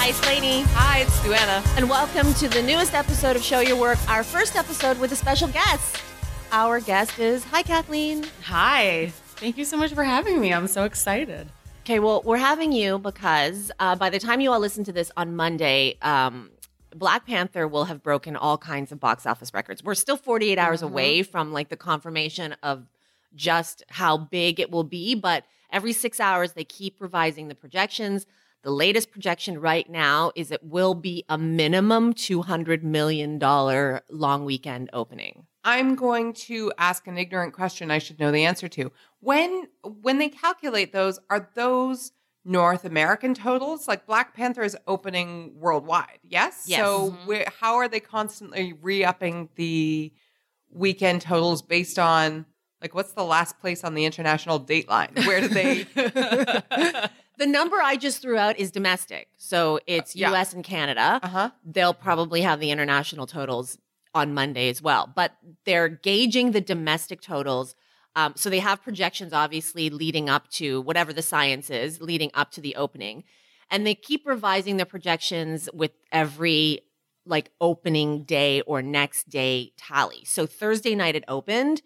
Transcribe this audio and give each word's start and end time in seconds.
Hi, 0.00 0.08
it's 0.08 0.26
Lainey. 0.26 0.62
Hi, 0.68 1.00
it's 1.00 1.18
Duana. 1.18 1.62
And 1.76 1.86
welcome 1.86 2.32
to 2.32 2.48
the 2.48 2.62
newest 2.62 2.94
episode 2.94 3.36
of 3.36 3.42
Show 3.42 3.60
Your 3.60 3.76
Work, 3.76 3.98
our 4.08 4.24
first 4.24 4.56
episode 4.56 4.98
with 4.98 5.12
a 5.12 5.14
special 5.14 5.46
guest. 5.48 6.00
Our 6.52 6.80
guest 6.80 7.18
is, 7.18 7.44
hi, 7.44 7.62
Kathleen. 7.62 8.24
Hi. 8.44 9.12
Thank 9.36 9.58
you 9.58 9.66
so 9.66 9.76
much 9.76 9.92
for 9.92 10.02
having 10.02 10.40
me. 10.40 10.54
I'm 10.54 10.68
so 10.68 10.84
excited. 10.84 11.50
Okay, 11.84 11.98
well, 11.98 12.22
we're 12.24 12.38
having 12.38 12.72
you 12.72 12.98
because 12.98 13.70
uh, 13.78 13.94
by 13.94 14.08
the 14.08 14.18
time 14.18 14.40
you 14.40 14.50
all 14.50 14.58
listen 14.58 14.84
to 14.84 14.92
this 14.92 15.12
on 15.18 15.36
Monday, 15.36 15.98
um, 16.00 16.50
Black 16.96 17.26
Panther 17.26 17.68
will 17.68 17.84
have 17.84 18.02
broken 18.02 18.36
all 18.36 18.56
kinds 18.56 18.92
of 18.92 19.00
box 19.00 19.26
office 19.26 19.52
records. 19.52 19.84
We're 19.84 19.94
still 19.94 20.16
48 20.16 20.58
hours 20.58 20.80
away 20.80 21.22
from 21.22 21.52
like 21.52 21.68
the 21.68 21.76
confirmation 21.76 22.56
of 22.62 22.86
just 23.36 23.82
how 23.90 24.16
big 24.16 24.60
it 24.60 24.70
will 24.70 24.82
be, 24.82 25.14
but 25.14 25.44
every 25.70 25.92
six 25.92 26.20
hours 26.20 26.54
they 26.54 26.64
keep 26.64 27.02
revising 27.02 27.48
the 27.48 27.54
projections. 27.54 28.24
The 28.62 28.70
latest 28.70 29.10
projection 29.10 29.58
right 29.58 29.88
now 29.88 30.32
is 30.36 30.50
it 30.50 30.62
will 30.62 30.94
be 30.94 31.24
a 31.28 31.38
minimum 31.38 32.12
$200 32.12 32.82
million 32.82 33.38
long 33.38 34.44
weekend 34.44 34.90
opening. 34.92 35.46
I'm 35.64 35.94
going 35.94 36.32
to 36.34 36.72
ask 36.78 37.06
an 37.06 37.16
ignorant 37.16 37.54
question 37.54 37.90
I 37.90 37.98
should 37.98 38.18
know 38.18 38.30
the 38.30 38.44
answer 38.44 38.68
to. 38.68 38.92
When 39.20 39.68
when 40.02 40.18
they 40.18 40.28
calculate 40.28 40.92
those, 40.92 41.18
are 41.28 41.50
those 41.54 42.12
North 42.44 42.84
American 42.84 43.34
totals? 43.34 43.86
Like 43.86 44.06
Black 44.06 44.34
Panther 44.34 44.62
is 44.62 44.76
opening 44.86 45.54
worldwide, 45.58 46.20
yes? 46.22 46.64
Yes. 46.66 46.80
So 46.80 47.10
mm-hmm. 47.10 47.26
where, 47.26 47.46
how 47.60 47.76
are 47.76 47.88
they 47.88 48.00
constantly 48.00 48.72
re-upping 48.72 49.50
the 49.56 50.12
weekend 50.70 51.22
totals 51.22 51.60
based 51.60 51.98
on 51.98 52.46
like 52.80 52.94
what's 52.94 53.12
the 53.12 53.24
last 53.24 53.58
place 53.58 53.84
on 53.84 53.94
the 53.94 54.06
international 54.06 54.58
dateline? 54.58 55.14
Where 55.26 55.40
do 55.40 55.48
they 55.48 55.86
The 57.40 57.46
number 57.46 57.78
I 57.82 57.96
just 57.96 58.20
threw 58.20 58.36
out 58.36 58.58
is 58.58 58.70
domestic. 58.70 59.28
So 59.38 59.80
it's 59.86 60.14
yeah. 60.14 60.30
US 60.30 60.52
and 60.52 60.62
Canada. 60.62 61.20
Uh-huh. 61.22 61.50
They'll 61.64 61.94
probably 61.94 62.42
have 62.42 62.60
the 62.60 62.70
international 62.70 63.26
totals 63.26 63.78
on 64.14 64.34
Monday 64.34 64.68
as 64.68 64.82
well. 64.82 65.10
But 65.12 65.32
they're 65.64 65.88
gauging 65.88 66.50
the 66.50 66.60
domestic 66.60 67.22
totals. 67.22 67.74
Um, 68.14 68.34
so 68.36 68.50
they 68.50 68.58
have 68.58 68.82
projections, 68.82 69.32
obviously, 69.32 69.88
leading 69.88 70.28
up 70.28 70.50
to 70.50 70.82
whatever 70.82 71.14
the 71.14 71.22
science 71.22 71.70
is, 71.70 72.02
leading 72.02 72.30
up 72.34 72.50
to 72.52 72.60
the 72.60 72.76
opening. 72.76 73.24
And 73.70 73.86
they 73.86 73.94
keep 73.94 74.26
revising 74.26 74.76
their 74.76 74.84
projections 74.84 75.70
with 75.72 75.92
every 76.12 76.82
like 77.24 77.52
opening 77.58 78.24
day 78.24 78.60
or 78.62 78.82
next 78.82 79.30
day 79.30 79.72
tally. 79.78 80.24
So 80.26 80.44
Thursday 80.44 80.94
night 80.94 81.16
it 81.16 81.24
opened. 81.26 81.80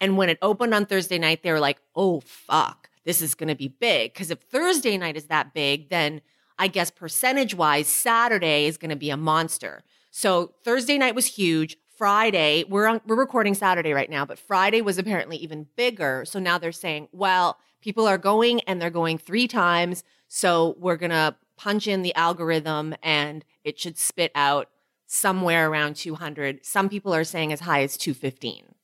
And 0.00 0.16
when 0.16 0.30
it 0.30 0.38
opened 0.42 0.74
on 0.74 0.84
Thursday 0.84 1.18
night, 1.18 1.44
they 1.44 1.52
were 1.52 1.60
like, 1.60 1.78
oh, 1.94 2.20
fuck, 2.20 2.90
this 3.06 3.22
is 3.22 3.34
going 3.34 3.48
to 3.48 3.54
be 3.54 3.68
big. 3.68 4.12
Because 4.12 4.30
if 4.30 4.40
Thursday 4.40 4.98
night 4.98 5.16
is 5.16 5.26
that 5.26 5.54
big, 5.54 5.88
then 5.88 6.20
I 6.58 6.68
guess 6.68 6.90
percentage 6.90 7.54
wise, 7.54 7.86
Saturday 7.86 8.66
is 8.66 8.76
going 8.76 8.90
to 8.90 8.96
be 8.96 9.08
a 9.08 9.16
monster. 9.16 9.82
So 10.10 10.52
Thursday 10.64 10.98
night 10.98 11.14
was 11.14 11.26
huge. 11.26 11.78
Friday, 11.96 12.64
we're 12.68 12.86
on, 12.86 13.00
we're 13.06 13.16
recording 13.16 13.54
Saturday 13.54 13.94
right 13.94 14.10
now, 14.10 14.26
but 14.26 14.38
Friday 14.38 14.82
was 14.82 14.98
apparently 14.98 15.38
even 15.38 15.66
bigger. 15.76 16.24
So 16.26 16.38
now 16.38 16.58
they're 16.58 16.72
saying, 16.72 17.08
well, 17.12 17.58
people 17.80 18.06
are 18.06 18.18
going 18.18 18.60
and 18.62 18.82
they're 18.82 18.90
going 18.90 19.16
three 19.16 19.48
times. 19.48 20.04
So 20.28 20.76
we're 20.78 20.96
going 20.96 21.10
to 21.10 21.36
punch 21.56 21.86
in 21.86 22.02
the 22.02 22.14
algorithm 22.14 22.94
and 23.02 23.44
it 23.64 23.78
should 23.78 23.96
spit 23.96 24.30
out 24.34 24.68
somewhere 25.06 25.70
around 25.70 25.96
200. 25.96 26.66
Some 26.66 26.88
people 26.88 27.14
are 27.14 27.24
saying 27.24 27.52
as 27.52 27.60
high 27.60 27.82
as 27.82 27.96
215. 27.96 28.75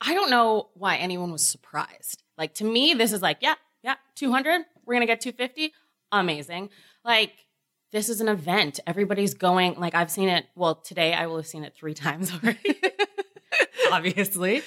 I 0.00 0.14
don't 0.14 0.30
know 0.30 0.68
why 0.74 0.96
anyone 0.96 1.30
was 1.32 1.46
surprised. 1.46 2.22
Like 2.38 2.54
to 2.54 2.64
me, 2.64 2.94
this 2.94 3.12
is 3.12 3.20
like, 3.22 3.38
yeah, 3.40 3.54
yeah, 3.82 3.96
200. 4.16 4.62
We're 4.86 4.94
gonna 4.94 5.06
get 5.06 5.20
250. 5.20 5.72
Amazing. 6.12 6.70
Like 7.04 7.32
this 7.92 8.08
is 8.08 8.20
an 8.20 8.28
event. 8.28 8.80
Everybody's 8.86 9.34
going. 9.34 9.74
Like 9.78 9.94
I've 9.94 10.10
seen 10.10 10.28
it. 10.28 10.46
Well, 10.54 10.76
today 10.76 11.12
I 11.12 11.26
will 11.26 11.36
have 11.36 11.46
seen 11.46 11.64
it 11.64 11.74
three 11.76 11.94
times 12.06 12.32
already. 12.32 12.80
Obviously, 13.92 14.58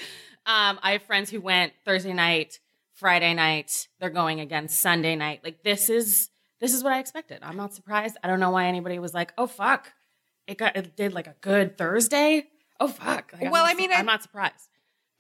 um, 0.46 0.80
I 0.82 0.92
have 0.94 1.04
friends 1.04 1.30
who 1.30 1.40
went 1.40 1.74
Thursday 1.86 2.14
night, 2.14 2.60
Friday 2.94 3.34
night. 3.34 3.88
They're 4.00 4.10
going 4.10 4.40
again 4.40 4.68
Sunday 4.68 5.16
night. 5.16 5.42
Like 5.44 5.64
this 5.64 5.90
is 5.90 6.30
this 6.60 6.74
is 6.74 6.84
what 6.84 6.94
I 6.94 7.00
expected. 7.00 7.40
I'm 7.42 7.58
not 7.58 7.74
surprised. 7.74 8.18
I 8.24 8.28
don't 8.28 8.40
know 8.40 8.52
why 8.52 8.68
anybody 8.68 9.00
was 9.00 9.14
like, 9.14 9.34
oh 9.38 9.48
fuck, 9.48 9.94
it 10.48 10.58
got 10.58 10.76
it 10.76 10.96
did 10.96 11.14
like 11.14 11.28
a 11.28 11.36
good 11.42 11.78
Thursday. 11.78 12.48
Oh 12.80 12.88
fuck. 12.88 13.32
Like, 13.34 13.52
Well, 13.52 13.64
not 13.64 13.72
I 13.72 13.74
mean, 13.76 13.90
su- 13.90 13.96
I- 13.96 14.00
I'm 14.00 14.06
not 14.06 14.24
surprised. 14.24 14.70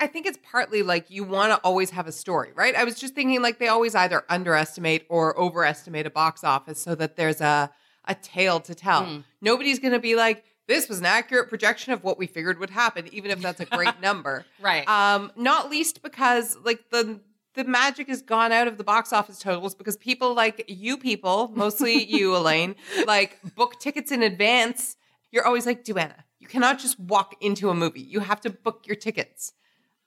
I 0.03 0.07
think 0.07 0.25
it's 0.25 0.39
partly 0.43 0.83
like 0.83 1.09
you 1.09 1.23
want 1.23 1.53
to 1.53 1.57
always 1.63 1.91
have 1.91 2.07
a 2.07 2.11
story, 2.11 2.51
right? 2.55 2.75
I 2.75 2.83
was 2.83 2.95
just 2.95 3.15
thinking 3.15 3.41
like 3.41 3.57
they 3.57 3.69
always 3.69 3.95
either 3.95 4.23
underestimate 4.27 5.05
or 5.07 5.39
overestimate 5.39 6.05
a 6.05 6.09
box 6.09 6.43
office 6.43 6.77
so 6.81 6.93
that 6.95 7.15
there's 7.15 7.39
a 7.39 7.71
a 8.05 8.13
tale 8.15 8.59
to 8.59 8.75
tell. 8.75 9.05
Mm. 9.05 9.23
Nobody's 9.39 9.79
going 9.79 9.93
to 9.93 9.99
be 9.99 10.15
like 10.15 10.43
this 10.67 10.89
was 10.89 10.99
an 10.99 11.05
accurate 11.05 11.47
projection 11.47 11.93
of 11.93 12.03
what 12.03 12.17
we 12.17 12.27
figured 12.27 12.59
would 12.59 12.69
happen 12.69 13.07
even 13.13 13.31
if 13.31 13.41
that's 13.41 13.61
a 13.61 13.65
great 13.65 14.01
number. 14.01 14.45
Right. 14.61 14.85
Um 14.89 15.31
not 15.37 15.71
least 15.71 16.03
because 16.03 16.57
like 16.65 16.89
the 16.89 17.21
the 17.53 17.63
magic 17.63 18.09
has 18.09 18.21
gone 18.21 18.51
out 18.51 18.67
of 18.67 18.77
the 18.77 18.83
box 18.83 19.13
office 19.13 19.39
totals 19.39 19.73
because 19.73 19.95
people 19.95 20.33
like 20.33 20.65
you 20.67 20.97
people, 20.97 21.49
mostly 21.55 22.03
you 22.13 22.37
Lainey, 22.37 22.75
like 23.07 23.39
book 23.55 23.79
tickets 23.79 24.11
in 24.11 24.21
advance. 24.21 24.97
You're 25.31 25.45
always 25.45 25.65
like, 25.65 25.85
"Duana, 25.85 26.25
you 26.39 26.47
cannot 26.47 26.77
just 26.77 26.99
walk 26.99 27.35
into 27.39 27.69
a 27.69 27.73
movie. 27.73 28.01
You 28.01 28.19
have 28.19 28.41
to 28.41 28.49
book 28.49 28.85
your 28.85 28.97
tickets." 28.97 29.53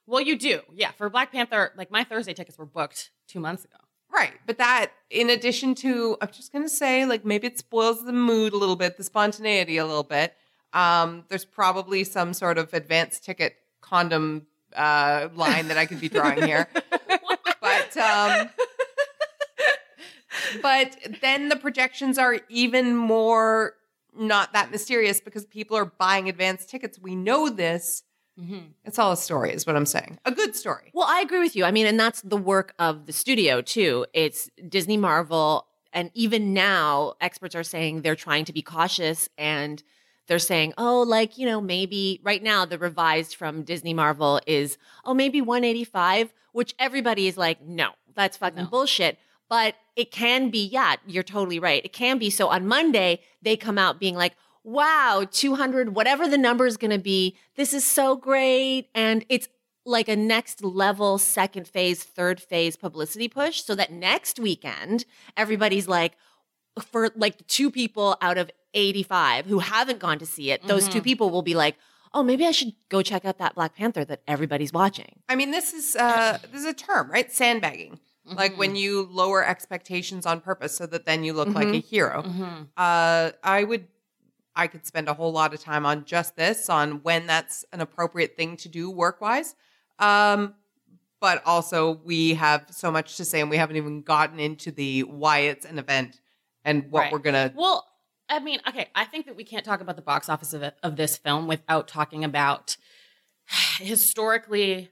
Well, 0.07 0.21
you 0.21 0.37
do. 0.37 0.61
Yeah. 0.73 0.91
For 0.91 1.09
Black 1.09 1.31
Panther, 1.31 1.73
like 1.77 1.91
my 1.91 2.03
Thursday 2.03 2.33
tickets 2.33 2.57
were 2.57 2.65
booked 2.65 3.11
two 3.27 3.39
months 3.39 3.65
ago. 3.65 3.75
Right. 4.11 4.33
But 4.45 4.57
that, 4.57 4.91
in 5.09 5.29
addition 5.29 5.75
to, 5.75 6.17
I'm 6.21 6.29
just 6.31 6.51
going 6.51 6.63
to 6.63 6.69
say, 6.69 7.05
like, 7.05 7.25
maybe 7.25 7.47
it 7.47 7.59
spoils 7.59 8.03
the 8.05 8.13
mood 8.13 8.53
a 8.53 8.57
little 8.57 8.77
bit, 8.77 8.97
the 8.97 9.03
spontaneity 9.03 9.77
a 9.77 9.85
little 9.85 10.03
bit. 10.03 10.33
Um, 10.73 11.25
there's 11.27 11.45
probably 11.45 12.03
some 12.03 12.33
sort 12.33 12.57
of 12.57 12.73
advance 12.73 13.19
ticket 13.19 13.57
condom 13.81 14.47
uh, 14.75 15.27
line 15.35 15.67
that 15.67 15.77
I 15.77 15.85
could 15.85 15.99
be 15.99 16.09
drawing 16.09 16.41
here. 16.41 16.67
but, 17.61 17.97
um, 17.97 18.49
but 20.61 20.97
then 21.21 21.49
the 21.49 21.57
projections 21.57 22.17
are 22.17 22.39
even 22.49 22.95
more 22.95 23.73
not 24.17 24.53
that 24.53 24.71
mysterious 24.71 25.19
because 25.19 25.45
people 25.45 25.77
are 25.77 25.85
buying 25.85 26.27
advance 26.27 26.65
tickets. 26.65 26.97
We 26.99 27.15
know 27.15 27.49
this. 27.49 28.03
Mm-hmm. 28.39 28.59
It's 28.85 28.99
all 28.99 29.11
a 29.11 29.17
story, 29.17 29.51
is 29.51 29.65
what 29.65 29.75
I'm 29.75 29.85
saying. 29.85 30.19
A 30.25 30.31
good 30.31 30.55
story. 30.55 30.91
Well, 30.93 31.07
I 31.09 31.21
agree 31.21 31.39
with 31.39 31.55
you. 31.55 31.65
I 31.65 31.71
mean, 31.71 31.87
and 31.87 31.99
that's 31.99 32.21
the 32.21 32.37
work 32.37 32.73
of 32.77 33.05
the 33.05 33.13
studio 33.13 33.61
too. 33.61 34.05
It's 34.13 34.49
Disney 34.67 34.97
Marvel. 34.97 35.65
And 35.93 36.11
even 36.13 36.53
now, 36.53 37.15
experts 37.21 37.55
are 37.55 37.63
saying 37.63 38.01
they're 38.01 38.15
trying 38.15 38.45
to 38.45 38.53
be 38.53 38.61
cautious 38.61 39.29
and 39.37 39.81
they're 40.27 40.37
saying, 40.39 40.73
oh, 40.77 41.01
like, 41.01 41.37
you 41.37 41.45
know, 41.47 41.61
maybe 41.61 42.19
right 42.23 42.43
now 42.43 42.65
the 42.65 42.77
revised 42.77 43.35
from 43.35 43.63
Disney 43.63 43.93
Marvel 43.93 44.39
is, 44.45 44.77
oh, 45.05 45.13
maybe 45.13 45.41
185, 45.41 46.33
which 46.51 46.75
everybody 46.77 47.27
is 47.27 47.37
like, 47.37 47.61
no, 47.61 47.91
that's 48.13 48.37
fucking 48.37 48.63
No. 48.65 48.69
bullshit. 48.69 49.17
But 49.49 49.75
it 49.95 50.11
can 50.11 50.49
be, 50.49 50.65
yeah, 50.67 50.97
you're 51.07 51.23
totally 51.23 51.57
right. 51.57 51.83
It 51.83 51.93
can 51.93 52.17
be. 52.17 52.29
So 52.29 52.49
on 52.49 52.67
Monday, 52.67 53.21
they 53.41 53.55
come 53.55 53.77
out 53.77 53.99
being 53.99 54.15
like, 54.15 54.35
wow, 54.67 55.25
200, 55.31 55.95
whatever 55.95 56.27
the 56.27 56.37
number 56.37 56.65
is 56.65 56.75
going 56.75 56.91
to 56.91 56.99
be, 56.99 57.37
this 57.55 57.73
is 57.73 57.85
so 57.85 58.17
great. 58.17 58.89
And 58.93 59.25
it's 59.29 59.47
like 59.85 60.09
a 60.09 60.15
next 60.17 60.61
level, 60.61 61.17
second 61.17 61.69
phase, 61.69 62.03
third 62.03 62.41
phase 62.41 62.75
publicity 62.75 63.29
push 63.29 63.63
so 63.63 63.75
that 63.75 63.93
next 63.93 64.39
weekend, 64.41 65.05
everybody's 65.37 65.87
like, 65.87 66.17
for 66.91 67.09
like 67.15 67.47
two 67.47 67.71
people 67.71 68.17
out 68.21 68.37
of 68.37 68.51
85 68.73 69.45
who 69.45 69.59
haven't 69.59 69.99
gone 69.99 70.19
to 70.19 70.25
see 70.25 70.51
it, 70.51 70.61
those 70.67 70.89
two 70.89 70.99
Mhm. 70.99 71.03
people 71.05 71.29
will 71.29 71.41
be 71.41 71.55
like, 71.55 71.77
oh, 72.13 72.21
maybe 72.21 72.45
I 72.45 72.51
should 72.51 72.73
go 72.89 73.01
check 73.01 73.23
out 73.23 73.37
that 73.37 73.55
Black 73.55 73.73
Panther 73.73 74.03
that 74.03 74.21
everybody's 74.27 74.73
watching. 74.73 75.21
I 75.29 75.35
mean, 75.35 75.51
this 75.51 75.73
is 75.73 75.95
uh, 75.95 76.39
this 76.51 76.59
is 76.61 76.65
a 76.67 76.73
term, 76.73 77.09
right? 77.09 77.31
Sandbagging. 77.31 77.99
Like 78.25 78.57
when 78.57 78.75
you 78.75 79.07
lower 79.09 79.45
expectations 79.45 80.25
on 80.25 80.41
purpose 80.41 80.75
so 80.75 80.85
that 80.87 81.05
then 81.05 81.23
you 81.23 81.31
look 81.31 81.47
like 81.49 81.69
a 81.69 81.79
hero. 81.79 82.23
Mm-hmm. 82.23 82.63
Uh, 82.75 83.31
I 83.41 83.63
would 83.63 83.87
I 84.57 84.67
could 84.67 84.85
spend 84.85 85.07
a 85.07 85.13
whole 85.13 85.31
lot 85.31 85.53
of 85.53 85.61
time 85.61 85.85
on 85.85 86.03
just 86.03 86.35
this, 86.35 86.69
on 86.69 87.03
when 87.03 87.27
that's 87.27 87.63
an 87.71 87.79
appropriate 87.79 88.35
thing 88.35 88.57
to 88.57 88.67
do 88.67 88.89
work 88.89 89.21
wise. 89.21 89.55
Um, 89.99 90.55
but 91.21 91.41
also, 91.45 92.01
we 92.03 92.33
have 92.33 92.65
so 92.71 92.91
much 92.91 93.17
to 93.17 93.25
say, 93.25 93.39
and 93.39 93.49
we 93.49 93.57
haven't 93.57 93.77
even 93.77 94.01
gotten 94.01 94.39
into 94.39 94.71
the 94.71 95.03
why 95.03 95.39
it's 95.39 95.65
an 95.65 95.79
event 95.79 96.19
and 96.65 96.91
what 96.91 97.01
Right. 97.01 97.11
we're 97.11 97.19
gonna. 97.19 97.53
Well, 97.55 97.85
I 98.29 98.39
mean, 98.39 98.59
okay, 98.67 98.89
I 98.93 99.05
think 99.05 99.27
that 99.27 99.35
we 99.35 99.43
can't 99.43 99.63
talk 99.63 99.79
about 99.79 99.95
the 99.95 100.01
box 100.01 100.27
office 100.27 100.53
of, 100.53 100.63
of 100.83 100.95
this 100.95 101.17
film 101.17 101.47
without 101.47 101.87
talking 101.87 102.23
about 102.25 102.77
historically 103.79 104.89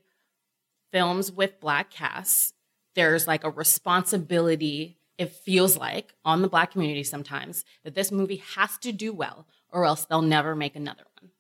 films 0.92 1.32
with 1.32 1.60
black 1.60 1.92
casts. 1.92 2.54
There's 2.96 3.28
like 3.28 3.44
a 3.44 3.50
responsibility, 3.50 4.98
it 5.18 5.32
feels 5.32 5.76
like, 5.78 6.14
on 6.24 6.42
the 6.42 6.48
black 6.48 6.72
community 6.72 7.04
sometimes 7.04 7.66
that 7.84 7.94
this 7.94 8.12
movie 8.12 8.42
has 8.56 8.78
to 8.80 8.92
do 8.92 9.12
well 9.12 9.48
or 9.76 9.86
else 9.86 10.06
they'll 10.06 10.22
never 10.22 10.56
make 10.56 10.76
another 10.76 11.04
one, 11.20 11.32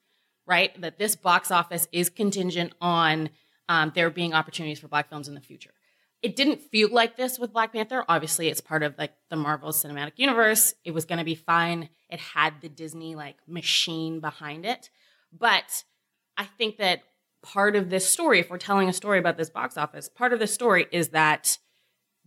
right? 0.46 0.80
That 0.82 1.00
this 1.00 1.16
box 1.16 1.50
office 1.50 1.88
is 1.92 2.10
contingent 2.10 2.74
on 2.80 3.30
um, 3.70 3.92
there 3.96 4.10
being 4.10 4.34
opportunities 4.34 4.80
for 4.80 4.88
black 4.88 5.10
films 5.10 5.28
in 5.28 5.34
the 5.34 5.42
future 5.42 5.72
it 6.26 6.36
didn't 6.36 6.60
feel 6.60 6.90
like 6.92 7.18
this 7.18 7.38
with 7.38 7.54
Black 7.54 7.72
Panther. 7.72 8.04
Obviously, 8.10 8.48
it's 8.48 8.60
part 8.60 8.82
of 8.82 8.98
like 8.98 9.14
the 9.30 9.36
Marvel 9.36 9.70
Cinematic 9.70 10.14
Universe. 10.16 10.74
It 10.84 10.90
was 10.90 11.06
going 11.06 11.20
to 11.20 11.24
be 11.24 11.36
fine. 11.36 11.88
It 12.10 12.20
had 12.20 12.62
the 12.62 12.68
Disney 12.68 13.14
like 13.14 13.36
machine 13.48 14.22
behind 14.22 14.66
it. 14.66 14.90
But 15.32 15.84
I 16.36 16.46
think 16.46 16.78
that 16.78 17.04
part 17.44 17.76
of 17.76 17.92
this 17.92 18.10
story, 18.10 18.40
if 18.40 18.50
we're 18.50 18.58
telling 18.58 18.90
a 18.90 18.94
story 18.94 19.20
about 19.20 19.38
this 19.38 19.52
box 19.52 19.78
office, 19.78 20.10
part 20.10 20.34
of 20.34 20.40
the 20.40 20.48
story 20.48 20.88
is 20.92 21.10
that 21.10 21.60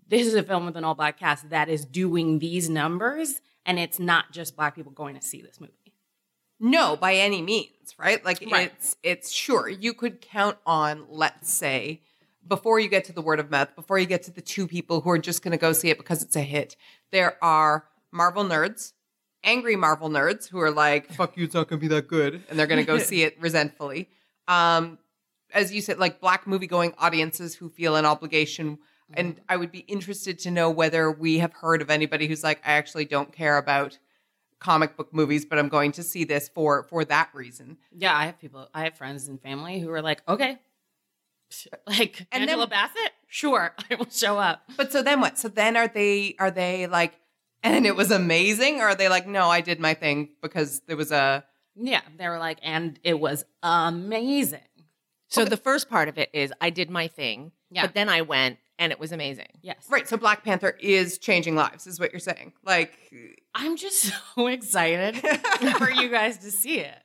this 0.06 0.28
is 0.28 0.34
a 0.34 0.44
film 0.44 0.66
with 0.66 0.76
an 0.76 0.84
all 0.84 0.94
black 0.94 1.18
cast 1.18 1.50
that 1.50 1.68
is 1.68 1.84
doing 1.84 2.38
these 2.38 2.70
numbers, 2.70 3.40
and 3.66 3.80
it's 3.80 3.98
not 3.98 4.30
just 4.30 4.54
black 4.54 4.76
people 4.76 4.92
going 4.92 5.16
to 5.16 5.22
see 5.22 5.42
this 5.42 5.60
movie. 5.60 5.72
No, 6.60 6.96
by 6.96 7.14
any 7.14 7.42
means, 7.42 7.94
right? 7.98 8.24
Like 8.24 8.42
Right. 8.50 8.72
it's 8.72 8.96
it's 9.02 9.30
sure 9.30 9.68
you 9.68 9.94
could 9.94 10.20
count 10.20 10.58
on, 10.66 11.06
let's 11.08 11.52
say, 11.52 12.02
before 12.46 12.80
you 12.80 12.88
get 12.88 13.04
to 13.04 13.12
the 13.12 13.22
word 13.22 13.38
of 13.40 13.50
mouth, 13.50 13.74
before 13.76 13.98
you 13.98 14.06
get 14.06 14.22
to 14.24 14.30
the 14.30 14.40
two 14.40 14.66
people 14.66 15.00
who 15.02 15.10
are 15.10 15.18
just 15.18 15.42
going 15.42 15.52
to 15.52 15.58
go 15.58 15.72
see 15.72 15.90
it 15.90 15.98
because 15.98 16.22
it's 16.22 16.36
a 16.36 16.40
hit, 16.42 16.76
there 17.12 17.36
are 17.42 17.84
Marvel 18.10 18.44
nerds, 18.44 18.92
angry 19.44 19.76
Marvel 19.76 20.08
nerds 20.08 20.48
who 20.48 20.58
are 20.60 20.70
like, 20.70 21.12
"Fuck 21.12 21.36
you, 21.36 21.44
it's 21.44 21.54
not 21.54 21.68
going 21.68 21.78
to 21.80 21.88
be 21.88 21.94
that 21.94 22.08
good," 22.08 22.42
and 22.48 22.58
they're 22.58 22.66
going 22.66 22.84
to 22.84 22.86
go 22.86 22.98
see 23.10 23.22
it 23.22 23.40
resentfully. 23.40 24.08
Um, 24.48 24.98
as 25.52 25.72
you 25.72 25.80
said, 25.80 25.98
like 25.98 26.20
black 26.20 26.46
movie 26.46 26.66
going 26.66 26.92
audiences 26.98 27.54
who 27.54 27.68
feel 27.68 27.96
an 27.96 28.04
obligation. 28.04 28.78
And 29.14 29.40
I 29.48 29.56
would 29.56 29.72
be 29.72 29.78
interested 29.78 30.38
to 30.40 30.50
know 30.50 30.68
whether 30.68 31.10
we 31.10 31.38
have 31.38 31.54
heard 31.54 31.80
of 31.80 31.88
anybody 31.88 32.26
who's 32.28 32.44
like, 32.44 32.60
I 32.62 32.72
actually 32.72 33.06
don't 33.06 33.32
care 33.32 33.56
about 33.56 33.98
comic 34.60 34.96
book 34.96 35.12
movies, 35.14 35.44
but 35.44 35.58
I'm 35.58 35.68
going 35.68 35.92
to 35.92 36.02
see 36.02 36.24
this 36.24 36.48
for 36.48 36.82
for 36.84 37.04
that 37.06 37.30
reason. 37.34 37.78
Yeah, 37.92 38.14
I 38.16 38.26
have 38.26 38.38
people, 38.40 38.68
I 38.74 38.84
have 38.84 38.94
friends 38.96 39.28
and 39.28 39.40
family 39.40 39.78
who 39.80 39.90
are 39.90 40.02
like, 40.02 40.22
okay, 40.28 40.58
like 41.86 42.26
And 42.32 42.42
Angela 42.42 42.66
then- 42.66 42.68
Bassett, 42.70 43.12
sure, 43.26 43.74
I 43.90 43.94
will 43.94 44.10
show 44.10 44.38
up. 44.38 44.62
But 44.76 44.92
so 44.92 45.02
then 45.02 45.20
what? 45.20 45.38
So 45.38 45.48
then 45.48 45.76
are 45.76 45.88
they 45.88 46.34
are 46.38 46.50
they 46.50 46.86
like 46.86 47.14
and 47.62 47.86
it 47.86 47.96
was 47.96 48.10
amazing 48.10 48.80
or 48.80 48.84
are 48.88 48.94
they 48.94 49.08
like 49.08 49.26
no, 49.26 49.48
I 49.48 49.60
did 49.60 49.80
my 49.80 49.94
thing 49.94 50.30
because 50.42 50.80
there 50.86 50.96
was 50.96 51.10
a 51.12 51.44
Yeah, 51.76 52.02
they 52.16 52.28
were 52.28 52.38
like, 52.38 52.58
and 52.62 52.98
it 53.02 53.18
was 53.18 53.44
amazing. 53.62 54.60
So 55.28 55.44
the 55.44 55.56
first 55.56 55.88
part 55.90 56.08
of 56.08 56.16
it 56.18 56.30
is 56.32 56.52
I 56.60 56.70
did 56.70 56.90
my 56.90 57.06
thing, 57.08 57.52
Yeah. 57.70 57.82
but 57.82 57.94
then 57.94 58.08
I 58.08 58.22
went 58.22 58.58
and 58.78 58.92
it 58.92 58.98
was 59.00 59.12
amazing. 59.12 59.48
Yes, 59.62 59.86
right, 59.90 60.08
so 60.08 60.16
Black 60.16 60.44
Panther 60.44 60.70
is 60.80 61.18
changing 61.18 61.54
lives 61.54 61.86
is 61.86 61.98
what 62.00 62.12
you're 62.12 62.20
saying. 62.20 62.52
Like 62.64 62.92
I'm 63.54 63.76
just 63.76 64.12
so 64.36 64.46
excited 64.46 65.16
for 65.78 65.90
you 65.90 66.08
guys 66.08 66.38
to 66.38 66.50
see 66.50 66.80
it. 66.80 66.96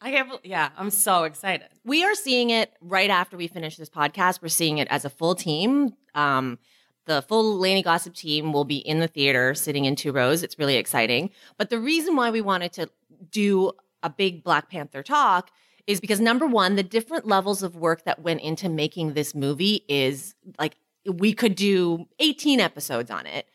I 0.00 0.10
can't. 0.10 0.28
bel- 0.28 0.40
Yeah, 0.42 0.70
I'm 0.76 0.90
so 0.90 1.24
excited. 1.24 1.68
We 1.84 2.04
are 2.04 2.14
seeing 2.14 2.50
it 2.50 2.72
right 2.80 3.08
after 3.10 3.36
we 3.36 3.46
finish 3.46 3.76
this 3.76 3.88
podcast. 3.88 4.42
We're 4.42 4.48
seeing 4.48 4.78
it 4.78 4.88
as 4.90 5.04
a 5.04 5.10
full 5.10 5.34
team. 5.36 5.94
Um, 6.14 6.58
the 7.06 7.22
full 7.22 7.56
Lainey 7.58 7.82
Gossip 7.82 8.14
team 8.14 8.52
will 8.52 8.64
be 8.64 8.78
in 8.78 8.98
the 9.00 9.06
theater 9.08 9.54
sitting 9.54 9.84
in 9.84 9.94
two 9.96 10.10
rows. 10.12 10.42
It's 10.42 10.58
really 10.58 10.76
exciting. 10.76 11.30
But 11.56 11.70
the 11.70 11.78
reason 11.78 12.16
why 12.16 12.30
we 12.30 12.40
wanted 12.40 12.72
to 12.74 12.90
do 13.30 13.72
a 14.02 14.10
big 14.10 14.42
Black 14.42 14.68
Panther 14.70 15.02
talk 15.04 15.50
is 15.86 16.00
because 16.00 16.20
number 16.20 16.46
one, 16.46 16.74
the 16.76 16.82
different 16.82 17.26
levels 17.26 17.62
of 17.62 17.76
work 17.76 18.04
that 18.04 18.20
went 18.22 18.40
into 18.40 18.68
making 18.68 19.14
this 19.14 19.34
movie 19.34 19.84
is 19.88 20.34
like 20.58 20.76
we 21.06 21.32
could 21.32 21.54
do 21.54 22.06
18 22.18 22.60
episodes 22.60 23.10
on 23.10 23.26
it. 23.26 23.46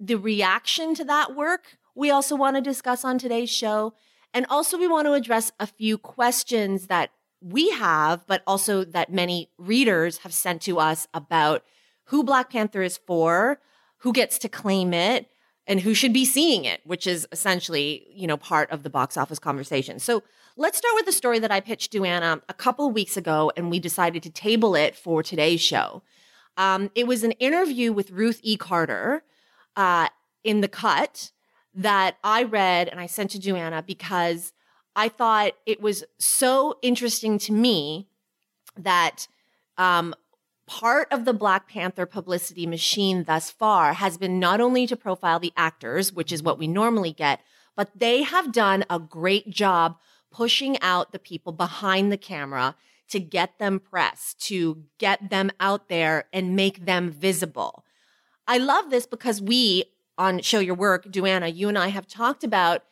The 0.00 0.16
reaction 0.16 0.94
to 0.94 1.04
that 1.04 1.34
work, 1.34 1.78
we 1.94 2.10
also 2.10 2.36
want 2.36 2.56
to 2.56 2.62
discuss 2.62 3.04
on 3.04 3.18
today's 3.18 3.50
show. 3.50 3.94
And 4.32 4.46
also, 4.50 4.78
we 4.78 4.86
want 4.86 5.06
to 5.06 5.14
address 5.14 5.52
a 5.58 5.66
few 5.66 5.98
questions 5.98 6.86
that 6.86 7.10
we 7.40 7.70
have, 7.70 8.26
but 8.26 8.42
also 8.46 8.84
that 8.84 9.12
many 9.12 9.50
readers 9.58 10.18
have 10.18 10.34
sent 10.34 10.62
to 10.62 10.78
us 10.78 11.08
about 11.14 11.64
who 12.04 12.22
Black 12.22 12.50
Panther 12.50 12.82
is 12.82 12.98
for, 12.98 13.60
who 13.98 14.12
gets 14.12 14.38
to 14.38 14.48
claim 14.48 14.92
it, 14.92 15.28
and 15.66 15.80
who 15.80 15.94
should 15.94 16.12
be 16.12 16.24
seeing 16.24 16.64
it, 16.64 16.80
which 16.84 17.06
is 17.06 17.28
essentially, 17.30 18.06
you 18.10 18.26
know, 18.26 18.36
part 18.36 18.70
of 18.70 18.82
the 18.82 18.90
box 18.90 19.16
office 19.16 19.38
conversation. 19.38 19.98
So 19.98 20.22
let's 20.56 20.78
start 20.78 20.94
with 20.94 21.06
the 21.06 21.12
story 21.12 21.38
that 21.38 21.50
I 21.50 21.60
pitched 21.60 21.92
to 21.92 22.00
Duana 22.00 22.40
a 22.48 22.54
couple 22.54 22.90
weeks 22.90 23.16
ago, 23.16 23.52
and 23.56 23.70
we 23.70 23.78
decided 23.78 24.22
to 24.22 24.30
table 24.30 24.74
it 24.74 24.96
for 24.96 25.22
today's 25.22 25.60
show. 25.60 26.02
Um, 26.58 26.90
it 26.96 27.06
was 27.06 27.22
an 27.22 27.32
interview 27.32 27.92
with 27.92 28.10
Ruth 28.10 28.40
E. 28.42 28.56
Carter 28.56 29.22
uh, 29.76 30.08
in 30.42 30.60
the 30.60 30.68
cut 30.68 31.30
that 31.72 32.16
I 32.24 32.42
read 32.42 32.88
and 32.88 32.98
I 32.98 33.06
sent 33.06 33.30
to 33.30 33.38
Duana 33.38 33.86
because 33.86 34.52
I 34.96 35.08
thought 35.08 35.52
it 35.64 35.80
was 35.80 36.04
so 36.18 36.76
interesting 36.82 37.38
to 37.38 37.52
me 37.52 38.08
that 38.76 39.28
um, 39.76 40.14
part 40.66 41.06
of 41.12 41.24
the 41.24 41.32
Black 41.32 41.68
Panther 41.68 42.04
publicity 42.04 42.66
machine 42.66 43.22
thus 43.22 43.52
far 43.52 43.92
has 43.92 44.18
been 44.18 44.40
not 44.40 44.60
only 44.60 44.88
to 44.88 44.96
profile 44.96 45.38
the 45.38 45.52
actors, 45.56 46.12
which 46.12 46.32
is 46.32 46.42
what 46.42 46.58
we 46.58 46.66
normally 46.66 47.12
get, 47.12 47.40
but 47.76 47.90
they 47.94 48.24
have 48.24 48.52
done 48.52 48.84
a 48.90 48.98
great 48.98 49.48
job 49.48 49.96
pushing 50.32 50.80
out 50.82 51.12
the 51.12 51.18
people 51.20 51.52
behind 51.52 52.10
the 52.10 52.18
camera 52.18 52.74
to 53.08 53.20
get 53.20 53.58
them 53.58 53.80
press, 53.80 54.34
to 54.40 54.84
get 54.98 55.30
them 55.30 55.50
out 55.60 55.88
there 55.88 56.24
and 56.32 56.54
make 56.54 56.84
them 56.84 57.10
visible. 57.10 57.84
I 58.46 58.58
love 58.58 58.90
this 58.90 59.06
because 59.06 59.42
we 59.42 59.84
on 60.16 60.40
Show 60.40 60.58
Your 60.58 60.74
Work, 60.74 61.06
Duana, 61.06 61.54
you 61.54 61.68
and 61.68 61.78
I 61.78 61.88
have 61.88 62.06
talked 62.06 62.42
about 62.42 62.82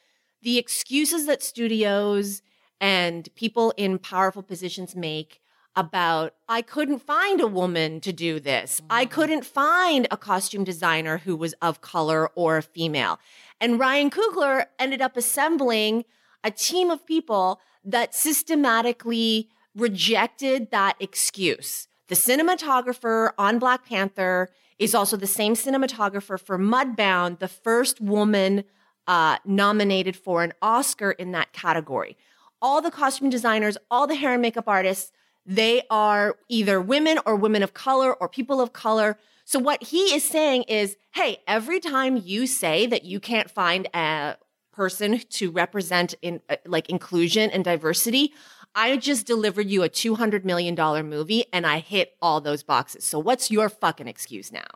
the 0.43 0.59
excuses 0.59 1.27
that 1.27 1.43
studios 1.43 2.43
and 2.81 3.29
people 3.35 3.75
in 3.77 3.99
powerful 3.99 4.43
positions 4.43 4.95
make 4.95 5.41
about 5.75 6.35
I 6.49 6.63
couldn't 6.63 7.01
find 7.01 7.41
a 7.41 7.47
woman 7.47 8.01
to 8.01 8.13
do 8.13 8.41
this. 8.41 8.81
I 8.89 9.05
mm-hmm. 9.05 9.13
couldn't 9.13 9.45
find 9.45 10.09
a 10.11 10.17
costume 10.17 10.65
designer 10.65 11.19
who 11.19 11.37
was 11.37 11.55
of 11.61 11.81
color 11.81 12.31
or 12.35 12.57
a 12.57 12.63
female. 12.63 13.19
And 13.61 13.79
Ryan 13.79 14.11
Coogler 14.11 14.67
ended 14.79 15.03
up 15.03 15.17
assembling 15.17 16.05
a 16.43 16.51
team 16.51 16.91
of 16.91 17.05
people 17.07 17.61
that 17.85 18.15
systematically 18.15 19.51
rejected 19.77 20.71
that 20.71 20.97
excuse. 20.99 21.87
The 22.09 22.15
cinematographer 22.15 23.33
on 23.37 23.59
Black 23.59 23.85
Panther 23.87 24.51
is 24.79 24.95
also 24.95 25.17
the 25.17 25.27
same 25.27 25.55
cinematographer 25.55 26.41
for 26.41 26.59
Mudbound, 26.59 27.39
the 27.39 27.49
first 27.49 28.01
woman 28.01 28.65
uh, 29.07 29.39
nominated 29.45 30.17
for 30.17 30.43
an 30.43 30.53
Oscar 30.61 31.13
in 31.13 31.33
that 31.33 31.53
category. 31.53 32.17
All 32.61 32.81
the 32.81 32.91
costume 32.91 33.31
designers, 33.31 33.77
all 33.91 34.07
the 34.07 34.15
hair 34.15 34.33
and 34.33 34.43
makeup 34.43 34.67
artists, 34.67 35.13
they 35.45 35.83
are 35.91 36.37
either 36.49 36.81
women 36.81 37.19
or 37.25 37.37
women 37.37 37.63
of 37.63 37.73
color 37.73 38.13
or 38.13 38.29
people 38.29 38.61
of 38.61 38.73
color. 38.73 39.17
So 39.45 39.59
what 39.59 39.83
he 39.83 40.15
is 40.15 40.25
saying 40.25 40.65
is, 40.65 40.97
hey, 41.15 41.39
every 41.47 41.79
time 41.79 42.21
you 42.25 42.47
say 42.47 42.87
that 42.87 43.05
you 43.05 43.21
can't 43.21 43.49
find 43.51 43.89
a 43.95 44.37
person 44.73 45.21
to 45.31 45.51
represent 45.51 46.15
in 46.21 46.41
uh, 46.51 46.57
like 46.67 46.91
inclusion 46.91 47.51
and 47.51 47.65
diversity, 47.65 48.33
I 48.79 48.99
just 48.99 49.27
delivered 49.27 49.69
you 49.69 49.83
a 49.83 49.89
$200 49.89 50.45
million 50.45 50.77
movie 51.09 51.47
and 51.51 51.67
I 51.67 51.79
hit 51.79 52.15
all 52.21 52.43
those 52.43 52.63
boxes. 52.63 53.05
So 53.05 53.19
what's 53.19 53.51
your 53.51 53.71
fucking 53.71 54.07
excuse 54.07 54.53
now? 54.53 54.67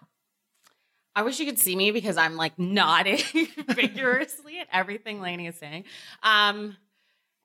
I 1.15 1.23
wish 1.23 1.39
you 1.39 1.45
could 1.45 1.59
see 1.59 1.77
me 1.77 1.91
because 1.91 2.17
I'm 2.17 2.37
like 2.37 2.59
nodding 2.59 3.19
vigorously 3.69 4.59
at 4.59 4.69
everything 4.73 5.21
Lainey 5.21 5.49
is 5.49 5.57
saying. 5.57 5.85
Um, 6.23 6.79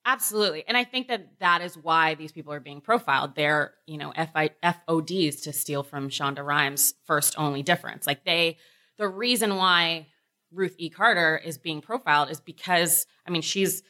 absolutely, 0.05 0.63
and 0.65 0.77
I 0.77 0.83
think 0.83 1.09
that 1.09 1.39
that 1.39 1.62
is 1.62 1.75
why 1.75 2.15
these 2.15 2.31
people 2.31 2.53
are 2.53 2.59
being 2.59 2.79
profiled. 2.79 3.35
They're 3.35 3.74
you 3.88 3.97
know 3.97 4.13
FI, 4.15 4.51
FODs 4.63 5.41
to 5.41 5.51
steal 5.51 5.81
from 5.81 6.09
Shonda 6.09 6.45
Rhimes' 6.45 6.93
first 7.05 7.33
only 7.39 7.63
difference. 7.63 8.05
Like 8.05 8.24
they, 8.24 8.57
the 8.97 9.07
reason 9.07 9.55
why 9.55 10.07
Ruth 10.51 10.75
E. 10.77 10.89
Carter 10.89 11.41
is 11.43 11.57
being 11.57 11.81
profiled 11.81 12.29
is 12.29 12.39
because 12.39 13.07
I 13.27 13.31
mean 13.31 13.41
she's 13.41 13.81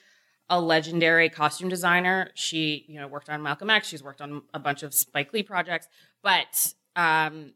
a 0.49 0.61
legendary 0.61 1.29
costume 1.29 1.69
designer. 1.69 2.29
She, 2.35 2.85
you 2.87 2.99
know, 2.99 3.07
worked 3.07 3.29
on 3.29 3.41
Malcolm 3.41 3.69
X. 3.69 3.87
She's 3.87 4.03
worked 4.03 4.21
on 4.21 4.43
a 4.53 4.59
bunch 4.59 4.83
of 4.83 4.93
Spike 4.93 5.33
Lee 5.33 5.43
projects. 5.43 5.87
But 6.21 6.73
um, 6.95 7.53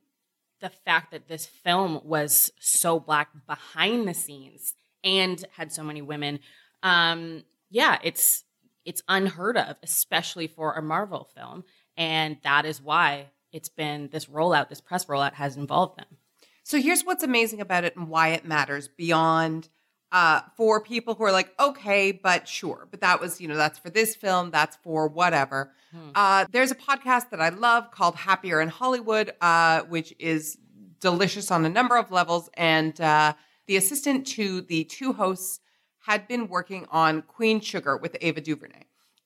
the 0.60 0.70
fact 0.70 1.12
that 1.12 1.28
this 1.28 1.46
film 1.46 2.02
was 2.04 2.52
so 2.60 3.00
black 3.00 3.30
behind 3.48 4.08
the 4.08 4.14
scenes 4.14 4.74
and 5.04 5.44
had 5.52 5.72
so 5.72 5.84
many 5.84 6.02
women, 6.02 6.40
um, 6.84 7.44
yeah, 7.70 7.98
it's 8.04 8.44
it's 8.86 9.04
unheard 9.08 9.58
of, 9.58 9.76
especially 9.84 10.48
for 10.48 10.74
a 10.74 10.82
Marvel 10.82 11.30
film, 11.36 11.64
and 11.96 12.38
that 12.44 12.66
is 12.66 12.82
why 12.82 13.28
it's 13.52 13.70
been 13.70 14.10
this 14.12 14.26
rollout, 14.26 14.70
this 14.70 14.82
press 14.82 15.06
rollout 15.06 15.34
has 15.34 15.58
involved 15.58 16.00
them. 16.00 16.18
So 16.64 16.80
here's 16.80 17.04
what's 17.04 17.24
amazing 17.24 17.62
about 17.62 17.84
it 17.84 17.96
and 17.96 18.10
why 18.10 18.30
it 18.30 18.46
matters 18.46 18.88
beyond 18.88 19.70
uh, 20.12 20.42
for 20.56 20.82
people 20.82 21.14
who 21.14 21.24
are 21.24 21.32
like, 21.32 21.54
okay, 21.60 22.12
but 22.12 22.48
sure, 22.48 22.88
but 22.90 23.02
that 23.02 23.22
was, 23.22 23.40
you 23.40 23.48
know, 23.48 23.56
that's 23.56 23.78
for 23.78 23.90
this 23.90 24.16
film, 24.16 24.50
that's 24.52 24.76
for 24.78 25.08
whatever. 25.08 25.72
Hmm. 25.92 26.10
Uh, 26.16 26.46
there's 26.52 26.72
a 26.72 26.76
podcast 26.76 27.30
that 27.30 27.42
I 27.42 27.50
love 27.50 27.92
called 27.92 28.16
Happier 28.16 28.62
in 28.62 28.70
Hollywood, 28.70 29.34
uh, 29.42 29.82
which 29.84 30.14
is 30.20 30.58
delicious 31.00 31.52
on 31.52 31.66
a 31.66 31.70
number 31.70 31.98
of 31.98 32.12
levels. 32.12 32.50
And 32.56 33.00
uh, 33.00 33.34
the 33.68 33.78
assistant 33.78 34.26
to 34.28 34.62
the 34.62 34.84
two 34.86 35.14
hosts 35.14 35.60
had 36.00 36.28
been 36.28 36.48
working 36.48 36.88
on 36.90 37.22
Queen 37.22 37.60
Sugar 37.60 37.96
with 37.98 38.18
Ava 38.22 38.42
DuVernay. 38.42 38.84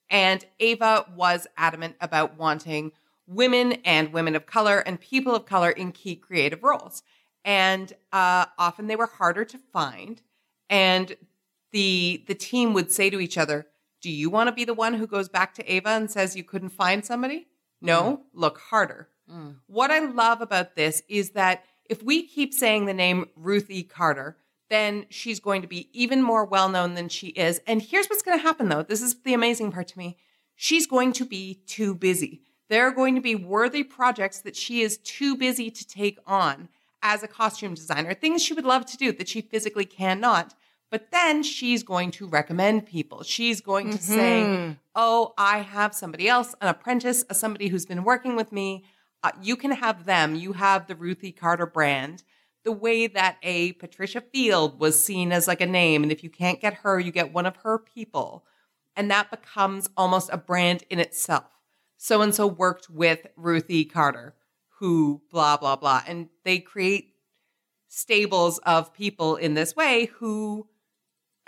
And 0.10 0.46
Ava 0.60 1.06
was 1.16 1.48
adamant 1.58 1.96
about 2.02 2.38
wanting 2.38 2.92
women 3.26 3.74
and 3.86 4.12
women 4.12 4.36
of 4.36 4.46
color 4.46 4.80
and 4.80 5.00
people 5.00 5.34
of 5.34 5.46
color 5.46 5.72
in 5.72 5.92
key 5.92 6.16
creative 6.16 6.62
roles. 6.62 7.04
And 7.46 7.94
uh, 8.12 8.46
often 8.58 8.88
they 8.88 8.96
were 8.96 9.08
harder 9.08 9.46
to 9.46 9.58
find. 9.58 10.22
And 10.74 11.18
the 11.72 12.24
the 12.26 12.34
team 12.34 12.74
would 12.74 12.92
say 12.92 13.12
to 13.12 13.20
each 13.20 13.38
other, 13.38 13.68
"Do 14.02 14.10
you 14.10 14.32
want 14.32 14.48
to 14.48 14.52
be 14.52 14.66
the 14.66 14.74
one 14.74 14.96
who 14.96 15.06
goes 15.06 15.30
back 15.30 15.54
to 15.54 15.72
Ava 15.72 15.90
and 15.90 16.10
says 16.10 16.36
you 16.36 16.44
couldn't 16.44 16.70
find 16.70 17.06
somebody? 17.06 17.48
No, 17.80 18.24
look 18.34 18.58
harder." 18.58 19.10
Mm. 19.32 19.58
What 19.68 19.92
I 19.92 20.00
love 20.00 20.42
about 20.42 20.76
this 20.76 21.04
is 21.08 21.32
that 21.32 21.64
if 21.86 22.02
we 22.02 22.26
keep 22.26 22.56
saying 22.56 22.86
the 22.86 22.94
name 22.94 23.30
Ruth 23.36 23.70
E. 23.70 23.84
Carter, 23.84 24.38
then 24.72 25.06
she's 25.10 25.40
going 25.40 25.62
to 25.62 25.68
be 25.68 25.90
even 25.94 26.24
more 26.24 26.44
well 26.44 26.70
known 26.70 26.96
than 26.96 27.08
she 27.08 27.28
is. 27.28 27.62
And 27.68 27.80
here's 27.80 28.08
what's 28.08 28.24
going 28.24 28.40
to 28.40 28.44
happen 28.44 28.70
though. 28.70 28.82
This 28.82 29.04
is 29.04 29.22
the 29.22 29.36
amazing 29.36 29.72
part 29.72 29.90
to 29.90 30.00
me. 30.00 30.18
She's 30.56 30.88
going 30.88 31.14
to 31.14 31.26
be 31.26 31.62
too 31.68 31.94
busy. 31.94 32.42
There 32.68 32.88
are 32.88 32.92
going 32.92 33.14
to 33.14 33.22
be 33.22 33.36
worthy 33.36 33.84
projects 33.84 34.42
that 34.42 34.56
she 34.56 34.82
is 34.82 34.98
too 34.98 35.36
busy 35.36 35.70
to 35.70 35.88
take 35.88 36.18
on 36.26 36.70
as 37.04 37.22
a 37.22 37.28
costume 37.28 37.76
designer, 37.76 38.14
things 38.14 38.42
she 38.42 38.54
would 38.54 38.66
love 38.66 38.86
to 38.88 38.98
do 38.98 39.12
that 39.12 39.28
she 39.28 39.42
physically 39.42 39.86
cannot. 39.86 40.56
But 40.94 41.10
then 41.10 41.42
she's 41.42 41.82
going 41.82 42.12
to 42.12 42.28
recommend 42.28 42.86
people. 42.86 43.24
She's 43.24 43.62
going 43.62 43.90
to 43.90 43.98
say, 43.98 44.44
Mhm. 44.44 44.78
Oh, 44.94 45.34
I 45.40 45.62
have 45.62 45.96
somebody 45.96 46.30
else, 46.30 46.54
an 46.62 46.68
apprentice, 46.68 47.26
somebody 47.32 47.70
who's 47.70 47.88
been 47.88 48.04
working 48.04 48.36
with 48.36 48.52
me. 48.52 48.86
Uh, 49.24 49.32
you 49.42 49.56
can 49.56 49.72
have 49.72 50.06
them. 50.06 50.36
You 50.36 50.54
have 50.54 50.86
the 50.86 50.96
Ruthie 50.96 51.32
Carter 51.32 51.66
brand. 51.66 52.22
The 52.64 52.72
way 52.72 53.08
that 53.08 53.38
a 53.42 53.72
Patricia 53.72 54.22
Field 54.22 54.80
was 54.80 55.04
seen 55.04 55.32
as 55.32 55.48
like 55.48 55.62
a 55.62 55.66
name. 55.66 56.04
And 56.04 56.12
if 56.12 56.24
you 56.24 56.30
can't 56.30 56.62
get 56.62 56.76
her, 56.76 57.00
you 57.00 57.12
get 57.12 57.34
one 57.34 57.48
of 57.48 57.56
her 57.64 57.80
people. 57.80 58.46
And 58.96 59.10
that 59.10 59.32
becomes 59.32 59.90
almost 59.98 60.30
a 60.32 60.38
brand 60.38 60.84
in 60.92 61.00
itself. 61.00 61.60
So 61.98 62.22
and 62.22 62.36
so 62.36 62.46
worked 62.46 62.92
with 62.92 63.26
Ruthie 63.36 63.86
Carter, 63.86 64.36
who 64.78 65.24
blah, 65.32 65.58
blah, 65.58 65.76
blah. 65.76 66.04
And 66.06 66.30
they 66.44 66.60
create 66.60 67.16
stables 67.88 68.60
of 68.60 68.94
people 68.94 69.38
in 69.38 69.56
this 69.56 69.76
way 69.76 70.06
who, 70.18 70.68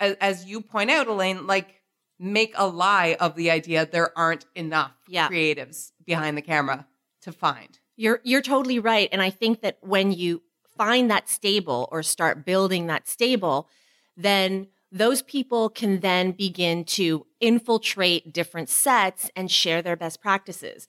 as, 0.00 0.16
as 0.20 0.44
you 0.44 0.60
point 0.60 0.90
out, 0.90 1.08
Lainey, 1.08 1.40
like 1.40 1.82
make 2.18 2.52
a 2.56 2.66
lie 2.66 3.16
of 3.20 3.34
the 3.36 3.50
idea 3.50 3.86
there 3.86 4.16
aren't 4.16 4.46
enough 4.54 4.92
Yeah. 5.08 5.28
creatives 5.28 5.92
behind 6.04 6.36
the 6.36 6.42
camera 6.42 6.86
to 7.22 7.32
find. 7.32 7.78
You're 7.96 8.20
you're 8.24 8.42
totally 8.42 8.78
right, 8.78 9.08
and 9.12 9.22
I 9.22 9.30
think 9.30 9.62
that 9.62 9.78
when 9.80 10.12
you 10.12 10.42
find 10.76 11.10
that 11.10 11.28
stable 11.28 11.88
or 11.90 12.02
start 12.02 12.44
building 12.44 12.86
that 12.86 13.08
stable, 13.08 13.68
then 14.16 14.68
those 14.92 15.22
people 15.22 15.68
can 15.68 16.00
then 16.00 16.32
begin 16.32 16.84
to 16.84 17.26
infiltrate 17.40 18.32
different 18.32 18.68
sets 18.68 19.30
and 19.34 19.50
share 19.50 19.82
their 19.82 19.96
best 19.96 20.20
practices. 20.20 20.86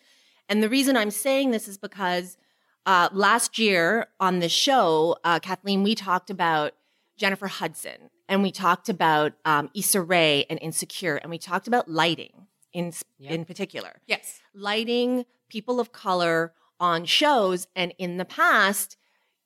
And 0.49 0.61
the 0.61 0.69
reason 0.69 0.95
I'm 0.95 1.11
saying 1.11 1.51
this 1.51 1.67
is 1.67 1.77
because 1.77 2.37
uh, 2.85 3.09
last 3.11 3.57
year 3.57 4.07
on 4.19 4.39
the 4.39 4.47
show, 4.49 5.17
uh, 5.23 5.39
Kathleen, 5.39 5.83
we 5.83 5.95
talked 5.95 6.29
about 6.29 6.73
Jennifer 7.17 7.47
Hudson 7.47 8.09
and 8.29 8.43
we 8.43 8.51
talked 8.51 8.89
about 8.89 9.33
um, 9.45 9.69
Issa 9.73 10.01
Rae 10.01 10.45
and 10.49 10.59
Insecure, 10.61 11.15
and 11.15 11.29
we 11.29 11.37
talked 11.37 11.67
about 11.67 11.89
lighting 11.89 12.47
in 12.73 12.93
Yep. 13.19 13.31
in 13.31 13.45
particular 13.45 14.01
Yes. 14.05 14.39
lighting 14.53 15.25
people 15.49 15.79
of 15.79 15.91
color 15.91 16.53
on 16.79 17.05
shows. 17.05 17.67
And 17.75 17.93
in 17.97 18.17
the 18.17 18.25
past, 18.25 18.97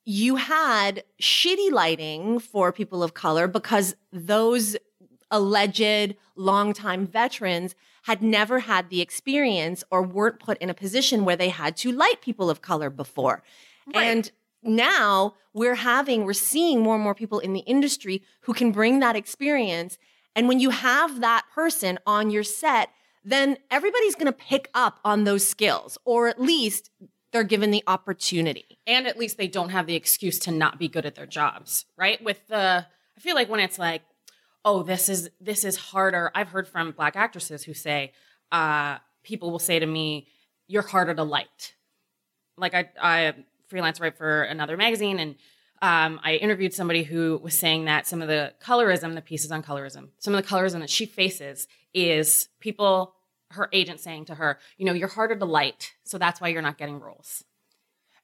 you 0.04 0.36
had 0.36 1.04
shitty 1.20 1.70
lighting 1.70 2.38
for 2.40 2.72
people 2.72 3.02
of 3.02 3.14
color 3.14 3.46
because 3.46 3.94
those 4.12 4.76
alleged 5.30 6.14
longtime 6.36 7.06
veterans 7.06 7.74
had 8.02 8.20
never 8.22 8.60
had 8.60 8.90
the 8.90 9.00
experience 9.00 9.82
or 9.90 10.02
weren't 10.02 10.40
put 10.40 10.58
in 10.58 10.68
a 10.68 10.74
position 10.74 11.24
where 11.24 11.36
they 11.36 11.48
had 11.48 11.76
to 11.78 11.92
light 11.92 12.20
people 12.20 12.50
of 12.50 12.60
color 12.60 12.90
before. 12.90 13.42
Right. 13.94 14.04
And 14.04 14.30
now 14.62 15.34
we're 15.54 15.74
having, 15.76 16.24
we're 16.24 16.32
seeing 16.32 16.80
more 16.80 16.94
and 16.94 17.04
more 17.04 17.14
people 17.14 17.38
in 17.38 17.52
the 17.52 17.60
industry 17.60 18.22
who 18.42 18.54
can 18.54 18.72
bring 18.72 19.00
that 19.00 19.16
experience. 19.16 19.98
And 20.34 20.48
when 20.48 20.60
you 20.60 20.70
have 20.70 21.20
that 21.20 21.44
person 21.54 21.98
on 22.06 22.30
your 22.30 22.42
set, 22.42 22.88
then 23.24 23.56
everybody's 23.70 24.14
going 24.14 24.26
to 24.26 24.32
pick 24.32 24.68
up 24.74 24.98
on 25.04 25.24
those 25.24 25.46
skills, 25.46 25.98
or 26.04 26.28
at 26.28 26.40
least 26.40 26.90
they're 27.32 27.44
given 27.44 27.70
the 27.70 27.82
opportunity. 27.86 28.78
and 28.86 29.06
at 29.06 29.18
least 29.18 29.38
they 29.38 29.48
don't 29.48 29.70
have 29.70 29.86
the 29.86 29.94
excuse 29.94 30.38
to 30.40 30.50
not 30.50 30.78
be 30.78 30.86
good 30.88 31.06
at 31.06 31.14
their 31.14 31.26
jobs 31.26 31.86
right 31.96 32.22
with 32.22 32.46
the 32.48 32.84
i 33.16 33.20
feel 33.20 33.34
like 33.34 33.48
when 33.48 33.60
it's 33.60 33.78
like 33.78 34.02
oh 34.64 34.82
this 34.82 35.08
is 35.08 35.30
this 35.40 35.64
is 35.64 35.76
harder 35.76 36.30
i've 36.34 36.48
heard 36.48 36.68
from 36.68 36.90
black 36.92 37.16
actresses 37.16 37.64
who 37.64 37.72
say 37.72 38.12
uh 38.50 38.98
people 39.22 39.50
will 39.50 39.58
say 39.58 39.78
to 39.78 39.86
me 39.86 40.26
you're 40.66 40.82
harder 40.82 41.14
to 41.14 41.22
light 41.22 41.74
like 42.58 42.74
i 42.74 42.88
i 43.00 43.34
freelance 43.72 43.98
write 43.98 44.18
for 44.18 44.42
another 44.42 44.76
magazine 44.76 45.18
and 45.18 45.34
um, 45.80 46.20
I 46.22 46.34
interviewed 46.34 46.74
somebody 46.74 47.02
who 47.02 47.40
was 47.42 47.58
saying 47.58 47.86
that 47.86 48.06
some 48.06 48.22
of 48.22 48.28
the 48.28 48.52
colorism, 48.62 49.16
the 49.16 49.22
pieces 49.22 49.50
on 49.50 49.64
colorism, 49.64 50.10
some 50.18 50.32
of 50.32 50.40
the 50.40 50.48
colorism 50.48 50.78
that 50.78 50.90
she 50.90 51.06
faces 51.06 51.66
is 51.92 52.48
people, 52.60 53.14
her 53.50 53.68
agent 53.72 53.98
saying 53.98 54.26
to 54.26 54.36
her, 54.36 54.60
you 54.76 54.84
know, 54.86 54.92
you're 54.92 55.08
harder 55.08 55.34
to 55.34 55.44
light, 55.44 55.94
so 56.04 56.18
that's 56.18 56.40
why 56.40 56.48
you're 56.48 56.62
not 56.62 56.78
getting 56.78 57.00
roles. 57.00 57.42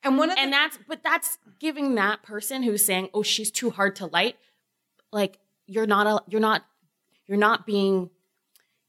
And 0.05 0.19
one 0.19 0.31
of 0.31 0.37
the 0.37 0.43
and 0.43 0.52
that's 0.52 0.78
but 0.87 1.02
that's 1.02 1.38
giving 1.59 1.97
that 1.97 2.23
person 2.23 2.62
who's 2.62 2.85
saying 2.85 3.09
oh 3.12 3.25
she's 3.25 3.50
too 3.50 3.71
hard 3.71 3.97
to 3.97 4.07
light 4.07 4.37
like 5.11 5.40
you're 5.67 5.88
not 5.88 6.07
a 6.07 6.23
you're 6.31 6.40
not 6.40 6.64
you're 7.26 7.37
not 7.37 7.67
being 7.67 8.11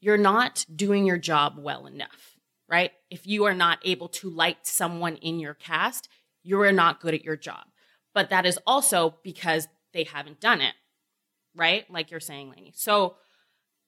you're 0.00 0.16
not 0.16 0.64
doing 0.72 1.06
your 1.06 1.18
job 1.18 1.54
well 1.58 1.86
enough 1.86 2.36
right? 2.70 2.92
If 3.10 3.26
you 3.26 3.44
are 3.44 3.54
not 3.54 3.80
able 3.84 4.08
to 4.08 4.30
light 4.30 4.58
someone 4.62 5.16
in 5.16 5.40
your 5.40 5.54
cast 5.54 6.08
you 6.42 6.60
are 6.60 6.72
not 6.72 7.00
good 7.00 7.14
at 7.14 7.24
your 7.24 7.36
job 7.36 7.66
but 8.14 8.30
that 8.30 8.46
is 8.46 8.58
also 8.66 9.16
because 9.22 9.68
they 9.92 10.04
haven't 10.04 10.40
done 10.40 10.60
it 10.60 10.74
right 11.54 11.90
like 11.90 12.10
you're 12.10 12.20
saying 12.20 12.50
Lainey. 12.50 12.72
so 12.74 13.16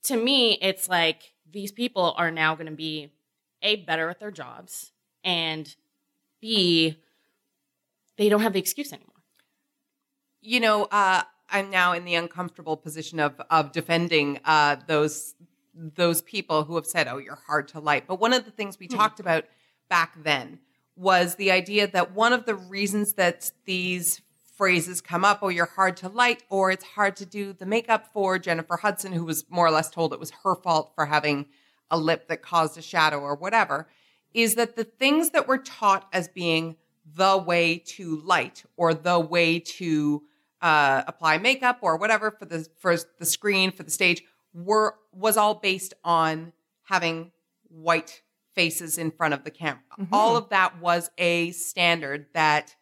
to 0.02 0.16
me 0.16 0.58
it's 0.60 0.88
like 0.88 1.34
these 1.50 1.72
people 1.72 2.14
are 2.16 2.30
now 2.30 2.54
going 2.54 2.66
to 2.66 2.72
be 2.72 3.12
a 3.62 3.76
better 3.76 4.08
at 4.08 4.18
their 4.18 4.30
jobs 4.30 4.92
and 5.24 5.76
b 6.40 6.98
they 8.16 8.28
don't 8.28 8.42
have 8.42 8.52
the 8.52 8.58
excuse 8.58 8.92
anymore. 8.92 9.08
you 10.40 10.60
know, 10.60 10.84
uh, 10.84 11.22
I'm 11.50 11.70
now 11.70 11.92
in 11.92 12.04
the 12.04 12.14
uncomfortable 12.14 12.76
position 12.76 13.20
of 13.20 13.40
of 13.50 13.72
defending 13.72 14.40
uh, 14.44 14.76
those 14.86 15.34
those 15.74 16.22
people 16.22 16.64
who 16.64 16.76
have 16.76 16.86
said, 16.86 17.08
"Oh, 17.08 17.18
you're 17.18 17.42
hard 17.46 17.68
to 17.68 17.80
light." 17.80 18.06
But 18.06 18.20
one 18.20 18.32
of 18.32 18.44
the 18.44 18.50
things 18.50 18.78
we 18.78 18.88
talked 18.88 19.20
about 19.20 19.44
back 19.88 20.14
then 20.22 20.60
was 20.96 21.36
the 21.36 21.50
idea 21.50 21.86
that 21.86 22.12
one 22.14 22.32
of 22.32 22.44
the 22.46 22.54
reasons 22.54 23.14
that 23.14 23.50
these 23.64 24.20
phrases 24.56 25.00
come 25.00 25.24
up, 25.24 25.38
"Oh, 25.42 25.48
you're 25.48 25.66
hard 25.66 25.96
to 25.98 26.08
light," 26.08 26.42
or 26.48 26.70
"It's 26.70 26.84
hard 26.84 27.16
to 27.16 27.26
do 27.26 27.52
the 27.52 27.66
makeup 27.66 28.12
for 28.12 28.38
Jennifer 28.38 28.76
Hudson," 28.76 29.12
who 29.12 29.24
was 29.24 29.44
more 29.48 29.66
or 29.66 29.70
less 29.70 29.90
told 29.90 30.12
it 30.12 30.20
was 30.20 30.30
her 30.44 30.54
fault 30.54 30.92
for 30.94 31.06
having 31.06 31.46
a 31.90 31.98
lip 31.98 32.28
that 32.28 32.42
caused 32.42 32.78
a 32.78 32.82
shadow 32.82 33.20
or 33.20 33.34
whatever, 33.34 33.88
is 34.34 34.54
that 34.54 34.76
the 34.76 34.84
things 34.84 35.30
that 35.30 35.48
were 35.48 35.58
taught 35.58 36.08
as 36.12 36.28
being 36.28 36.76
the 37.04 37.36
way 37.36 37.78
to 37.78 38.20
light 38.20 38.64
or 38.76 38.94
the 38.94 39.18
way 39.18 39.58
to 39.58 40.22
uh, 40.60 41.02
apply 41.06 41.38
makeup 41.38 41.78
or 41.82 41.96
whatever 41.96 42.30
for 42.30 42.44
the 42.44 42.66
for 42.78 42.96
the 43.18 43.26
screen 43.26 43.70
for 43.70 43.82
the 43.82 43.90
stage 43.90 44.22
were 44.54 44.94
was 45.12 45.36
all 45.36 45.56
based 45.56 45.94
on 46.04 46.52
having 46.84 47.32
white 47.68 48.22
faces 48.54 48.98
in 48.98 49.10
front 49.10 49.34
of 49.34 49.44
the 49.44 49.50
camera. 49.50 49.82
All 50.12 50.36
of 50.36 50.48
that 50.50 50.80
was 50.80 51.10
a 51.18 51.50
standard 51.52 52.26
that 52.34 52.74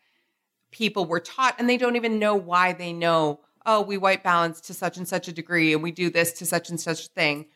people 0.70 1.04
were 1.04 1.20
taught 1.20 1.56
and 1.58 1.68
they 1.68 1.76
don't 1.76 1.96
even 1.96 2.18
know 2.18 2.36
why 2.36 2.72
they 2.72 2.92
know 2.92 3.40
oh 3.66 3.82
we 3.82 3.98
white 3.98 4.22
balance 4.22 4.60
to 4.60 4.74
such 4.74 4.96
and 4.96 5.06
such 5.06 5.28
a 5.28 5.32
degree 5.32 5.72
and 5.72 5.82
we 5.82 5.90
do 5.90 6.10
this 6.10 6.32
to 6.32 6.46
such 6.46 6.70
and 6.70 6.80
such 6.80 7.06
a 7.06 7.08
thing. 7.08 7.46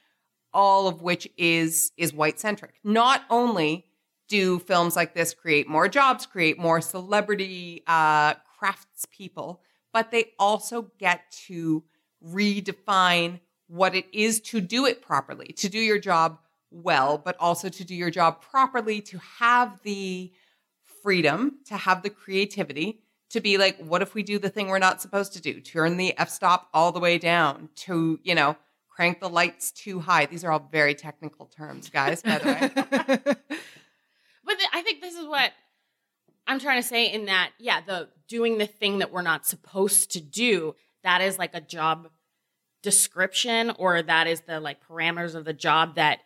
All 0.52 0.86
of 0.86 1.02
which 1.02 1.28
is 1.36 1.92
is 1.96 2.12
white 2.12 2.38
centric. 2.40 2.74
Not 2.84 3.22
only 3.30 3.86
do 4.28 4.58
films 4.58 4.96
like 4.96 5.14
this 5.14 5.34
create 5.34 5.68
more 5.68 5.86
jobs 5.88 6.24
create 6.24 6.58
more 6.58 6.80
celebrity 6.80 7.82
uh 7.86 8.34
craftspeople 8.58 9.58
but 9.92 10.10
they 10.10 10.32
also 10.38 10.90
get 10.98 11.20
to 11.30 11.84
redefine 12.26 13.40
what 13.68 13.94
it 13.94 14.06
is 14.12 14.40
to 14.40 14.60
do 14.60 14.86
it 14.86 15.00
properly, 15.00 15.46
to 15.46 15.68
do 15.68 15.78
your 15.78 15.98
job 15.98 16.38
well, 16.74 17.18
but 17.18 17.36
also 17.38 17.68
to 17.68 17.84
do 17.84 17.94
your 17.94 18.10
job 18.10 18.42
properly, 18.42 19.00
to 19.02 19.18
have 19.38 19.78
the 19.82 20.32
freedom, 21.02 21.58
to 21.66 21.76
have 21.76 22.02
the 22.02 22.10
creativity, 22.10 23.00
to 23.30 23.40
be 23.40 23.58
like, 23.58 23.78
what 23.78 24.02
if 24.02 24.14
we 24.14 24.22
do 24.22 24.38
the 24.38 24.48
thing 24.50 24.68
we're 24.68 24.78
not 24.78 25.00
supposed 25.00 25.32
to 25.34 25.40
do? 25.40 25.60
Turn 25.60 25.96
the 25.96 26.16
f 26.18 26.28
stop 26.28 26.68
all 26.74 26.92
the 26.92 27.00
way 27.00 27.18
down, 27.18 27.68
to, 27.76 28.18
you 28.22 28.34
know, 28.34 28.56
crank 28.88 29.20
the 29.20 29.28
lights 29.28 29.70
too 29.72 30.00
high. 30.00 30.26
These 30.26 30.44
are 30.44 30.52
all 30.52 30.68
very 30.70 30.94
technical 30.94 31.46
terms, 31.46 31.90
guys, 31.90 32.22
by 32.22 32.38
the 32.38 32.46
way. 32.46 33.56
But 34.46 34.58
I 34.74 34.82
think 34.82 35.00
this 35.00 35.14
is 35.14 35.26
what 35.26 35.52
I'm 36.46 36.58
trying 36.60 36.80
to 36.80 36.86
say 36.86 37.10
in 37.10 37.26
that, 37.26 37.52
yeah, 37.58 37.80
the 37.80 38.10
doing 38.28 38.58
the 38.58 38.66
thing 38.66 38.98
that 38.98 39.10
we're 39.10 39.22
not 39.22 39.46
supposed 39.46 40.12
to 40.12 40.20
do, 40.20 40.74
that 41.02 41.20
is 41.20 41.38
like 41.38 41.54
a 41.54 41.60
job 41.60 42.08
description 42.82 43.72
or 43.78 44.02
that 44.02 44.26
is 44.26 44.42
the 44.42 44.60
like 44.60 44.86
parameters 44.86 45.34
of 45.34 45.46
the 45.46 45.54
job 45.54 45.94
that 45.94 46.20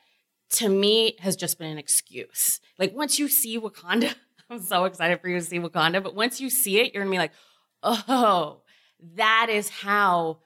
to 0.51 0.69
me 0.69 1.17
has 1.21 1.37
just 1.37 1.59
been 1.59 1.71
an 1.71 1.79
excuse. 1.79 2.61
Like 2.79 2.95
once 2.95 3.19
you 3.19 3.29
see 3.29 3.59
Wakanda, 3.59 4.15
I'm 4.51 4.63
so 4.63 4.85
excited 4.85 5.21
for 5.21 5.29
you 5.29 5.39
to 5.39 5.45
see 5.45 5.59
Wakanda, 5.59 6.03
but 6.03 6.15
once 6.15 6.41
you 6.41 6.51
see 6.51 6.81
it, 6.81 6.95
you're 6.95 7.03
gonna 7.03 7.13
be 7.13 7.19
like, 7.19 7.33
oh, 7.83 8.63
that 9.17 9.49
is 9.51 9.69
how 9.69 10.39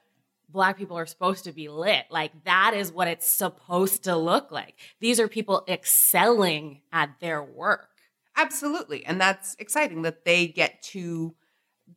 black 0.49 0.77
people 0.77 0.97
are 0.97 1.05
supposed 1.05 1.45
to 1.45 1.51
be 1.51 1.67
lit. 1.67 2.05
Like 2.09 2.31
that 2.45 2.73
is 2.75 2.91
what 2.91 3.07
it's 3.07 3.27
supposed 3.27 4.03
to 4.03 4.15
look 4.15 4.51
like. 4.51 4.75
These 4.99 5.19
are 5.19 5.27
people 5.27 5.63
excelling 5.67 6.81
at 6.91 7.19
their 7.19 7.43
work. 7.43 7.89
Absolutely. 8.35 9.05
And 9.05 9.19
that's 9.19 9.55
exciting 9.59 10.03
that 10.03 10.25
they 10.25 10.47
get 10.47 10.81
to 10.83 11.35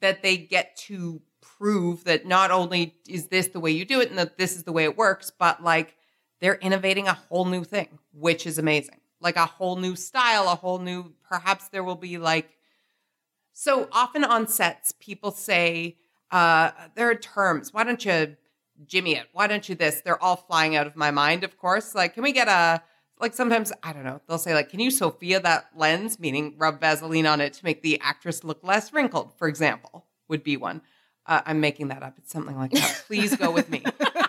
that 0.01 0.23
they 0.23 0.37
get 0.37 0.77
to 0.77 1.23
prove 1.41 2.05
that 2.05 2.27
not 2.27 2.51
only 2.51 2.97
is 3.09 3.29
this 3.29 3.49
the 3.49 3.61
way 3.61 3.71
you 3.71 3.85
do 3.85 4.01
it 4.01 4.11
and 4.11 4.19
that 4.19 4.37
this 4.37 4.57
is 4.57 4.65
the 4.65 4.73
way 4.73 4.85
it 4.85 4.97
works, 4.97 5.31
but 5.31 5.63
like 5.63 5.96
they're 6.41 6.57
innovating 6.57 7.09
a 7.09 7.15
whole 7.15 7.45
new 7.45 7.65
thing, 7.65 7.99
which 8.13 8.47
is 8.47 8.59
amazing. 8.59 9.01
Like 9.21 9.37
a 9.37 9.47
whole 9.47 9.77
new 9.77 9.97
style, 9.97 10.49
a 10.49 10.55
whole 10.55 10.79
new 10.79 11.13
perhaps 11.29 11.69
there 11.69 11.83
will 11.83 11.97
be 11.97 12.19
like 12.19 12.51
so 13.53 13.89
often 13.91 14.23
on 14.23 14.47
sets 14.47 14.93
people 14.93 15.31
say 15.31 15.97
uh 16.31 16.71
there 16.95 17.11
are 17.11 17.15
terms. 17.15 17.73
Why 17.73 17.85
don't 17.85 18.05
you 18.05 18.37
Jimmy 18.87 19.15
it? 19.15 19.29
Why 19.33 19.47
don't 19.47 19.69
you 19.69 19.75
this? 19.75 20.03
They're 20.03 20.23
all 20.23 20.37
flying 20.37 20.77
out 20.77 20.87
of 20.87 20.97
my 20.97 21.11
mind, 21.11 21.45
of 21.45 21.57
course. 21.57 21.95
Like, 21.95 22.15
can 22.15 22.23
we 22.23 22.33
get 22.33 22.49
a 22.49 22.83
like 23.19 23.35
sometimes 23.35 23.73
I 23.83 23.93
don't 23.93 24.05
know. 24.05 24.21
They'll 24.29 24.39
say 24.39 24.55
like, 24.55 24.69
"Can 24.69 24.81
you 24.81 24.91
Sophia 24.91 25.41
that 25.41 25.69
lens?" 25.75 26.19
Meaning 26.19 26.55
rub 26.59 26.81
Vaseline 26.81 27.27
on 27.27 27.41
it 27.41 27.55
to 27.55 27.65
make 27.65 27.83
the 27.83 27.99
actress 28.03 28.45
look 28.45 28.63
less 28.63 28.93
wrinkled. 28.93 29.33
For 29.39 29.49
example, 29.49 30.07
would 30.29 30.43
be 30.43 30.57
one. 30.57 30.83
Uh, 31.25 31.41
I'm 31.47 31.61
making 31.61 31.89
that 31.89 32.03
up. 32.03 32.15
It's 32.19 32.31
something 32.31 32.57
like 32.57 32.73
that. 32.73 33.05
Please 33.07 33.35
go 33.35 33.51
with 33.51 33.71
me. 33.71 33.83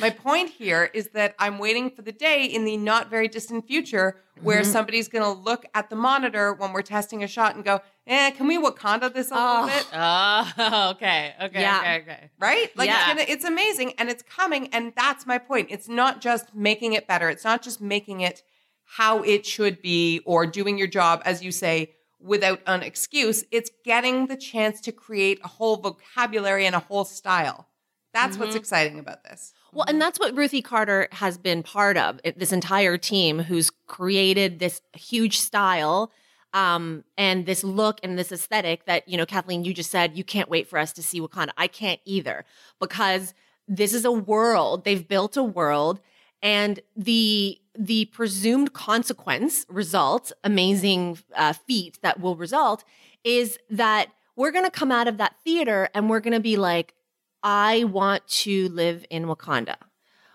My 0.00 0.10
point 0.10 0.50
here 0.50 0.90
is 0.94 1.08
that 1.08 1.34
I'm 1.38 1.58
waiting 1.58 1.90
for 1.90 2.02
the 2.02 2.12
day 2.12 2.44
in 2.44 2.64
the 2.64 2.76
not 2.76 3.10
very 3.10 3.28
distant 3.28 3.66
future 3.66 4.16
where 4.40 4.62
Mm-hmm. 4.62 4.72
somebody's 4.72 5.08
going 5.08 5.22
to 5.24 5.38
look 5.42 5.66
at 5.74 5.90
the 5.90 5.96
monitor 5.96 6.54
when 6.54 6.72
we're 6.72 6.80
testing 6.82 7.22
a 7.22 7.26
shot 7.28 7.54
and 7.56 7.62
go, 7.64 7.80
"Eh, 8.06 8.30
can 8.30 8.46
we 8.48 8.56
Wakanda 8.58 9.12
this 9.12 9.30
a 9.30 9.34
little 9.34 9.48
Oh. 9.48 9.66
bit?" 9.66 9.86
Oh, 9.92 10.90
okay. 10.96 11.34
Okay. 11.42 11.60
Yeah. 11.60 11.78
Okay. 11.80 11.96
Okay. 12.02 12.30
right? 12.38 12.74
Like 12.76 12.88
Yeah. 12.88 12.98
it's 13.00 13.06
gonna 13.08 13.24
it's 13.28 13.44
amazing 13.44 13.92
and 13.98 14.08
it's 14.08 14.22
coming 14.22 14.68
and 14.72 14.92
that's 14.96 15.26
my 15.26 15.36
point. 15.36 15.68
It's 15.70 15.88
not 15.88 16.22
just 16.22 16.54
making 16.54 16.94
it 16.94 17.06
better. 17.06 17.28
It's 17.28 17.44
not 17.44 17.60
just 17.62 17.80
making 17.82 18.22
it 18.22 18.42
how 18.84 19.22
it 19.22 19.44
should 19.44 19.82
be 19.82 20.20
or 20.24 20.46
doing 20.46 20.78
your 20.78 20.88
job 20.88 21.20
as 21.26 21.42
you 21.44 21.52
say 21.52 21.92
without 22.18 22.60
an 22.66 22.82
excuse. 22.82 23.44
It's 23.50 23.70
getting 23.84 24.26
the 24.26 24.36
chance 24.36 24.80
to 24.82 24.92
create 24.92 25.38
a 25.44 25.48
whole 25.48 25.76
vocabulary 25.76 26.64
and 26.66 26.74
a 26.74 26.80
whole 26.80 27.04
style. 27.04 27.66
That's 28.12 28.36
what's 28.38 28.54
Mhm. 28.56 28.58
exciting 28.58 28.98
about 28.98 29.22
this. 29.22 29.52
Well, 29.72 29.84
and 29.88 30.00
that's 30.00 30.18
what 30.18 30.36
Ruthie 30.36 30.62
Carter 30.62 31.08
has 31.12 31.38
been 31.38 31.62
part 31.62 31.96
of. 31.96 32.20
This 32.36 32.52
entire 32.52 32.98
team 32.98 33.38
who's 33.38 33.70
created 33.86 34.58
this 34.58 34.80
huge 34.92 35.38
style 35.38 36.10
um, 36.52 37.04
and 37.16 37.46
this 37.46 37.62
look 37.62 38.00
and 38.02 38.18
this 38.18 38.32
aesthetic 38.32 38.86
that, 38.86 39.08
you 39.08 39.16
know, 39.16 39.26
Kathleen, 39.26 39.64
you 39.64 39.72
just 39.72 39.90
said 39.90 40.16
you 40.16 40.24
can't 40.24 40.48
wait 40.48 40.68
for 40.68 40.78
us 40.78 40.92
to 40.94 41.02
see 41.02 41.20
Wakanda. 41.20 41.50
I 41.56 41.68
can't 41.68 42.00
either 42.04 42.44
because 42.80 43.34
this 43.68 43.94
is 43.94 44.04
a 44.04 44.10
world. 44.10 44.84
They've 44.84 45.06
built 45.06 45.36
a 45.36 45.44
world 45.44 46.00
and 46.42 46.80
the 46.96 47.58
the 47.78 48.06
presumed 48.06 48.72
consequence 48.72 49.64
result 49.68 50.32
amazing 50.42 51.18
uh, 51.36 51.52
feat 51.52 51.98
that 52.02 52.20
will 52.20 52.34
result 52.34 52.84
is 53.22 53.58
that 53.70 54.08
we're 54.36 54.50
going 54.50 54.64
to 54.64 54.70
come 54.70 54.90
out 54.90 55.06
of 55.06 55.18
that 55.18 55.36
theater 55.44 55.88
and 55.94 56.10
we're 56.10 56.20
going 56.20 56.32
to 56.34 56.40
be 56.40 56.56
like 56.56 56.94
i 57.42 57.84
want 57.84 58.26
to 58.26 58.68
live 58.68 59.04
in 59.10 59.24
wakanda 59.24 59.76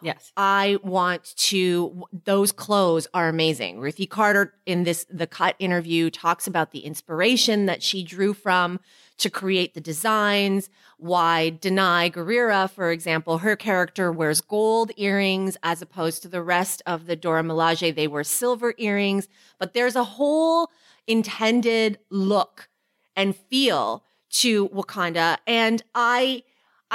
Yes. 0.06 0.32
I 0.38 0.78
want 0.84 1.34
to, 1.38 2.04
those 2.26 2.52
clothes 2.52 3.08
are 3.16 3.28
amazing. 3.28 3.80
Ruthie 3.80 4.06
Carter 4.06 4.54
in 4.68 4.84
this, 4.84 5.06
the 5.10 5.26
cut 5.26 5.56
interview 5.58 6.12
talks 6.12 6.46
about 6.46 6.72
the 6.72 6.82
inspiration 6.82 7.66
that 7.66 7.82
she 7.82 8.04
drew 8.04 8.34
from 8.36 8.80
to 9.18 9.32
create 9.32 9.74
the 9.74 9.82
designs. 9.82 10.70
Why 10.98 11.58
Danai 11.60 12.14
Gurira, 12.14 12.70
for 12.70 12.92
example, 12.92 13.40
her 13.40 13.56
character 13.56 14.12
wears 14.12 14.42
gold 14.42 14.92
earrings 14.96 15.58
as 15.64 15.82
opposed 15.82 16.22
to 16.22 16.28
the 16.28 16.44
rest 16.44 16.84
of 16.86 17.08
the 17.08 17.16
Dora 17.16 17.42
Milaje. 17.42 17.96
They 17.96 18.08
wear 18.08 18.24
silver 18.24 18.76
earrings, 18.78 19.28
but 19.58 19.74
there's 19.74 19.96
a 19.96 20.04
whole 20.04 20.70
intended 21.08 21.98
look 22.12 22.70
and 23.16 23.36
feel 23.36 24.04
to 24.30 24.70
Wakanda. 24.70 25.38
And 25.48 25.82
I, 25.96 26.44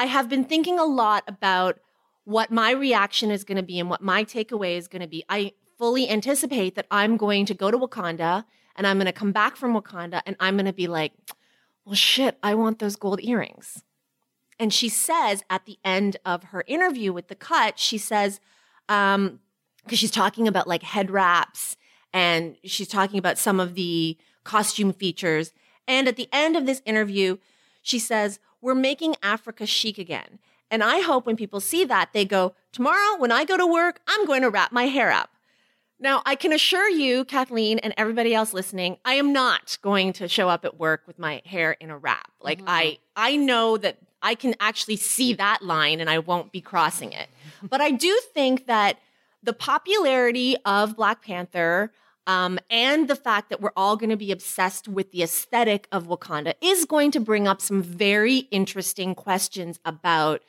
I 0.00 0.06
have 0.06 0.30
been 0.30 0.44
thinking 0.44 0.78
a 0.78 0.84
lot 0.84 1.24
about 1.28 1.78
what 2.24 2.50
my 2.50 2.70
reaction 2.70 3.30
is 3.30 3.44
going 3.44 3.56
to 3.56 3.62
be 3.62 3.78
and 3.78 3.90
what 3.90 4.00
my 4.00 4.24
takeaway 4.24 4.78
is 4.78 4.88
going 4.88 5.02
to 5.02 5.06
be. 5.06 5.22
I 5.28 5.52
fully 5.76 6.08
anticipate 6.08 6.74
that 6.76 6.86
I'm 6.90 7.18
going 7.18 7.44
to 7.44 7.52
go 7.52 7.70
to 7.70 7.76
Wakanda 7.76 8.46
and 8.76 8.86
I'm 8.86 8.96
going 8.96 9.04
to 9.08 9.12
come 9.12 9.30
back 9.30 9.56
from 9.56 9.74
Wakanda 9.74 10.22
and 10.24 10.36
I'm 10.40 10.56
going 10.56 10.64
to 10.64 10.72
be 10.72 10.86
like, 10.86 11.12
well, 11.84 11.96
shit, 11.96 12.38
I 12.42 12.54
want 12.54 12.78
those 12.78 12.96
gold 12.96 13.20
earrings. 13.22 13.82
And 14.58 14.72
she 14.72 14.88
says 14.88 15.44
at 15.50 15.66
the 15.66 15.76
end 15.84 16.16
of 16.24 16.44
her 16.44 16.64
interview 16.66 17.12
with 17.12 17.28
the 17.28 17.34
cut, 17.34 17.78
she 17.78 17.98
says, 17.98 18.40
um, 18.88 19.40
because 19.84 19.98
she's 19.98 20.10
talking 20.10 20.48
about 20.48 20.66
like 20.66 20.82
head 20.82 21.10
wraps 21.10 21.76
and 22.10 22.56
she's 22.64 22.88
talking 22.88 23.18
about 23.18 23.36
some 23.36 23.60
of 23.60 23.74
the 23.74 24.16
costume 24.44 24.94
features. 24.94 25.52
And 25.86 26.08
at 26.08 26.16
the 26.16 26.30
end 26.32 26.56
of 26.56 26.64
this 26.64 26.80
interview, 26.86 27.36
she 27.82 27.98
says, 27.98 28.38
We're 28.60 28.74
making 28.74 29.16
Africa 29.22 29.66
chic 29.66 29.98
again. 29.98 30.38
And 30.70 30.84
I 30.84 31.00
hope 31.00 31.26
when 31.26 31.36
people 31.36 31.60
see 31.60 31.84
that, 31.84 32.12
they 32.12 32.24
go, 32.24 32.54
Tomorrow, 32.72 33.18
when 33.18 33.32
I 33.32 33.44
go 33.44 33.56
to 33.56 33.66
work, 33.66 34.00
I'm 34.06 34.26
going 34.26 34.42
to 34.42 34.50
wrap 34.50 34.70
my 34.70 34.84
hair 34.84 35.10
up. 35.10 35.30
Now, 35.98 36.22
I 36.24 36.34
can 36.34 36.52
assure 36.52 36.88
you, 36.88 37.24
Kathleen, 37.26 37.78
and 37.80 37.92
everybody 37.96 38.34
else 38.34 38.54
listening, 38.54 38.96
I 39.04 39.14
am 39.14 39.32
not 39.32 39.76
going 39.82 40.14
to 40.14 40.28
show 40.28 40.48
up 40.48 40.64
at 40.64 40.78
work 40.78 41.02
with 41.06 41.18
my 41.18 41.42
hair 41.44 41.72
in 41.72 41.90
a 41.90 41.98
wrap. 41.98 42.30
Like 42.40 42.62
I 42.66 42.84
mm-hmm. 42.84 43.02
I 43.16 43.36
know 43.36 43.76
that 43.76 43.98
I 44.22 44.34
can 44.34 44.54
actually 44.60 44.96
see 44.96 45.34
that 45.34 45.62
line 45.62 46.00
and 46.00 46.08
I 46.08 46.18
won't 46.18 46.52
be 46.52 46.60
crossing 46.60 47.12
it. 47.12 47.28
but 47.62 47.80
I 47.80 47.90
do 47.90 48.18
think 48.32 48.66
that 48.66 48.98
the 49.42 49.52
popularity 49.52 50.56
of 50.64 50.96
Black 50.96 51.22
Panther 51.22 51.92
um, 52.26 52.58
and 52.68 53.08
the 53.08 53.16
fact 53.16 53.50
that 53.50 53.60
we're 53.60 53.72
all 53.76 53.96
going 53.96 54.10
to 54.10 54.16
be 54.16 54.32
obsessed 54.32 54.88
with 54.88 55.10
the 55.10 55.22
aesthetic 55.22 55.88
of 55.90 56.06
Wakanda 56.06 56.54
is 56.60 56.84
going 56.84 57.10
to 57.12 57.20
bring 57.20 57.48
up 57.48 57.60
some 57.60 57.82
very 57.82 58.38
interesting 58.50 59.14
questions 59.14 59.80
about 59.84 60.42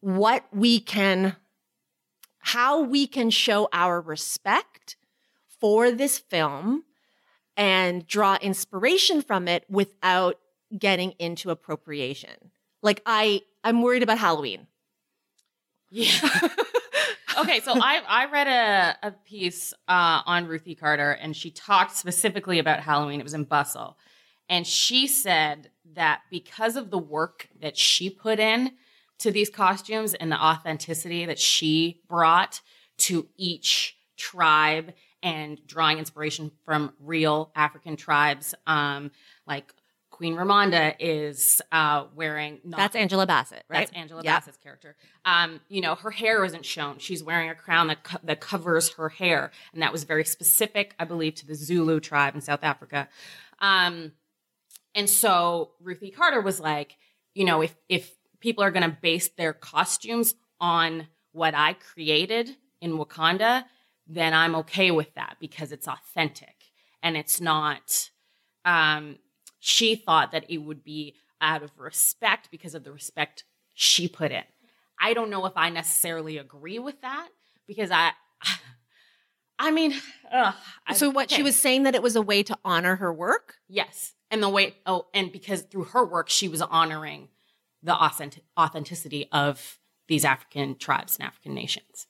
what 0.00 0.44
we 0.52 0.80
can, 0.80 1.36
how 2.40 2.82
we 2.82 3.06
can 3.06 3.30
show 3.30 3.68
our 3.72 4.00
respect 4.00 4.96
for 5.60 5.90
this 5.90 6.18
film 6.18 6.84
and 7.56 8.06
draw 8.06 8.36
inspiration 8.42 9.22
from 9.22 9.48
it 9.48 9.64
without 9.70 10.38
getting 10.76 11.12
into 11.18 11.50
appropriation. 11.50 12.50
Like 12.82 13.00
I, 13.06 13.42
I'm 13.64 13.80
worried 13.80 14.02
about 14.02 14.18
Halloween. 14.18 14.66
Yeah. 15.90 16.10
okay, 17.36 17.60
so 17.60 17.72
I 17.74 18.00
I 18.08 18.26
read 18.26 18.46
a, 18.46 19.08
a 19.08 19.10
piece 19.12 19.72
uh, 19.88 20.22
on 20.26 20.46
Ruthie 20.46 20.74
Carter, 20.74 21.12
and 21.12 21.36
she 21.36 21.50
talked 21.50 21.96
specifically 21.96 22.58
about 22.58 22.80
Halloween. 22.80 23.20
It 23.20 23.24
was 23.24 23.34
in 23.34 23.44
Bustle, 23.44 23.96
and 24.48 24.66
she 24.66 25.06
said 25.06 25.70
that 25.94 26.22
because 26.30 26.76
of 26.76 26.90
the 26.90 26.98
work 26.98 27.48
that 27.60 27.76
she 27.76 28.10
put 28.10 28.38
in 28.38 28.72
to 29.18 29.30
these 29.30 29.48
costumes 29.48 30.14
and 30.14 30.30
the 30.30 30.42
authenticity 30.42 31.26
that 31.26 31.38
she 31.38 32.02
brought 32.08 32.60
to 32.98 33.26
each 33.36 33.96
tribe 34.16 34.92
and 35.22 35.64
drawing 35.66 35.98
inspiration 35.98 36.50
from 36.64 36.92
real 37.00 37.50
African 37.54 37.96
tribes, 37.96 38.54
um, 38.66 39.10
like 39.46 39.72
Queen 40.16 40.34
Ramonda 40.34 40.94
is 40.98 41.60
uh, 41.72 42.06
wearing 42.14 42.58
not 42.64 42.78
That's 42.78 42.96
Angela 42.96 43.26
Bassett, 43.26 43.64
right? 43.68 43.80
that's 43.80 43.92
Angela 43.92 44.22
Yeah. 44.24 44.38
Bassett's 44.38 44.56
character. 44.56 44.96
Um, 45.26 45.60
you 45.68 45.82
know, 45.82 45.94
her 45.94 46.10
hair 46.10 46.42
isn't 46.42 46.64
shown. 46.64 46.96
She's 46.98 47.22
wearing 47.22 47.50
a 47.50 47.54
crown 47.54 47.88
that 47.88 48.02
co- 48.02 48.16
that 48.24 48.40
covers 48.40 48.94
her 48.94 49.10
hair, 49.10 49.50
and 49.74 49.82
that 49.82 49.92
was 49.92 50.04
very 50.04 50.24
specific, 50.24 50.94
I 50.98 51.04
believe, 51.04 51.34
to 51.34 51.46
the 51.46 51.54
Zulu 51.54 52.00
tribe 52.00 52.34
in 52.34 52.40
South 52.40 52.60
Africa. 52.62 53.08
Um, 53.60 54.12
and 54.94 55.10
so 55.10 55.72
Ruthie 55.82 56.10
Carter 56.10 56.40
was 56.40 56.60
like, 56.60 56.96
you 57.34 57.44
know, 57.44 57.60
if 57.60 57.76
if 57.90 58.10
people 58.40 58.64
are 58.64 58.70
going 58.70 58.90
to 58.90 58.96
base 59.02 59.28
their 59.28 59.52
costumes 59.52 60.34
on 60.60 61.08
what 61.32 61.54
I 61.54 61.74
created 61.74 62.56
in 62.80 62.92
Wakanda, 62.96 63.64
then 64.06 64.32
I'm 64.32 64.54
okay 64.56 64.90
with 64.90 65.12
that 65.14 65.36
because 65.40 65.72
it's 65.72 65.86
authentic 65.86 66.54
and 67.02 67.18
it's 67.18 67.38
not. 67.38 68.08
Um, 68.64 69.18
she 69.66 69.96
thought 69.96 70.30
that 70.30 70.44
it 70.48 70.58
would 70.58 70.84
be 70.84 71.16
out 71.40 71.60
of 71.60 71.72
respect 71.76 72.52
because 72.52 72.72
of 72.76 72.84
the 72.84 72.92
respect 72.92 73.42
she 73.74 74.06
put 74.06 74.30
in. 74.30 74.44
I 75.00 75.12
don't 75.12 75.28
know 75.28 75.44
if 75.44 75.54
I 75.56 75.70
necessarily 75.70 76.38
agree 76.38 76.78
with 76.78 77.00
that 77.02 77.28
because 77.66 77.90
I, 77.90 78.12
I 79.58 79.72
mean, 79.72 79.94
ugh, 80.32 80.54
I- 80.86 80.94
So 80.94 81.10
what 81.10 81.32
she 81.32 81.42
was 81.42 81.56
saying 81.56 81.82
that 81.82 81.96
it 81.96 82.02
was 82.02 82.14
a 82.14 82.22
way 82.22 82.44
to 82.44 82.56
honor 82.64 82.94
her 82.96 83.12
work? 83.12 83.56
Yes. 83.68 84.14
And 84.30 84.40
the 84.40 84.48
way, 84.48 84.76
oh, 84.86 85.06
and 85.12 85.32
because 85.32 85.62
through 85.62 85.84
her 85.84 86.04
work, 86.04 86.28
she 86.28 86.46
was 86.46 86.62
honoring 86.62 87.28
the 87.82 87.94
authentic, 87.94 88.44
authenticity 88.56 89.26
of 89.32 89.78
these 90.06 90.24
African 90.24 90.78
tribes 90.78 91.16
and 91.18 91.26
African 91.26 91.54
nations. 91.54 92.06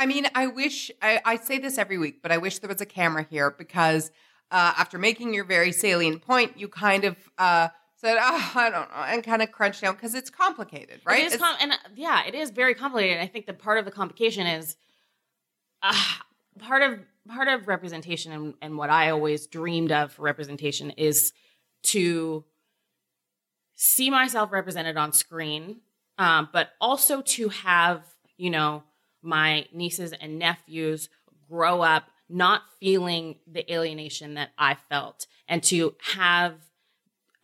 I 0.00 0.06
mean, 0.06 0.26
I 0.34 0.48
wish 0.48 0.90
I, 1.00 1.20
I 1.24 1.36
say 1.36 1.58
this 1.60 1.78
every 1.78 1.96
week, 1.98 2.22
but 2.22 2.32
I 2.32 2.38
wish 2.38 2.58
there 2.58 2.68
was 2.68 2.80
a 2.80 2.86
camera 2.86 3.24
here 3.30 3.54
because 3.56 4.10
uh, 4.54 4.72
after 4.76 4.98
making 4.98 5.34
your 5.34 5.44
very 5.44 5.72
salient 5.72 6.22
point, 6.22 6.56
you 6.56 6.68
kind 6.68 7.04
of 7.04 7.16
uh, 7.38 7.68
said, 7.96 8.16
"Oh, 8.20 8.52
I 8.54 8.70
don't 8.70 8.88
know," 8.88 9.02
and 9.08 9.24
kind 9.24 9.42
of 9.42 9.50
crunched 9.50 9.82
down 9.82 9.94
because 9.94 10.14
it's 10.14 10.30
complicated, 10.30 11.00
right? 11.04 11.24
It 11.24 11.32
is 11.32 11.40
com- 11.40 11.56
and 11.60 11.72
uh, 11.72 11.76
yeah, 11.96 12.24
it 12.24 12.36
is 12.36 12.50
very 12.50 12.72
complicated. 12.72 13.20
I 13.20 13.26
think 13.26 13.46
that 13.46 13.58
part 13.58 13.78
of 13.78 13.84
the 13.84 13.90
complication 13.90 14.46
is 14.46 14.76
uh, 15.82 15.92
part 16.60 16.82
of 16.82 17.00
part 17.26 17.48
of 17.48 17.66
representation 17.66 18.30
and, 18.30 18.54
and 18.62 18.78
what 18.78 18.90
I 18.90 19.10
always 19.10 19.48
dreamed 19.48 19.90
of 19.90 20.12
for 20.12 20.22
representation 20.22 20.90
is 20.90 21.32
to 21.84 22.44
see 23.74 24.08
myself 24.08 24.52
represented 24.52 24.96
on 24.96 25.12
screen, 25.12 25.80
um, 26.16 26.48
but 26.52 26.70
also 26.80 27.22
to 27.22 27.48
have 27.48 28.04
you 28.36 28.50
know 28.50 28.84
my 29.20 29.66
nieces 29.72 30.12
and 30.12 30.38
nephews 30.38 31.08
grow 31.50 31.82
up 31.82 32.04
not 32.28 32.62
feeling 32.80 33.36
the 33.46 33.70
alienation 33.72 34.34
that 34.34 34.50
I 34.58 34.76
felt, 34.88 35.26
and 35.48 35.62
to 35.64 35.94
have 36.14 36.54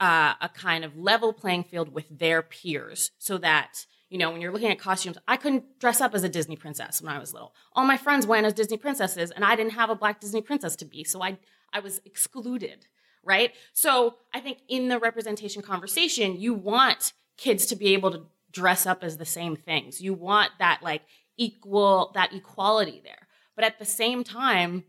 uh, 0.01 0.35
a 0.41 0.49
kind 0.49 0.85
of 0.85 0.97
level 0.97 1.33
playing 1.33 1.65
field 1.65 1.93
with 1.93 2.07
their 2.11 2.43
peers 2.43 3.11
so 3.19 3.37
that 3.39 3.87
you 4.09 4.19
know 4.19 4.31
when 4.31 4.41
you're 4.41 4.51
looking 4.51 4.71
at 4.71 4.79
costumes 4.79 5.19
i 5.29 5.37
couldn't 5.37 5.79
dress 5.79 6.01
up 6.01 6.15
as 6.15 6.25
a 6.25 6.29
disney 6.29 6.57
princess 6.57 7.03
when 7.03 7.13
i 7.13 7.19
was 7.19 7.35
little. 7.35 7.55
All 7.75 7.85
my 7.85 7.99
friends 7.99 8.27
went 8.27 8.47
as 8.47 8.55
disney 8.55 8.79
princesses 8.79 9.31
and 9.31 9.45
i 9.45 9.55
didn't 9.55 9.75
have 9.75 9.91
a 9.91 9.95
black 9.95 10.19
disney 10.19 10.41
princess 10.41 10.75
to 10.77 10.87
be 10.87 11.05
so 11.05 11.23
i 11.23 11.37
i 11.73 11.81
was 11.81 12.01
excluded 12.07 12.87
right? 13.23 13.53
So 13.75 14.15
i 14.33 14.41
think 14.41 14.61
in 14.69 14.89
the 14.89 14.99
representation 14.99 15.61
conversation 15.61 16.41
you 16.41 16.55
want 16.55 17.13
kids 17.37 17.67
to 17.67 17.77
be 17.77 17.93
able 17.93 18.11
to 18.13 18.23
dress 18.53 18.87
up 18.87 19.03
as 19.03 19.17
the 19.17 19.25
same 19.27 19.57
things. 19.57 20.01
You 20.01 20.15
want 20.15 20.51
that 20.59 20.81
like 20.83 21.03
equal 21.37 22.13
that 22.15 22.33
equality 22.35 23.01
there 23.03 23.27
but 23.57 23.65
at 23.65 23.79
the 23.79 23.85
same 23.85 24.25
time 24.25 24.85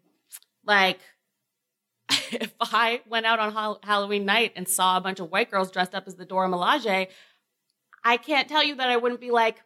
like 0.65 0.99
if 2.31 2.53
I 2.59 3.01
went 3.07 3.25
out 3.25 3.39
on 3.39 3.77
Halloween 3.83 4.25
night 4.25 4.53
and 4.55 4.67
saw 4.67 4.97
a 4.97 5.01
bunch 5.01 5.19
of 5.19 5.31
white 5.31 5.51
girls 5.51 5.71
dressed 5.71 5.95
up 5.95 6.05
as 6.07 6.15
the 6.15 6.25
Dora 6.25 6.49
Milaje, 6.49 7.07
I 8.03 8.17
can't 8.17 8.47
tell 8.47 8.63
you 8.63 8.75
that 8.75 8.89
I 8.89 8.97
wouldn't 8.97 9.21
be 9.21 9.31
like, 9.31 9.61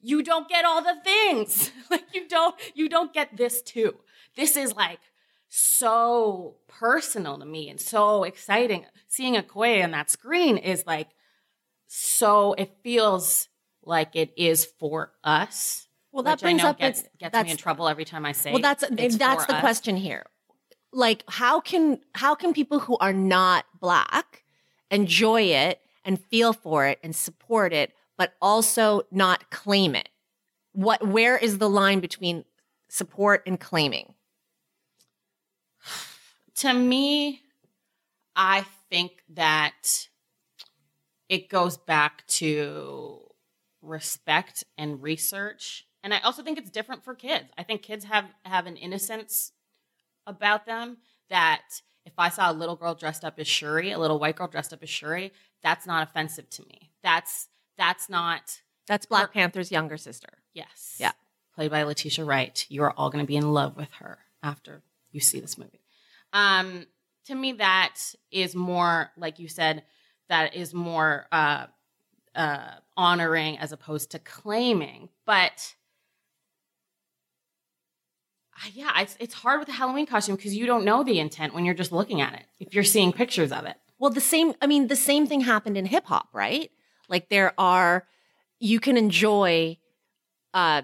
you 0.00 0.22
don't 0.22 0.48
get 0.48 0.64
all 0.64 0.82
the 0.82 0.96
things. 1.04 1.70
like 1.90 2.04
you 2.12 2.28
don't 2.28 2.54
you 2.74 2.88
don't 2.88 3.12
get 3.12 3.36
this 3.36 3.62
too. 3.62 3.96
This 4.36 4.56
is 4.56 4.74
like 4.74 5.00
so 5.48 6.56
personal 6.68 7.38
to 7.38 7.46
me 7.46 7.68
and 7.68 7.80
so 7.80 8.24
exciting. 8.24 8.84
Seeing 9.08 9.36
a 9.36 9.42
Okoye 9.42 9.82
on 9.82 9.92
that 9.92 10.10
screen 10.10 10.58
is 10.58 10.84
like 10.86 11.08
so 11.86 12.54
it 12.54 12.76
feels 12.82 13.48
like 13.82 14.16
it 14.16 14.32
is 14.36 14.64
for 14.64 15.12
us. 15.22 15.85
Well, 16.16 16.22
that 16.22 16.40
brings 16.40 16.64
up 16.64 16.78
gets, 16.78 17.00
it's- 17.00 17.30
gets 17.30 17.44
me 17.44 17.50
in 17.50 17.58
trouble 17.58 17.88
every 17.88 18.06
time 18.06 18.24
I 18.24 18.32
say. 18.32 18.48
It. 18.48 18.52
Well, 18.54 18.62
that's 18.62 18.82
that's 18.88 19.16
the 19.18 19.54
us. 19.54 19.60
question 19.60 19.98
here. 19.98 20.24
Like, 20.90 21.24
how 21.28 21.60
can 21.60 22.00
how 22.14 22.34
can 22.34 22.54
people 22.54 22.78
who 22.78 22.96
are 22.96 23.12
not 23.12 23.66
black 23.78 24.42
enjoy 24.90 25.42
it 25.42 25.78
and 26.06 26.18
feel 26.18 26.54
for 26.54 26.86
it 26.86 27.00
and 27.02 27.14
support 27.14 27.74
it, 27.74 27.92
but 28.16 28.32
also 28.40 29.02
not 29.10 29.50
claim 29.50 29.94
it? 29.94 30.08
What 30.72 31.06
where 31.06 31.36
is 31.36 31.58
the 31.58 31.68
line 31.68 32.00
between 32.00 32.46
support 32.88 33.42
and 33.46 33.60
claiming? 33.60 34.14
to 36.54 36.72
me, 36.72 37.42
I 38.34 38.64
think 38.88 39.22
that 39.34 40.08
it 41.28 41.50
goes 41.50 41.76
back 41.76 42.26
to 42.28 43.20
respect 43.82 44.64
and 44.78 45.02
research. 45.02 45.85
And 46.06 46.14
I 46.14 46.20
also 46.20 46.44
think 46.44 46.56
it's 46.56 46.70
different 46.70 47.02
for 47.02 47.16
kids. 47.16 47.46
I 47.58 47.64
think 47.64 47.82
kids 47.82 48.04
have 48.04 48.26
have 48.44 48.66
an 48.66 48.76
innocence 48.76 49.50
about 50.24 50.64
them 50.64 50.98
that 51.30 51.62
if 52.04 52.12
I 52.16 52.28
saw 52.28 52.48
a 52.48 52.54
little 52.54 52.76
girl 52.76 52.94
dressed 52.94 53.24
up 53.24 53.40
as 53.40 53.48
Shuri, 53.48 53.90
a 53.90 53.98
little 53.98 54.20
white 54.20 54.36
girl 54.36 54.46
dressed 54.46 54.72
up 54.72 54.84
as 54.84 54.88
Shuri, 54.88 55.32
that's 55.64 55.84
not 55.84 56.04
offensive 56.08 56.48
to 56.50 56.62
me. 56.68 56.92
That's 57.02 57.48
that's 57.76 58.08
not 58.08 58.62
That's 58.86 59.04
Black 59.04 59.32
Panther's 59.32 59.72
younger 59.72 59.96
sister. 59.96 60.28
yes. 60.54 60.94
Yeah. 61.00 61.10
Played 61.56 61.72
by 61.72 61.82
Letitia 61.82 62.24
Wright. 62.24 62.64
You 62.68 62.84
are 62.84 62.92
all 62.92 63.10
going 63.10 63.24
to 63.24 63.26
be 63.26 63.36
in 63.36 63.52
love 63.52 63.76
with 63.76 63.90
her 63.94 64.18
after 64.44 64.84
you 65.10 65.18
see 65.18 65.40
this 65.40 65.58
movie. 65.58 65.80
Um, 66.32 66.86
to 67.24 67.34
me, 67.34 67.54
that 67.54 67.96
is 68.30 68.54
more, 68.54 69.10
like 69.16 69.40
you 69.40 69.48
said, 69.48 69.82
that 70.28 70.54
is 70.54 70.72
more 70.72 71.26
uh, 71.32 71.66
uh, 72.36 72.74
honoring 72.96 73.58
as 73.58 73.72
opposed 73.72 74.12
to 74.12 74.20
claiming. 74.20 75.08
But 75.24 75.74
yeah, 78.72 79.00
it's, 79.00 79.16
it's 79.20 79.34
hard 79.34 79.60
with 79.60 79.68
a 79.68 79.72
Halloween 79.72 80.06
costume 80.06 80.36
because 80.36 80.54
you 80.54 80.66
don't 80.66 80.84
know 80.84 81.02
the 81.02 81.18
intent 81.20 81.54
when 81.54 81.64
you're 81.64 81.74
just 81.74 81.92
looking 81.92 82.20
at 82.20 82.34
it. 82.34 82.44
If 82.58 82.74
you're 82.74 82.84
seeing 82.84 83.12
pictures 83.12 83.52
of 83.52 83.64
it, 83.66 83.76
Well, 83.98 84.10
the 84.10 84.20
same, 84.20 84.54
I 84.60 84.66
mean, 84.66 84.88
the 84.88 84.96
same 84.96 85.26
thing 85.26 85.42
happened 85.42 85.76
in 85.76 85.86
hip 85.86 86.06
hop, 86.06 86.28
right? 86.32 86.70
Like 87.08 87.28
there 87.28 87.52
are, 87.58 88.06
you 88.58 88.80
can 88.80 88.96
enjoy 88.96 89.78
uh, 90.54 90.82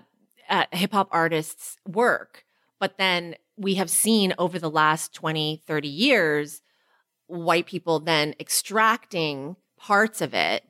uh, 0.49 0.65
hip 0.73 0.93
hop 0.93 1.09
artists' 1.11 1.77
work, 1.87 2.45
but 2.79 2.99
then 2.99 3.37
we 3.57 3.75
have 3.75 3.91
seen 3.91 4.35
over 4.39 4.59
the 4.59 4.71
last 4.71 5.15
20, 5.15 5.63
30 5.67 5.89
years, 5.89 6.63
white 7.27 7.67
people 7.67 8.01
then 8.01 8.35
extracting 8.39 9.57
parts 9.79 10.21
of 10.21 10.35
it 10.35 10.65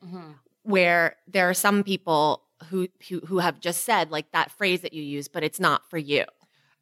where 0.63 1.17
there 1.27 1.49
are 1.49 1.53
some 1.53 1.83
people 1.83 2.43
who, 2.69 2.87
who 3.09 3.19
who 3.21 3.39
have 3.39 3.59
just 3.59 3.83
said 3.83 4.09
like 4.11 4.31
that 4.31 4.49
phrase 4.51 4.81
that 4.81 4.93
you 4.93 5.03
use, 5.03 5.27
but 5.27 5.43
it's 5.43 5.59
not 5.59 5.89
for 5.89 5.97
you. 5.97 6.23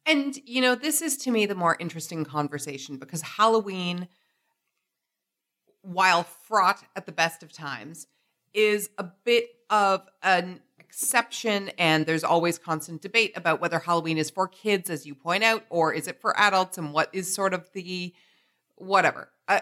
And, 0.06 0.36
you 0.44 0.60
know, 0.60 0.74
this 0.74 1.00
is 1.00 1.16
to 1.18 1.30
me 1.30 1.46
the 1.46 1.54
more 1.54 1.76
interesting 1.78 2.24
conversation 2.24 2.96
because 2.96 3.22
Halloween, 3.22 4.08
while 5.82 6.24
fraught 6.24 6.82
at 6.96 7.06
the 7.06 7.12
best 7.12 7.42
of 7.42 7.52
times, 7.52 8.06
is 8.52 8.90
a 8.98 9.04
bit 9.24 9.46
of 9.70 10.08
an 10.22 10.60
exception. 10.78 11.70
And 11.78 12.04
there's 12.04 12.24
always 12.24 12.58
constant 12.58 13.00
debate 13.00 13.32
about 13.36 13.60
whether 13.60 13.78
Halloween 13.78 14.18
is 14.18 14.30
for 14.30 14.48
kids, 14.48 14.90
as 14.90 15.06
you 15.06 15.14
point 15.14 15.44
out, 15.44 15.64
or 15.70 15.92
is 15.92 16.08
it 16.08 16.20
for 16.20 16.38
adults 16.38 16.78
and 16.78 16.92
what 16.92 17.08
is 17.12 17.32
sort 17.32 17.54
of 17.54 17.70
the 17.72 18.12
whatever. 18.76 19.30
Uh, 19.48 19.60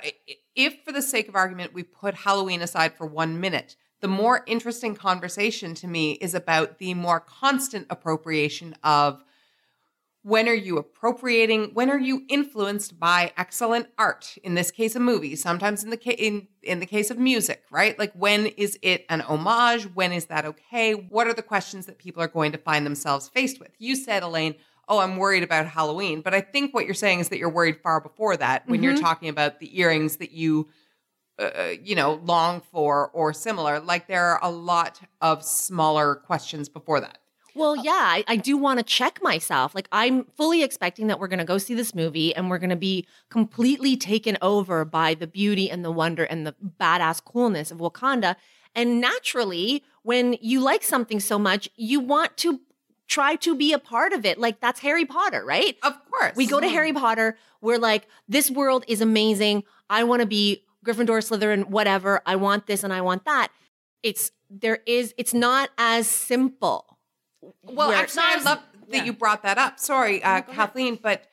if, 0.54 0.82
for 0.84 0.92
the 0.92 1.02
sake 1.02 1.28
of 1.28 1.34
argument, 1.34 1.74
we 1.74 1.82
put 1.82 2.14
Halloween 2.14 2.62
aside 2.62 2.94
for 2.94 3.06
one 3.06 3.40
minute, 3.40 3.76
the 4.00 4.08
more 4.08 4.42
interesting 4.46 4.94
conversation 4.94 5.74
to 5.74 5.86
me 5.86 6.12
is 6.12 6.34
about 6.34 6.78
the 6.78 6.94
more 6.94 7.20
constant 7.20 7.86
appropriation 7.90 8.74
of 8.82 9.22
when 10.22 10.48
are 10.48 10.54
you 10.54 10.76
appropriating? 10.76 11.70
When 11.72 11.90
are 11.90 11.98
you 11.98 12.24
influenced 12.28 13.00
by 13.00 13.32
excellent 13.36 13.88
art? 13.98 14.36
In 14.42 14.54
this 14.54 14.70
case 14.70 14.94
of 14.96 15.02
movies 15.02 15.42
sometimes 15.42 15.82
in 15.84 15.90
the 15.90 15.96
ca- 15.96 16.16
in 16.18 16.48
in 16.62 16.80
the 16.80 16.86
case 16.86 17.10
of 17.10 17.18
music 17.18 17.64
right? 17.70 17.98
Like 17.98 18.12
when 18.14 18.46
is 18.46 18.78
it 18.82 19.06
an 19.08 19.20
homage? 19.20 19.84
When 19.94 20.12
is 20.12 20.26
that 20.26 20.44
okay? 20.44 20.92
What 20.92 21.26
are 21.26 21.34
the 21.34 21.42
questions 21.42 21.86
that 21.86 21.98
people 21.98 22.22
are 22.22 22.28
going 22.28 22.52
to 22.52 22.58
find 22.58 22.84
themselves 22.84 23.28
faced 23.28 23.60
with? 23.60 23.70
You 23.78 23.96
said 23.96 24.22
elaine 24.22 24.56
oh 24.88 24.98
i'm 24.98 25.18
worried 25.18 25.44
about 25.44 25.66
halloween 25.66 26.20
but 26.20 26.34
i 26.34 26.40
think 26.40 26.74
what 26.74 26.84
you're 26.84 26.94
saying 26.94 27.20
is 27.20 27.28
that 27.28 27.38
you're 27.38 27.48
worried 27.48 27.76
far 27.80 28.00
before 28.00 28.36
that 28.36 28.66
when 28.68 28.82
you're 28.82 28.96
talking 28.96 29.28
about 29.28 29.60
the 29.60 29.78
earrings 29.78 30.16
that 30.16 30.32
you 30.32 30.68
uh, 31.40 31.70
you 31.82 31.94
know 31.94 32.20
long 32.24 32.60
for 32.60 33.08
or 33.08 33.32
similar. 33.32 33.80
Like 33.80 34.06
there 34.06 34.26
are 34.26 34.40
a 34.42 34.50
lot 34.50 35.00
of 35.20 35.42
smaller 35.42 36.14
questions 36.14 36.68
before 36.68 37.00
that 37.00 37.18
Well, 37.54 37.78
uh, 37.78 37.82
yeah, 37.82 37.90
I, 37.92 38.24
I 38.26 38.36
do 38.36 38.56
want 38.56 38.78
to 38.78 38.84
check 38.84 39.22
myself. 39.22 39.74
Like, 39.74 39.88
I'm 39.92 40.24
fully 40.36 40.62
expecting 40.62 41.06
that 41.08 41.18
we're 41.18 41.28
going 41.28 41.38
to 41.38 41.44
go 41.44 41.58
see 41.58 41.74
this 41.74 41.94
movie 41.94 42.34
and 42.34 42.50
we're 42.50 42.58
going 42.58 42.70
to 42.70 42.76
be 42.76 43.06
completely 43.28 43.96
taken 43.96 44.38
over 44.42 44.84
by 44.84 45.14
the 45.14 45.26
beauty 45.26 45.70
and 45.70 45.84
the 45.84 45.90
wonder 45.90 46.24
and 46.24 46.46
the 46.46 46.54
badass 46.80 47.22
coolness 47.24 47.70
of 47.70 47.78
Wakanda. 47.78 48.36
And 48.74 49.00
naturally, 49.00 49.82
when 50.02 50.36
you 50.40 50.60
like 50.60 50.82
something 50.82 51.20
so 51.20 51.38
much, 51.38 51.68
you 51.76 52.00
want 52.00 52.36
to 52.38 52.60
try 53.08 53.34
to 53.36 53.56
be 53.56 53.72
a 53.72 53.78
part 53.78 54.12
of 54.12 54.24
it. 54.24 54.38
Like, 54.38 54.60
that's 54.60 54.80
Harry 54.80 55.04
Potter, 55.04 55.44
right? 55.44 55.76
of 55.82 55.94
course 56.10 56.36
We 56.36 56.46
go 56.46 56.60
to 56.60 56.68
Harry 56.68 56.92
Potter. 56.92 57.36
We're 57.60 57.78
like, 57.78 58.06
this 58.28 58.50
world 58.50 58.84
is 58.86 59.00
amazing. 59.00 59.64
I 59.88 60.04
want 60.04 60.20
to 60.20 60.26
be 60.26 60.64
Gryffindor, 60.86 61.18
Slytherin, 61.20 61.66
whatever. 61.66 62.22
I 62.24 62.36
want 62.36 62.66
this 62.66 62.84
and 62.84 62.92
I 62.92 63.00
want 63.00 63.24
that. 63.24 63.48
it's 64.02 64.30
there 64.48 64.80
is 64.86 65.14
it's 65.16 65.32
not 65.32 65.70
as 65.78 66.08
simple. 66.08 66.89
Well, 67.62 67.92
actually, 67.92 68.24
I 68.26 68.42
love 68.42 68.58
that 68.88 68.96
yeah. 68.98 69.04
you 69.04 69.12
brought 69.12 69.42
that 69.42 69.58
up. 69.58 69.78
Sorry, 69.78 70.22
uh, 70.22 70.40
go 70.40 70.52
ahead. 70.52 70.54
Kathleen, 70.54 70.98
but 71.02 71.24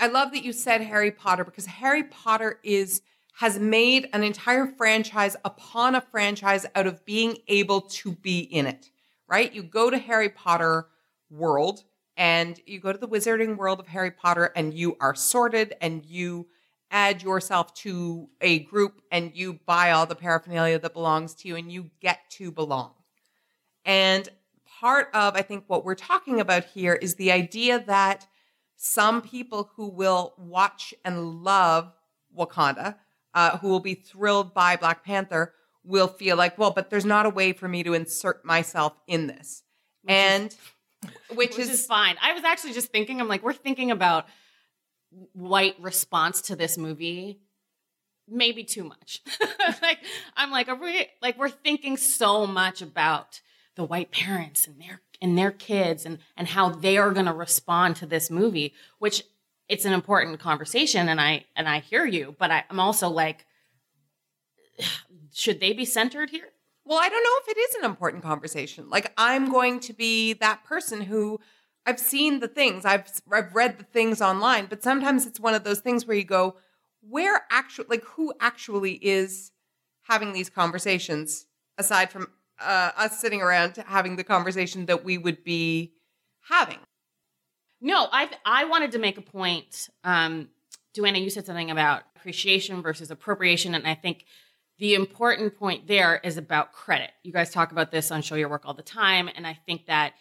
I 0.00 0.06
love 0.08 0.32
that 0.32 0.44
you 0.44 0.52
said 0.52 0.80
Harry 0.80 1.10
Potter 1.10 1.44
because 1.44 1.66
Harry 1.66 2.04
Potter 2.04 2.58
is 2.62 3.02
has 3.34 3.58
made 3.58 4.08
an 4.14 4.22
entire 4.22 4.66
franchise 4.66 5.36
upon 5.44 5.94
a 5.94 6.00
franchise 6.00 6.64
out 6.74 6.86
of 6.86 7.04
being 7.04 7.36
able 7.48 7.82
to 7.82 8.12
be 8.12 8.40
in 8.40 8.66
it. 8.66 8.90
Right? 9.28 9.52
You 9.52 9.62
go 9.62 9.90
to 9.90 9.98
Harry 9.98 10.30
Potter 10.30 10.86
world 11.30 11.84
and 12.16 12.58
you 12.64 12.80
go 12.80 12.92
to 12.92 12.98
the 12.98 13.08
wizarding 13.08 13.56
world 13.56 13.80
of 13.80 13.88
Harry 13.88 14.10
Potter 14.10 14.52
and 14.56 14.72
you 14.72 14.96
are 15.00 15.14
sorted 15.14 15.74
and 15.80 16.04
you 16.06 16.46
add 16.90 17.22
yourself 17.22 17.74
to 17.74 18.28
a 18.40 18.60
group 18.60 19.02
and 19.10 19.32
you 19.34 19.58
buy 19.66 19.90
all 19.90 20.06
the 20.06 20.14
paraphernalia 20.14 20.78
that 20.78 20.94
belongs 20.94 21.34
to 21.34 21.48
you 21.48 21.56
and 21.56 21.70
you 21.70 21.90
get 22.00 22.20
to 22.30 22.50
belong. 22.50 22.92
And 23.84 24.28
part 24.80 25.08
of, 25.14 25.36
I 25.36 25.42
think, 25.42 25.64
what 25.66 25.84
we're 25.84 25.94
talking 25.94 26.40
about 26.40 26.64
here 26.64 26.94
is 26.94 27.14
the 27.14 27.32
idea 27.32 27.82
that 27.86 28.26
some 28.76 29.22
people 29.22 29.70
who 29.76 29.88
will 29.88 30.34
watch 30.36 30.92
and 31.04 31.42
love 31.42 31.92
Wakanda, 32.36 32.96
uh, 33.34 33.58
who 33.58 33.68
will 33.68 33.80
be 33.80 33.94
thrilled 33.94 34.52
by 34.52 34.76
Black 34.76 35.04
Panther, 35.04 35.54
will 35.84 36.08
feel 36.08 36.36
like, 36.36 36.58
well, 36.58 36.70
but 36.70 36.90
there's 36.90 37.04
not 37.04 37.26
a 37.26 37.30
way 37.30 37.52
for 37.52 37.68
me 37.68 37.82
to 37.84 37.94
insert 37.94 38.44
myself 38.44 38.92
in 39.06 39.26
this. 39.26 39.62
and 40.06 40.54
which, 41.30 41.50
which 41.50 41.58
is, 41.58 41.70
is 41.70 41.86
fine. 41.86 42.16
I 42.20 42.32
was 42.32 42.44
actually 42.44 42.72
just 42.72 42.88
thinking, 42.88 43.20
I'm 43.20 43.28
like, 43.28 43.42
we're 43.42 43.52
thinking 43.52 43.90
about 43.90 44.26
white 45.32 45.76
response 45.80 46.42
to 46.42 46.56
this 46.56 46.76
movie, 46.76 47.40
maybe 48.28 48.64
too 48.64 48.84
much. 48.84 49.22
like, 49.82 49.98
I'm 50.36 50.50
like, 50.50 50.68
are 50.68 50.74
we 50.74 51.06
like 51.22 51.38
we're 51.38 51.48
thinking 51.48 51.96
so 51.96 52.46
much 52.46 52.82
about 52.82 53.40
the 53.76 53.84
white 53.84 54.10
parents 54.10 54.66
and 54.66 54.80
their 54.80 55.02
and 55.20 55.38
their 55.38 55.52
kids 55.52 56.04
and 56.04 56.18
and 56.36 56.48
how 56.48 56.68
they 56.68 56.98
are 56.98 57.12
going 57.12 57.26
to 57.26 57.32
respond 57.32 57.96
to 57.96 58.06
this 58.06 58.30
movie, 58.30 58.74
which 58.98 59.22
it's 59.68 59.84
an 59.84 59.92
important 59.92 60.40
conversation, 60.40 61.08
and 61.08 61.20
I 61.20 61.44
and 61.54 61.68
I 61.68 61.80
hear 61.80 62.04
you, 62.04 62.34
but 62.38 62.50
I, 62.50 62.64
I'm 62.68 62.80
also 62.80 63.08
like, 63.08 63.46
should 65.32 65.60
they 65.60 65.72
be 65.72 65.84
centered 65.84 66.30
here? 66.30 66.48
Well, 66.84 66.98
I 66.98 67.08
don't 67.08 67.24
know 67.24 67.30
if 67.42 67.48
it 67.48 67.58
is 67.58 67.74
an 67.76 67.84
important 67.84 68.22
conversation. 68.22 68.88
Like 68.88 69.12
I'm 69.16 69.50
going 69.50 69.80
to 69.80 69.92
be 69.92 70.34
that 70.34 70.64
person 70.64 71.02
who 71.02 71.40
I've 71.84 72.00
seen 72.00 72.40
the 72.40 72.48
things, 72.48 72.84
I've 72.84 73.08
I've 73.32 73.54
read 73.54 73.78
the 73.78 73.84
things 73.84 74.20
online, 74.20 74.66
but 74.66 74.82
sometimes 74.82 75.26
it's 75.26 75.40
one 75.40 75.54
of 75.54 75.64
those 75.64 75.80
things 75.80 76.06
where 76.06 76.16
you 76.16 76.24
go, 76.24 76.56
where 77.00 77.42
actually 77.50 77.86
like 77.88 78.04
who 78.04 78.32
actually 78.40 78.94
is 78.94 79.52
having 80.02 80.32
these 80.32 80.48
conversations 80.48 81.46
aside 81.78 82.10
from 82.10 82.28
uh, 82.60 82.92
us 82.96 83.20
sitting 83.20 83.42
around 83.42 83.76
having 83.86 84.16
the 84.16 84.24
conversation 84.24 84.86
that 84.86 85.04
we 85.04 85.18
would 85.18 85.44
be 85.44 85.94
having. 86.48 86.78
No, 87.80 88.08
I 88.10 88.30
I 88.44 88.64
wanted 88.64 88.92
to 88.92 88.98
make 88.98 89.18
a 89.18 89.22
point. 89.22 89.88
Um, 90.04 90.48
Duana, 90.96 91.22
you 91.22 91.30
said 91.30 91.44
something 91.44 91.70
about 91.70 92.02
appreciation 92.16 92.82
versus 92.82 93.10
appropriation, 93.10 93.74
and 93.74 93.86
I 93.86 93.94
think 93.94 94.24
the 94.78 94.94
important 94.94 95.58
point 95.58 95.86
there 95.86 96.20
is 96.22 96.36
about 96.36 96.72
credit. 96.72 97.10
You 97.22 97.32
guys 97.32 97.50
talk 97.50 97.72
about 97.72 97.90
this 97.90 98.10
on 98.10 98.22
Show 98.22 98.34
Your 98.34 98.48
Work 98.48 98.62
all 98.64 98.74
the 98.74 98.82
time, 98.82 99.28
and 99.34 99.46
I 99.46 99.58
think 99.66 99.86
that 99.86 100.14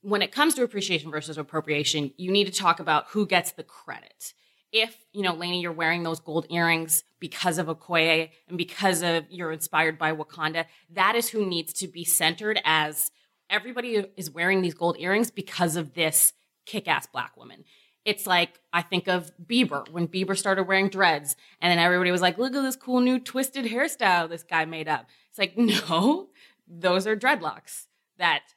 when 0.00 0.22
it 0.22 0.32
comes 0.32 0.54
to 0.54 0.62
appreciation 0.62 1.10
versus 1.10 1.38
appropriation, 1.38 2.12
you 2.16 2.30
need 2.30 2.46
to 2.46 2.52
talk 2.52 2.80
about 2.80 3.06
who 3.08 3.26
gets 3.26 3.52
the 3.52 3.62
credit. 3.62 4.32
If, 4.72 5.04
you 5.12 5.22
know, 5.22 5.34
Lainey, 5.34 5.60
you're 5.60 5.72
wearing 5.72 6.02
those 6.02 6.20
gold 6.20 6.46
earrings 6.50 7.02
because 7.20 7.58
of 7.58 7.66
Okoye 7.66 8.30
and 8.48 8.58
because 8.58 9.02
of 9.02 9.24
you're 9.30 9.52
inspired 9.52 9.98
by 9.98 10.12
Wakanda, 10.12 10.66
that 10.90 11.14
is 11.14 11.30
who 11.30 11.46
needs 11.46 11.72
to 11.74 11.88
be 11.88 12.04
centered 12.04 12.60
as 12.64 13.10
everybody 13.48 14.04
is 14.16 14.30
wearing 14.30 14.60
these 14.62 14.74
gold 14.74 14.96
earrings 14.98 15.30
because 15.30 15.76
of 15.76 15.94
this 15.94 16.34
kick-ass 16.66 17.06
black 17.06 17.36
woman. 17.36 17.64
It's 18.04 18.26
like 18.26 18.60
I 18.72 18.82
think 18.82 19.08
of 19.08 19.32
Bieber 19.44 19.88
when 19.90 20.08
Bieber 20.08 20.36
started 20.36 20.64
wearing 20.64 20.88
dreads, 20.88 21.36
and 21.60 21.70
then 21.70 21.78
everybody 21.78 22.10
was 22.10 22.22
like, 22.22 22.38
"Look 22.38 22.54
at 22.54 22.62
this 22.62 22.76
cool 22.76 23.00
new 23.00 23.18
twisted 23.18 23.66
hairstyle 23.66 24.28
this 24.28 24.42
guy 24.42 24.64
made 24.64 24.88
up." 24.88 25.06
It's 25.28 25.38
like, 25.38 25.58
no, 25.90 26.28
those 26.66 27.06
are 27.06 27.16
dreadlocks 27.16 27.86
that 28.18 28.54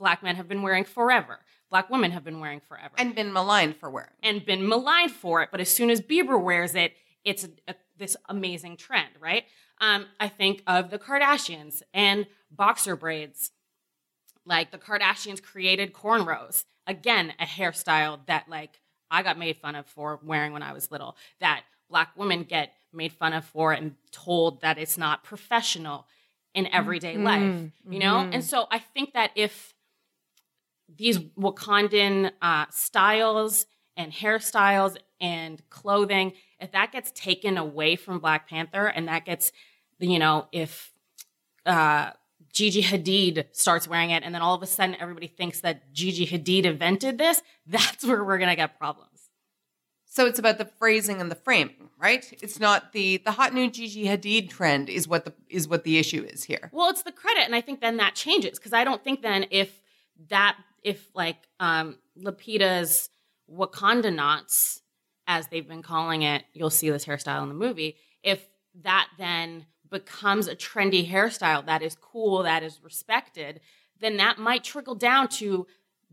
black 0.00 0.22
men 0.24 0.34
have 0.34 0.48
been 0.48 0.62
wearing 0.62 0.82
forever. 0.84 1.38
Black 1.70 1.88
women 1.90 2.10
have 2.10 2.24
been 2.24 2.40
wearing 2.40 2.58
forever 2.60 2.94
And 2.98 3.14
been 3.14 3.32
maligned 3.32 3.76
for 3.76 3.88
wearing. 3.90 4.10
and 4.24 4.44
been 4.44 4.66
maligned 4.66 5.12
for 5.12 5.40
it. 5.42 5.50
But 5.52 5.60
as 5.60 5.68
soon 5.68 5.88
as 5.90 6.00
Bieber 6.00 6.42
wears 6.42 6.74
it, 6.74 6.94
it's 7.24 7.44
a, 7.44 7.50
a- 7.68 7.74
this 7.96 8.16
amazing 8.28 8.76
trend, 8.78 9.10
right? 9.20 9.44
Um, 9.80 10.06
I 10.18 10.26
think 10.28 10.62
of 10.66 10.90
the 10.90 10.98
Kardashians 10.98 11.82
and 11.94 12.26
boxer 12.50 12.96
braids. 12.96 13.52
Like 14.46 14.70
the 14.72 14.78
Kardashians 14.78 15.42
created 15.42 15.92
cornrows. 15.92 16.64
Again, 16.86 17.34
a 17.38 17.44
hairstyle 17.44 18.24
that 18.26 18.48
like 18.48 18.80
I 19.10 19.22
got 19.22 19.38
made 19.38 19.58
fun 19.58 19.74
of 19.76 19.86
for 19.86 20.18
wearing 20.24 20.52
when 20.52 20.62
I 20.62 20.72
was 20.72 20.90
little. 20.90 21.16
That 21.40 21.62
black 21.90 22.16
women 22.16 22.44
get 22.44 22.72
made 22.92 23.12
fun 23.12 23.32
of 23.34 23.44
for 23.44 23.72
and 23.72 23.94
told 24.10 24.62
that 24.62 24.78
it's 24.78 24.96
not 24.98 25.22
professional 25.24 26.06
in 26.54 26.66
everyday 26.68 27.16
life, 27.16 27.70
you 27.88 27.98
know? 28.00 28.28
And 28.32 28.42
so 28.44 28.66
I 28.72 28.78
think 28.80 29.12
that 29.12 29.30
if 29.36 29.69
these 30.96 31.18
Wakandan 31.18 32.32
uh, 32.42 32.66
styles 32.70 33.66
and 33.96 34.12
hairstyles 34.12 34.96
and 35.20 35.62
clothing, 35.70 36.32
if 36.58 36.72
that 36.72 36.92
gets 36.92 37.10
taken 37.12 37.58
away 37.58 37.96
from 37.96 38.18
Black 38.18 38.48
Panther 38.48 38.86
and 38.86 39.08
that 39.08 39.24
gets, 39.24 39.52
you 39.98 40.18
know, 40.18 40.46
if 40.52 40.92
uh, 41.66 42.10
Gigi 42.52 42.82
Hadid 42.82 43.46
starts 43.52 43.86
wearing 43.86 44.10
it 44.10 44.22
and 44.22 44.34
then 44.34 44.42
all 44.42 44.54
of 44.54 44.62
a 44.62 44.66
sudden 44.66 44.96
everybody 44.98 45.26
thinks 45.26 45.60
that 45.60 45.92
Gigi 45.92 46.26
Hadid 46.26 46.64
invented 46.64 47.18
this, 47.18 47.42
that's 47.66 48.04
where 48.04 48.24
we're 48.24 48.38
going 48.38 48.50
to 48.50 48.56
get 48.56 48.78
problems. 48.78 49.10
So 50.12 50.26
it's 50.26 50.40
about 50.40 50.58
the 50.58 50.64
phrasing 50.64 51.20
and 51.20 51.30
the 51.30 51.36
framing, 51.36 51.88
right? 51.96 52.28
It's 52.42 52.58
not 52.58 52.92
the 52.92 53.18
the 53.18 53.30
hot 53.30 53.54
new 53.54 53.70
Gigi 53.70 54.06
Hadid 54.06 54.50
trend 54.50 54.90
is 54.90 55.06
what 55.06 55.24
the 55.24 55.32
is 55.48 55.68
what 55.68 55.84
the 55.84 55.98
issue 55.98 56.24
is 56.24 56.42
here. 56.42 56.68
Well, 56.72 56.90
it's 56.90 57.02
the 57.02 57.12
credit, 57.12 57.44
and 57.44 57.54
I 57.54 57.60
think 57.60 57.80
then 57.80 57.98
that 57.98 58.16
changes 58.16 58.58
because 58.58 58.72
I 58.72 58.82
don't 58.82 59.04
think 59.04 59.22
then 59.22 59.46
if 59.52 59.80
that 60.28 60.56
if 60.82 61.08
like 61.14 61.48
um 61.58 61.96
Lupita's 62.18 63.10
Wakanda 63.50 64.14
knots, 64.14 64.82
as 65.26 65.48
they've 65.48 65.66
been 65.66 65.82
calling 65.82 66.22
it, 66.22 66.44
you'll 66.52 66.70
see 66.70 66.90
this 66.90 67.04
hairstyle 67.04 67.42
in 67.42 67.48
the 67.48 67.54
movie. 67.54 67.96
If 68.22 68.46
that 68.82 69.08
then 69.18 69.66
becomes 69.90 70.46
a 70.46 70.56
trendy 70.56 71.08
hairstyle 71.08 71.66
that 71.66 71.82
is 71.82 71.96
cool, 71.96 72.42
that 72.44 72.62
is 72.62 72.80
respected, 72.82 73.60
then 74.00 74.16
that 74.18 74.38
might 74.38 74.64
trickle 74.64 74.94
down 74.94 75.28
to 75.28 75.66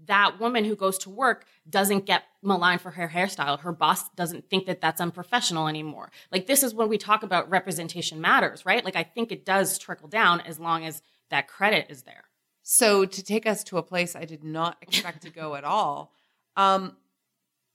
that 0.05 0.39
woman 0.39 0.63
who 0.63 0.75
goes 0.75 0.97
to 0.99 1.09
work 1.09 1.45
doesn't 1.67 2.05
get 2.05 2.23
maligned 2.43 2.81
for 2.81 2.91
her 2.91 3.09
hairstyle. 3.09 3.59
Her 3.59 3.71
boss 3.71 4.09
doesn't 4.09 4.49
think 4.49 4.67
that 4.67 4.79
that's 4.81 5.01
unprofessional 5.01 5.67
anymore. 5.67 6.11
Like 6.31 6.45
this 6.45 6.61
is 6.61 6.73
when 6.73 6.89
we 6.89 6.97
talk 6.97 7.23
about 7.23 7.49
representation 7.49 8.21
matters, 8.21 8.65
right? 8.65 8.85
Like 8.85 8.95
I 8.95 9.03
think 9.03 9.31
it 9.31 9.45
does 9.45 9.77
trickle 9.77 10.07
down 10.07 10.41
as 10.41 10.59
long 10.59 10.85
as 10.85 11.01
that 11.29 11.47
credit 11.47 11.87
is 11.89 12.03
there. 12.03 12.25
So 12.69 13.05
to 13.05 13.23
take 13.23 13.47
us 13.47 13.63
to 13.65 13.77
a 13.77 13.81
place 13.81 14.13
I 14.13 14.25
did 14.25 14.43
not 14.43 14.75
expect 14.81 15.21
to 15.21 15.29
go 15.29 15.55
at 15.55 15.63
all, 15.63 16.11
um, 16.57 16.97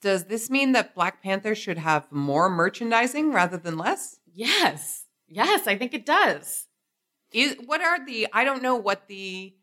does 0.03 0.25
this 0.25 0.51
mean 0.51 0.73
that 0.73 0.95
Black 0.95 1.23
Panther 1.23 1.55
should 1.55 1.79
have 1.79 2.13
more 2.13 2.51
merchandising 2.51 3.33
rather 3.33 3.57
than 3.57 3.79
less? 3.79 4.19
Yes. 4.35 5.07
Yes, 5.27 5.67
I 5.67 5.79
think 5.79 5.95
it 5.95 6.05
does. 6.05 6.67
Is 7.33 7.57
what 7.65 7.81
are 7.81 8.05
the 8.05 8.29
I 8.35 8.45
don't 8.45 8.63
know 8.63 8.77
what 8.77 9.09
the 9.09 9.55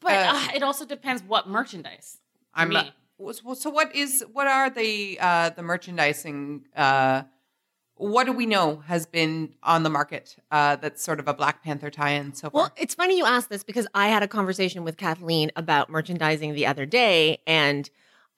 But 0.00 0.14
Uh, 0.14 0.32
uh, 0.34 0.48
it 0.56 0.64
also 0.64 0.84
depends 0.84 1.22
what 1.22 1.46
merchandise. 1.48 2.18
I'm 2.52 2.70
me. 2.70 2.74
not, 2.74 3.36
so 3.36 3.54
so 3.54 3.70
what 3.70 3.94
is 3.94 4.24
what 4.32 4.48
are 4.48 4.68
the 4.68 5.16
uh 5.20 5.50
the 5.50 5.62
merchandising 5.62 6.66
uh 6.74 7.22
what 8.10 8.24
do 8.24 8.32
we 8.32 8.46
know 8.46 8.82
has 8.86 9.06
been 9.06 9.54
on 9.62 9.82
the 9.82 9.90
market 9.90 10.36
uh 10.50 10.76
that's 10.76 11.02
sort 11.02 11.20
of 11.20 11.28
a 11.28 11.34
Black 11.34 11.62
Panther 11.62 11.90
tie-in 11.90 12.34
so 12.34 12.50
far? 12.50 12.62
Well, 12.62 12.72
it's 12.76 12.94
funny 12.94 13.16
you 13.16 13.24
ask 13.24 13.48
this 13.48 13.62
because 13.64 13.86
I 13.94 14.08
had 14.08 14.22
a 14.22 14.28
conversation 14.28 14.84
with 14.84 14.96
Kathleen 14.96 15.50
about 15.56 15.88
merchandising 15.90 16.54
the 16.54 16.66
other 16.66 16.84
day. 16.86 17.38
And 17.46 17.88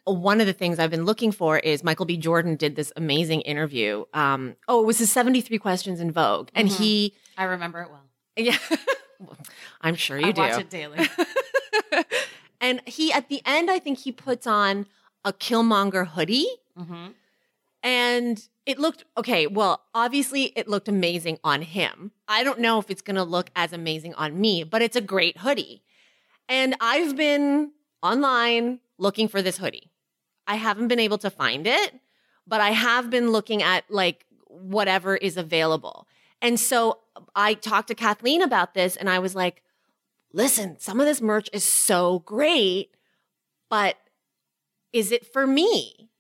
one 0.05 0.41
of 0.41 0.47
the 0.47 0.53
things 0.53 0.79
I've 0.79 0.91
been 0.91 1.07
looking 1.07 1.33
for 1.33 1.59
is 1.59 1.83
Michael 1.83 2.05
B. 2.05 2.17
Jordan 2.19 2.57
did 2.57 2.77
this 2.77 2.93
amazing 2.95 3.41
interview. 3.43 4.05
Um, 4.13 4.57
oh, 4.69 4.83
it 4.83 4.87
was 4.87 4.99
his 4.99 5.11
73 5.11 5.57
Questions 5.59 5.99
in 5.99 6.13
Vogue. 6.13 6.51
And 6.55 6.69
Mhm. 6.69 6.77
he, 6.77 7.15
I 7.39 7.45
remember 7.45 7.81
it 7.81 7.89
well. 7.91 8.03
yeah, 8.37 8.59
I'm 9.81 9.95
sure 9.95 10.19
you 10.19 10.27
I 10.27 10.33
do. 10.33 10.41
watch 10.43 10.61
it 10.61 10.69
daily. 10.69 10.99
and 12.61 12.83
he, 12.87 13.13
at 13.13 13.29
the 13.29 13.41
end, 13.47 13.71
I 13.71 13.79
think 13.79 13.99
he 14.01 14.13
puts 14.13 14.47
on 14.47 14.87
a 15.25 15.33
Killmonger 15.33 16.09
hoodie. 16.09 16.49
hmm 16.77 17.09
And 17.83 18.47
it 18.67 18.79
looked 18.79 19.05
okay. 19.17 19.47
Well, 19.47 19.83
obviously, 19.95 20.45
it 20.57 20.69
looked 20.69 20.89
amazing 20.89 21.39
on 21.45 21.63
him. 21.63 22.13
I 22.29 22.45
don't 22.45 22.61
know 22.61 22.79
if 22.79 22.91
it's 22.91 23.03
going 23.03 23.17
to 23.17 23.25
look 23.25 23.51
as 23.55 23.73
amazing 23.73 24.15
on 24.15 24.41
me, 24.41 24.65
but 24.65 24.83
it's 24.83 24.97
a 24.97 25.01
great 25.01 25.39
hoodie. 25.39 25.83
And 26.49 26.75
I've 26.81 27.17
been 27.17 27.73
online 28.03 28.81
looking 28.99 29.29
for 29.29 29.43
this 29.43 29.59
hoodie. 29.59 29.91
I 30.47 30.57
haven't 30.57 30.89
been 30.89 31.01
able 31.01 31.19
to 31.19 31.31
find 31.31 31.67
it, 31.67 31.95
but 32.47 32.61
I 32.61 32.71
have 32.71 33.11
been 33.11 33.31
looking 33.31 33.63
at 33.63 33.85
like 33.89 34.27
whatever 34.47 35.17
is 35.17 35.37
available. 35.37 36.07
And 36.41 36.61
so 36.61 37.01
I 37.35 37.55
talked 37.55 37.89
to 37.89 37.95
Kathleen 37.95 38.43
about 38.43 38.75
this 38.75 38.97
and 38.97 39.09
I 39.09 39.19
was 39.19 39.35
like, 39.35 39.63
listen, 40.33 40.79
some 40.79 41.01
of 41.01 41.07
this 41.07 41.23
merch 41.23 41.49
is 41.53 41.65
so 41.65 42.21
great, 42.21 42.91
but 43.71 43.97
is 44.93 45.11
it 45.11 45.27
for 45.33 45.47
me? 45.47 46.11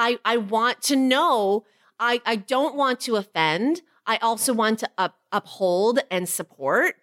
I, 0.00 0.18
I 0.24 0.38
want 0.38 0.80
to 0.84 0.96
know. 0.96 1.64
I, 1.98 2.22
I 2.24 2.36
don't 2.36 2.74
want 2.74 3.00
to 3.00 3.16
offend. 3.16 3.82
I 4.06 4.16
also 4.16 4.54
want 4.54 4.78
to 4.78 4.88
up, 4.96 5.18
uphold 5.30 6.00
and 6.10 6.26
support. 6.26 6.96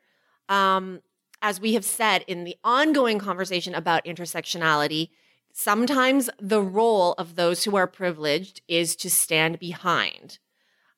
Um, 0.49 1.01
as 1.41 1.61
we 1.61 1.75
have 1.75 1.85
said 1.85 2.25
in 2.27 2.43
the 2.43 2.57
ongoing 2.63 3.19
conversation 3.19 3.75
about 3.75 4.05
intersectionality, 4.05 5.09
sometimes 5.53 6.29
the 6.39 6.61
role 6.61 7.13
of 7.13 7.35
those 7.35 7.63
who 7.65 7.75
are 7.75 7.87
privileged 7.87 8.61
is 8.67 8.95
to 8.95 9.09
stand 9.09 9.59
behind. 9.59 10.39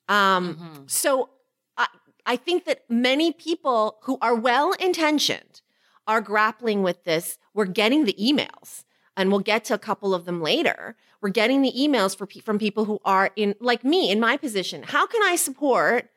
Um, 0.08 0.56
Mm-hmm. 0.56 0.82
So 0.86 1.28
I, 1.76 1.86
I 2.24 2.36
think 2.36 2.64
that 2.64 2.84
many 2.88 3.32
people 3.32 3.98
who 4.04 4.16
are 4.22 4.34
well 4.34 4.72
intentioned 4.72 5.60
are 6.06 6.22
grappling 6.22 6.82
with 6.82 7.04
this. 7.04 7.38
We're 7.52 7.66
getting 7.66 8.04
the 8.06 8.14
emails, 8.14 8.84
and 9.16 9.30
we'll 9.30 9.40
get 9.40 9.64
to 9.66 9.74
a 9.74 9.78
couple 9.78 10.14
of 10.14 10.24
them 10.24 10.40
later. 10.40 10.96
We're 11.22 11.30
getting 11.30 11.62
the 11.62 11.72
emails 11.72 12.16
for, 12.16 12.26
from 12.42 12.58
people 12.58 12.86
who 12.86 12.98
are 13.04 13.30
in, 13.36 13.54
like 13.60 13.84
me, 13.84 14.10
in 14.10 14.20
my 14.20 14.36
position. 14.36 14.82
How 14.82 15.06
can 15.06 15.22
I 15.22 15.36
support? 15.36 16.10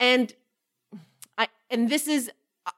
And 0.00 0.32
I, 1.36 1.48
and 1.70 1.88
this 1.88 2.08
is, 2.08 2.30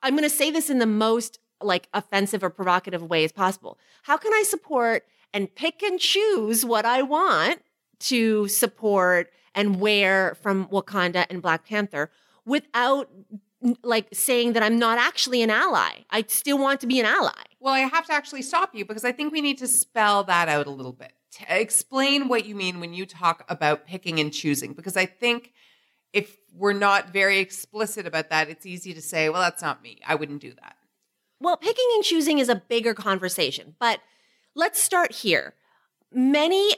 I'm 0.02 0.14
going 0.14 0.28
to 0.28 0.34
say 0.34 0.50
this 0.50 0.68
in 0.68 0.78
the 0.78 0.86
most 0.86 1.38
like 1.62 1.88
offensive 1.92 2.42
or 2.42 2.50
provocative 2.50 3.02
way 3.02 3.24
as 3.24 3.32
possible. 3.32 3.78
How 4.02 4.16
can 4.16 4.32
I 4.32 4.42
support 4.42 5.04
and 5.32 5.54
pick 5.54 5.82
and 5.82 5.98
choose 5.98 6.64
what 6.64 6.84
I 6.84 7.02
want 7.02 7.62
to 8.00 8.48
support 8.48 9.30
and 9.54 9.80
wear 9.80 10.36
from 10.42 10.66
Wakanda 10.66 11.26
and 11.28 11.42
Black 11.42 11.66
Panther 11.66 12.10
without 12.44 13.10
like 13.82 14.08
saying 14.12 14.54
that 14.54 14.62
I'm 14.62 14.78
not 14.78 14.98
actually 14.98 15.42
an 15.42 15.50
ally? 15.50 16.04
I 16.10 16.24
still 16.28 16.58
want 16.58 16.80
to 16.80 16.86
be 16.86 17.00
an 17.00 17.06
ally. 17.06 17.32
Well, 17.60 17.74
I 17.74 17.80
have 17.80 18.06
to 18.06 18.12
actually 18.12 18.42
stop 18.42 18.74
you 18.74 18.84
because 18.84 19.04
I 19.04 19.12
think 19.12 19.32
we 19.32 19.40
need 19.40 19.58
to 19.58 19.68
spell 19.68 20.24
that 20.24 20.48
out 20.48 20.66
a 20.66 20.70
little 20.70 20.92
bit. 20.92 21.12
To 21.38 21.60
explain 21.60 22.28
what 22.28 22.44
you 22.44 22.54
mean 22.54 22.80
when 22.80 22.92
you 22.92 23.06
talk 23.06 23.44
about 23.48 23.86
picking 23.86 24.18
and 24.18 24.32
choosing, 24.32 24.72
because 24.72 24.96
I 24.96 25.06
think 25.06 25.52
if 26.12 26.36
we're 26.52 26.72
not 26.72 27.12
very 27.12 27.38
explicit 27.38 28.06
about 28.06 28.30
that, 28.30 28.48
it's 28.48 28.66
easy 28.66 28.92
to 28.94 29.00
say, 29.00 29.28
well, 29.28 29.40
that's 29.40 29.62
not 29.62 29.82
me. 29.82 30.00
I 30.04 30.16
wouldn't 30.16 30.40
do 30.40 30.52
that. 30.54 30.76
Well, 31.40 31.56
picking 31.56 31.86
and 31.94 32.04
choosing 32.04 32.38
is 32.38 32.48
a 32.48 32.56
bigger 32.56 32.94
conversation, 32.94 33.76
but 33.78 34.00
let's 34.54 34.82
start 34.82 35.12
here. 35.12 35.54
Many, 36.12 36.74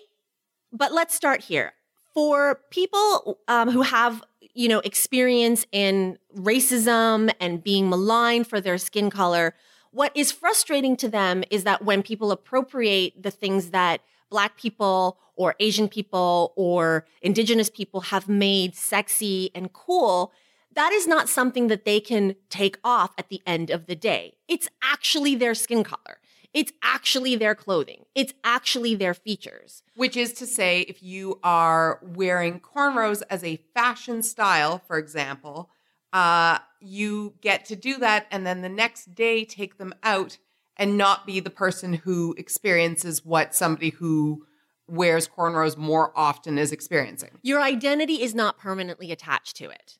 but 0.70 0.92
let's 0.92 1.14
start 1.14 1.40
here. 1.40 1.72
For 2.12 2.60
people 2.70 3.38
um, 3.48 3.70
who 3.70 3.80
have, 3.82 4.22
you 4.52 4.68
know, 4.68 4.80
experience 4.80 5.64
in 5.72 6.18
racism 6.36 7.32
and 7.40 7.64
being 7.64 7.88
maligned 7.88 8.46
for 8.46 8.60
their 8.60 8.76
skin 8.76 9.08
color, 9.08 9.54
what 9.92 10.14
is 10.14 10.30
frustrating 10.30 10.96
to 10.98 11.08
them 11.08 11.42
is 11.50 11.64
that 11.64 11.84
when 11.84 12.02
people 12.02 12.30
appropriate 12.30 13.22
the 13.22 13.30
things 13.30 13.70
that 13.70 14.02
Black 14.32 14.56
people 14.56 15.18
or 15.36 15.54
Asian 15.60 15.88
people 15.88 16.54
or 16.56 17.04
Indigenous 17.20 17.68
people 17.68 18.00
have 18.00 18.30
made 18.30 18.74
sexy 18.74 19.50
and 19.54 19.72
cool, 19.74 20.32
that 20.74 20.90
is 20.90 21.06
not 21.06 21.28
something 21.28 21.68
that 21.68 21.84
they 21.84 22.00
can 22.00 22.34
take 22.48 22.78
off 22.82 23.12
at 23.18 23.28
the 23.28 23.42
end 23.46 23.70
of 23.70 23.84
the 23.84 23.94
day. 23.94 24.38
It's 24.48 24.68
actually 24.82 25.34
their 25.34 25.54
skin 25.54 25.84
color. 25.84 26.18
It's 26.54 26.72
actually 26.82 27.36
their 27.36 27.54
clothing. 27.54 28.04
It's 28.14 28.32
actually 28.42 28.94
their 28.94 29.12
features. 29.12 29.82
Which 29.96 30.16
is 30.16 30.32
to 30.34 30.46
say, 30.46 30.80
if 30.82 31.02
you 31.02 31.38
are 31.42 32.00
wearing 32.02 32.58
cornrows 32.58 33.22
as 33.28 33.44
a 33.44 33.60
fashion 33.74 34.22
style, 34.22 34.78
for 34.86 34.96
example, 34.96 35.68
uh, 36.12 36.58
you 36.80 37.34
get 37.42 37.66
to 37.66 37.76
do 37.76 37.98
that 37.98 38.26
and 38.30 38.46
then 38.46 38.62
the 38.62 38.68
next 38.68 39.14
day 39.14 39.44
take 39.44 39.76
them 39.76 39.94
out 40.02 40.38
and 40.76 40.96
not 40.96 41.26
be 41.26 41.40
the 41.40 41.50
person 41.50 41.94
who 41.94 42.34
experiences 42.38 43.24
what 43.24 43.54
somebody 43.54 43.90
who 43.90 44.46
wears 44.88 45.28
cornrows 45.28 45.76
more 45.76 46.12
often 46.16 46.58
is 46.58 46.72
experiencing. 46.72 47.30
Your 47.42 47.60
identity 47.60 48.22
is 48.22 48.34
not 48.34 48.58
permanently 48.58 49.12
attached 49.12 49.56
to 49.56 49.70
it. 49.70 49.98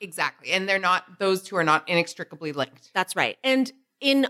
Exactly. 0.00 0.52
And 0.52 0.68
they're 0.68 0.78
not, 0.78 1.18
those 1.18 1.42
two 1.42 1.56
are 1.56 1.64
not 1.64 1.88
inextricably 1.88 2.52
linked. 2.52 2.90
That's 2.94 3.16
right. 3.16 3.38
And 3.44 3.72
in 4.00 4.26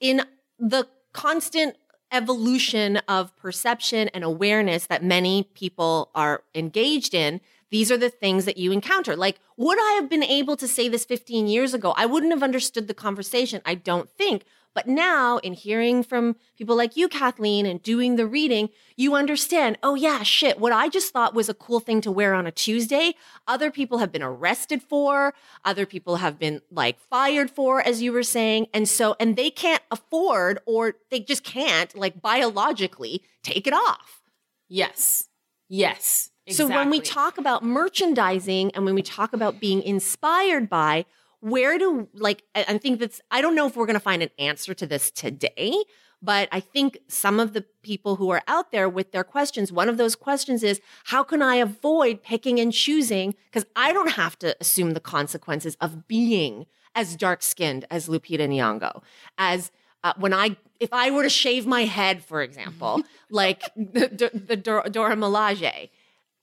in 0.00 0.22
the 0.58 0.86
constant 1.12 1.76
evolution 2.12 2.98
of 3.08 3.36
perception 3.36 4.08
and 4.08 4.22
awareness 4.22 4.86
that 4.86 5.02
many 5.02 5.44
people 5.54 6.10
are 6.14 6.42
engaged 6.54 7.14
in, 7.14 7.40
these 7.70 7.90
are 7.90 7.96
the 7.96 8.10
things 8.10 8.44
that 8.44 8.56
you 8.56 8.70
encounter. 8.70 9.16
Like, 9.16 9.40
would 9.56 9.78
I 9.78 9.92
have 10.00 10.08
been 10.08 10.22
able 10.22 10.56
to 10.56 10.68
say 10.68 10.88
this 10.88 11.04
15 11.04 11.48
years 11.48 11.74
ago? 11.74 11.94
I 11.96 12.06
wouldn't 12.06 12.32
have 12.32 12.42
understood 12.42 12.86
the 12.86 12.94
conversation, 12.94 13.60
I 13.64 13.74
don't 13.74 14.10
think. 14.10 14.44
But 14.76 14.86
now, 14.86 15.38
in 15.38 15.54
hearing 15.54 16.02
from 16.02 16.36
people 16.58 16.76
like 16.76 16.98
you, 16.98 17.08
Kathleen, 17.08 17.64
and 17.64 17.82
doing 17.82 18.16
the 18.16 18.26
reading, 18.26 18.68
you 18.94 19.14
understand, 19.14 19.78
oh, 19.82 19.94
yeah, 19.94 20.22
shit, 20.22 20.60
what 20.60 20.70
I 20.70 20.90
just 20.90 21.14
thought 21.14 21.32
was 21.32 21.48
a 21.48 21.54
cool 21.54 21.80
thing 21.80 22.02
to 22.02 22.12
wear 22.12 22.34
on 22.34 22.46
a 22.46 22.52
Tuesday, 22.52 23.14
other 23.48 23.70
people 23.70 23.96
have 23.98 24.12
been 24.12 24.22
arrested 24.22 24.82
for, 24.82 25.32
other 25.64 25.86
people 25.86 26.16
have 26.16 26.38
been 26.38 26.60
like 26.70 27.00
fired 27.00 27.50
for, 27.50 27.80
as 27.80 28.02
you 28.02 28.12
were 28.12 28.22
saying. 28.22 28.66
And 28.74 28.86
so, 28.86 29.16
and 29.18 29.34
they 29.34 29.48
can't 29.48 29.82
afford 29.90 30.58
or 30.66 30.96
they 31.10 31.20
just 31.20 31.42
can't, 31.42 31.96
like 31.96 32.20
biologically, 32.20 33.22
take 33.42 33.66
it 33.66 33.72
off. 33.72 34.20
Yes. 34.68 35.30
Yes. 35.70 36.30
Exactly. 36.46 36.74
So 36.74 36.78
when 36.78 36.90
we 36.90 37.00
talk 37.00 37.38
about 37.38 37.64
merchandising 37.64 38.72
and 38.72 38.84
when 38.84 38.94
we 38.94 39.00
talk 39.00 39.32
about 39.32 39.58
being 39.58 39.82
inspired 39.82 40.68
by, 40.68 41.06
where 41.40 41.78
do 41.78 42.08
like 42.14 42.42
I 42.54 42.78
think 42.78 43.00
that's 43.00 43.20
I 43.30 43.40
don't 43.40 43.54
know 43.54 43.66
if 43.66 43.76
we're 43.76 43.86
going 43.86 43.94
to 43.94 44.00
find 44.00 44.22
an 44.22 44.30
answer 44.38 44.74
to 44.74 44.86
this 44.86 45.10
today, 45.10 45.74
but 46.22 46.48
I 46.50 46.60
think 46.60 46.98
some 47.08 47.38
of 47.38 47.52
the 47.52 47.64
people 47.82 48.16
who 48.16 48.30
are 48.30 48.42
out 48.46 48.72
there 48.72 48.88
with 48.88 49.12
their 49.12 49.24
questions, 49.24 49.70
one 49.70 49.88
of 49.88 49.96
those 49.96 50.16
questions 50.16 50.62
is 50.62 50.80
how 51.04 51.22
can 51.22 51.42
I 51.42 51.56
avoid 51.56 52.22
picking 52.22 52.58
and 52.58 52.72
choosing 52.72 53.34
because 53.46 53.66
I 53.76 53.92
don't 53.92 54.12
have 54.12 54.38
to 54.40 54.56
assume 54.60 54.92
the 54.92 55.00
consequences 55.00 55.76
of 55.80 56.08
being 56.08 56.66
as 56.94 57.14
dark-skinned 57.14 57.84
as 57.90 58.08
Lupita 58.08 58.48
Nyong'o, 58.48 59.02
as 59.36 59.70
uh, 60.02 60.14
when 60.16 60.32
I 60.32 60.56
if 60.80 60.92
I 60.92 61.10
were 61.10 61.22
to 61.22 61.30
shave 61.30 61.66
my 61.66 61.84
head, 61.84 62.24
for 62.24 62.42
example, 62.42 63.02
like 63.30 63.62
the, 63.76 64.30
the, 64.32 64.56
Dora 64.56 65.16
Milaje, 65.16 65.90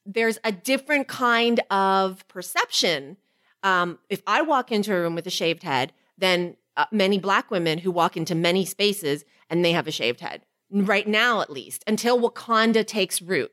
there's 0.06 0.40
a 0.44 0.52
different 0.52 1.08
kind 1.08 1.60
of 1.70 2.28
perception. 2.28 3.18
Um, 3.64 4.00
if 4.10 4.22
I 4.28 4.42
walk 4.42 4.72
into 4.72 4.94
a 4.94 5.00
room 5.00 5.16
with 5.16 5.26
a 5.26 5.32
shaved 5.32 5.64
head, 5.64 5.94
then 6.18 6.58
uh, 6.78 6.86
many 6.92 7.18
black 7.18 7.50
women 7.50 7.80
who 7.80 7.92
walk 7.92 8.18
into 8.18 8.36
many 8.36 8.66
spaces 8.66 9.26
and 9.50 9.64
they 9.64 9.72
have 9.72 9.88
a 9.88 9.92
shaved 9.92 10.20
head. 10.20 10.44
Right 10.70 11.08
now, 11.08 11.42
at 11.42 11.50
least, 11.50 11.84
until 11.88 12.20
Wakanda 12.20 12.86
takes 12.86 13.22
root. 13.22 13.52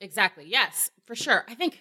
Exactly. 0.00 0.44
Yes, 0.46 0.90
for 1.06 1.14
sure. 1.14 1.44
I 1.48 1.54
think 1.54 1.80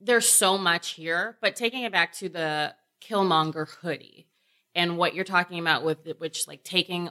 there's 0.00 0.28
so 0.28 0.56
much 0.56 0.90
here, 0.90 1.36
but 1.40 1.56
taking 1.56 1.82
it 1.82 1.92
back 1.92 2.12
to 2.14 2.28
the 2.28 2.74
Killmonger 3.02 3.68
hoodie 3.68 4.26
and 4.74 4.96
what 4.96 5.14
you're 5.14 5.24
talking 5.24 5.58
about 5.58 5.84
with 5.84 6.06
it, 6.06 6.20
which 6.20 6.46
like 6.46 6.64
taking 6.64 7.10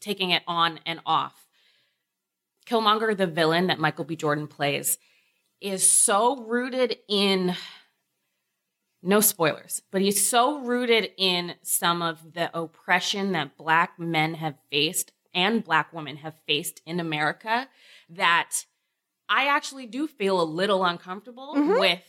taking 0.00 0.30
it 0.30 0.42
on 0.46 0.80
and 0.86 1.00
off. 1.06 1.46
Killmonger, 2.66 3.16
the 3.16 3.26
villain 3.26 3.68
that 3.68 3.78
Michael 3.78 4.04
B. 4.04 4.16
Jordan 4.16 4.46
plays, 4.46 4.98
is 5.60 5.88
so 5.88 6.44
rooted 6.44 6.96
in 7.08 7.54
no 9.02 9.20
spoilers, 9.20 9.82
but 9.90 10.00
he's 10.00 10.26
so 10.28 10.60
rooted 10.60 11.10
in 11.16 11.54
some 11.62 12.02
of 12.02 12.34
the 12.34 12.56
oppression 12.56 13.32
that 13.32 13.56
black 13.56 13.98
men 13.98 14.34
have 14.34 14.54
faced 14.70 15.12
and 15.34 15.64
black 15.64 15.92
women 15.92 16.16
have 16.18 16.34
faced 16.46 16.80
in 16.86 17.00
America 17.00 17.68
that 18.10 18.64
I 19.28 19.46
actually 19.46 19.86
do 19.86 20.06
feel 20.06 20.40
a 20.40 20.44
little 20.44 20.84
uncomfortable 20.84 21.54
Mhm. 21.56 21.80
with 21.80 22.02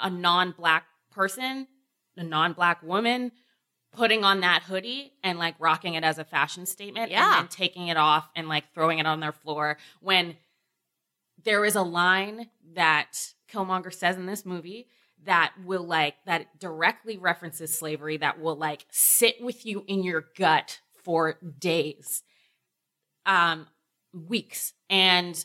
a 0.00 0.10
non-black 0.10 0.86
person, 1.10 1.68
a 2.16 2.24
non-black 2.24 2.82
woman 2.82 3.30
putting 3.92 4.24
on 4.24 4.40
that 4.40 4.64
hoodie 4.64 5.12
and 5.22 5.38
like 5.38 5.54
rocking 5.60 5.94
it 5.94 6.02
as 6.02 6.18
a 6.18 6.24
fashion 6.24 6.66
statement 6.66 7.10
Yeah. 7.12 7.24
and 7.38 7.44
then 7.44 7.48
taking 7.48 7.86
it 7.88 7.96
off 7.96 8.28
and 8.34 8.48
like 8.48 8.72
throwing 8.74 8.98
it 8.98 9.06
on 9.06 9.20
their 9.20 9.30
floor 9.32 9.78
when 10.00 10.36
there 11.42 11.64
is 11.64 11.76
a 11.76 11.82
line 11.82 12.50
that 12.74 13.34
Killmonger 13.48 13.94
says 13.94 14.16
in 14.16 14.26
this 14.26 14.44
movie 14.44 14.88
that 15.24 15.52
will 15.64 15.86
like 15.86 16.14
that 16.26 16.58
directly 16.58 17.16
references 17.18 17.76
slavery 17.76 18.16
that 18.16 18.40
will 18.40 18.56
like 18.56 18.86
sit 18.90 19.36
with 19.40 19.64
you 19.64 19.84
in 19.86 20.02
your 20.02 20.26
gut 20.36 20.80
for 21.02 21.38
days 21.58 22.22
um 23.26 23.66
weeks 24.12 24.72
and 24.88 25.44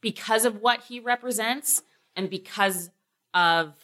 because 0.00 0.44
of 0.44 0.60
what 0.60 0.82
he 0.88 1.00
represents 1.00 1.82
and 2.16 2.30
because 2.30 2.90
of 3.34 3.74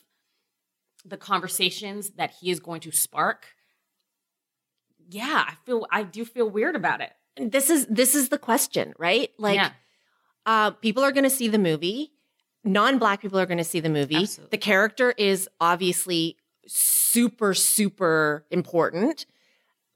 the 1.04 1.16
conversations 1.16 2.10
that 2.10 2.32
he 2.40 2.50
is 2.50 2.60
going 2.60 2.80
to 2.80 2.90
spark 2.90 3.48
yeah 5.10 5.44
i 5.46 5.54
feel 5.64 5.86
i 5.90 6.02
do 6.02 6.24
feel 6.24 6.48
weird 6.48 6.76
about 6.76 7.00
it 7.00 7.12
This 7.36 7.68
is 7.68 7.86
this 7.86 8.14
is 8.14 8.28
the 8.28 8.38
question, 8.38 8.94
right? 8.96 9.30
Like, 9.38 9.56
yeah 9.56 9.70
uh, 10.46 10.70
people 10.70 11.02
are 11.02 11.12
going 11.12 11.24
to 11.24 11.30
see 11.30 11.48
the 11.48 11.58
movie. 11.58 12.12
Non-black 12.64 13.20
people 13.20 13.38
are 13.38 13.46
going 13.46 13.58
to 13.58 13.64
see 13.64 13.80
the 13.80 13.88
movie. 13.90 14.16
Absolutely. 14.16 14.50
The 14.50 14.58
character 14.58 15.14
is 15.16 15.48
obviously 15.60 16.36
super 16.66 17.54
super 17.54 18.44
important. 18.50 19.26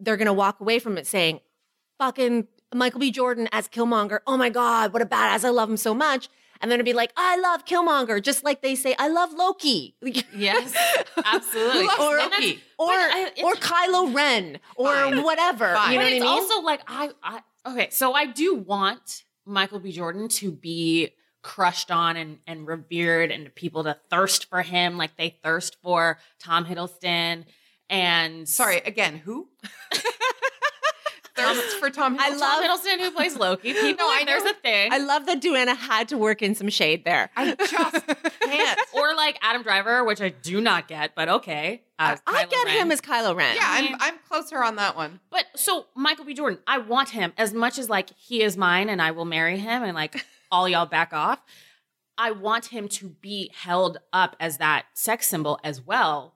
They're 0.00 0.16
going 0.16 0.26
to 0.26 0.32
walk 0.32 0.60
away 0.60 0.78
from 0.78 0.96
it 0.98 1.06
saying, 1.06 1.40
"Fucking 1.98 2.46
Michael 2.74 3.00
B. 3.00 3.10
Jordan 3.10 3.48
as 3.52 3.68
Killmonger. 3.68 4.20
Oh 4.26 4.36
my 4.36 4.50
god, 4.50 4.92
what 4.92 5.02
a 5.02 5.06
badass! 5.06 5.44
I 5.44 5.48
love 5.50 5.68
him 5.70 5.76
so 5.76 5.94
much." 5.94 6.28
And 6.60 6.70
then 6.70 6.76
it'd 6.76 6.84
be 6.86 6.92
like, 6.92 7.12
"I 7.16 7.36
love 7.38 7.64
Killmonger," 7.64 8.20
just 8.22 8.44
like 8.44 8.62
they 8.62 8.74
say, 8.74 8.94
"I 8.98 9.08
love 9.08 9.32
Loki." 9.32 9.94
Yes, 10.36 10.74
absolutely. 11.24 11.86
Or- 12.00 12.18
Loki? 12.18 12.60
or 12.78 12.90
I- 12.90 13.32
or 13.42 13.54
Kylo 13.54 14.14
Ren 14.14 14.58
or 14.76 14.92
Fine. 14.92 15.22
whatever. 15.22 15.72
Fine. 15.74 15.92
You 15.92 15.98
know 15.98 16.04
but 16.04 16.12
what 16.12 16.16
I 16.16 16.18
mean? 16.18 16.22
also 16.22 16.60
like 16.62 16.80
I, 16.86 17.10
I 17.22 17.40
okay, 17.70 17.88
so 17.90 18.12
I 18.12 18.26
do 18.26 18.54
want 18.54 19.24
Michael 19.46 19.80
B. 19.80 19.90
Jordan 19.92 20.28
to 20.28 20.52
be 20.52 21.10
crushed 21.43 21.91
on 21.91 22.16
and, 22.16 22.39
and 22.47 22.66
revered 22.66 23.30
and 23.30 23.55
people 23.55 23.84
to 23.84 23.97
thirst 24.11 24.47
for 24.51 24.62
him 24.62 24.97
like 24.99 25.16
they 25.16 25.36
thirst 25.43 25.76
for 25.82 26.18
Tom 26.41 26.64
Hiddleston 26.66 27.45
and 27.91 28.49
Sorry, 28.49 28.78
again, 28.78 29.16
who? 29.18 29.49
Thirst 31.34 31.78
for 31.78 31.89
Tom 31.89 32.18
Hiddleston. 32.18 32.20
I 32.20 32.28
love- 32.30 32.41
Tom 32.41 32.64
Hiddleston 32.64 33.01
who 33.01 33.11
plays 33.12 33.36
Loki. 33.36 33.72
People, 33.80 34.05
No, 34.05 34.12
I 34.12 34.24
there's 34.26 34.43
know. 34.43 34.51
a 34.51 34.55
thing. 34.55 34.93
I 34.93 34.99
love 34.99 35.24
that 35.26 35.41
Duana 35.41 35.76
had 35.76 36.09
to 36.09 36.18
work 36.18 36.43
in 36.43 36.57
some 36.57 36.68
shade 36.68 37.05
there. 37.05 37.30
I 37.36 37.55
just 37.55 37.72
can't. 38.43 38.78
or 38.93 39.14
like 39.14 39.39
Adam 39.41 39.62
Driver, 39.62 40.03
which 40.03 40.20
I 40.20 40.30
do 40.30 40.61
not 40.61 40.89
get, 40.89 41.14
but 41.14 41.28
okay. 41.28 41.82
as 41.97 42.20
I 42.26 42.45
Kylo 42.45 42.51
get 42.51 42.66
Ren. 42.66 42.76
him 42.78 42.91
as 42.93 43.01
Kylo 43.01 43.36
Ren. 43.36 43.55
Yeah, 43.55 43.62
I'm 43.66 43.95
I'm 44.01 44.14
closer 44.28 44.62
on 44.64 44.74
that 44.76 44.97
one. 44.97 45.20
But 45.30 45.45
so 45.55 45.86
Michael 45.95 46.24
B. 46.24 46.34
Jordan, 46.34 46.59
I 46.66 46.78
want 46.78 47.11
him 47.11 47.32
as 47.39 47.55
much 47.55 47.78
as 47.78 47.89
like 47.89 48.11
he 48.16 48.43
is 48.43 48.57
mine 48.57 48.89
and 48.89 49.01
I 49.01 49.12
will 49.12 49.24
marry 49.24 49.59
him 49.59 49.84
and 49.84 49.95
like 49.95 50.24
all 50.51 50.68
y'all 50.68 50.86
back 50.86 51.12
off. 51.12 51.40
I 52.16 52.32
want 52.32 52.66
him 52.66 52.88
to 52.88 53.09
be 53.09 53.51
held 53.55 53.99
up 54.12 54.36
as 54.40 54.59
that 54.59 54.86
sex 54.94 55.28
symbol 55.28 55.61
as 55.62 55.80
well. 55.80 56.34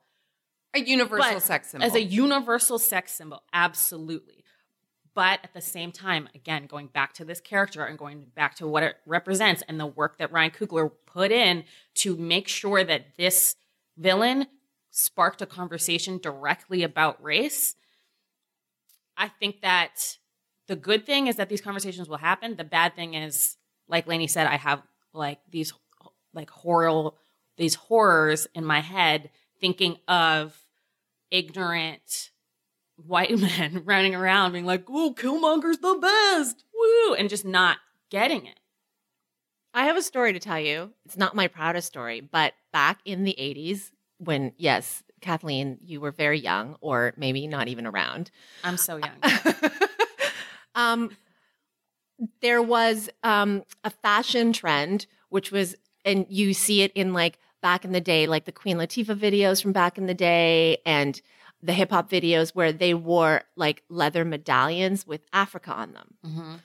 A 0.75 0.81
universal 0.81 1.41
sex 1.41 1.71
symbol. 1.71 1.87
As 1.87 1.95
a 1.95 2.03
universal 2.03 2.79
sex 2.79 3.13
symbol, 3.13 3.43
absolutely. 3.53 4.45
But 5.15 5.41
at 5.45 5.53
the 5.53 5.61
same 5.61 5.93
time, 5.93 6.29
again, 6.35 6.67
going 6.67 6.87
back 6.87 7.13
to 7.15 7.25
this 7.25 7.41
character 7.41 7.85
and 7.85 7.99
going 7.99 8.27
back 8.35 8.55
to 8.57 8.67
what 8.67 8.83
it 8.83 8.97
represents 9.05 9.63
and 9.69 9.79
the 9.79 9.87
work 9.87 10.17
that 10.19 10.33
Ryan 10.33 10.53
Coogler 10.53 10.91
put 11.05 11.31
in 11.31 11.65
to 11.97 12.17
make 12.17 12.49
sure 12.49 12.83
that 12.83 13.17
this 13.19 13.57
villain 13.99 14.47
sparked 14.91 15.43
a 15.43 15.47
conversation 15.47 16.19
directly 16.19 16.83
about 16.83 17.23
race. 17.23 17.75
I 19.17 19.29
think 19.29 19.61
that 19.61 20.17
the 20.69 20.77
good 20.77 21.05
thing 21.05 21.27
is 21.27 21.37
that 21.37 21.51
these 21.51 21.61
conversations 21.61 22.09
will 22.09 22.17
happen. 22.19 22.57
The 22.57 22.65
bad 22.65 22.97
thing 22.97 23.13
is, 23.13 23.57
like 23.93 24.09
Lainey 24.09 24.27
said, 24.27 24.49
I 24.49 24.57
have 24.57 24.83
like 25.13 25.39
these 25.51 25.73
like 26.35 26.51
horror 26.51 27.11
these 27.59 27.75
horrors 27.75 28.49
in 28.55 28.65
my 28.65 28.81
head 28.81 29.31
thinking 29.61 29.99
of 30.09 30.59
ignorant 31.31 32.31
white 32.97 33.39
men 33.39 33.83
running 33.85 34.15
around 34.15 34.53
being 34.53 34.65
like, 34.65 34.87
"Oh, 34.89 35.15
Killmonger's 35.17 35.79
the 35.79 35.95
best." 36.01 36.65
Woo, 36.75 37.15
and 37.15 37.29
just 37.29 37.45
not 37.45 37.77
getting 38.11 38.47
it. 38.47 38.59
I 39.75 39.85
have 39.85 39.97
a 39.97 40.03
story 40.03 40.33
to 40.33 40.41
tell 40.41 40.59
you. 40.61 40.93
It's 41.05 41.17
not 41.17 41.37
my 41.37 41.49
proudest 41.49 41.87
story, 41.87 42.21
but 42.21 42.55
back 42.73 43.01
in 43.05 43.25
the 43.25 43.35
80s, 43.39 43.91
when, 44.19 44.53
yes, 44.59 45.03
Kathleen, 45.23 45.79
you 45.81 46.01
were 46.01 46.11
very 46.11 46.39
young 46.39 46.77
or 46.81 47.15
maybe 47.17 47.47
not 47.47 47.69
even 47.69 47.87
around. 47.87 48.31
I'm 48.65 48.77
so 48.77 48.97
young. 48.97 49.17
um, 50.75 51.17
there 52.41 52.63
was 52.63 53.09
um, 53.23 53.63
a 53.85 53.91
fashion 53.91 54.53
trend, 54.53 55.07
which 55.29 55.51
was, 55.51 55.75
and 56.05 56.27
you 56.29 56.55
see 56.55 56.83
it 56.83 56.93
in 56.95 57.13
like 57.13 57.39
back 57.61 57.85
in 57.85 57.93
the 57.93 58.01
day, 58.01 58.27
like 58.27 58.45
the 58.45 58.53
Queen 58.53 58.77
Latifah 58.77 59.17
videos 59.19 59.63
from 59.63 59.73
back 59.73 59.99
in 59.99 60.07
the 60.07 60.15
day 60.15 60.79
and 60.85 61.21
the 61.63 61.73
hip 61.73 61.91
hop 61.91 62.11
videos 62.11 62.51
where 62.55 62.73
they 62.73 62.93
wore 62.93 63.43
like 63.57 63.83
leather 63.89 64.25
medallions 64.25 65.07
with 65.07 65.23
Africa 65.33 65.73
on 65.73 65.93
them. 65.93 66.15
Mhm. 66.27 66.61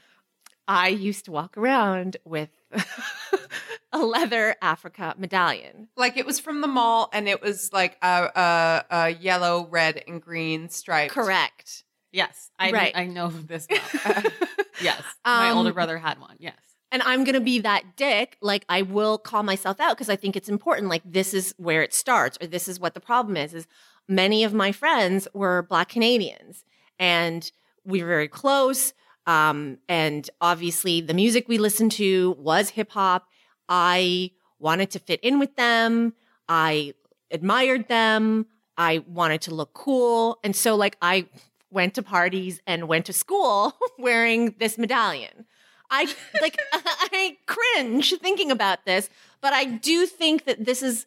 I 0.68 0.89
used 0.89 1.26
to 1.26 1.32
walk 1.32 1.55
around 1.58 2.18
with 2.26 2.49
a 3.93 3.99
leather 3.99 4.55
Africa 4.62 5.16
medallion. 5.18 5.88
like 5.95 6.18
it 6.18 6.26
was 6.26 6.39
from 6.39 6.62
the 6.62 6.68
mall, 6.68 7.10
and 7.14 7.28
it 7.30 7.41
was 7.41 7.72
like 7.72 7.97
a, 8.01 8.30
a, 8.36 8.86
a 8.89 9.10
yellow, 9.12 9.68
red, 9.70 10.03
and 10.08 10.22
green 10.22 10.70
stripe. 10.70 11.12
Correct. 11.12 11.84
Yes, 12.12 12.49
I 12.60 12.72
Right. 12.72 12.91
I 12.95 13.05
know 13.05 13.30
this. 13.30 13.68
Yes, 14.82 15.01
my 15.25 15.49
Um, 15.49 15.57
older 15.57 15.73
brother 15.73 15.97
had 15.97 16.19
one. 16.19 16.36
Yes. 16.39 16.55
And 16.91 17.01
I'm 17.03 17.23
going 17.25 17.36
to 17.36 17.41
be 17.41 17.59
that 17.59 17.97
dick. 17.97 18.38
Like, 18.41 18.63
I 18.69 18.82
will 18.82 19.17
call 19.17 19.43
myself 19.43 19.80
out 19.80 19.97
because 19.97 20.09
I 20.09 20.15
think 20.15 20.36
it's 20.36 20.47
important. 20.47 20.88
Like, 20.88 21.01
this 21.05 21.34
is 21.34 21.53
where 21.57 21.82
it 21.82 21.93
starts, 21.93 22.38
or 22.41 22.47
this 22.47 22.67
is 22.67 22.80
what 22.80 22.93
the 22.93 23.01
problem 23.01 23.36
is. 23.36 23.53
Is 23.53 23.67
many 24.07 24.43
of 24.45 24.53
my 24.53 24.71
friends 24.71 25.28
were 25.34 25.63
Black 25.63 25.89
Canadians, 25.89 26.63
and 26.97 27.51
we 27.84 28.01
were 28.01 28.07
very 28.07 28.30
close. 28.30 28.93
Um, 29.25 29.80
and 29.89 30.30
obviously, 30.39 31.01
the 31.01 31.13
music 31.13 31.49
we 31.49 31.57
listened 31.57 31.91
to 31.93 32.36
was 32.39 32.69
hip 32.69 32.91
hop. 32.91 33.28
I 33.67 34.32
wanted 34.59 34.91
to 34.91 34.99
fit 34.99 35.19
in 35.21 35.39
with 35.39 35.57
them. 35.57 36.13
I 36.47 36.93
admired 37.30 37.89
them. 37.89 38.45
I 38.78 38.99
wanted 39.07 39.41
to 39.41 39.53
look 39.53 39.73
cool, 39.73 40.39
and 40.43 40.55
so 40.55 40.75
like 40.75 40.97
I 41.01 41.25
went 41.70 41.93
to 41.95 42.03
parties 42.03 42.61
and 42.65 42.88
went 42.88 43.05
to 43.05 43.13
school 43.13 43.78
wearing 43.99 44.55
this 44.59 44.78
medallion. 44.78 45.45
I 45.89 46.13
like 46.41 46.57
I 46.74 47.38
cringe 47.45 48.13
thinking 48.22 48.51
about 48.51 48.86
this, 48.86 49.09
but 49.41 49.53
I 49.53 49.65
do 49.65 50.05
think 50.05 50.45
that 50.45 50.65
this 50.65 50.84
is 50.84 51.05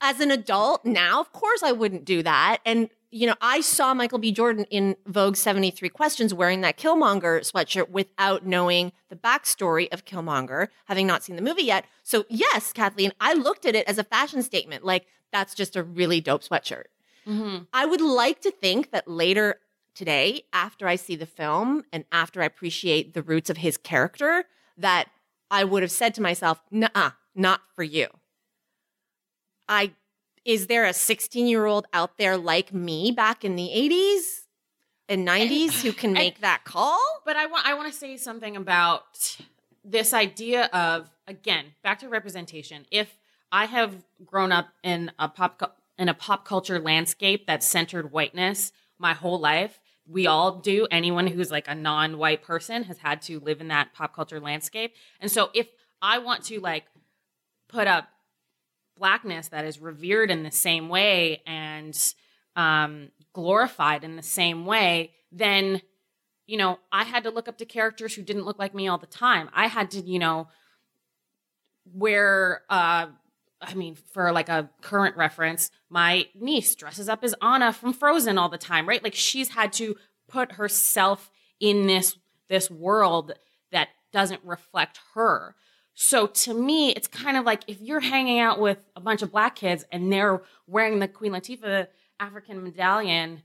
as 0.00 0.20
an 0.20 0.30
adult 0.30 0.84
now, 0.84 1.20
of 1.20 1.32
course 1.32 1.62
I 1.62 1.72
wouldn't 1.72 2.04
do 2.04 2.22
that. 2.22 2.58
And 2.64 2.88
you 3.10 3.26
know, 3.26 3.36
I 3.40 3.60
saw 3.60 3.94
Michael 3.94 4.18
B. 4.18 4.32
Jordan 4.32 4.66
in 4.70 4.96
Vogue 5.06 5.36
73 5.36 5.88
Questions 5.88 6.34
wearing 6.34 6.60
that 6.62 6.76
Killmonger 6.76 7.40
sweatshirt 7.50 7.88
without 7.88 8.44
knowing 8.44 8.92
the 9.08 9.16
backstory 9.16 9.88
of 9.92 10.04
Killmonger, 10.04 10.68
having 10.86 11.06
not 11.06 11.22
seen 11.22 11.36
the 11.36 11.42
movie 11.42 11.62
yet. 11.62 11.86
So 12.02 12.24
yes, 12.28 12.72
Kathleen, 12.72 13.12
I 13.20 13.32
looked 13.32 13.64
at 13.64 13.74
it 13.74 13.86
as 13.88 13.98
a 13.98 14.04
fashion 14.04 14.42
statement. 14.42 14.84
Like, 14.84 15.06
that's 15.32 15.54
just 15.54 15.76
a 15.76 15.82
really 15.82 16.20
dope 16.20 16.42
sweatshirt. 16.42 16.84
Mm-hmm. 17.26 17.64
I 17.72 17.86
would 17.86 18.00
like 18.00 18.40
to 18.42 18.50
think 18.50 18.90
that 18.90 19.08
later 19.08 19.60
today, 19.96 20.42
after 20.52 20.86
I 20.86 20.94
see 20.96 21.16
the 21.16 21.26
film 21.26 21.84
and 21.92 22.04
after 22.12 22.42
I 22.42 22.44
appreciate 22.44 23.14
the 23.14 23.22
roots 23.22 23.50
of 23.50 23.56
his 23.56 23.76
character, 23.76 24.44
that 24.76 25.08
I 25.50 25.64
would 25.64 25.82
have 25.82 25.90
said 25.90 26.14
to 26.14 26.22
myself, 26.22 26.60
nah, 26.70 27.12
not 27.34 27.62
for 27.74 27.82
you. 27.82 28.08
I 29.68 29.92
is 30.44 30.68
there 30.68 30.84
a 30.84 30.92
16 30.92 31.48
year 31.48 31.66
old 31.66 31.86
out 31.92 32.18
there 32.18 32.36
like 32.36 32.72
me 32.72 33.10
back 33.10 33.44
in 33.44 33.56
the 33.56 33.68
80s 33.74 34.44
and 35.08 35.26
90s 35.26 35.82
who 35.82 35.92
can 35.92 36.12
make 36.12 36.40
that 36.40 36.62
call? 36.64 37.00
But 37.24 37.36
I 37.36 37.46
want 37.46 37.66
I 37.66 37.74
want 37.74 37.92
to 37.92 37.98
say 37.98 38.16
something 38.16 38.56
about 38.56 39.38
this 39.84 40.14
idea 40.14 40.66
of 40.66 41.10
again 41.26 41.66
back 41.82 41.98
to 42.00 42.08
representation. 42.08 42.86
If 42.90 43.18
I 43.50 43.66
have 43.66 44.04
grown 44.24 44.52
up 44.52 44.68
in 44.82 45.10
a 45.18 45.28
pop 45.28 45.78
in 45.98 46.08
a 46.08 46.14
pop 46.14 46.44
culture 46.44 46.78
landscape 46.78 47.46
that 47.46 47.62
centered 47.62 48.12
whiteness 48.12 48.72
my 48.98 49.14
whole 49.14 49.38
life, 49.38 49.80
we 50.08 50.26
all 50.26 50.58
do. 50.58 50.86
Anyone 50.90 51.26
who's 51.26 51.50
like 51.50 51.68
a 51.68 51.74
non-white 51.74 52.42
person 52.42 52.84
has 52.84 52.98
had 52.98 53.22
to 53.22 53.40
live 53.40 53.60
in 53.60 53.68
that 53.68 53.92
pop 53.92 54.14
culture 54.14 54.40
landscape. 54.40 54.94
And 55.20 55.30
so 55.30 55.50
if 55.54 55.68
I 56.00 56.18
want 56.18 56.44
to 56.44 56.60
like 56.60 56.84
put 57.68 57.86
up 57.86 58.08
blackness 58.96 59.48
that 59.48 59.64
is 59.64 59.78
revered 59.78 60.30
in 60.30 60.42
the 60.42 60.50
same 60.50 60.88
way 60.88 61.42
and 61.46 61.96
um, 62.54 63.10
glorified 63.32 64.04
in 64.04 64.16
the 64.16 64.22
same 64.22 64.64
way, 64.64 65.12
then 65.32 65.82
you 66.46 66.56
know, 66.56 66.78
I 66.92 67.04
had 67.04 67.24
to 67.24 67.30
look 67.30 67.48
up 67.48 67.58
to 67.58 67.64
characters 67.64 68.14
who 68.14 68.22
didn't 68.22 68.44
look 68.44 68.58
like 68.58 68.74
me 68.74 68.86
all 68.86 68.98
the 68.98 69.06
time. 69.06 69.50
I 69.52 69.66
had 69.66 69.90
to, 69.92 70.00
you 70.00 70.18
know, 70.18 70.48
wear 71.92 72.62
uh 72.68 73.06
I 73.66 73.74
mean, 73.74 73.96
for 73.96 74.30
like 74.32 74.48
a 74.48 74.70
current 74.80 75.16
reference, 75.16 75.70
my 75.90 76.26
niece 76.34 76.74
dresses 76.74 77.08
up 77.08 77.24
as 77.24 77.34
Anna 77.42 77.72
from 77.72 77.92
Frozen 77.92 78.38
all 78.38 78.48
the 78.48 78.58
time, 78.58 78.88
right? 78.88 79.02
Like 79.02 79.14
she's 79.14 79.50
had 79.50 79.72
to 79.74 79.96
put 80.28 80.52
herself 80.52 81.30
in 81.60 81.86
this 81.86 82.16
this 82.48 82.70
world 82.70 83.32
that 83.72 83.88
doesn't 84.12 84.40
reflect 84.44 85.00
her. 85.14 85.56
So 85.94 86.26
to 86.26 86.54
me, 86.54 86.90
it's 86.90 87.08
kind 87.08 87.36
of 87.36 87.44
like 87.44 87.62
if 87.66 87.80
you're 87.80 88.00
hanging 88.00 88.38
out 88.38 88.60
with 88.60 88.78
a 88.94 89.00
bunch 89.00 89.22
of 89.22 89.32
black 89.32 89.56
kids 89.56 89.84
and 89.90 90.12
they're 90.12 90.42
wearing 90.66 91.00
the 91.00 91.08
Queen 91.08 91.32
Latifah 91.32 91.88
African 92.20 92.62
medallion 92.62 93.42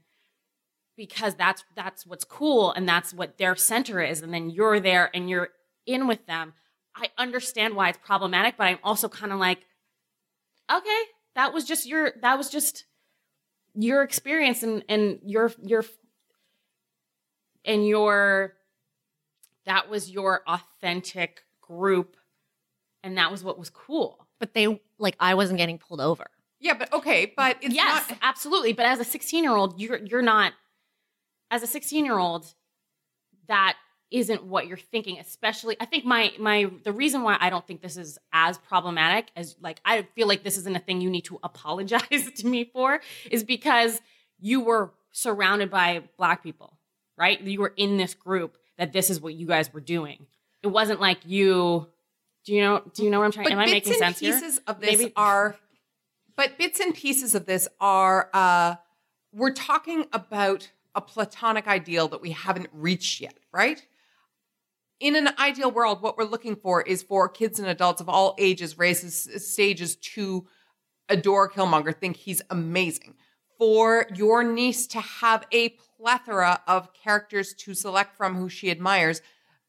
because 0.95 1.33
that's 1.35 1.63
that's 1.75 2.05
what's 2.05 2.25
cool 2.25 2.71
and 2.73 2.87
that's 2.87 3.13
what 3.13 3.37
their 3.37 3.55
center 3.55 4.01
is 4.01 4.21
and 4.21 4.33
then 4.33 4.49
you're 4.49 4.79
there 4.79 5.09
and 5.15 5.29
you're 5.29 5.49
in 5.87 6.07
with 6.07 6.25
them. 6.27 6.53
I 6.95 7.09
understand 7.17 7.75
why 7.75 7.89
it's 7.89 7.97
problematic, 8.03 8.57
but 8.57 8.67
I'm 8.67 8.79
also 8.83 9.09
kind 9.09 9.31
of 9.31 9.39
like 9.39 9.65
okay, 10.69 11.01
that 11.35 11.53
was 11.53 11.65
just 11.65 11.87
your 11.87 12.13
that 12.21 12.37
was 12.37 12.49
just 12.49 12.85
your 13.73 14.03
experience 14.03 14.63
and 14.63 14.83
and 14.89 15.19
your 15.23 15.51
your 15.63 15.85
and 17.63 17.87
your 17.87 18.53
that 19.65 19.89
was 19.89 20.09
your 20.09 20.41
authentic 20.47 21.45
group 21.61 22.17
and 23.03 23.17
that 23.17 23.31
was 23.31 23.43
what 23.43 23.57
was 23.57 23.69
cool 23.69 24.27
but 24.41 24.53
they 24.53 24.81
like 24.97 25.15
I 25.21 25.35
wasn't 25.35 25.59
getting 25.59 25.77
pulled 25.77 26.01
over. 26.01 26.25
Yeah, 26.59 26.73
but 26.73 26.91
okay, 26.91 27.31
but 27.37 27.57
it's 27.61 27.73
yes, 27.73 28.09
not. 28.09 28.19
absolutely. 28.21 28.73
But 28.73 28.87
as 28.87 28.99
a 28.99 29.05
16 29.05 29.41
year 29.43 29.55
old, 29.55 29.79
you're 29.79 29.97
you're 29.97 30.21
not. 30.21 30.51
As 31.49 31.63
a 31.63 31.67
16 31.67 32.03
year 32.03 32.17
old, 32.17 32.53
that 33.47 33.77
isn't 34.11 34.43
what 34.43 34.67
you're 34.67 34.77
thinking. 34.77 35.17
Especially, 35.19 35.75
I 35.79 35.85
think 35.85 36.05
my 36.05 36.33
my 36.39 36.69
the 36.83 36.91
reason 36.91 37.23
why 37.23 37.37
I 37.39 37.49
don't 37.49 37.65
think 37.65 37.81
this 37.81 37.97
is 37.97 38.17
as 38.33 38.57
problematic 38.57 39.31
as 39.35 39.55
like 39.61 39.79
I 39.85 40.03
feel 40.15 40.27
like 40.27 40.43
this 40.43 40.57
isn't 40.57 40.75
a 40.75 40.79
thing 40.79 41.01
you 41.01 41.09
need 41.09 41.25
to 41.25 41.39
apologize 41.43 42.29
to 42.37 42.47
me 42.47 42.65
for 42.65 42.99
is 43.29 43.43
because 43.43 44.01
you 44.39 44.61
were 44.61 44.91
surrounded 45.11 45.69
by 45.71 46.03
black 46.17 46.43
people, 46.43 46.77
right? 47.17 47.39
You 47.41 47.59
were 47.61 47.73
in 47.77 47.97
this 47.97 48.13
group 48.13 48.57
that 48.77 48.93
this 48.93 49.09
is 49.09 49.19
what 49.21 49.33
you 49.33 49.45
guys 49.47 49.73
were 49.73 49.81
doing. 49.81 50.25
It 50.63 50.67
wasn't 50.67 50.99
like 51.01 51.19
you. 51.25 51.87
Do 52.45 52.53
you 52.53 52.61
know? 52.61 52.81
Do 52.93 53.03
you 53.03 53.09
know 53.09 53.19
what 53.19 53.25
I'm 53.25 53.31
trying? 53.31 53.45
But 53.45 53.53
Am 53.53 53.59
I 53.59 53.65
making 53.65 53.93
and 53.93 53.99
sense 53.99 54.19
here? 54.19 54.33
pieces 54.33 54.59
of 54.67 54.79
this 54.81 54.97
Maybe- 54.99 55.13
are, 55.15 55.55
but 56.35 56.57
bits 56.57 56.79
and 56.79 56.93
pieces 56.93 57.35
of 57.35 57.45
this 57.45 57.67
are. 57.79 58.29
uh 58.33 58.75
We're 59.33 59.53
talking 59.53 60.05
about 60.11 60.69
a 60.95 61.01
platonic 61.01 61.67
ideal 61.67 62.07
that 62.09 62.21
we 62.21 62.31
haven't 62.31 62.67
reached 62.73 63.21
yet, 63.21 63.35
right? 63.53 63.85
In 65.01 65.15
an 65.15 65.29
ideal 65.39 65.71
world, 65.71 66.03
what 66.03 66.15
we're 66.15 66.25
looking 66.25 66.55
for 66.55 66.83
is 66.83 67.01
for 67.01 67.27
kids 67.27 67.57
and 67.57 67.67
adults 67.67 68.01
of 68.01 68.07
all 68.07 68.35
ages, 68.37 68.77
races, 68.77 69.27
stages 69.43 69.95
to 69.95 70.45
adore 71.09 71.49
Killmonger, 71.49 71.91
think 71.99 72.17
he's 72.17 72.43
amazing. 72.51 73.15
For 73.57 74.05
your 74.13 74.43
niece 74.43 74.85
to 74.87 75.01
have 75.01 75.47
a 75.51 75.69
plethora 75.69 76.61
of 76.67 76.93
characters 76.93 77.55
to 77.55 77.73
select 77.73 78.15
from 78.15 78.35
who 78.35 78.47
she 78.47 78.69
admires, 78.69 79.23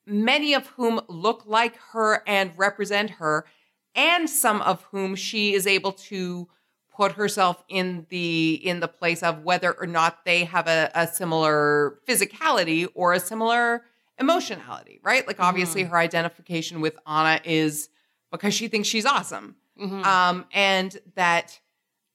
many 0.07 0.53
of 0.53 0.67
whom 0.67 1.01
look 1.09 1.45
like 1.47 1.79
her 1.93 2.23
and 2.27 2.53
represent 2.59 3.13
her, 3.13 3.47
and 3.95 4.29
some 4.29 4.61
of 4.61 4.83
whom 4.91 5.17
she 5.17 5.55
is 5.55 5.67
able 5.67 5.93
to 5.93 6.47
put 6.95 7.13
herself 7.13 7.65
in 7.71 8.05
the 8.11 8.61
in 8.63 8.81
the 8.81 8.89
place 8.89 9.23
of 9.23 9.45
whether 9.45 9.73
or 9.81 9.87
not 9.87 10.27
they 10.27 10.45
have 10.45 10.67
a, 10.67 10.91
a 10.95 11.07
similar 11.07 12.01
physicality 12.07 12.87
or 12.95 13.15
a 13.15 13.21
similar 13.21 13.85
emotionality, 14.19 15.01
right? 15.03 15.27
Like 15.27 15.41
obviously 15.41 15.83
her 15.85 15.97
identification 15.97 16.81
with 16.81 16.97
Anna 17.07 17.41
is 17.45 17.89
because 18.31 18.55
she 18.55 18.69
thinks 18.69 18.89
she's 18.89 19.07
awesome. 19.07 19.57
Mhm. 19.81 20.05
Um, 20.05 20.47
and 20.53 20.97
that 21.15 21.59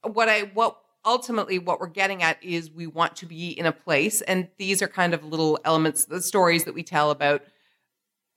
what 0.03 0.29
I 0.29 0.41
what 0.53 0.77
ultimately 1.05 1.57
what 1.59 1.79
we're 1.79 1.87
getting 1.87 2.21
at 2.21 2.41
is 2.43 2.69
we 2.71 2.85
want 2.87 3.15
to 3.17 3.25
be 3.25 3.49
in 3.49 3.65
a 3.65 3.71
place, 3.71 4.21
and 4.21 4.49
these 4.57 4.81
are 4.81 4.87
kind 4.87 5.13
of 5.13 5.23
little 5.23 5.59
elements, 5.65 6.05
the 6.05 6.21
stories 6.21 6.65
that 6.65 6.73
we 6.73 6.83
tell 6.83 7.11
about 7.11 7.43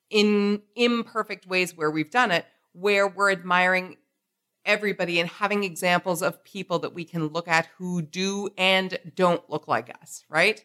in 0.09 0.63
imperfect 0.75 1.47
ways 1.47 1.77
where 1.77 1.91
we've 1.91 2.11
done 2.11 2.31
it, 2.31 2.45
where 2.73 3.07
we're 3.07 3.31
admiring 3.31 3.97
everybody 4.65 5.21
and 5.21 5.29
having 5.29 5.65
examples 5.65 6.23
of 6.23 6.43
people 6.45 6.79
that 6.81 6.93
we 6.93 7.05
can 7.05 7.29
look 7.29 7.49
at 7.49 7.67
who 7.79 8.03
do 8.03 8.49
and 8.59 8.99
don't 9.15 9.49
look 9.49 9.69
like 9.69 9.95
us, 10.03 10.25
right? 10.29 10.65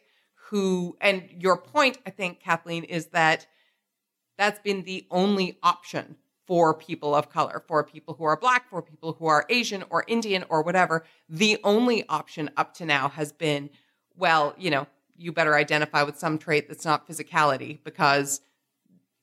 Who, 0.49 0.95
and 1.01 1.23
your 1.39 1.57
point, 1.57 1.97
I 2.05 2.09
think, 2.09 2.39
Kathleen, 2.39 2.83
is 2.83 3.07
that 3.07 3.47
that's 4.37 4.59
been 4.59 4.83
the 4.83 5.07
only 5.09 5.57
option 5.63 6.17
for 6.45 6.73
people 6.73 7.15
of 7.15 7.29
color, 7.29 7.63
for 7.67 7.83
people 7.83 8.13
who 8.13 8.23
are 8.23 8.37
black, 8.37 8.69
for 8.69 8.81
people 8.81 9.13
who 9.13 9.25
are 9.25 9.45
Asian 9.49 9.83
or 9.89 10.03
Indian 10.07 10.45
or 10.49 10.61
whatever. 10.61 11.03
The 11.27 11.57
only 11.63 12.07
option 12.07 12.51
up 12.55 12.75
to 12.75 12.85
now 12.85 13.09
has 13.09 13.31
been, 13.31 13.71
well, 14.15 14.53
you 14.57 14.69
know, 14.69 14.85
you 15.17 15.31
better 15.31 15.55
identify 15.55 16.03
with 16.03 16.19
some 16.19 16.37
trait 16.37 16.67
that's 16.67 16.85
not 16.85 17.07
physicality 17.07 17.79
because 17.83 18.41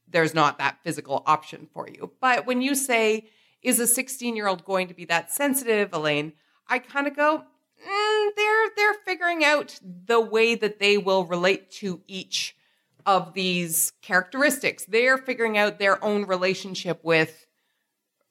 there's 0.08 0.34
not 0.34 0.58
that 0.58 0.78
physical 0.82 1.22
option 1.26 1.68
for 1.72 1.88
you. 1.88 2.10
But 2.20 2.46
when 2.46 2.62
you 2.62 2.74
say, 2.74 3.26
is 3.62 3.78
a 3.78 3.86
16 3.86 4.34
year 4.34 4.48
old 4.48 4.64
going 4.64 4.88
to 4.88 4.94
be 4.94 5.04
that 5.06 5.32
sensitive, 5.32 5.90
Elaine? 5.92 6.32
I 6.68 6.78
kind 6.78 7.06
of 7.06 7.14
go, 7.14 7.44
mm, 7.86 8.30
they're 8.36 8.70
they're 8.76 8.94
figuring 9.04 9.44
out 9.44 9.78
the 9.82 10.20
way 10.20 10.54
that 10.54 10.78
they 10.78 10.98
will 10.98 11.24
relate 11.24 11.70
to 11.70 12.00
each 12.06 12.56
of 13.04 13.34
these 13.34 13.92
characteristics. 14.02 14.84
They're 14.84 15.18
figuring 15.18 15.58
out 15.58 15.78
their 15.78 16.02
own 16.04 16.24
relationship 16.26 17.00
with 17.02 17.46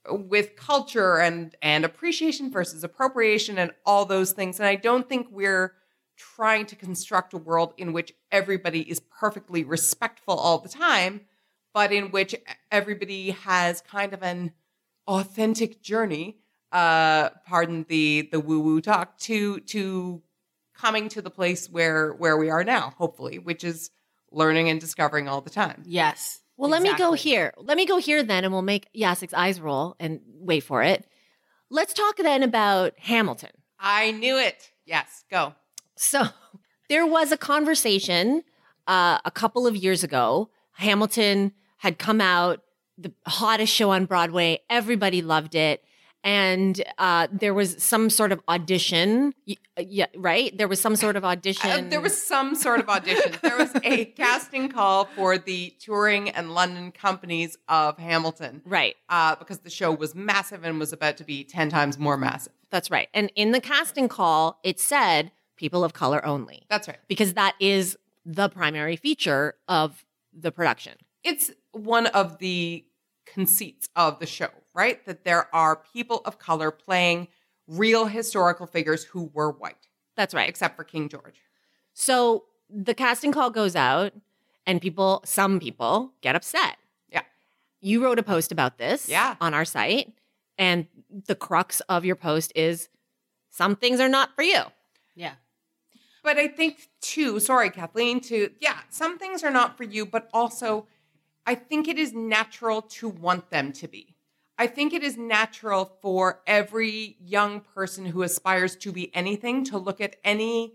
with 0.10 0.56
culture 0.56 1.18
and 1.18 1.56
and 1.62 1.86
appreciation 1.86 2.52
versus 2.52 2.84
appropriation 2.84 3.58
and 3.58 3.72
all 3.86 4.06
those 4.06 4.32
things. 4.32 4.60
And 4.60 4.68
I 4.68 4.76
don't 4.76 5.08
think 5.08 5.28
we're 5.32 5.74
trying 6.18 6.66
to 6.68 6.76
construct 6.76 7.34
a 7.34 7.38
world 7.38 7.74
in 7.78 7.94
which 7.94 8.14
everybody 8.32 8.82
is 8.82 9.00
perfectly 9.00 9.64
respectful 9.64 10.36
all 10.36 10.60
the 10.60 10.70
time, 10.70 11.22
but 11.74 11.92
in 11.92 12.12
which 12.12 12.36
everybody 12.72 13.32
has 13.32 13.82
kind 13.82 14.14
of 14.14 14.22
an 14.22 14.52
authentic 15.08 15.82
journey 15.82 16.41
uh 16.72 17.30
pardon 17.46 17.86
the 17.90 18.30
the 18.32 18.40
woo 18.40 18.60
woo 18.62 18.82
talk 18.82 19.18
to 19.18 19.60
to 19.62 20.22
coming 20.74 21.10
to 21.10 21.22
the 21.22 21.30
place 21.30 21.70
where 21.70 22.14
where 22.14 22.38
we 22.38 22.50
are 22.50 22.64
now 22.64 22.94
hopefully 22.98 23.38
which 23.40 23.64
is 23.64 23.90
learning 24.32 24.70
and 24.70 24.80
discovering 24.80 25.28
all 25.28 25.42
the 25.42 25.50
time 25.50 25.84
Yes. 25.86 26.40
Well, 26.58 26.70
let 26.70 26.84
me 26.84 26.94
go 26.96 27.14
here. 27.14 27.54
Let 27.58 27.76
me 27.76 27.88
go 27.88 27.98
here 27.98 28.22
then, 28.22 28.44
and 28.44 28.54
we'll 28.54 28.62
make 28.62 28.88
Yasik's 28.94 29.34
eyes 29.34 29.60
roll 29.60 29.96
and 30.00 30.20
wait 30.28 30.60
for 30.60 30.84
it. 30.84 31.08
Let's 31.72 31.92
talk 31.92 32.18
then 32.18 32.44
about 32.44 32.94
Hamilton. 33.00 33.50
i 33.80 34.12
knew 34.12 34.38
it 34.38 34.72
yes 34.86 35.24
go 35.32 35.56
So 35.98 36.26
there 36.90 37.06
was 37.06 37.32
a 37.32 37.38
conversation 37.38 38.44
uh, 38.86 39.18
a 39.26 39.32
couple 39.32 39.66
of 39.66 39.76
years 39.76 40.04
ago. 40.04 40.50
Hamilton 40.74 41.54
had 41.78 41.98
come 41.98 42.22
out, 42.22 42.60
the 42.98 43.12
hottest 43.26 43.74
show 43.74 43.90
on 43.90 44.06
Broadway. 44.06 44.60
Everybody 44.70 45.22
loved 45.24 45.56
it. 45.56 45.84
And 46.24 46.84
uh, 46.98 47.28
there 47.32 47.54
was 47.54 47.82
some 47.82 48.10
sort 48.10 48.32
of 48.32 48.42
audition. 48.48 49.34
Uh, 49.50 49.54
Yeah, 49.88 50.06
right? 50.16 50.56
There 50.58 50.68
was 50.68 50.80
some 50.80 50.96
sort 50.96 51.16
of 51.16 51.26
audition. 51.26 51.70
Uh, 51.72 51.90
there 51.90 52.02
was 52.02 52.16
some 52.22 52.54
sort 52.56 52.80
of 52.80 52.90
audition 52.90 53.34
there 53.42 53.58
was 53.58 53.72
a 53.84 54.06
casting 54.18 54.70
call 54.70 55.06
for 55.16 55.38
the 55.38 55.74
touring 55.80 56.30
and 56.30 56.54
london 56.54 56.92
companies 56.92 57.58
of 57.68 57.98
hamilton 57.98 58.62
Right. 58.66 58.96
uh, 59.10 59.36
because 59.36 59.60
the 59.60 59.70
show 59.70 59.92
was 59.92 60.14
massive 60.14 60.64
and 60.64 60.80
was 60.80 60.94
about 60.94 61.18
to 61.18 61.24
be 61.24 61.44
10 61.44 61.70
times 61.70 61.98
more 61.98 62.18
massive 62.18 62.54
That's 62.70 62.92
right. 62.92 63.08
And 63.14 63.32
in 63.36 63.52
the 63.52 63.62
casting 63.62 64.08
call, 64.08 64.60
it 64.64 64.80
said 64.80 65.32
people 65.58 65.84
of 65.84 65.94
color 65.94 66.24
only 66.26 66.64
that's 66.70 66.88
right 66.88 67.00
because 67.08 67.34
that 67.34 67.56
is 67.60 67.98
the 68.26 68.50
primary 68.50 68.96
feature 68.96 69.56
of 69.68 70.06
the 70.34 70.52
production. 70.52 70.94
it's 71.24 71.52
one 71.72 72.08
of 72.08 72.38
the 72.40 72.86
conceits 73.34 73.90
of 73.96 74.20
the 74.20 74.26
show, 74.26 74.50
right? 74.74 75.04
That 75.06 75.24
there 75.24 75.54
are 75.56 75.76
people 75.76 76.22
of 76.26 76.38
color 76.40 76.72
playing 76.72 77.28
real 77.68 78.06
historical 78.06 78.66
figures 78.68 79.04
who 79.06 79.30
were 79.34 79.52
white, 79.52 79.88
That's 80.16 80.34
right. 80.34 80.50
except 80.50 80.76
for 80.76 80.84
King 80.84 81.08
George. 81.10 81.42
So 81.94 82.46
the 82.70 82.94
casting 82.94 83.32
call 83.32 83.50
goes 83.50 83.76
out, 83.76 84.14
and 84.66 84.82
people, 84.82 85.22
some 85.26 85.60
people 85.60 86.14
get 86.22 86.36
upset. 86.36 86.78
Yeah. 87.10 87.22
You 87.82 88.04
wrote 88.04 88.20
a 88.20 88.24
post 88.24 88.52
about 88.52 88.78
this 88.78 89.08
Yeah. 89.10 89.36
on 89.42 89.54
our 89.54 89.66
site, 89.66 90.14
and 90.58 90.88
the 91.10 91.36
crux 91.36 91.80
of 91.82 92.06
your 92.06 92.16
post 92.16 92.52
is 92.56 92.90
some 93.50 93.76
things 93.76 94.00
are 94.00 94.10
not 94.10 94.36
for 94.36 94.44
you. 94.44 94.62
Yeah. 95.16 95.34
But 96.24 96.38
I 96.38 96.48
think 96.48 96.90
too, 97.02 97.40
sorry, 97.40 97.70
Kathleen, 97.70 98.20
too, 98.22 98.52
yeah, 98.60 98.80
some 98.90 99.18
things 99.18 99.44
are 99.44 99.50
not 99.52 99.76
for 99.78 99.84
you, 99.84 100.06
but 100.06 100.30
also 100.34 100.88
I 101.46 101.56
think 101.56 101.88
it 101.88 101.98
is 101.98 102.14
natural 102.14 102.82
to 102.84 103.10
want 103.10 103.50
them 103.50 103.72
to 103.74 103.88
be. 103.88 104.16
I 104.58 104.68
think 104.68 104.94
it 104.94 105.04
is 105.04 105.18
natural 105.18 105.98
for 106.02 106.42
every 106.46 107.18
young 107.20 107.62
person 107.62 108.06
who 108.06 108.22
aspires 108.22 108.76
to 108.78 108.92
be 108.92 109.14
anything 109.16 109.64
to 109.66 109.78
look 109.78 110.00
at 110.00 110.18
any 110.24 110.74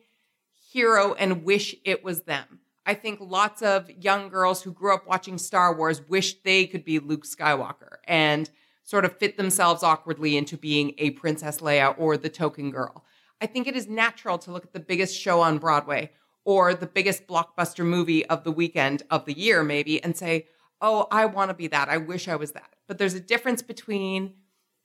hero 0.72 1.14
and 1.14 1.44
wish 1.44 1.76
it 1.84 2.02
was 2.02 2.22
them. 2.22 2.60
I 2.84 2.94
think 2.94 3.20
lots 3.20 3.62
of 3.62 3.90
young 3.90 4.28
girls 4.28 4.62
who 4.62 4.72
grew 4.72 4.94
up 4.94 5.06
watching 5.06 5.38
Star 5.38 5.74
Wars 5.74 6.02
wish 6.08 6.42
they 6.42 6.66
could 6.66 6.84
be 6.84 6.98
Luke 6.98 7.24
Skywalker 7.24 7.98
and 8.04 8.50
sort 8.82 9.04
of 9.04 9.18
fit 9.18 9.36
themselves 9.36 9.82
awkwardly 9.82 10.36
into 10.36 10.56
being 10.56 10.94
a 10.98 11.10
Princess 11.10 11.58
Leia 11.58 11.94
or 11.98 12.16
the 12.16 12.28
token 12.28 12.70
girl. 12.70 13.04
I 13.40 13.46
think 13.46 13.66
it 13.66 13.76
is 13.76 13.88
natural 13.88 14.38
to 14.38 14.52
look 14.52 14.64
at 14.64 14.72
the 14.72 14.80
biggest 14.80 15.16
show 15.18 15.40
on 15.40 15.58
Broadway 15.58 16.10
or 16.44 16.74
the 16.74 16.86
biggest 16.86 17.26
blockbuster 17.26 17.84
movie 17.84 18.24
of 18.26 18.44
the 18.44 18.52
weekend 18.52 19.02
of 19.10 19.24
the 19.26 19.36
year, 19.36 19.62
maybe, 19.64 20.02
and 20.02 20.16
say, 20.16 20.46
oh, 20.80 21.06
I 21.10 21.26
want 21.26 21.50
to 21.50 21.54
be 21.54 21.68
that. 21.68 21.88
I 21.88 21.96
wish 21.96 22.28
I 22.28 22.36
was 22.36 22.52
that. 22.52 22.74
But 22.86 22.98
there's 22.98 23.14
a 23.14 23.20
difference 23.20 23.62
between 23.62 24.34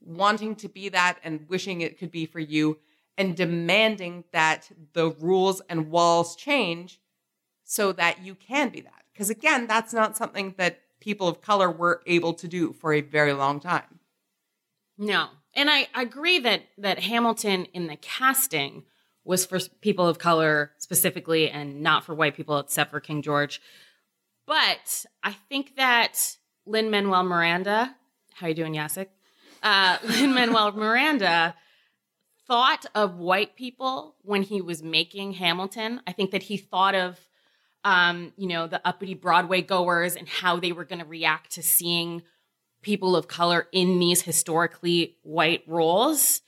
wanting 0.01 0.55
to 0.55 0.69
be 0.69 0.89
that 0.89 1.19
and 1.23 1.47
wishing 1.47 1.81
it 1.81 1.97
could 1.97 2.11
be 2.11 2.25
for 2.25 2.39
you 2.39 2.79
and 3.17 3.35
demanding 3.35 4.23
that 4.31 4.71
the 4.93 5.11
rules 5.11 5.61
and 5.69 5.91
walls 5.91 6.35
change 6.35 6.99
so 7.63 7.91
that 7.93 8.23
you 8.23 8.35
can 8.35 8.69
be 8.69 8.81
that. 8.81 9.03
Because 9.13 9.29
again, 9.29 9.67
that's 9.67 9.93
not 9.93 10.17
something 10.17 10.55
that 10.57 10.79
people 10.99 11.27
of 11.27 11.41
color 11.41 11.69
were 11.69 12.01
able 12.05 12.33
to 12.33 12.47
do 12.47 12.73
for 12.73 12.93
a 12.93 13.01
very 13.01 13.33
long 13.33 13.59
time. 13.59 13.99
No. 14.97 15.27
And 15.53 15.69
I 15.69 15.87
agree 15.93 16.39
that 16.39 16.61
that 16.77 16.99
Hamilton 16.99 17.65
in 17.73 17.87
the 17.87 17.97
casting 17.97 18.83
was 19.23 19.45
for 19.45 19.59
people 19.81 20.07
of 20.07 20.17
color 20.17 20.71
specifically 20.77 21.49
and 21.49 21.81
not 21.81 22.03
for 22.03 22.15
white 22.15 22.35
people 22.35 22.57
except 22.57 22.91
for 22.91 22.99
King 22.99 23.21
George. 23.21 23.61
But 24.51 25.05
I 25.23 25.31
think 25.31 25.77
that 25.77 26.35
Lin 26.65 26.91
Manuel 26.91 27.23
Miranda, 27.23 27.95
how 28.33 28.47
are 28.47 28.49
you 28.49 28.55
doing, 28.55 28.73
Yasik? 28.73 29.07
uh, 29.63 29.97
Lin 30.03 30.33
Manuel 30.33 30.73
Miranda 30.73 31.55
thought 32.47 32.85
of 32.93 33.15
white 33.15 33.55
people 33.55 34.17
when 34.23 34.41
he 34.41 34.59
was 34.59 34.83
making 34.83 35.31
Hamilton. 35.31 36.01
I 36.05 36.11
think 36.11 36.31
that 36.31 36.43
he 36.43 36.57
thought 36.57 36.95
of, 36.95 37.17
um, 37.85 38.33
you 38.35 38.45
know, 38.45 38.67
the 38.67 38.85
uppity 38.85 39.13
Broadway 39.13 39.61
goers 39.61 40.17
and 40.17 40.27
how 40.27 40.59
they 40.59 40.73
were 40.73 40.83
going 40.83 40.99
to 40.99 41.05
react 41.05 41.51
to 41.53 41.63
seeing 41.63 42.21
people 42.81 43.15
of 43.15 43.29
color 43.29 43.69
in 43.71 43.99
these 43.99 44.23
historically 44.23 45.15
white 45.23 45.63
roles 45.65 46.41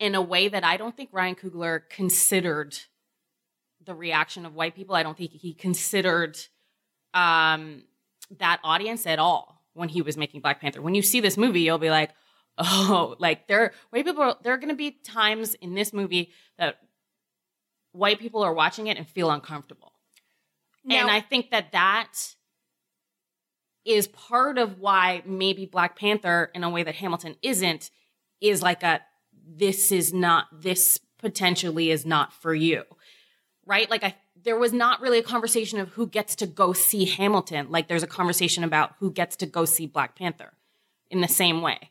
in 0.00 0.16
a 0.16 0.22
way 0.22 0.48
that 0.48 0.64
I 0.64 0.76
don't 0.76 0.96
think 0.96 1.10
Ryan 1.12 1.36
Coogler 1.36 1.82
considered 1.88 2.76
the 3.80 3.94
reaction 3.94 4.44
of 4.44 4.56
white 4.56 4.74
people. 4.74 4.96
I 4.96 5.04
don't 5.04 5.16
think 5.16 5.30
he 5.30 5.54
considered 5.54 6.36
um, 7.14 7.82
that 8.38 8.60
audience 8.64 9.06
at 9.06 9.18
all 9.18 9.62
when 9.74 9.88
he 9.88 10.02
was 10.02 10.16
making 10.16 10.40
Black 10.40 10.60
Panther. 10.60 10.82
When 10.82 10.94
you 10.94 11.02
see 11.02 11.20
this 11.20 11.36
movie, 11.36 11.60
you'll 11.60 11.78
be 11.78 11.90
like, 11.90 12.10
oh, 12.58 13.16
like 13.18 13.46
there 13.48 13.72
white 13.90 14.04
people. 14.04 14.36
There 14.42 14.52
are 14.52 14.58
going 14.58 14.68
to 14.68 14.74
be 14.74 14.90
times 14.90 15.54
in 15.54 15.74
this 15.74 15.92
movie 15.92 16.32
that 16.58 16.78
white 17.92 18.18
people 18.18 18.42
are 18.42 18.52
watching 18.52 18.86
it 18.86 18.98
and 18.98 19.06
feel 19.06 19.30
uncomfortable, 19.30 19.92
Now- 20.84 21.00
and 21.00 21.10
I 21.10 21.20
think 21.20 21.50
that 21.50 21.72
that 21.72 22.12
is 23.84 24.06
part 24.06 24.58
of 24.58 24.78
why 24.78 25.22
maybe 25.26 25.66
Black 25.66 25.98
Panther, 25.98 26.50
in 26.54 26.62
a 26.62 26.70
way 26.70 26.82
that 26.84 26.94
Hamilton 26.94 27.36
isn't, 27.42 27.90
is 28.40 28.62
like 28.62 28.82
a 28.82 29.00
this 29.44 29.90
is 29.90 30.12
not 30.12 30.46
this 30.52 31.00
potentially 31.18 31.90
is 31.90 32.04
not 32.06 32.32
for 32.32 32.54
you, 32.54 32.84
right? 33.66 33.88
Like 33.90 34.04
I. 34.04 34.14
There 34.44 34.58
was 34.58 34.72
not 34.72 35.00
really 35.00 35.18
a 35.18 35.22
conversation 35.22 35.78
of 35.78 35.90
who 35.90 36.06
gets 36.06 36.34
to 36.36 36.46
go 36.46 36.72
see 36.72 37.04
Hamilton. 37.04 37.70
Like 37.70 37.88
there's 37.88 38.02
a 38.02 38.08
conversation 38.08 38.64
about 38.64 38.94
who 38.98 39.10
gets 39.10 39.36
to 39.36 39.46
go 39.46 39.64
see 39.64 39.86
Black 39.86 40.16
Panther 40.16 40.52
in 41.10 41.20
the 41.20 41.28
same 41.28 41.62
way. 41.62 41.90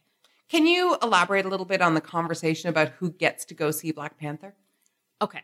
Can 0.49 0.67
you 0.67 0.97
elaborate 1.01 1.45
a 1.45 1.49
little 1.49 1.65
bit 1.65 1.81
on 1.81 1.93
the 1.93 2.01
conversation 2.01 2.69
about 2.69 2.89
who 2.99 3.09
gets 3.09 3.45
to 3.45 3.53
go 3.53 3.71
see 3.71 3.91
Black 3.91 4.17
Panther? 4.17 4.53
Okay. 5.21 5.43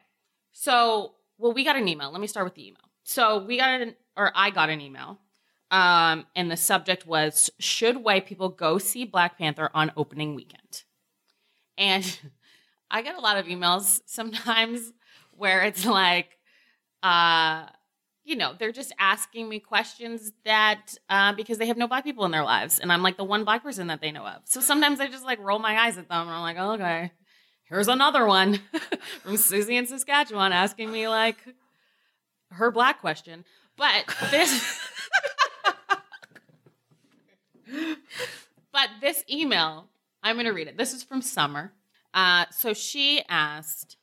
So, 0.51 1.14
well, 1.38 1.53
we 1.53 1.64
got 1.64 1.78
an 1.78 1.88
email. 1.88 2.12
Let 2.12 2.20
me 2.20 2.28
start 2.28 2.45
with 2.45 2.55
the 2.55 2.68
email. 2.68 2.82
So, 3.03 3.45
we 3.45 3.58
got 3.58 3.80
an, 3.80 3.95
or 4.18 4.34
I 4.36 4.49
got 4.49 4.70
an 4.70 4.82
email. 4.82 5.20
Um, 5.72 6.26
and 6.36 6.51
the 6.51 6.58
subject 6.58 7.05
was 7.05 7.49
Should 7.60 8.03
white 8.03 8.26
people 8.26 8.49
go 8.49 8.80
see 8.80 9.05
Black 9.05 9.38
Panther 9.38 9.70
on 9.74 9.93
opening 9.95 10.36
weekend? 10.36 10.84
And 11.78 12.20
I 12.91 13.01
get 13.01 13.16
a 13.16 13.22
lot 13.22 13.38
of 13.38 13.45
emails 13.45 14.01
sometimes 14.05 14.91
where 15.32 15.64
it's 15.64 15.86
like, 15.86 16.36
uh, 17.08 17.66
you 18.26 18.36
know, 18.36 18.53
they're 18.60 18.74
just 18.74 18.93
asking 18.99 19.47
me 19.47 19.60
questions 19.62 20.34
that 20.43 20.97
uh, 21.10 21.32
because 21.32 21.58
they 21.58 21.68
have 21.68 21.78
no 21.78 21.88
black 21.88 22.03
people 22.03 22.26
in 22.26 22.32
their 22.32 22.43
lives, 22.43 22.80
and 22.80 22.91
I'm 22.91 23.01
like 23.01 23.16
the 23.16 23.24
one 23.24 23.45
black 23.45 23.64
person 23.64 23.88
that 23.88 24.01
they 24.01 24.12
know 24.12 24.26
of. 24.26 24.41
So 24.43 24.60
sometimes 24.60 24.99
I 24.99 25.08
just 25.08 25.24
like 25.24 25.39
roll 25.39 25.60
my 25.60 25.80
eyes 25.80 25.97
at 25.97 26.10
them, 26.10 26.28
and 26.28 26.30
I'm 26.30 26.41
like, 26.41 26.58
oh, 26.60 26.74
okay, 26.74 27.12
here's 27.70 27.88
another 27.88 28.26
one 28.26 28.60
from 29.22 29.38
Susie 29.38 29.78
in 29.78 29.88
Saskatchewan 29.88 30.51
asking 30.51 30.91
me 30.91 31.08
like 31.08 31.38
her 32.51 32.70
black 32.72 32.99
question. 32.99 33.45
But 33.78 34.14
this, 34.30 34.82
but 38.74 38.89
this 38.99 39.24
email, 39.32 39.88
I'm 40.22 40.36
going 40.36 40.47
to 40.47 40.51
read 40.51 40.68
it. 40.68 40.78
This 40.78 40.93
is 40.93 41.01
from 41.03 41.22
Summer. 41.22 41.72
Uh, 42.14 42.45
so 42.51 42.74
she 42.74 43.24
asked, 43.30 43.95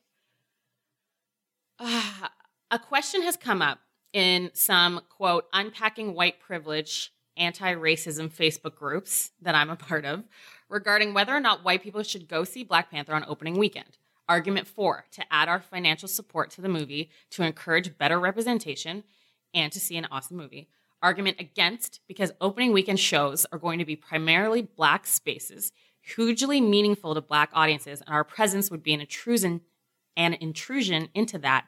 uh, 1.79 2.29
a 2.75 2.79
question 2.79 3.21
has 3.21 3.37
come 3.37 3.61
up 3.61 3.79
in 4.11 4.51
some 4.53 4.99
quote 5.07 5.45
unpacking 5.53 6.13
white 6.13 6.41
privilege 6.41 7.13
anti-racism 7.37 8.29
Facebook 8.29 8.75
groups 8.75 9.31
that 9.41 9.55
I'm 9.55 9.69
a 9.69 9.77
part 9.77 10.03
of 10.03 10.25
regarding 10.67 11.13
whether 11.13 11.33
or 11.33 11.39
not 11.39 11.63
white 11.63 11.81
people 11.81 12.03
should 12.03 12.27
go 12.27 12.43
see 12.43 12.65
Black 12.65 12.91
Panther 12.91 13.13
on 13.13 13.23
opening 13.29 13.57
weekend. 13.57 13.97
Argument 14.27 14.67
4 14.67 15.05
to 15.11 15.23
add 15.31 15.47
our 15.47 15.61
financial 15.61 16.09
support 16.09 16.49
to 16.51 16.61
the 16.61 16.67
movie 16.67 17.09
to 17.29 17.43
encourage 17.43 17.97
better 17.97 18.19
representation 18.19 19.05
and 19.53 19.71
to 19.71 19.79
see 19.79 19.95
an 19.95 20.07
awesome 20.11 20.35
movie. 20.35 20.67
Argument 21.01 21.37
against 21.39 22.01
because 22.09 22.33
opening 22.41 22.73
weekend 22.73 22.99
shows 22.99 23.45
are 23.53 23.59
going 23.59 23.79
to 23.79 23.85
be 23.85 23.95
primarily 23.95 24.61
black 24.61 25.07
spaces, 25.07 25.71
hugely 26.01 26.59
meaningful 26.59 27.15
to 27.15 27.21
black 27.21 27.51
audiences, 27.53 28.01
and 28.01 28.13
our 28.13 28.25
presence 28.25 28.69
would 28.69 28.83
be 28.83 28.93
an 28.93 28.99
intrusion 28.99 29.61
an 30.17 30.33
intrusion 30.35 31.09
into 31.13 31.37
that, 31.39 31.67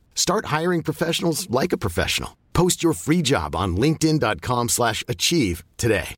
Start 0.15 0.45
hiring 0.45 0.81
professionals 0.81 1.49
like 1.49 1.73
a 1.73 1.77
professional. 1.77 2.37
Post 2.53 2.83
your 2.83 2.93
free 2.93 3.21
job 3.21 3.55
on 3.55 3.75
linkedin.com/achieve 3.75 4.69
slash 4.69 5.03
achieve 5.07 5.63
today. 5.77 6.15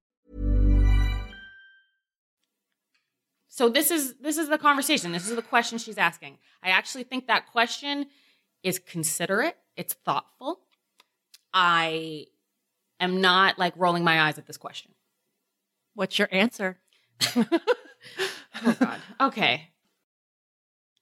So 3.50 3.70
this 3.70 3.92
is 3.92 4.16
this 4.16 4.38
is 4.38 4.50
the 4.50 4.58
conversation. 4.58 5.12
This 5.12 5.30
is 5.30 5.36
the 5.36 5.44
question 5.44 5.78
she's 5.78 6.00
asking. 6.00 6.40
I 6.64 6.70
actually 6.70 7.04
think 7.04 7.28
that 7.28 7.52
question 7.52 8.08
is 8.64 8.80
considerate. 8.80 9.56
It's 9.78 9.94
thoughtful. 9.94 10.62
I 11.54 12.26
am 13.00 13.22
not 13.22 13.60
like 13.60 13.74
rolling 13.76 14.04
my 14.04 14.22
eyes 14.22 14.40
at 14.40 14.48
this 14.48 14.58
question. 14.58 14.92
What's 15.94 16.18
your 16.18 16.30
answer? 16.32 16.80
Oh 18.66 18.76
God. 18.80 19.00
Okay. 19.20 19.70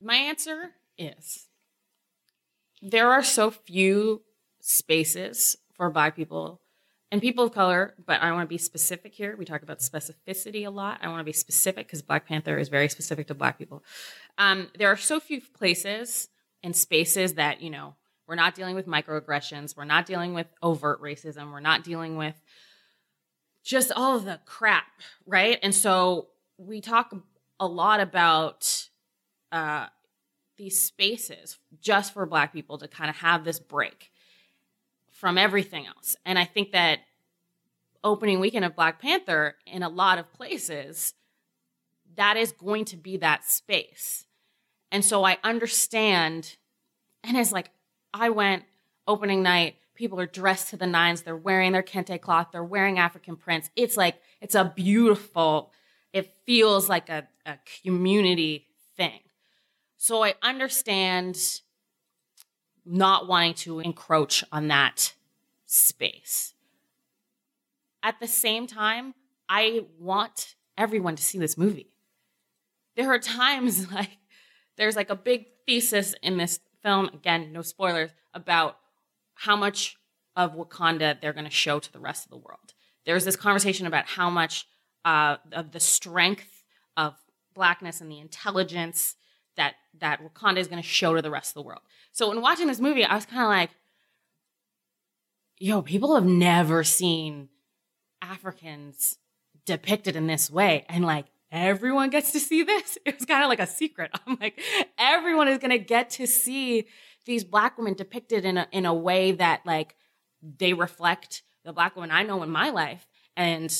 My 0.01 0.15
answer 0.15 0.71
is 0.97 1.47
there 2.81 3.11
are 3.11 3.23
so 3.23 3.51
few 3.51 4.21
spaces 4.59 5.57
for 5.73 5.89
Black 5.89 6.15
people 6.15 6.61
and 7.11 7.21
people 7.21 7.45
of 7.45 7.53
color, 7.53 7.93
but 8.05 8.21
I 8.21 8.31
want 8.31 8.47
to 8.47 8.53
be 8.53 8.57
specific 8.57 9.13
here. 9.13 9.35
We 9.37 9.45
talk 9.45 9.63
about 9.63 9.79
specificity 9.79 10.65
a 10.65 10.69
lot. 10.69 10.99
I 11.01 11.09
want 11.09 11.19
to 11.19 11.25
be 11.25 11.33
specific 11.33 11.87
because 11.87 12.01
Black 12.01 12.25
Panther 12.25 12.57
is 12.57 12.69
very 12.69 12.87
specific 12.87 13.27
to 13.27 13.33
Black 13.33 13.57
people. 13.57 13.83
Um, 14.37 14.69
there 14.77 14.87
are 14.87 14.97
so 14.97 15.19
few 15.19 15.41
places 15.41 16.29
and 16.63 16.75
spaces 16.75 17.33
that, 17.33 17.61
you 17.61 17.69
know, 17.69 17.95
we're 18.27 18.35
not 18.35 18.55
dealing 18.55 18.75
with 18.75 18.87
microaggressions, 18.87 19.75
we're 19.75 19.83
not 19.83 20.05
dealing 20.05 20.33
with 20.33 20.47
overt 20.61 21.01
racism, 21.01 21.51
we're 21.51 21.59
not 21.59 21.83
dealing 21.83 22.15
with 22.15 22.35
just 23.63 23.91
all 23.91 24.15
of 24.15 24.23
the 24.23 24.39
crap, 24.45 24.85
right? 25.25 25.59
And 25.61 25.75
so 25.75 26.27
we 26.57 26.79
talk 26.79 27.13
a 27.59 27.67
lot 27.67 27.99
about 27.99 28.87
uh, 29.51 29.87
these 30.61 30.79
spaces 30.79 31.57
just 31.81 32.13
for 32.13 32.27
Black 32.27 32.53
people 32.53 32.77
to 32.77 32.87
kind 32.87 33.09
of 33.09 33.15
have 33.15 33.43
this 33.43 33.59
break 33.59 34.11
from 35.09 35.35
everything 35.35 35.87
else. 35.87 36.15
And 36.23 36.37
I 36.37 36.45
think 36.45 36.71
that 36.71 36.99
opening 38.03 38.39
weekend 38.39 38.63
of 38.63 38.75
Black 38.75 39.01
Panther 39.01 39.55
in 39.65 39.81
a 39.81 39.89
lot 39.89 40.19
of 40.19 40.31
places, 40.33 41.15
that 42.15 42.37
is 42.37 42.51
going 42.51 42.85
to 42.85 42.95
be 42.95 43.17
that 43.17 43.43
space. 43.43 44.25
And 44.91 45.03
so 45.03 45.23
I 45.23 45.39
understand, 45.43 46.57
and 47.23 47.35
it's 47.35 47.51
like, 47.51 47.71
I 48.13 48.29
went 48.29 48.63
opening 49.07 49.41
night, 49.41 49.77
people 49.95 50.19
are 50.19 50.27
dressed 50.27 50.69
to 50.69 50.77
the 50.77 50.85
nines, 50.85 51.23
they're 51.23 51.35
wearing 51.35 51.71
their 51.71 51.81
kente 51.81 52.21
cloth, 52.21 52.49
they're 52.51 52.63
wearing 52.63 52.99
African 52.99 53.35
prints. 53.35 53.71
It's 53.75 53.97
like, 53.97 54.21
it's 54.41 54.53
a 54.53 54.71
beautiful, 54.75 55.71
it 56.13 56.35
feels 56.45 56.87
like 56.87 57.09
a, 57.09 57.27
a 57.47 57.57
community 57.83 58.67
thing. 58.95 59.21
So 60.03 60.23
I 60.23 60.33
understand 60.41 61.61
not 62.83 63.27
wanting 63.27 63.53
to 63.53 63.81
encroach 63.81 64.43
on 64.51 64.69
that 64.69 65.13
space. 65.67 66.55
At 68.01 68.19
the 68.19 68.25
same 68.25 68.65
time, 68.65 69.13
I 69.47 69.85
want 69.99 70.55
everyone 70.75 71.17
to 71.17 71.21
see 71.21 71.37
this 71.37 71.55
movie. 71.55 71.91
There 72.95 73.13
are 73.13 73.19
times 73.19 73.91
like 73.93 74.17
there's 74.75 74.95
like 74.95 75.11
a 75.11 75.15
big 75.15 75.45
thesis 75.67 76.15
in 76.23 76.37
this 76.37 76.59
film, 76.81 77.11
again, 77.13 77.53
no 77.53 77.61
spoilers, 77.61 78.09
about 78.33 78.77
how 79.35 79.55
much 79.55 79.97
of 80.35 80.55
Wakanda 80.55 81.21
they're 81.21 81.31
going 81.31 81.45
to 81.45 81.51
show 81.51 81.77
to 81.77 81.93
the 81.93 81.99
rest 81.99 82.25
of 82.25 82.31
the 82.31 82.37
world. 82.37 82.73
There's 83.05 83.23
this 83.23 83.35
conversation 83.35 83.85
about 83.85 84.07
how 84.07 84.31
much 84.31 84.65
uh, 85.05 85.37
of 85.51 85.73
the 85.73 85.79
strength 85.79 86.63
of 86.97 87.13
blackness 87.53 88.01
and 88.01 88.11
the 88.11 88.17
intelligence 88.17 89.15
that 89.57 89.75
that 89.99 90.21
Wakanda 90.23 90.57
is 90.57 90.67
going 90.67 90.81
to 90.81 90.87
show 90.87 91.15
to 91.15 91.21
the 91.21 91.31
rest 91.31 91.51
of 91.51 91.55
the 91.55 91.67
world. 91.67 91.81
So 92.11 92.31
in 92.31 92.41
watching 92.41 92.67
this 92.67 92.79
movie, 92.79 93.03
I 93.03 93.15
was 93.15 93.25
kind 93.25 93.43
of 93.43 93.49
like, 93.49 93.71
yo, 95.57 95.81
people 95.81 96.15
have 96.15 96.25
never 96.25 96.83
seen 96.83 97.49
Africans 98.21 99.17
depicted 99.65 100.15
in 100.15 100.27
this 100.27 100.49
way. 100.49 100.85
And 100.89 101.05
like 101.05 101.25
everyone 101.51 102.09
gets 102.09 102.31
to 102.31 102.39
see 102.39 102.63
this. 102.63 102.97
It 103.05 103.15
was 103.15 103.25
kind 103.25 103.43
of 103.43 103.49
like 103.49 103.59
a 103.59 103.67
secret. 103.67 104.11
I'm 104.27 104.37
like, 104.39 104.59
everyone 104.97 105.47
is 105.47 105.57
going 105.57 105.71
to 105.71 105.83
get 105.83 106.11
to 106.11 106.27
see 106.27 106.87
these 107.25 107.43
black 107.43 107.77
women 107.77 107.93
depicted 107.93 108.45
in 108.45 108.57
a, 108.57 108.67
in 108.71 108.85
a 108.85 108.93
way 108.93 109.33
that 109.33 109.61
like 109.65 109.95
they 110.41 110.73
reflect 110.73 111.43
the 111.63 111.73
black 111.73 111.95
woman 111.95 112.11
I 112.11 112.23
know 112.23 112.41
in 112.41 112.49
my 112.49 112.69
life 112.69 113.07
and 113.35 113.71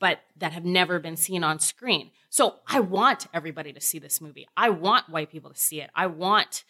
but 0.00 0.20
that 0.36 0.52
have 0.52 0.64
never 0.64 0.98
been 0.98 1.16
seen 1.16 1.44
on 1.44 1.60
screen. 1.60 2.10
So 2.30 2.56
I 2.66 2.80
want 2.80 3.26
everybody 3.32 3.72
to 3.72 3.80
see 3.80 3.98
this 3.98 4.20
movie. 4.20 4.48
I 4.56 4.70
want 4.70 5.10
white 5.10 5.30
people 5.30 5.50
to 5.50 5.58
see 5.58 5.80
it. 5.80 5.90
I 5.94 6.06
want 6.06 6.64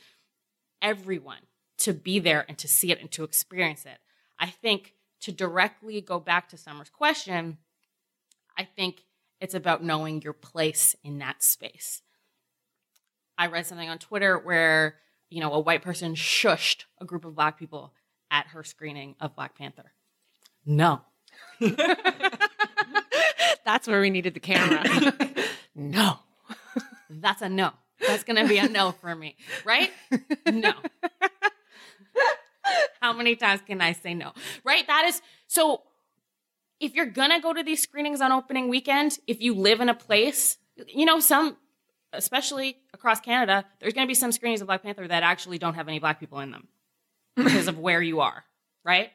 everyone 0.82 1.46
to 1.78 1.94
be 1.94 2.18
there 2.18 2.44
and 2.48 2.58
to 2.58 2.68
see 2.68 2.92
it 2.92 3.00
and 3.00 3.10
to 3.12 3.24
experience 3.24 3.86
it. 3.86 3.98
I 4.38 4.46
think 4.46 4.94
to 5.20 5.32
directly 5.32 6.00
go 6.00 6.18
back 6.18 6.48
to 6.48 6.58
Summer's 6.58 6.90
question, 6.90 7.58
I 8.58 8.64
think 8.64 9.04
it's 9.40 9.54
about 9.54 9.82
knowing 9.82 10.22
your 10.22 10.32
place 10.32 10.96
in 11.04 11.18
that 11.18 11.42
space. 11.42 12.02
I 13.38 13.46
read 13.46 13.64
something 13.64 13.88
on 13.88 13.98
Twitter 13.98 14.38
where, 14.38 14.96
you 15.30 15.40
know, 15.40 15.52
a 15.52 15.60
white 15.60 15.82
person 15.82 16.14
shushed 16.14 16.84
a 17.00 17.04
group 17.04 17.24
of 17.24 17.34
black 17.34 17.58
people 17.58 17.94
at 18.30 18.48
her 18.48 18.62
screening 18.62 19.14
of 19.20 19.34
Black 19.34 19.56
Panther. 19.56 19.92
No. 20.66 21.00
That's 23.64 23.86
where 23.86 24.00
we 24.00 24.10
needed 24.10 24.34
the 24.34 24.40
camera. 24.40 24.84
no. 25.74 26.18
That's 27.08 27.42
a 27.42 27.48
no. 27.48 27.72
That's 28.06 28.24
going 28.24 28.36
to 28.36 28.48
be 28.48 28.58
a 28.58 28.68
no 28.68 28.92
for 28.92 29.14
me, 29.14 29.36
right? 29.64 29.90
No. 30.50 30.72
How 33.00 33.12
many 33.12 33.36
times 33.36 33.60
can 33.66 33.80
I 33.80 33.92
say 33.92 34.14
no? 34.14 34.32
Right? 34.64 34.86
That 34.86 35.04
is 35.06 35.20
so 35.46 35.82
if 36.78 36.94
you're 36.94 37.06
going 37.06 37.30
to 37.30 37.40
go 37.40 37.52
to 37.52 37.62
these 37.62 37.82
screenings 37.82 38.20
on 38.20 38.32
opening 38.32 38.68
weekend, 38.68 39.18
if 39.26 39.40
you 39.40 39.54
live 39.54 39.80
in 39.80 39.88
a 39.88 39.94
place, 39.94 40.56
you 40.88 41.04
know, 41.04 41.20
some 41.20 41.56
especially 42.12 42.76
across 42.92 43.20
Canada, 43.20 43.64
there's 43.80 43.92
going 43.92 44.06
to 44.06 44.08
be 44.08 44.14
some 44.14 44.32
screenings 44.32 44.60
of 44.60 44.66
Black 44.66 44.82
Panther 44.82 45.06
that 45.06 45.22
actually 45.22 45.58
don't 45.58 45.74
have 45.74 45.88
any 45.88 45.98
black 45.98 46.18
people 46.18 46.40
in 46.40 46.50
them 46.50 46.68
because 47.36 47.68
of 47.68 47.78
where 47.78 48.02
you 48.02 48.20
are, 48.20 48.44
right? 48.84 49.10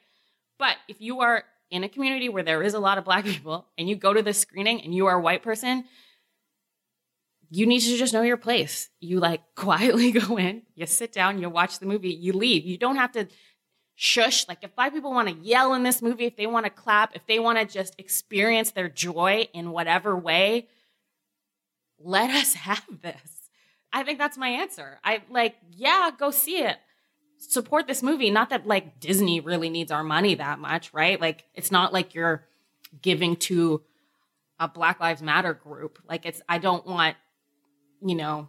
But 0.57 0.77
if 0.87 1.01
you 1.01 1.19
are 1.21 1.43
in 1.69 1.83
a 1.83 1.89
community 1.89 2.29
where 2.29 2.43
there 2.43 2.63
is 2.63 2.73
a 2.73 2.79
lot 2.79 2.97
of 2.97 3.05
black 3.05 3.25
people 3.25 3.67
and 3.77 3.89
you 3.89 3.95
go 3.95 4.13
to 4.13 4.21
this 4.21 4.39
screening 4.39 4.81
and 4.81 4.93
you 4.93 5.07
are 5.07 5.17
a 5.17 5.21
white 5.21 5.43
person, 5.43 5.85
you 7.49 7.65
need 7.65 7.79
to 7.81 7.97
just 7.97 8.13
know 8.13 8.21
your 8.21 8.37
place. 8.37 8.89
You 8.99 9.19
like 9.19 9.41
quietly 9.55 10.11
go 10.11 10.37
in, 10.37 10.63
you 10.75 10.85
sit 10.85 11.11
down, 11.11 11.39
you 11.39 11.49
watch 11.49 11.79
the 11.79 11.85
movie, 11.85 12.13
you 12.13 12.33
leave. 12.33 12.65
You 12.65 12.77
don't 12.77 12.97
have 12.97 13.11
to 13.13 13.27
shush. 13.95 14.47
Like 14.47 14.59
if 14.61 14.75
black 14.75 14.93
people 14.93 15.11
want 15.11 15.29
to 15.29 15.35
yell 15.35 15.73
in 15.73 15.83
this 15.83 16.01
movie, 16.01 16.25
if 16.25 16.35
they 16.35 16.47
want 16.47 16.65
to 16.65 16.69
clap, 16.69 17.15
if 17.15 17.25
they 17.27 17.39
want 17.39 17.57
to 17.57 17.65
just 17.65 17.95
experience 17.97 18.71
their 18.71 18.89
joy 18.89 19.47
in 19.53 19.71
whatever 19.71 20.15
way, 20.15 20.67
let 21.99 22.29
us 22.29 22.53
have 22.53 22.83
this. 23.01 23.49
I 23.91 24.03
think 24.03 24.19
that's 24.19 24.37
my 24.37 24.49
answer. 24.49 24.99
I 25.03 25.23
like, 25.29 25.55
yeah, 25.71 26.11
go 26.17 26.29
see 26.31 26.57
it. 26.57 26.77
Support 27.47 27.87
this 27.87 28.01
movie. 28.01 28.29
Not 28.31 28.49
that 28.49 28.67
like 28.67 28.99
Disney 28.99 29.39
really 29.39 29.69
needs 29.69 29.91
our 29.91 30.03
money 30.03 30.35
that 30.35 30.59
much, 30.59 30.93
right? 30.93 31.19
Like 31.19 31.45
it's 31.53 31.71
not 31.71 31.93
like 31.93 32.15
you're 32.15 32.45
giving 33.01 33.35
to 33.37 33.81
a 34.59 34.67
Black 34.67 34.99
Lives 34.99 35.21
Matter 35.21 35.53
group. 35.53 35.99
Like 36.07 36.25
it's 36.25 36.41
I 36.47 36.57
don't 36.57 36.85
want, 36.85 37.15
you 38.01 38.15
know, 38.15 38.47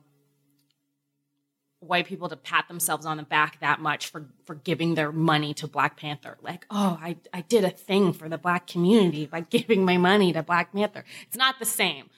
white 1.81 2.07
people 2.07 2.29
to 2.29 2.37
pat 2.37 2.69
themselves 2.69 3.07
on 3.07 3.17
the 3.17 3.23
back 3.23 3.61
that 3.61 3.81
much 3.81 4.09
for 4.09 4.27
for 4.45 4.55
giving 4.55 4.95
their 4.95 5.13
money 5.13 5.55
to 5.55 5.67
Black 5.67 5.97
Panther. 5.97 6.39
Like, 6.43 6.67
oh, 6.71 6.99
I 7.01 7.17
I 7.33 7.43
did 7.43 7.65
a 7.65 7.71
thing 7.71 8.13
for 8.13 8.29
the 8.29 8.39
black 8.39 8.67
community 8.67 9.27
by 9.27 9.41
giving 9.51 9.85
my 9.85 9.97
money 9.97 10.33
to 10.33 10.43
Black 10.43 10.73
Panther. 10.73 11.05
It's 11.27 11.37
not 11.37 11.59
the 11.59 11.67
same. 11.67 12.11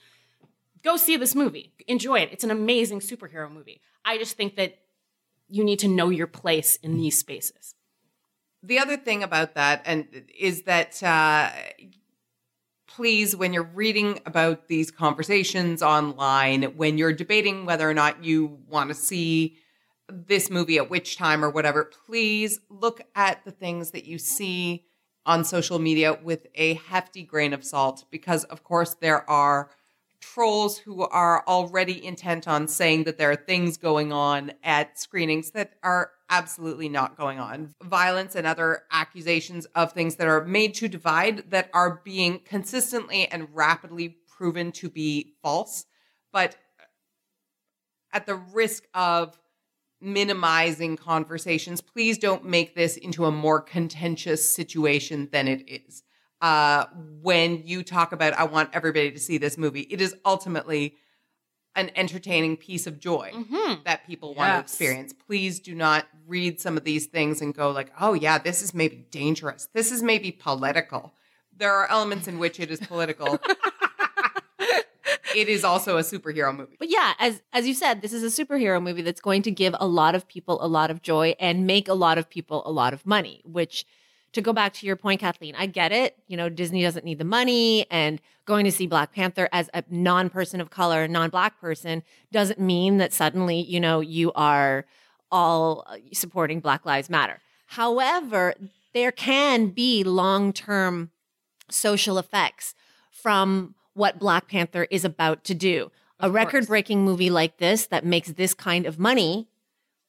Go 0.83 0.97
see 0.97 1.17
this 1.17 1.35
movie. 1.35 1.73
Enjoy 1.87 2.21
it. 2.21 2.31
It's 2.33 2.45
an 2.45 2.51
amazing 2.51 3.01
superhero 3.01 3.51
movie. 3.51 3.81
I 4.05 4.17
just 4.17 4.37
think 4.37 4.57
that 4.57 4.79
you 5.49 5.65
need 5.65 5.79
to 5.81 5.89
know 5.89 6.11
your 6.11 6.27
place 6.27 6.77
in 6.77 6.97
these 6.97 7.19
spaces. 7.19 7.75
The 8.63 8.79
other 8.79 8.97
thing 8.97 9.23
about 9.23 9.55
that 9.55 9.83
and 9.85 10.07
is 10.37 10.63
that 10.63 11.03
uh, 11.03 11.51
please, 12.87 13.37
when 13.37 13.53
you're 13.53 13.63
reading 13.63 14.19
about 14.27 14.67
these 14.67 14.91
conversations 14.91 15.83
online, 15.83 16.65
when 16.77 16.99
you're 16.99 17.13
debating 17.13 17.65
whether 17.65 17.89
or 17.89 17.95
not 17.95 18.25
you 18.25 18.59
want 18.69 18.89
to 18.89 18.95
see 18.95 19.57
this 20.09 20.51
movie 20.51 20.79
at 20.79 20.91
which 20.91 21.17
time 21.17 21.45
or 21.45 21.51
whatever, 21.51 21.85
please 22.07 22.59
look 22.69 23.01
at 23.15 23.45
the 23.45 23.51
things 23.51 23.93
that 23.93 24.05
you 24.05 24.19
see 24.19 24.85
on 25.27 25.45
social 25.45 25.79
media 25.79 26.19
with 26.23 26.47
a 26.55 26.75
hefty 26.75 27.23
grain 27.23 27.53
of 27.53 27.63
salt 27.63 28.05
because, 28.11 28.45
of 28.45 28.65
course, 28.65 28.95
there 28.95 29.29
are 29.31 29.71
trolls 30.21 30.79
who 30.79 31.03
are 31.03 31.45
already 31.47 32.05
intent 32.05 32.49
on 32.49 32.69
saying 32.69 33.05
that 33.05 33.19
there 33.19 33.31
are 33.31 33.37
things 33.37 33.77
going 33.77 34.13
on 34.13 34.53
at 34.63 34.99
screenings 34.99 35.53
that 35.53 35.75
are 35.83 36.11
absolutely 36.31 36.89
not 36.89 37.17
going 37.17 37.39
on. 37.39 37.75
Violence 37.83 38.35
and 38.35 38.47
other 38.47 38.83
accusations 38.91 39.67
of 39.75 39.93
things 39.93 40.17
that 40.17 40.29
are 40.29 40.45
made 40.45 40.75
to 40.75 40.89
divide 40.89 41.51
that 41.51 41.71
are 41.73 42.01
being 42.05 42.41
consistently 42.41 43.27
and 43.29 43.49
rapidly 43.55 44.17
proven 44.27 44.71
to 44.73 44.89
be 44.89 45.35
false, 45.43 45.87
but 46.33 46.57
at 48.13 48.27
the 48.27 48.37
risk 48.37 48.85
of 48.95 49.39
minimizing 50.01 50.97
conversations, 50.97 51.81
please 51.81 52.19
don't 52.19 52.45
make 52.45 52.75
this 52.75 52.97
into 52.97 53.25
a 53.25 53.33
more 53.33 53.61
contentious 53.61 54.55
situation 54.55 55.29
than 55.33 55.49
it 55.49 55.69
is 55.69 56.03
uh, 56.41 56.87
when 57.23 57.63
you 57.67 57.83
talk 57.83 58.13
about, 58.13 58.33
I 58.35 58.45
want 58.45 58.71
everybody 58.73 59.11
to 59.11 59.19
see 59.19 59.39
this 59.39 59.59
movie, 59.59 59.83
it 59.83 60.01
is 60.01 60.15
ultimately 60.25 60.95
an 61.77 61.91
entertaining 61.95 62.57
piece 62.57 62.87
of 62.87 62.99
joy 62.99 63.31
Mhm. 63.35 63.85
that 63.85 64.07
people 64.07 64.35
want 64.35 64.53
to 64.55 64.59
experience. 64.61 65.13
Please 65.13 65.61
do 65.61 65.75
not 65.75 66.07
read 66.27 66.61
some 66.61 66.77
of 66.77 66.85
these 66.85 67.07
things 67.07 67.41
and 67.41 67.55
go 67.55 67.71
like, 67.71 67.93
"Oh 68.01 68.15
yeah, 68.15 68.39
this 68.39 68.63
is 68.63 68.75
maybe 68.75 68.97
dangerous. 69.11 69.69
This 69.75 69.93
is 69.93 70.03
maybe 70.03 70.33
political." 70.33 71.13
There 71.57 71.73
are 71.75 71.89
elements 71.89 72.27
in 72.27 72.39
which 72.39 72.59
it 72.59 72.71
is 72.71 72.81
political. 72.81 73.39
it 75.37 75.49
is 75.49 75.63
also 75.65 75.99
a 75.99 76.03
superhero 76.03 76.55
movie. 76.57 76.77
But 76.79 76.91
yeah, 76.91 77.15
as 77.19 77.43
as 77.53 77.67
you 77.67 77.75
said, 77.75 78.03
this 78.03 78.13
is 78.13 78.23
a 78.25 78.45
superhero 78.45 78.83
movie 78.83 79.03
that's 79.03 79.21
going 79.21 79.43
to 79.43 79.51
give 79.51 79.75
a 79.79 79.87
lot 79.87 80.15
of 80.15 80.27
people 80.27 80.59
a 80.65 80.67
lot 80.69 80.91
of 80.91 81.03
joy 81.03 81.35
and 81.39 81.67
make 81.67 81.87
a 81.89 81.95
lot 81.95 82.19
of 82.19 82.29
people 82.29 82.63
a 82.67 82.73
lot 82.73 82.93
of 82.93 83.07
money, 83.07 83.43
which 83.45 83.85
to 84.33 84.43
go 84.43 84.53
back 84.53 84.75
to 84.75 84.87
your 84.87 84.97
point, 84.97 85.21
Kathleen, 85.21 85.55
I 85.57 85.67
get 85.67 85.93
it. 85.93 86.17
You 86.27 86.37
know, 86.37 86.49
Disney 86.49 86.83
doesn't 86.83 87.05
need 87.05 87.19
the 87.19 87.25
money 87.25 87.87
and 87.91 88.21
going 88.45 88.65
to 88.65 88.73
see 88.73 88.87
Black 88.87 89.13
Panther 89.13 89.49
as 89.53 89.71
a 89.75 89.85
non-person 89.91 90.61
of 90.61 90.71
color, 90.71 91.07
non-black 91.09 91.61
person 91.61 92.03
doesn't 92.33 92.59
mean 92.59 92.99
that 92.99 93.13
suddenly, 93.13 93.61
you 93.61 93.81
know, 93.81 94.01
you 94.01 94.33
are 94.33 94.87
all 95.31 95.85
uh, 95.87 95.97
supporting 96.13 96.61
Black 96.61 96.85
Lives 96.87 97.11
Matter. 97.11 97.41
However, 97.67 98.55
there 98.95 99.13
can 99.13 99.69
be 99.69 100.03
long-term 100.03 101.11
social 101.71 102.19
effects 102.19 102.75
from 103.11 103.75
what 103.93 104.19
Black 104.19 104.49
Panther 104.49 104.87
is 104.91 105.05
about 105.05 105.45
to 105.45 105.55
do. 105.55 105.91
a 106.21 106.27
Of 106.27 106.33
course. 106.33 106.45
record 106.45 106.67
breaking 106.67 107.05
movie 107.05 107.31
like 107.31 107.59
this 107.59 107.87
that 107.87 108.05
makes 108.05 108.33
this 108.33 108.55
kind 108.55 108.87
of 108.87 108.99
money 108.99 109.49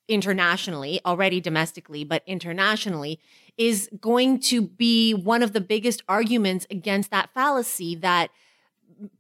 internationally, 0.08 1.00
already 1.06 1.40
domestically, 1.40 2.04
but 2.04 2.24
internationally, 2.26 3.20
is 3.60 3.90
going 4.00 4.40
to 4.40 4.62
be 4.62 5.14
one 5.14 5.44
of 5.44 5.52
the 5.52 5.60
biggest 5.60 6.02
arguments 6.08 6.66
against 6.72 7.12
that 7.12 7.30
fallacy 7.34 7.94
that 7.94 8.32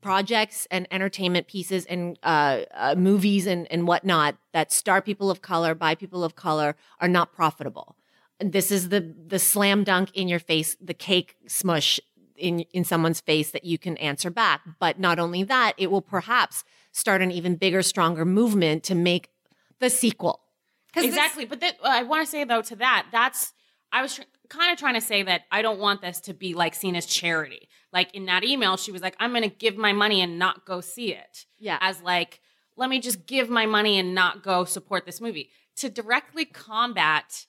projects 0.01 0.65
and 0.71 0.87
entertainment 0.91 1.45
pieces 1.45 1.85
and 1.85 2.17
uh, 2.23 2.61
uh, 2.73 2.95
movies 2.97 3.45
and, 3.45 3.69
and 3.69 3.85
whatnot 3.85 4.37
that 4.53 4.71
star 4.71 5.01
people 5.01 5.29
of 5.29 5.41
color 5.41 5.75
by 5.75 5.93
people 5.93 6.23
of 6.23 6.35
color 6.35 6.77
are 7.01 7.07
not 7.09 7.33
profitable. 7.33 7.97
This 8.39 8.71
is 8.71 8.87
the 8.87 9.13
the 9.27 9.39
slam 9.39 9.83
dunk 9.83 10.09
in 10.13 10.29
your 10.29 10.39
face, 10.39 10.77
the 10.81 10.93
cake 10.93 11.35
smush 11.45 11.99
in 12.37 12.61
in 12.71 12.85
someone's 12.85 13.19
face 13.19 13.51
that 13.51 13.65
you 13.65 13.77
can 13.77 13.97
answer 13.97 14.29
back. 14.29 14.61
But 14.79 14.99
not 14.99 15.19
only 15.19 15.43
that, 15.43 15.73
it 15.77 15.91
will 15.91 16.01
perhaps 16.01 16.63
start 16.93 17.21
an 17.21 17.31
even 17.31 17.57
bigger, 17.57 17.81
stronger 17.81 18.23
movement 18.23 18.83
to 18.85 18.95
make 18.95 19.29
the 19.79 19.89
sequel. 19.89 20.39
Exactly. 20.95 21.45
but 21.45 21.59
that, 21.59 21.75
I 21.83 22.03
want 22.03 22.25
to 22.25 22.31
say 22.31 22.45
though 22.45 22.61
to 22.61 22.75
that, 22.77 23.07
that's 23.11 23.53
I 23.91 24.01
was 24.01 24.15
tr- 24.15 24.21
kind 24.49 24.71
of 24.71 24.77
trying 24.77 24.95
to 24.95 25.01
say 25.01 25.23
that 25.23 25.43
I 25.51 25.61
don't 25.61 25.79
want 25.79 26.01
this 26.01 26.19
to 26.21 26.33
be 26.33 26.53
like 26.53 26.75
seen 26.75 26.95
as 26.95 27.05
charity. 27.05 27.69
Like 27.91 28.13
in 28.13 28.25
that 28.25 28.43
email, 28.43 28.77
she 28.77 28.91
was 28.91 29.01
like, 29.01 29.15
"I'm 29.19 29.31
going 29.31 29.43
to 29.43 29.55
give 29.55 29.77
my 29.77 29.93
money 29.93 30.21
and 30.21 30.37
not 30.37 30.65
go 30.65 30.81
see 30.81 31.13
it." 31.13 31.45
Yeah. 31.57 31.77
As 31.81 32.01
like, 32.01 32.41
let 32.75 32.89
me 32.89 32.99
just 32.99 33.25
give 33.25 33.49
my 33.49 33.65
money 33.65 33.97
and 33.99 34.13
not 34.13 34.43
go 34.43 34.63
support 34.63 35.05
this 35.05 35.19
movie 35.19 35.49
to 35.77 35.89
directly 35.89 36.45
combat 36.45 37.45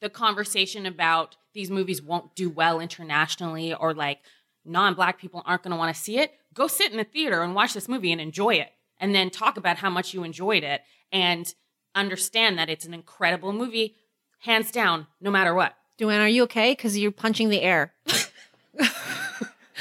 the 0.00 0.10
conversation 0.10 0.86
about 0.86 1.36
these 1.52 1.70
movies 1.70 2.02
won't 2.02 2.34
do 2.34 2.50
well 2.50 2.80
internationally 2.80 3.72
or 3.72 3.94
like 3.94 4.18
non-black 4.64 5.18
people 5.18 5.42
aren't 5.46 5.62
going 5.62 5.70
to 5.70 5.76
want 5.76 5.94
to 5.94 6.00
see 6.00 6.18
it. 6.18 6.32
Go 6.52 6.66
sit 6.66 6.90
in 6.90 6.96
the 6.96 7.04
theater 7.04 7.42
and 7.42 7.54
watch 7.54 7.74
this 7.74 7.88
movie 7.88 8.12
and 8.12 8.20
enjoy 8.20 8.54
it, 8.54 8.70
and 8.98 9.14
then 9.14 9.30
talk 9.30 9.56
about 9.56 9.78
how 9.78 9.90
much 9.90 10.14
you 10.14 10.24
enjoyed 10.24 10.64
it 10.64 10.82
and 11.12 11.54
understand 11.94 12.58
that 12.58 12.68
it's 12.68 12.84
an 12.84 12.94
incredible 12.94 13.52
movie, 13.52 13.96
hands 14.40 14.70
down, 14.70 15.06
no 15.20 15.30
matter 15.30 15.54
what. 15.54 15.74
Duane, 15.98 16.20
are 16.20 16.28
you 16.28 16.42
okay? 16.44 16.72
Because 16.72 16.98
you're 16.98 17.10
punching 17.12 17.48
the 17.48 17.62
air. 17.62 17.92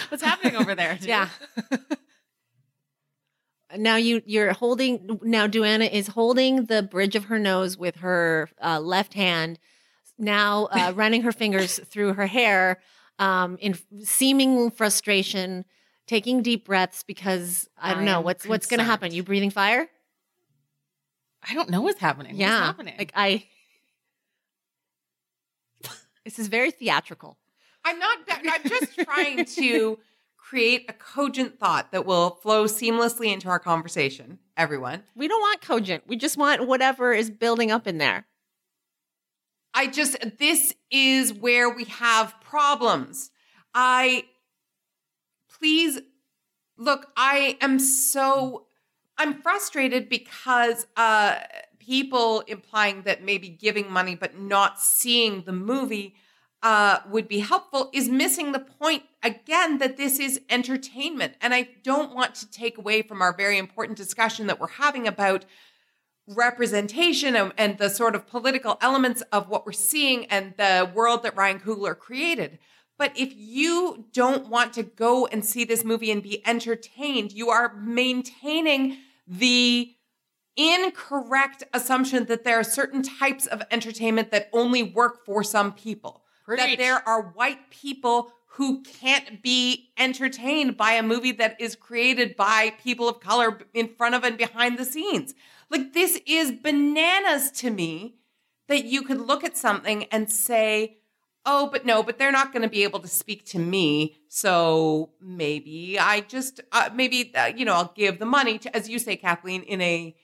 What's 0.10 0.24
happening 0.24 0.56
over 0.56 0.76
there? 0.76 0.96
dude? 0.96 1.08
Yeah. 1.08 1.30
now 3.76 3.96
you 3.96 4.22
you're 4.26 4.54
holding 4.54 5.20
now 5.24 5.48
Duana 5.48 5.92
is 5.92 6.08
holding 6.08 6.66
the 6.66 6.84
bridge 6.84 7.16
of 7.16 7.26
her 7.26 7.40
nose 7.40 7.78
with 7.78 7.98
her 7.98 8.50
uh, 8.64 8.80
left 8.80 9.14
hand, 9.16 9.60
now 10.18 10.66
uh, 10.72 10.92
running 10.96 11.24
her 11.24 11.32
fingers 11.32 11.80
through 11.86 12.14
her 12.14 12.28
hair 12.28 12.80
um, 13.20 13.58
in 13.60 13.76
seeming 14.04 14.70
frustration, 14.70 15.66
taking 16.06 16.42
deep 16.44 16.66
breaths 16.66 17.04
because 17.04 17.68
I 17.82 17.94
don't 17.94 18.04
I 18.04 18.06
know 18.06 18.22
what's 18.22 18.46
what's 18.46 18.68
going 18.68 18.80
to 18.80 18.84
happen. 18.84 19.12
You 19.12 19.24
breathing 19.24 19.50
fire? 19.50 19.88
I 21.48 21.56
don't 21.56 21.70
know 21.70 21.82
what's 21.82 22.00
happening. 22.00 22.36
yeah, 22.36 22.52
What's 22.58 22.66
happening? 22.68 22.96
like 23.00 23.12
I. 23.16 23.46
this 26.26 26.40
is 26.40 26.48
very 26.48 26.72
theatrical. 26.72 27.38
I'm 27.86 28.00
not. 28.00 28.18
I'm 28.30 28.64
just 28.64 28.98
trying 29.00 29.46
to 29.46 30.00
create 30.38 30.86
a 30.90 30.94
cogent 30.94 31.60
thought 31.60 31.92
that 31.92 32.06
will 32.06 32.32
flow 32.42 32.66
seamlessly 32.66 33.32
into 33.34 33.50
our 33.50 33.60
conversation. 33.60 34.40
Everyone, 34.56 35.04
We 35.16 35.28
don't 35.28 35.42
want 35.42 35.62
cogent. 35.62 36.04
We 36.08 36.16
just 36.16 36.38
want 36.38 36.68
whatever 36.68 37.12
is 37.12 37.30
building 37.30 37.72
up 37.72 37.88
in 37.88 37.98
there. 37.98 38.26
I 39.74 39.88
just. 39.88 40.16
This 40.38 40.76
is 40.92 41.34
where 41.34 41.70
we 41.70 41.86
have 41.86 42.36
problems. 42.42 43.32
I. 43.74 44.26
Please, 45.60 46.00
look. 46.78 47.08
I 47.18 47.58
am 47.62 47.80
so. 47.80 48.68
I'm 49.18 49.42
frustrated 49.42 50.10
because 50.10 50.88
uh, 50.96 51.40
people 51.86 52.42
implying 52.42 53.04
that 53.04 53.24
maybe 53.24 53.50
giving 53.50 53.92
money 53.92 54.16
but 54.16 54.40
not 54.40 54.80
seeing 54.80 55.44
the 55.44 55.52
movie 55.52 56.16
uh, 56.62 57.00
would 57.10 57.28
be 57.28 57.40
helpful 57.40 57.90
is 57.94 58.08
missing 58.08 58.54
the 58.54 58.60
point 58.60 59.04
again 59.22 59.80
that 59.80 59.98
this 59.98 60.18
is 60.18 60.40
entertainment. 60.50 61.34
And 61.42 61.54
I 61.54 61.70
don't 61.84 62.16
want 62.16 62.36
to 62.36 62.50
take 62.50 62.78
away 62.78 63.02
from 63.02 63.22
our 63.22 63.36
very 63.36 63.58
important 63.58 63.98
discussion 63.98 64.48
that 64.48 64.60
we're 64.62 64.68
having 64.68 65.08
about 65.08 65.46
representation 66.26 67.36
and, 67.36 67.52
and 67.58 67.78
the 67.78 67.90
sort 67.90 68.16
of 68.16 68.26
political 68.28 68.78
elements 68.80 69.22
of 69.34 69.50
what 69.50 69.66
we're 69.66 69.74
seeing 69.74 70.26
and 70.28 70.54
the 70.58 70.90
world 70.96 71.24
that 71.24 71.36
Ryan 71.36 71.60
Coogler 71.60 71.98
created. 71.98 72.60
But 72.98 73.12
if 73.18 73.34
you 73.36 74.06
don't 74.14 74.48
want 74.48 74.72
to 74.74 74.84
go 74.84 75.28
and 75.28 75.44
see 75.44 75.66
this 75.66 75.84
movie 75.84 76.12
and 76.12 76.24
be 76.24 76.46
entertained, 76.48 77.34
you 77.34 77.50
are 77.50 77.76
maintaining 77.76 79.00
the 79.28 79.94
incorrect 80.56 81.64
assumption 81.74 82.26
that 82.26 82.44
there 82.44 82.60
are 82.60 82.64
certain 82.64 83.02
types 83.02 83.48
of 83.48 83.64
entertainment 83.72 84.32
that 84.32 84.50
only 84.54 84.84
work 84.84 85.26
for 85.26 85.44
some 85.44 85.74
people. 85.74 86.24
That 86.48 86.78
there 86.78 87.08
are 87.08 87.22
white 87.22 87.70
people 87.70 88.34
who 88.46 88.84
can't 88.84 89.42
be 89.42 89.92
entertained 89.98 90.78
by 90.78 90.92
a 90.92 91.02
movie 91.02 91.32
that 91.32 91.60
is 91.60 91.76
created 91.76 92.36
by 92.36 92.74
people 92.84 93.10
of 93.10 93.20
color 93.20 93.60
in 93.74 93.88
front 93.88 94.14
of 94.14 94.24
and 94.24 94.38
behind 94.38 94.78
the 94.78 94.86
scenes. 94.86 95.34
Like, 95.70 95.94
this 95.94 96.22
is 96.28 96.52
bananas 96.52 97.50
to 97.52 97.72
me 97.72 98.18
that 98.68 98.86
you 98.86 99.02
could 99.02 99.20
look 99.20 99.44
at 99.44 99.58
something 99.58 100.04
and 100.06 100.30
say, 100.30 100.98
oh, 101.46 101.68
but 101.72 101.86
no, 101.86 102.04
but 102.04 102.20
they're 102.20 102.32
not 102.32 102.54
going 102.54 102.62
to 102.62 102.70
be 102.70 102.84
able 102.84 103.00
to 103.00 103.08
speak 103.08 103.44
to 103.46 103.60
me. 103.60 104.18
So 104.28 105.12
maybe 105.20 105.98
I 106.00 106.22
just, 106.22 106.62
uh, 106.72 106.90
maybe, 106.94 107.34
uh, 107.36 107.52
you 107.56 107.66
know, 107.66 107.74
I'll 107.74 107.94
give 107.96 108.20
the 108.20 108.26
money 108.26 108.60
to, 108.60 108.76
as 108.76 108.88
you 108.88 109.00
say, 109.00 109.16
Kathleen, 109.16 109.64
in 109.64 109.82
a, 109.82 110.16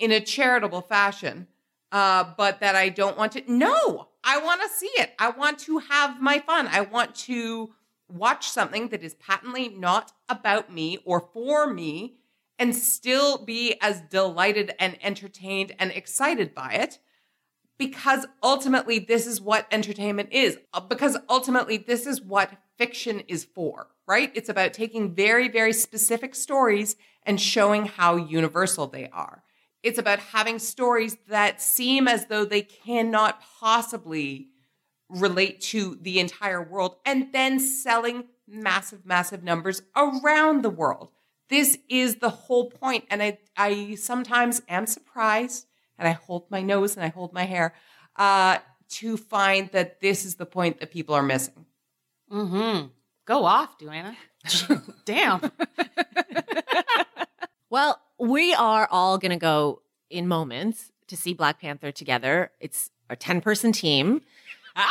in 0.00 0.10
a 0.12 0.20
charitable 0.20 0.82
fashion. 0.82 1.46
Uh, 1.92 2.24
but 2.36 2.60
that 2.60 2.76
I 2.76 2.88
don't 2.88 3.18
want 3.18 3.32
to. 3.32 3.42
No, 3.48 4.08
I 4.22 4.38
want 4.38 4.62
to 4.62 4.68
see 4.68 4.90
it. 4.94 5.10
I 5.18 5.30
want 5.30 5.58
to 5.60 5.78
have 5.78 6.20
my 6.20 6.38
fun. 6.38 6.68
I 6.68 6.82
want 6.82 7.16
to 7.26 7.70
watch 8.08 8.48
something 8.48 8.88
that 8.88 9.02
is 9.02 9.14
patently 9.14 9.68
not 9.68 10.12
about 10.28 10.72
me 10.72 10.98
or 11.04 11.20
for 11.32 11.72
me 11.72 12.16
and 12.60 12.76
still 12.76 13.44
be 13.44 13.74
as 13.80 14.02
delighted 14.02 14.72
and 14.78 14.96
entertained 15.02 15.72
and 15.78 15.90
excited 15.92 16.54
by 16.54 16.72
it 16.74 16.98
because 17.78 18.26
ultimately 18.42 18.98
this 18.98 19.26
is 19.26 19.40
what 19.40 19.66
entertainment 19.70 20.28
is 20.32 20.58
Uh, 20.72 20.80
because 20.80 21.16
ultimately 21.28 21.76
this 21.76 22.06
is 22.06 22.20
what 22.20 22.50
fiction 22.76 23.20
is 23.28 23.44
for 23.44 23.88
right 24.06 24.30
it's 24.34 24.48
about 24.48 24.72
taking 24.74 25.14
very 25.14 25.48
very 25.48 25.72
specific 25.72 26.34
stories 26.34 26.96
and 27.24 27.40
showing 27.40 27.86
how 27.86 28.16
universal 28.16 28.86
they 28.86 29.08
are 29.08 29.42
it's 29.82 29.98
about 29.98 30.18
having 30.18 30.58
stories 30.58 31.16
that 31.28 31.60
seem 31.60 32.06
as 32.06 32.26
though 32.26 32.44
they 32.44 32.62
cannot 32.62 33.42
possibly 33.60 34.48
relate 35.08 35.60
to 35.60 35.98
the 36.00 36.18
entire 36.20 36.62
world 36.62 36.96
and 37.04 37.32
then 37.32 37.58
selling 37.58 38.24
massive 38.46 39.04
massive 39.04 39.42
numbers 39.42 39.82
around 39.96 40.62
the 40.62 40.70
world 40.70 41.08
this 41.48 41.78
is 41.88 42.16
the 42.16 42.30
whole 42.30 42.70
point 42.70 43.04
and 43.10 43.22
i 43.22 43.38
i 43.56 43.94
sometimes 43.94 44.62
am 44.68 44.86
surprised 44.86 45.66
and 45.98 46.06
i 46.06 46.12
hold 46.12 46.48
my 46.50 46.62
nose 46.62 46.96
and 46.96 47.04
i 47.04 47.08
hold 47.08 47.32
my 47.32 47.44
hair 47.44 47.74
uh 48.16 48.58
to 48.88 49.16
find 49.16 49.70
that 49.70 50.00
this 50.00 50.24
is 50.24 50.36
the 50.36 50.46
point 50.46 50.78
that 50.80 50.90
people 50.90 51.14
are 51.14 51.22
missing 51.22 51.64
mm-hmm. 52.30 52.86
Go 53.30 53.44
off, 53.44 53.78
Duana. 53.78 54.16
Damn. 55.04 55.40
Well, 57.70 58.00
we 58.20 58.54
are 58.54 58.86
all 58.90 59.18
going 59.18 59.30
to 59.30 59.38
go 59.38 59.80
in 60.10 60.28
moments 60.28 60.92
to 61.08 61.16
see 61.16 61.32
Black 61.32 61.60
Panther 61.60 61.90
together. 61.90 62.50
It's 62.60 62.90
a 63.08 63.16
10 63.16 63.40
person 63.40 63.72
team. 63.72 64.22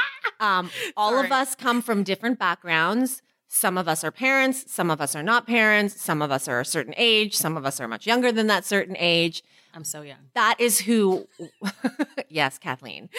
Um, 0.41 0.71
all 0.95 1.19
of 1.19 1.33
us 1.33 1.53
come 1.53 1.81
from 1.81 2.03
different 2.03 2.39
backgrounds. 2.39 3.21
Some 3.49 3.77
of 3.77 3.89
us 3.89 4.05
are 4.05 4.11
parents, 4.11 4.71
some 4.71 4.89
of 4.89 5.01
us 5.01 5.13
are 5.13 5.23
not 5.23 5.45
parents, 5.45 5.99
some 6.01 6.21
of 6.21 6.31
us 6.31 6.47
are 6.47 6.61
a 6.61 6.65
certain 6.65 6.93
age, 6.95 7.35
some 7.35 7.57
of 7.57 7.65
us 7.65 7.81
are 7.81 7.89
much 7.89 8.07
younger 8.07 8.31
than 8.31 8.47
that 8.47 8.63
certain 8.63 8.95
age. 8.97 9.43
I'm 9.73 9.83
so 9.83 10.01
young. 10.01 10.29
That 10.35 10.55
is 10.59 10.79
who, 10.79 11.27
yes, 12.29 12.57
Kathleen. 12.57 13.09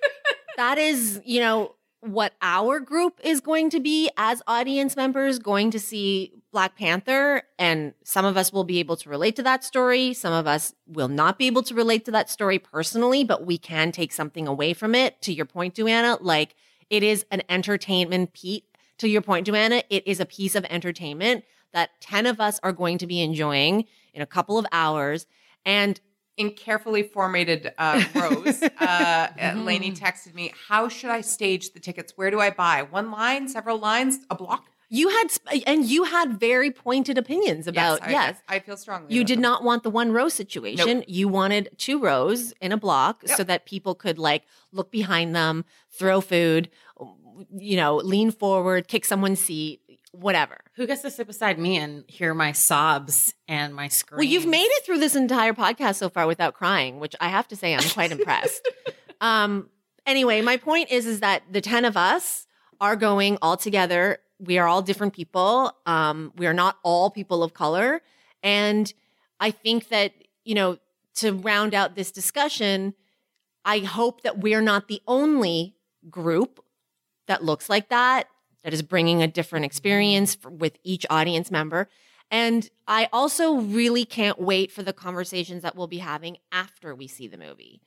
that 0.56 0.78
is, 0.78 1.20
you 1.24 1.38
know, 1.38 1.76
what 2.04 2.34
our 2.42 2.80
group 2.80 3.18
is 3.24 3.40
going 3.40 3.70
to 3.70 3.80
be 3.80 4.10
as 4.16 4.42
audience 4.46 4.94
members 4.94 5.38
going 5.38 5.70
to 5.70 5.80
see 5.80 6.32
Black 6.52 6.76
Panther. 6.76 7.42
And 7.58 7.94
some 8.04 8.24
of 8.24 8.36
us 8.36 8.52
will 8.52 8.64
be 8.64 8.78
able 8.78 8.96
to 8.96 9.08
relate 9.08 9.36
to 9.36 9.42
that 9.44 9.64
story. 9.64 10.12
Some 10.12 10.32
of 10.32 10.46
us 10.46 10.74
will 10.86 11.08
not 11.08 11.38
be 11.38 11.46
able 11.46 11.62
to 11.64 11.74
relate 11.74 12.04
to 12.04 12.10
that 12.12 12.28
story 12.30 12.58
personally, 12.58 13.24
but 13.24 13.46
we 13.46 13.58
can 13.58 13.90
take 13.90 14.12
something 14.12 14.46
away 14.46 14.74
from 14.74 14.94
it. 14.94 15.20
To 15.22 15.32
your 15.32 15.46
point, 15.46 15.74
Duana, 15.74 16.18
like 16.20 16.54
it 16.90 17.02
is 17.02 17.24
an 17.30 17.42
entertainment 17.48 18.32
piece. 18.34 18.62
To 18.98 19.08
your 19.08 19.22
point, 19.22 19.46
Duana, 19.46 19.82
it 19.90 20.06
is 20.06 20.20
a 20.20 20.26
piece 20.26 20.54
of 20.54 20.64
entertainment 20.66 21.44
that 21.72 21.90
10 22.00 22.26
of 22.26 22.40
us 22.40 22.60
are 22.62 22.72
going 22.72 22.98
to 22.98 23.06
be 23.06 23.20
enjoying 23.20 23.86
in 24.12 24.22
a 24.22 24.26
couple 24.26 24.58
of 24.58 24.66
hours. 24.70 25.26
And 25.64 26.00
in 26.36 26.50
carefully 26.52 27.02
formatted 27.02 27.72
uh, 27.78 28.02
rows. 28.14 28.62
Uh, 28.80 29.28
Lainey 29.56 29.92
texted 29.92 30.34
me, 30.34 30.52
"How 30.68 30.88
should 30.88 31.10
I 31.10 31.20
stage 31.20 31.72
the 31.72 31.80
tickets? 31.80 32.12
Where 32.16 32.30
do 32.30 32.40
I 32.40 32.50
buy? 32.50 32.82
One 32.82 33.10
line, 33.10 33.48
several 33.48 33.78
lines, 33.78 34.18
a 34.30 34.34
block?" 34.34 34.66
You 34.90 35.08
had 35.08 35.30
sp- 35.32 35.64
and 35.66 35.84
you 35.84 36.04
had 36.04 36.38
very 36.38 36.70
pointed 36.70 37.16
opinions 37.18 37.66
about 37.66 38.02
I, 38.02 38.10
yes. 38.10 38.36
I, 38.48 38.56
I 38.56 38.58
feel 38.60 38.76
strongly. 38.76 39.14
you 39.14 39.24
did 39.24 39.38
them. 39.38 39.42
not 39.42 39.64
want 39.64 39.82
the 39.82 39.90
one 39.90 40.12
row 40.12 40.28
situation. 40.28 40.98
Nope. 40.98 41.04
You 41.08 41.26
wanted 41.28 41.70
two 41.78 41.98
rows 41.98 42.52
in 42.60 42.70
a 42.70 42.76
block 42.76 43.22
Yep. 43.26 43.36
so 43.36 43.44
that 43.44 43.64
people 43.64 43.94
could 43.94 44.18
like 44.18 44.44
look 44.72 44.90
behind 44.92 45.34
them, 45.34 45.64
throw 45.90 46.20
food, 46.20 46.68
you 47.56 47.76
know, 47.76 47.96
lean 47.96 48.30
forward, 48.30 48.86
kick 48.86 49.04
someone's 49.04 49.40
seat, 49.40 49.80
whatever. 50.14 50.58
Who 50.76 50.86
gets 50.86 51.02
to 51.02 51.10
sit 51.10 51.26
beside 51.26 51.58
me 51.58 51.76
and 51.76 52.04
hear 52.08 52.34
my 52.34 52.52
sobs 52.52 53.34
and 53.48 53.74
my 53.74 53.88
screams? 53.88 54.18
Well, 54.18 54.28
you've 54.28 54.46
made 54.46 54.66
it 54.66 54.84
through 54.84 54.98
this 54.98 55.16
entire 55.16 55.52
podcast 55.52 55.96
so 55.96 56.08
far 56.08 56.26
without 56.26 56.54
crying, 56.54 57.00
which 57.00 57.14
I 57.20 57.28
have 57.28 57.48
to 57.48 57.56
say 57.56 57.74
I'm 57.74 57.88
quite 57.90 58.12
impressed. 58.12 58.68
Um 59.20 59.70
anyway, 60.04 60.42
my 60.42 60.56
point 60.56 60.90
is 60.90 61.06
is 61.06 61.20
that 61.20 61.44
the 61.50 61.60
10 61.60 61.84
of 61.84 61.96
us 61.96 62.46
are 62.80 62.96
going 62.96 63.38
all 63.40 63.56
together. 63.56 64.18
We 64.40 64.58
are 64.58 64.66
all 64.66 64.82
different 64.82 65.14
people. 65.14 65.72
Um 65.86 66.32
we 66.36 66.46
are 66.46 66.52
not 66.52 66.78
all 66.82 67.10
people 67.10 67.42
of 67.42 67.54
color 67.54 68.02
and 68.42 68.92
I 69.40 69.50
think 69.50 69.88
that, 69.88 70.12
you 70.44 70.54
know, 70.54 70.78
to 71.16 71.32
round 71.32 71.74
out 71.74 71.94
this 71.94 72.10
discussion, 72.10 72.94
I 73.64 73.78
hope 73.78 74.22
that 74.22 74.38
we're 74.38 74.60
not 74.60 74.88
the 74.88 75.00
only 75.06 75.76
group 76.10 76.62
that 77.28 77.42
looks 77.42 77.70
like 77.70 77.88
that, 77.88 78.28
that 78.64 78.72
is 78.72 78.82
bringing 78.82 79.22
a 79.22 79.28
different 79.28 79.64
experience 79.64 80.34
for, 80.34 80.50
with 80.50 80.78
each 80.82 81.06
audience 81.10 81.50
member. 81.50 81.88
And 82.30 82.68
I 82.88 83.08
also 83.12 83.56
really 83.56 84.04
can't 84.04 84.40
wait 84.40 84.72
for 84.72 84.82
the 84.82 84.92
conversations 84.92 85.62
that 85.62 85.76
we'll 85.76 85.86
be 85.86 85.98
having 85.98 86.38
after 86.50 86.94
we 86.94 87.06
see 87.06 87.28
the 87.28 87.36
movie. 87.38 87.82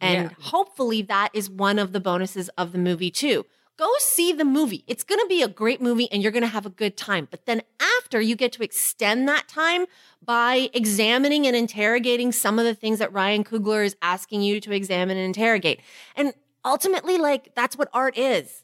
And 0.00 0.30
Yeah. 0.30 0.36
hopefully 0.38 1.02
that 1.02 1.30
is 1.34 1.50
one 1.50 1.78
of 1.78 1.92
the 1.92 2.00
bonuses 2.00 2.48
of 2.50 2.72
the 2.72 2.78
movie 2.78 3.10
too. 3.10 3.44
Go 3.76 3.90
see 3.98 4.32
the 4.32 4.44
movie. 4.44 4.84
It's 4.86 5.02
going 5.02 5.20
to 5.20 5.26
be 5.26 5.42
a 5.42 5.48
great 5.48 5.80
movie 5.80 6.10
and 6.12 6.22
you're 6.22 6.30
going 6.32 6.42
to 6.42 6.48
have 6.48 6.66
a 6.66 6.70
good 6.70 6.96
time. 6.96 7.26
But 7.30 7.46
then 7.46 7.62
after 7.98 8.20
you 8.20 8.36
get 8.36 8.52
to 8.52 8.62
extend 8.62 9.28
that 9.28 9.48
time 9.48 9.86
by 10.24 10.70
examining 10.72 11.46
and 11.46 11.56
interrogating 11.56 12.32
some 12.32 12.58
of 12.58 12.64
the 12.64 12.74
things 12.74 12.98
that 13.00 13.12
Ryan 13.12 13.44
Coogler 13.44 13.84
is 13.84 13.96
asking 14.02 14.42
you 14.42 14.60
to 14.60 14.72
examine 14.72 15.16
and 15.16 15.26
interrogate. 15.26 15.80
And 16.14 16.34
ultimately 16.64 17.18
like 17.18 17.54
that's 17.54 17.76
what 17.76 17.88
art 17.92 18.16
is. 18.16 18.61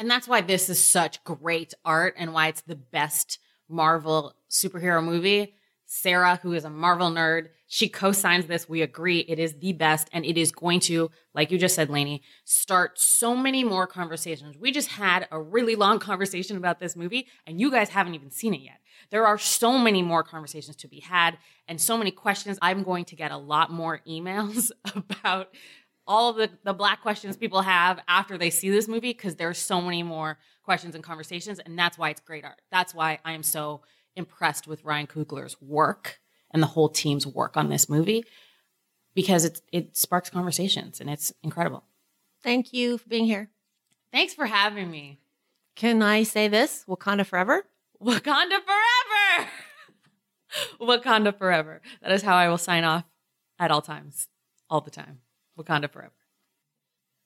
And 0.00 0.10
that's 0.10 0.26
why 0.26 0.40
this 0.40 0.70
is 0.70 0.82
such 0.82 1.22
great 1.24 1.74
art 1.84 2.14
and 2.16 2.32
why 2.32 2.48
it's 2.48 2.62
the 2.62 2.74
best 2.74 3.38
Marvel 3.68 4.34
superhero 4.48 5.04
movie 5.04 5.54
Sarah, 5.92 6.38
who 6.40 6.52
is 6.52 6.64
a 6.64 6.70
Marvel 6.70 7.10
nerd, 7.10 7.48
she 7.66 7.88
co 7.88 8.12
signs 8.12 8.46
this. 8.46 8.68
We 8.68 8.80
agree 8.80 9.18
it 9.26 9.40
is 9.40 9.54
the 9.54 9.72
best. 9.72 10.08
And 10.12 10.24
it 10.24 10.38
is 10.38 10.52
going 10.52 10.78
to, 10.80 11.10
like 11.34 11.50
you 11.50 11.58
just 11.58 11.74
said, 11.74 11.90
Lainey, 11.90 12.22
start 12.44 12.96
so 13.00 13.34
many 13.34 13.64
more 13.64 13.88
conversations. 13.88 14.56
We 14.56 14.70
just 14.70 14.86
had 14.86 15.26
a 15.32 15.42
really 15.42 15.74
long 15.74 15.98
conversation 16.10 16.56
about 16.56 16.78
this 16.78 16.94
movie, 16.94 17.26
and 17.44 17.60
you 17.60 17.72
guys 17.72 17.88
haven't 17.88 18.14
even 18.14 18.30
seen 18.30 18.54
it 18.54 18.60
yet. 18.60 18.78
There 19.10 19.26
are 19.26 19.36
so 19.36 19.78
many 19.78 20.00
more 20.00 20.22
conversations 20.22 20.76
to 20.76 20.86
be 20.86 21.00
had 21.00 21.38
and 21.66 21.80
so 21.80 21.98
many 21.98 22.12
questions. 22.12 22.56
I'm 22.62 22.84
going 22.84 23.04
to 23.06 23.16
get 23.16 23.32
a 23.32 23.36
lot 23.36 23.72
more 23.72 24.00
emails 24.08 24.70
about 24.94 25.48
all 26.10 26.30
of 26.30 26.36
the, 26.36 26.50
the 26.64 26.72
black 26.72 27.02
questions 27.02 27.36
people 27.36 27.62
have 27.62 28.00
after 28.08 28.36
they 28.36 28.50
see 28.50 28.68
this 28.68 28.88
movie 28.88 29.12
because 29.12 29.36
there's 29.36 29.58
so 29.58 29.80
many 29.80 30.02
more 30.02 30.38
questions 30.64 30.96
and 30.96 31.04
conversations. 31.04 31.60
And 31.60 31.78
that's 31.78 31.96
why 31.96 32.10
it's 32.10 32.20
great 32.20 32.44
art. 32.44 32.60
That's 32.72 32.92
why 32.92 33.20
I 33.24 33.32
am 33.32 33.44
so 33.44 33.82
impressed 34.16 34.66
with 34.66 34.84
Ryan 34.84 35.06
Coogler's 35.06 35.56
work 35.62 36.18
and 36.50 36.60
the 36.60 36.66
whole 36.66 36.88
team's 36.88 37.28
work 37.28 37.56
on 37.56 37.68
this 37.68 37.88
movie 37.88 38.24
because 39.14 39.44
it 39.44 39.60
it 39.70 39.96
sparks 39.96 40.28
conversations 40.28 41.00
and 41.00 41.08
it's 41.08 41.32
incredible. 41.44 41.84
Thank 42.42 42.72
you 42.72 42.98
for 42.98 43.08
being 43.08 43.26
here. 43.26 43.50
Thanks 44.12 44.34
for 44.34 44.46
having 44.46 44.90
me. 44.90 45.20
Can 45.76 46.02
I 46.02 46.24
say 46.24 46.48
this? 46.48 46.84
Wakanda 46.88 47.24
forever? 47.24 47.66
Wakanda 48.02 48.58
forever. 48.66 49.48
Wakanda 50.80 51.38
forever. 51.38 51.80
That 52.02 52.10
is 52.10 52.22
how 52.22 52.34
I 52.34 52.48
will 52.48 52.58
sign 52.58 52.82
off 52.82 53.04
at 53.60 53.70
all 53.70 53.82
times, 53.82 54.26
all 54.68 54.80
the 54.80 54.90
time. 54.90 55.20
Wakanda 55.62 55.90
forever. 55.90 56.12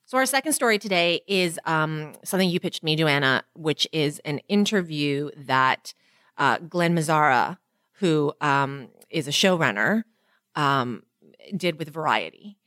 So 0.06 0.18
our 0.18 0.26
second 0.26 0.52
story 0.52 0.78
today 0.78 1.22
is 1.26 1.58
um, 1.64 2.12
something 2.24 2.50
you 2.50 2.60
pitched 2.60 2.82
me, 2.82 2.94
Joanna, 2.94 3.42
which 3.54 3.88
is 3.90 4.20
an 4.26 4.38
interview 4.48 5.30
that 5.36 5.94
uh, 6.36 6.58
Glenn 6.58 6.94
Mazzara, 6.94 7.58
who 8.00 8.34
um, 8.40 8.88
is 9.08 9.26
a 9.26 9.30
showrunner, 9.30 10.04
um, 10.56 11.04
did 11.56 11.78
with 11.78 11.88
Variety, 11.88 12.58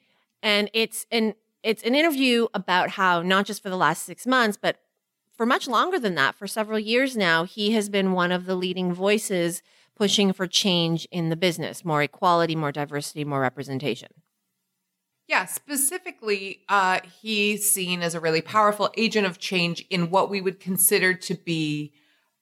and 0.42 0.70
it's 0.74 1.06
an 1.12 1.36
it's 1.64 1.84
an 1.84 1.96
interview 1.96 2.48
about 2.54 2.92
how 2.92 3.22
not 3.22 3.46
just 3.46 3.62
for 3.62 3.70
the 3.70 3.78
last 3.78 4.04
six 4.04 4.26
months, 4.26 4.58
but 4.60 4.78
for 5.36 5.46
much 5.46 5.68
longer 5.68 6.00
than 6.00 6.16
that, 6.16 6.34
for 6.34 6.48
several 6.48 6.80
years 6.80 7.16
now, 7.16 7.44
he 7.44 7.72
has 7.72 7.90
been 7.90 8.14
one 8.14 8.32
of 8.32 8.46
the 8.46 8.56
leading 8.56 8.94
voices 8.94 9.62
pushing 9.96 10.34
for 10.34 10.48
change 10.48 11.08
in 11.12 11.30
the 11.30 11.36
business, 11.36 11.86
more 11.86 12.02
equality, 12.02 12.56
more 12.56 12.72
diversity, 12.72 13.24
more 13.24 13.42
representation. 13.42 14.10
Yeah, 15.28 15.46
specifically, 15.46 16.62
uh, 16.70 17.02
he's 17.22 17.70
seen 17.70 18.02
as 18.02 18.16
a 18.16 18.20
really 18.22 18.42
powerful 18.42 18.90
agent 18.96 19.28
of 19.28 19.40
change 19.40 19.86
in 19.90 20.10
what 20.10 20.30
we 20.30 20.40
would 20.40 20.62
consider 20.62 21.14
to 21.14 21.36
be 21.36 21.92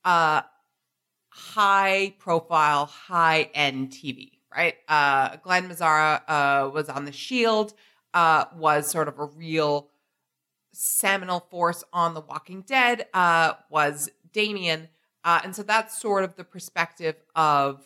uh, 0.04 0.42
high 1.30 2.14
profile, 2.20 2.86
high 2.86 3.50
end 3.56 3.90
TV, 3.90 4.34
right? 4.56 4.76
Uh, 4.88 5.38
Glenn 5.38 5.68
Mazzara 5.68 6.22
uh, 6.28 6.70
was 6.70 6.88
on 6.88 7.06
The 7.06 7.12
Shield, 7.12 7.74
uh, 8.14 8.46
was 8.56 8.88
sort 8.88 9.08
of 9.08 9.18
a 9.18 9.26
real 9.26 9.90
seminal 10.72 11.40
force 11.40 11.84
on 11.92 12.14
The 12.14 12.22
Walking 12.22 12.62
Dead, 12.62 13.08
uh, 13.16 13.54
was 13.72 14.12
Damien. 14.32 14.90
Uh, 15.24 15.42
and 15.44 15.56
so 15.56 15.64
that's 15.64 16.00
sort 16.00 16.24
of 16.24 16.36
the 16.36 16.44
perspective 16.44 17.16
of 17.36 17.84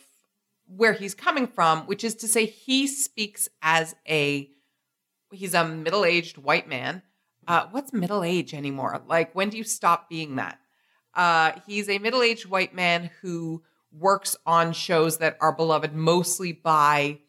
where 0.68 0.91
he's 0.91 1.16
coming 1.16 1.47
from, 1.47 1.88
which 1.88 2.04
is 2.04 2.16
to 2.16 2.28
say 2.28 2.45
he 2.45 2.86
speaks 2.86 3.47
as 3.62 3.95
a 4.06 4.50
he's 5.32 5.53
a 5.53 5.67
middle-aged 5.67 6.38
white 6.38 6.67
man. 6.67 7.01
Uh, 7.47 7.67
what's 7.71 7.91
middle 7.93 8.23
age 8.23 8.53
anymore? 8.53 9.01
Like 9.07 9.34
when 9.34 9.49
do 9.49 9.57
you 9.57 9.63
stop 9.63 10.09
being 10.09 10.36
that? 10.36 10.59
Uh, 11.13 11.53
he's 11.65 11.89
a 11.89 11.97
middle-aged 11.99 12.45
white 12.47 12.75
man 12.75 13.09
who 13.21 13.63
works 13.91 14.36
on 14.45 14.71
shows 14.73 15.17
that 15.17 15.38
are 15.41 15.51
beloved 15.51 15.93
mostly 15.93 16.51
by 16.53 17.19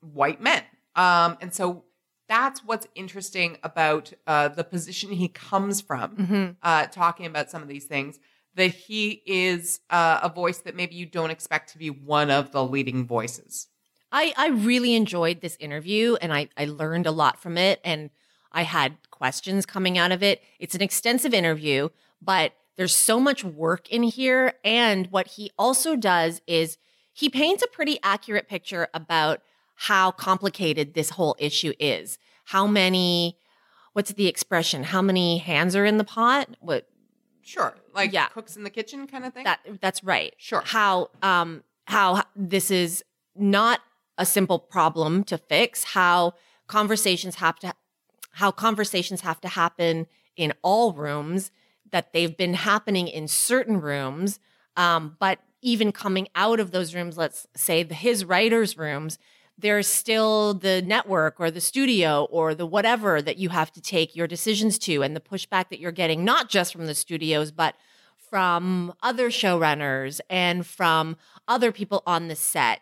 white 0.00 0.40
men. 0.40 0.62
Um, 0.94 1.36
and 1.40 1.52
so 1.52 1.84
that's 2.28 2.64
what's 2.64 2.86
interesting 2.94 3.56
about 3.62 4.12
uh, 4.26 4.48
the 4.48 4.62
position 4.64 5.10
he 5.10 5.28
comes 5.28 5.80
from, 5.80 6.16
Mm-hmm. 6.16 6.50
uh, 6.62 6.86
talking 6.86 7.26
about 7.26 7.50
some 7.50 7.62
of 7.62 7.68
these 7.68 7.84
things. 7.84 8.18
That 8.54 8.74
he 8.74 9.22
is 9.26 9.80
uh, 9.90 10.20
a 10.22 10.28
voice 10.28 10.58
that 10.58 10.74
maybe 10.74 10.94
you 10.96 11.06
don't 11.06 11.30
expect 11.30 11.72
to 11.72 11.78
be 11.78 11.90
one 11.90 12.30
of 12.30 12.50
the 12.52 12.64
leading 12.64 13.06
voices. 13.06 13.68
I, 14.10 14.32
I 14.36 14.48
really 14.48 14.94
enjoyed 14.94 15.40
this 15.40 15.56
interview 15.60 16.16
and 16.20 16.32
I, 16.32 16.48
I 16.56 16.64
learned 16.64 17.06
a 17.06 17.10
lot 17.10 17.40
from 17.40 17.58
it 17.58 17.80
and 17.84 18.10
I 18.52 18.62
had 18.62 18.96
questions 19.10 19.66
coming 19.66 19.98
out 19.98 20.12
of 20.12 20.22
it. 20.22 20.40
It's 20.58 20.74
an 20.74 20.80
extensive 20.80 21.34
interview, 21.34 21.90
but 22.22 22.52
there's 22.76 22.94
so 22.96 23.20
much 23.20 23.44
work 23.44 23.88
in 23.90 24.02
here. 24.04 24.54
And 24.64 25.08
what 25.08 25.26
he 25.28 25.50
also 25.58 25.96
does 25.96 26.40
is 26.46 26.78
he 27.12 27.28
paints 27.28 27.62
a 27.62 27.66
pretty 27.68 27.98
accurate 28.02 28.48
picture 28.48 28.88
about 28.94 29.42
how 29.74 30.10
complicated 30.12 30.94
this 30.94 31.10
whole 31.10 31.36
issue 31.38 31.72
is. 31.78 32.18
How 32.46 32.66
many, 32.66 33.36
what's 33.92 34.12
the 34.12 34.26
expression? 34.28 34.84
How 34.84 35.02
many 35.02 35.38
hands 35.38 35.76
are 35.76 35.84
in 35.84 35.98
the 35.98 36.04
pot? 36.04 36.48
What 36.60 36.88
Sure, 37.42 37.74
like 37.94 38.12
Yeah. 38.12 38.28
cooks 38.28 38.56
in 38.56 38.62
the 38.64 38.70
kitchen 38.70 39.06
kind 39.06 39.24
of 39.24 39.32
thing. 39.34 39.44
that 39.44 39.60
that's 39.80 40.04
right. 40.04 40.34
Sure. 40.36 40.62
How 40.64 41.08
um 41.22 41.62
how 41.86 42.22
this 42.36 42.70
is 42.70 43.02
not 43.34 43.80
a 44.18 44.26
simple 44.26 44.58
problem 44.58 45.24
to 45.24 45.38
fix. 45.38 45.84
How 45.84 46.34
conversations 46.66 47.36
have 47.36 47.58
to 47.60 47.72
how 48.32 48.50
conversations 48.50 49.22
have 49.22 49.40
to 49.40 49.48
happen 49.48 50.06
in 50.36 50.52
all 50.62 50.92
rooms. 50.92 51.50
That 51.90 52.12
they've 52.12 52.36
been 52.36 52.52
happening 52.52 53.08
in 53.08 53.28
certain 53.28 53.80
rooms, 53.80 54.38
um, 54.76 55.16
but 55.18 55.38
even 55.62 55.90
coming 55.90 56.28
out 56.34 56.60
of 56.60 56.70
those 56.70 56.94
rooms, 56.94 57.16
let's 57.16 57.46
say 57.56 57.82
the, 57.82 57.94
his 57.94 58.26
writers' 58.26 58.76
rooms, 58.76 59.18
there's 59.56 59.88
still 59.88 60.52
the 60.52 60.82
network 60.82 61.40
or 61.40 61.50
the 61.50 61.62
studio 61.62 62.28
or 62.30 62.54
the 62.54 62.66
whatever 62.66 63.22
that 63.22 63.38
you 63.38 63.48
have 63.48 63.72
to 63.72 63.80
take 63.80 64.14
your 64.14 64.26
decisions 64.26 64.78
to, 64.80 65.02
and 65.02 65.16
the 65.16 65.20
pushback 65.20 65.70
that 65.70 65.80
you're 65.80 65.90
getting, 65.90 66.24
not 66.24 66.50
just 66.50 66.72
from 66.72 66.86
the 66.86 66.94
studios, 66.94 67.50
but 67.50 67.74
from 68.30 68.92
other 69.02 69.30
showrunners 69.30 70.20
and 70.28 70.66
from 70.66 71.16
other 71.48 71.72
people 71.72 72.02
on 72.06 72.28
the 72.28 72.36
set. 72.36 72.80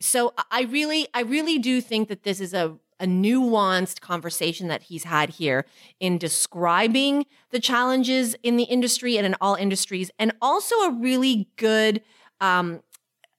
So 0.00 0.32
I 0.50 0.62
really, 0.62 1.06
I 1.12 1.22
really 1.22 1.58
do 1.58 1.80
think 1.80 2.08
that 2.08 2.22
this 2.22 2.40
is 2.40 2.54
a, 2.54 2.76
a 2.98 3.06
nuanced 3.06 4.00
conversation 4.00 4.68
that 4.68 4.82
he's 4.84 5.04
had 5.04 5.30
here 5.30 5.66
in 6.00 6.18
describing 6.18 7.26
the 7.50 7.60
challenges 7.60 8.34
in 8.42 8.56
the 8.56 8.64
industry 8.64 9.16
and 9.18 9.26
in 9.26 9.36
all 9.40 9.54
industries, 9.54 10.10
and 10.18 10.32
also 10.40 10.74
a 10.76 10.92
really 10.92 11.48
good 11.56 12.02
um, 12.40 12.82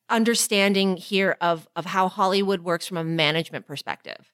understanding 0.09 0.97
here 0.97 1.37
of 1.41 1.67
of 1.75 1.85
how 1.85 2.07
Hollywood 2.07 2.61
works 2.61 2.87
from 2.87 2.97
a 2.97 3.03
management 3.03 3.65
perspective. 3.65 4.31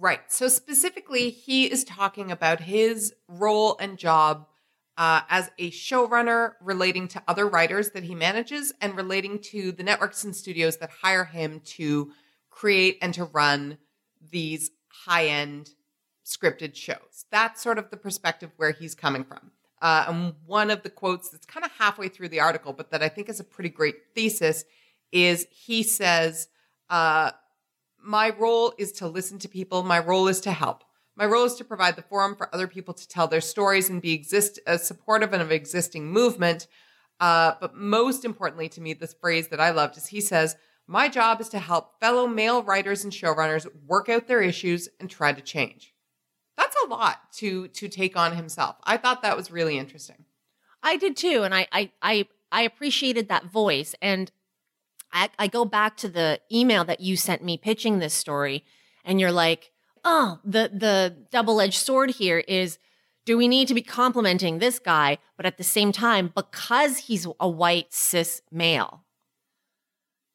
Right. 0.00 0.20
So 0.28 0.48
specifically, 0.48 1.30
he 1.30 1.70
is 1.70 1.82
talking 1.84 2.30
about 2.30 2.60
his 2.60 3.12
role 3.26 3.76
and 3.80 3.98
job 3.98 4.46
uh, 4.98 5.22
as 5.30 5.50
a 5.58 5.70
showrunner, 5.70 6.52
relating 6.60 7.08
to 7.08 7.22
other 7.26 7.48
writers 7.48 7.90
that 7.92 8.02
he 8.02 8.14
manages, 8.14 8.74
and 8.80 8.96
relating 8.96 9.38
to 9.38 9.72
the 9.72 9.82
networks 9.82 10.24
and 10.24 10.36
studios 10.36 10.76
that 10.78 10.90
hire 10.90 11.24
him 11.24 11.60
to 11.60 12.10
create 12.50 12.98
and 13.00 13.14
to 13.14 13.24
run 13.24 13.78
these 14.30 14.72
high-end 14.88 15.70
scripted 16.26 16.74
shows. 16.74 17.24
That's 17.30 17.62
sort 17.62 17.78
of 17.78 17.90
the 17.90 17.96
perspective 17.96 18.50
where 18.56 18.72
he's 18.72 18.94
coming 18.94 19.24
from. 19.24 19.52
Uh, 19.80 20.06
and 20.08 20.34
one 20.44 20.70
of 20.70 20.82
the 20.82 20.90
quotes 20.90 21.28
that's 21.28 21.46
kind 21.46 21.64
of 21.64 21.70
halfway 21.78 22.08
through 22.08 22.28
the 22.28 22.40
article, 22.40 22.72
but 22.72 22.90
that 22.90 23.02
I 23.02 23.08
think 23.08 23.28
is 23.28 23.40
a 23.40 23.44
pretty 23.44 23.70
great 23.70 23.96
thesis, 24.14 24.64
is 25.12 25.46
he 25.50 25.84
says, 25.84 26.48
uh, 26.90 27.30
my 28.02 28.30
role 28.30 28.74
is 28.78 28.92
to 28.92 29.06
listen 29.06 29.38
to 29.38 29.48
people. 29.48 29.82
My 29.82 30.00
role 30.00 30.26
is 30.28 30.40
to 30.42 30.50
help. 30.50 30.82
My 31.18 31.26
role 31.26 31.46
is 31.46 31.56
to 31.56 31.64
provide 31.64 31.96
the 31.96 32.02
forum 32.02 32.36
for 32.36 32.54
other 32.54 32.68
people 32.68 32.94
to 32.94 33.08
tell 33.08 33.26
their 33.26 33.40
stories 33.40 33.90
and 33.90 34.00
be 34.00 34.12
exist 34.12 34.60
uh, 34.68 34.76
supportive 34.76 35.32
of 35.32 35.40
an 35.40 35.50
existing 35.50 36.12
movement. 36.12 36.68
Uh, 37.18 37.54
but 37.60 37.74
most 37.74 38.24
importantly 38.24 38.68
to 38.68 38.80
me, 38.80 38.92
this 38.92 39.14
phrase 39.20 39.48
that 39.48 39.60
I 39.60 39.70
loved 39.70 39.96
is 39.96 40.06
he 40.06 40.20
says, 40.20 40.54
"My 40.86 41.08
job 41.08 41.40
is 41.40 41.48
to 41.48 41.58
help 41.58 41.98
fellow 41.98 42.28
male 42.28 42.62
writers 42.62 43.02
and 43.02 43.12
showrunners 43.12 43.66
work 43.84 44.08
out 44.08 44.28
their 44.28 44.40
issues 44.40 44.88
and 45.00 45.10
try 45.10 45.32
to 45.32 45.42
change." 45.42 45.92
That's 46.56 46.76
a 46.84 46.88
lot 46.88 47.32
to 47.38 47.66
to 47.66 47.88
take 47.88 48.16
on 48.16 48.36
himself. 48.36 48.76
I 48.84 48.96
thought 48.96 49.22
that 49.22 49.36
was 49.36 49.50
really 49.50 49.76
interesting. 49.76 50.24
I 50.84 50.96
did 50.96 51.16
too, 51.16 51.42
and 51.42 51.52
I 51.52 51.66
I 51.72 51.90
I, 52.00 52.28
I 52.52 52.62
appreciated 52.62 53.28
that 53.28 53.46
voice. 53.46 53.96
And 54.00 54.30
I, 55.12 55.30
I 55.36 55.48
go 55.48 55.64
back 55.64 55.96
to 55.96 56.08
the 56.08 56.40
email 56.52 56.84
that 56.84 57.00
you 57.00 57.16
sent 57.16 57.42
me 57.42 57.56
pitching 57.56 57.98
this 57.98 58.14
story, 58.14 58.64
and 59.04 59.18
you're 59.20 59.32
like, 59.32 59.72
"Oh, 60.04 60.40
the 60.44 60.70
the 60.72 61.16
double 61.30 61.60
edged 61.60 61.78
sword 61.78 62.10
here 62.10 62.38
is." 62.38 62.78
Do 63.24 63.36
we 63.36 63.46
need 63.46 63.68
to 63.68 63.74
be 63.74 63.82
complimenting 63.82 64.58
this 64.58 64.78
guy, 64.78 65.18
but 65.36 65.44
at 65.44 65.58
the 65.58 65.62
same 65.62 65.92
time, 65.92 66.32
because 66.34 66.96
he's 66.96 67.26
a 67.38 67.46
white 67.46 67.92
cis 67.92 68.40
male, 68.50 69.04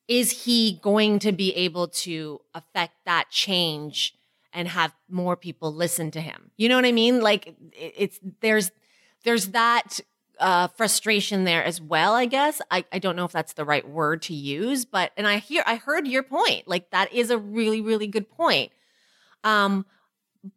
is 0.07 0.43
he 0.43 0.79
going 0.81 1.19
to 1.19 1.31
be 1.31 1.55
able 1.55 1.87
to 1.87 2.41
affect 2.53 2.93
that 3.05 3.29
change 3.29 4.13
and 4.51 4.67
have 4.67 4.93
more 5.09 5.35
people 5.35 5.73
listen 5.73 6.11
to 6.11 6.21
him? 6.21 6.51
You 6.57 6.69
know 6.69 6.75
what 6.75 6.85
I 6.85 6.91
mean? 6.91 7.21
Like 7.21 7.55
it's 7.73 8.19
there's 8.41 8.71
there's 9.23 9.47
that 9.49 9.99
uh, 10.39 10.67
frustration 10.67 11.45
there 11.45 11.63
as 11.63 11.79
well. 11.79 12.13
I 12.13 12.25
guess 12.25 12.61
I, 12.69 12.85
I 12.91 12.99
don't 12.99 13.15
know 13.15 13.25
if 13.25 13.31
that's 13.31 13.53
the 13.53 13.65
right 13.65 13.87
word 13.87 14.21
to 14.23 14.33
use, 14.33 14.85
but 14.85 15.11
and 15.15 15.27
I 15.27 15.37
hear 15.37 15.63
I 15.65 15.75
heard 15.75 16.07
your 16.07 16.23
point. 16.23 16.67
Like 16.67 16.91
that 16.91 17.13
is 17.13 17.29
a 17.29 17.37
really 17.37 17.81
really 17.81 18.07
good 18.07 18.29
point. 18.29 18.71
Um, 19.43 19.85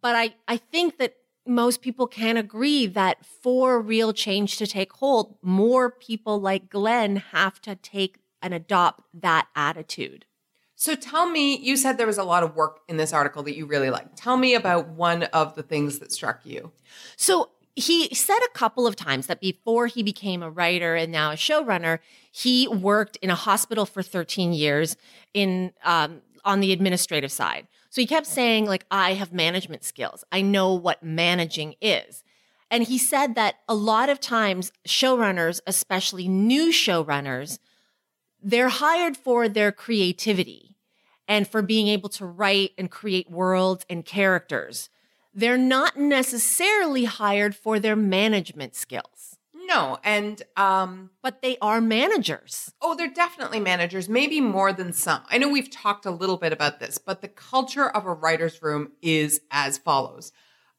but 0.01 0.17
I 0.17 0.35
I 0.49 0.57
think 0.57 0.99
that 0.99 1.15
most 1.47 1.81
people 1.81 2.07
can 2.07 2.37
agree 2.37 2.87
that 2.87 3.25
for 3.25 3.81
real 3.81 4.13
change 4.13 4.57
to 4.59 4.67
take 4.67 4.93
hold, 4.95 5.37
more 5.43 5.91
people 5.91 6.41
like 6.41 6.69
Glenn 6.69 7.17
have 7.17 7.61
to 7.63 7.77
take 7.77 8.19
and 8.43 8.53
adopt 8.53 9.03
that 9.15 9.47
attitude. 9.55 10.25
So 10.75 10.95
tell 10.95 11.29
me, 11.29 11.57
you 11.57 11.77
said 11.77 11.97
there 11.97 12.07
was 12.07 12.19
a 12.19 12.25
lot 12.25 12.43
of 12.43 12.55
work 12.55 12.81
in 12.87 12.99
this 12.99 13.13
article 13.13 13.43
that 13.45 13.57
you 13.57 13.65
really 13.65 13.89
liked. 13.89 14.17
Tell 14.17 14.37
me 14.37 14.55
about 14.55 14.89
one 14.89 15.23
of 15.25 15.55
the 15.55 15.63
things 15.63 16.01
that 16.01 16.13
struck 16.13 16.45
you. 16.45 16.71
So 17.17 17.51
he 17.75 18.15
said 18.15 18.39
a 18.45 18.49
couple 18.51 18.87
of 18.87 18.95
times 18.95 19.27
that 19.27 19.41
before 19.41 19.87
he 19.87 20.03
became 20.03 20.43
a 20.43 20.51
writer 20.51 20.95
and 20.95 21.11
now 21.11 21.31
a 21.31 21.35
showrunner, 21.35 22.01
he 22.31 22.69
worked 22.69 23.17
in 23.23 23.31
a 23.31 23.35
hospital 23.35 23.87
for 23.87 24.03
13 24.03 24.53
years 24.53 24.97
in 25.33 25.73
um, 25.83 26.21
on 26.45 26.61
the 26.61 26.73
administrative 26.73 27.33
side. 27.33 27.67
So 27.91 28.01
he 28.01 28.07
kept 28.07 28.27
saying 28.27 28.67
like 28.67 28.85
I 28.91 29.15
have 29.15 29.33
management 29.33 29.85
skills. 29.85 30.25
I 30.31 30.43
know 30.43 30.75
what 30.75 31.03
managing 31.03 31.75
is. 31.81 32.25
And 32.71 32.85
he 32.85 32.99
said 32.99 33.35
that 33.37 33.57
a 33.69 33.75
lot 33.75 34.09
of 34.09 34.21
times 34.21 34.73
showrunners, 34.87 35.61
especially 35.67 36.29
new 36.29 36.73
showrunners, 36.73 37.59
they're 38.43 38.69
hired 38.69 39.17
for 39.17 39.49
their 39.49 39.73
creativity 39.73 40.77
and 41.29 41.49
for 41.49 41.63
being 41.63 41.89
able 41.89 42.09
to 42.11 42.27
write 42.27 42.73
and 42.77 42.91
create 42.91 43.31
worlds 43.31 43.85
and 43.89 44.05
characters. 44.05 44.91
They're 45.35 45.59
not 45.59 45.97
necessarily 45.97 47.05
hired 47.05 47.55
for 47.55 47.79
their 47.79 47.97
management 47.97 48.75
skills. 48.75 49.36
No, 49.67 49.99
and 50.05 50.43
um 50.57 51.11
but 51.23 51.43
they 51.43 51.59
are 51.61 51.81
managers. 51.81 52.73
Oh, 52.81 52.95
they're 52.95 53.09
definitely 53.09 53.59
managers, 53.59 54.09
maybe 54.09 54.41
more 54.41 54.73
than 54.73 54.93
some. 54.93 55.23
I 55.29 55.39
know 55.39 55.49
we've 55.49 55.71
talked 55.71 56.07
a 56.07 56.11
little 56.11 56.37
bit 56.37 56.53
about 56.53 56.79
this, 56.79 56.99
but 56.99 57.21
the 57.21 57.29
culture 57.29 57.89
of 57.89 58.07
a 58.07 58.13
writer's 58.15 58.63
room 58.63 58.93
is 59.03 59.41
as 59.51 59.77
follows. 59.79 60.33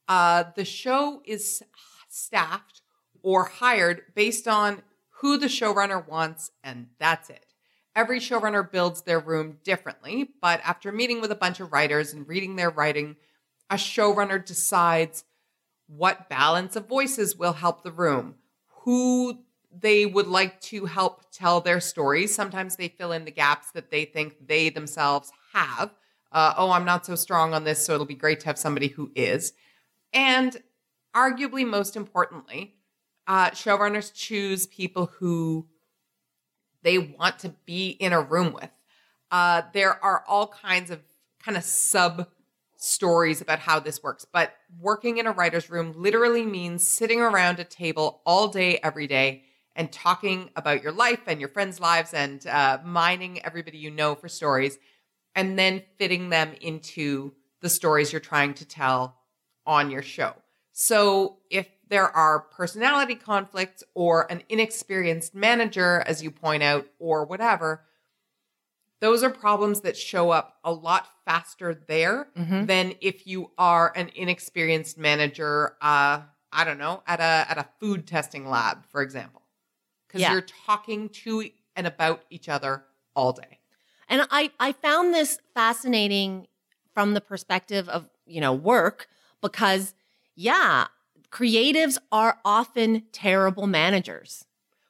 Uh, 0.08 0.44
the 0.56 0.64
show 0.64 1.20
is 1.26 1.62
staffed 2.08 2.80
or 3.22 3.44
hired 3.44 4.02
based 4.14 4.48
on 4.48 4.82
who 5.20 5.36
the 5.36 5.46
showrunner 5.46 6.06
wants, 6.08 6.50
and 6.64 6.86
that's 6.98 7.28
it. 7.28 7.44
Every 7.94 8.20
showrunner 8.20 8.70
builds 8.70 9.02
their 9.02 9.20
room 9.20 9.58
differently, 9.64 10.30
but 10.40 10.60
after 10.64 10.92
meeting 10.92 11.20
with 11.20 11.32
a 11.32 11.36
bunch 11.36 11.60
of 11.60 11.72
writers 11.72 12.12
and 12.12 12.26
reading 12.26 12.56
their 12.56 12.70
writing, 12.70 13.16
a 13.68 13.74
showrunner 13.74 14.42
decides 14.42 15.24
what 15.88 16.28
balance 16.28 16.76
of 16.76 16.86
voices 16.86 17.36
will 17.36 17.54
help 17.54 17.82
the 17.82 17.90
room, 17.92 18.36
who 18.88 19.40
they 19.70 20.06
would 20.06 20.28
like 20.28 20.58
to 20.62 20.86
help 20.86 21.30
tell 21.30 21.60
their 21.60 21.78
stories. 21.78 22.34
Sometimes 22.34 22.76
they 22.76 22.88
fill 22.88 23.12
in 23.12 23.26
the 23.26 23.30
gaps 23.30 23.70
that 23.72 23.90
they 23.90 24.06
think 24.06 24.46
they 24.46 24.70
themselves 24.70 25.30
have. 25.52 25.90
Uh, 26.32 26.54
oh, 26.56 26.70
I'm 26.70 26.86
not 26.86 27.04
so 27.04 27.14
strong 27.14 27.52
on 27.52 27.64
this, 27.64 27.84
so 27.84 27.92
it'll 27.92 28.06
be 28.06 28.14
great 28.14 28.40
to 28.40 28.46
have 28.46 28.56
somebody 28.56 28.88
who 28.88 29.10
is. 29.14 29.52
And 30.14 30.56
arguably, 31.14 31.68
most 31.68 31.96
importantly, 31.96 32.76
uh, 33.26 33.50
showrunners 33.50 34.10
choose 34.14 34.66
people 34.66 35.10
who 35.18 35.66
they 36.82 36.96
want 36.96 37.40
to 37.40 37.50
be 37.66 37.90
in 37.90 38.14
a 38.14 38.22
room 38.22 38.54
with. 38.54 38.70
Uh, 39.30 39.64
there 39.74 40.02
are 40.02 40.24
all 40.26 40.46
kinds 40.46 40.90
of 40.90 41.00
kind 41.44 41.58
of 41.58 41.62
sub 41.62 42.26
stories 42.78 43.40
about 43.40 43.58
how 43.58 43.80
this 43.80 44.02
works, 44.02 44.24
but 44.24 44.54
working 44.80 45.18
in 45.18 45.26
a 45.26 45.32
writer's 45.32 45.68
room 45.68 45.92
literally 45.96 46.46
means 46.46 46.86
sitting 46.86 47.20
around 47.20 47.58
a 47.58 47.64
table 47.64 48.22
all 48.24 48.48
day, 48.48 48.78
every 48.82 49.08
day, 49.08 49.42
and 49.74 49.90
talking 49.92 50.50
about 50.56 50.82
your 50.82 50.92
life 50.92 51.20
and 51.26 51.40
your 51.40 51.48
friends' 51.48 51.80
lives 51.80 52.14
and 52.14 52.46
uh, 52.46 52.78
mining 52.84 53.44
everybody 53.44 53.78
you 53.78 53.90
know 53.90 54.14
for 54.14 54.28
stories, 54.28 54.78
and 55.34 55.58
then 55.58 55.82
fitting 55.98 56.30
them 56.30 56.52
into 56.60 57.32
the 57.60 57.68
stories 57.68 58.12
you're 58.12 58.20
trying 58.20 58.54
to 58.54 58.64
tell 58.64 59.18
on 59.66 59.90
your 59.90 60.02
show. 60.02 60.32
So 60.72 61.38
if 61.50 61.66
there 61.88 62.08
are 62.08 62.40
personality 62.40 63.16
conflicts 63.16 63.82
or 63.94 64.30
an 64.30 64.42
inexperienced 64.48 65.34
manager, 65.34 66.02
as 66.06 66.22
you 66.22 66.30
point 66.30 66.62
out, 66.62 66.86
or 67.00 67.24
whatever, 67.24 67.82
those 69.00 69.22
are 69.22 69.30
problems 69.30 69.82
that 69.82 69.96
show 69.96 70.30
up 70.30 70.58
a 70.64 70.72
lot 70.72 71.08
faster 71.24 71.74
there 71.74 72.30
Mhm. 72.36 72.66
than 72.66 72.94
if 73.00 73.26
you 73.26 73.50
are 73.58 73.92
an 73.94 74.10
inexperienced 74.14 74.98
manager, 74.98 75.76
uh, 75.80 76.22
I 76.52 76.64
don't 76.64 76.78
know, 76.78 77.02
at 77.06 77.20
a 77.20 77.46
at 77.50 77.58
a 77.58 77.68
food 77.78 78.06
testing 78.06 78.48
lab, 78.48 78.86
for 78.86 79.02
example. 79.02 79.42
Because 80.06 80.22
Yeah. 80.22 80.32
you're 80.32 80.40
talking 80.66 81.08
to 81.10 81.50
and 81.76 81.86
about 81.86 82.24
each 82.30 82.48
other 82.48 82.86
all 83.14 83.32
day. 83.32 83.60
And 84.08 84.26
I, 84.30 84.50
I 84.58 84.72
found 84.72 85.12
this 85.14 85.38
fascinating 85.54 86.48
from 86.94 87.12
the 87.14 87.20
perspective 87.20 87.88
of, 87.88 88.08
you 88.24 88.40
know, 88.40 88.52
work 88.54 89.06
because, 89.42 89.94
yeah, 90.34 90.86
creatives 91.30 91.98
are 92.10 92.40
often 92.44 93.02
terrible 93.12 93.66
managers. 93.66 94.44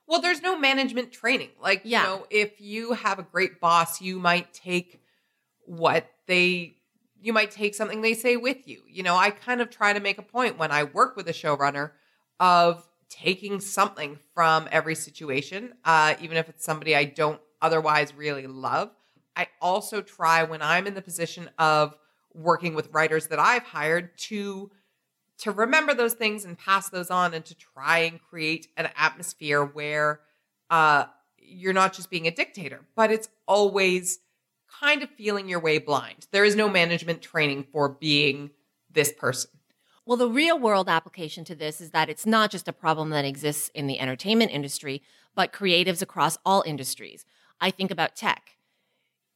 Well, 0.09 0.23
there's 0.23 0.43
no 0.43 0.59
management 0.59 1.13
training. 1.13 1.51
Like, 1.61 1.83
Yeah. 1.85 2.03
you 2.03 2.09
know, 2.09 2.27
if 2.31 2.61
you 2.61 2.95
have 2.95 3.19
a 3.19 3.23
great 3.23 3.61
boss, 3.61 4.01
you 4.01 4.19
might 4.19 4.53
take 4.53 5.01
what 5.67 6.11
they 6.27 6.75
you 7.21 7.33
might 7.33 7.51
take 7.51 7.75
something 7.75 8.01
they 8.01 8.15
say 8.15 8.37
with 8.37 8.69
you. 8.69 8.81
You 8.89 9.03
know, 9.03 9.17
I 9.17 9.31
kind 9.31 9.61
of 9.61 9.71
try 9.71 9.93
to 9.93 9.99
make 9.99 10.19
a 10.19 10.23
point 10.23 10.57
when 10.57 10.71
I 10.71 10.85
work 10.85 11.17
with 11.17 11.27
a 11.29 11.33
showrunner 11.33 11.91
of 12.39 12.89
taking 13.09 13.59
something 13.59 14.21
from 14.35 14.69
every 14.71 14.95
situation, 14.95 15.75
uh, 15.85 16.15
even 16.21 16.37
if 16.37 16.49
it's 16.49 16.65
somebody 16.65 16.95
I 16.95 17.05
don't 17.05 17.41
otherwise 17.61 18.15
really 18.15 18.47
love. 18.47 18.91
I 19.35 19.49
also 19.61 20.01
try 20.01 20.45
when 20.45 20.63
I'm 20.63 20.87
in 20.87 20.95
the 20.95 21.03
position 21.03 21.51
of 21.59 21.97
working 22.35 22.75
with 22.75 22.93
writers 22.93 23.27
that 23.29 23.41
I've 23.41 23.65
hired 23.65 24.17
to 24.19 24.71
to 25.39 25.53
remember 25.53 25.95
those 25.95 26.15
things 26.15 26.45
and 26.45 26.59
pass 26.59 26.89
those 26.89 27.11
on 27.11 27.35
and 27.35 27.45
to 27.45 27.55
try 27.55 27.99
and 27.99 28.21
create 28.21 28.69
an 28.77 28.89
atmosphere 28.97 29.65
where 29.65 30.21
uh, 30.71 31.05
you're 31.39 31.73
not 31.73 31.93
just 31.93 32.11
being 32.11 32.27
a 32.27 32.31
dictator, 32.31 32.81
but 32.95 33.11
it's 33.11 33.29
always 33.47 34.19
kind 34.81 35.03
of 35.03 35.11
feeling 35.11 35.49
your 35.49 35.61
way 35.61 35.79
blind. 35.79 36.27
There 36.31 36.45
is 36.45 36.57
no 36.57 36.69
management 36.69 37.23
training 37.23 37.67
for 37.73 37.89
being 37.89 38.51
this 38.91 39.13
person. 39.13 39.51
Well, 40.05 40.17
the 40.17 40.29
real 40.29 40.59
world 40.59 40.89
application 40.89 41.45
to 41.45 41.55
this 41.55 41.81
is 41.81 41.91
that 41.91 42.09
it's 42.09 42.27
not 42.27 42.51
just 42.51 42.67
a 42.67 42.73
problem 42.73 43.11
that 43.11 43.25
exists 43.25 43.71
in 43.75 43.87
the 43.87 44.01
entertainment 44.01 44.51
industry, 44.51 45.03
but 45.35 45.53
creatives 45.53 46.03
across 46.03 46.39
all 46.45 46.63
industries. 46.67 47.25
I 47.61 47.71
think 47.71 47.91
about 47.91 48.17
tech. 48.17 48.57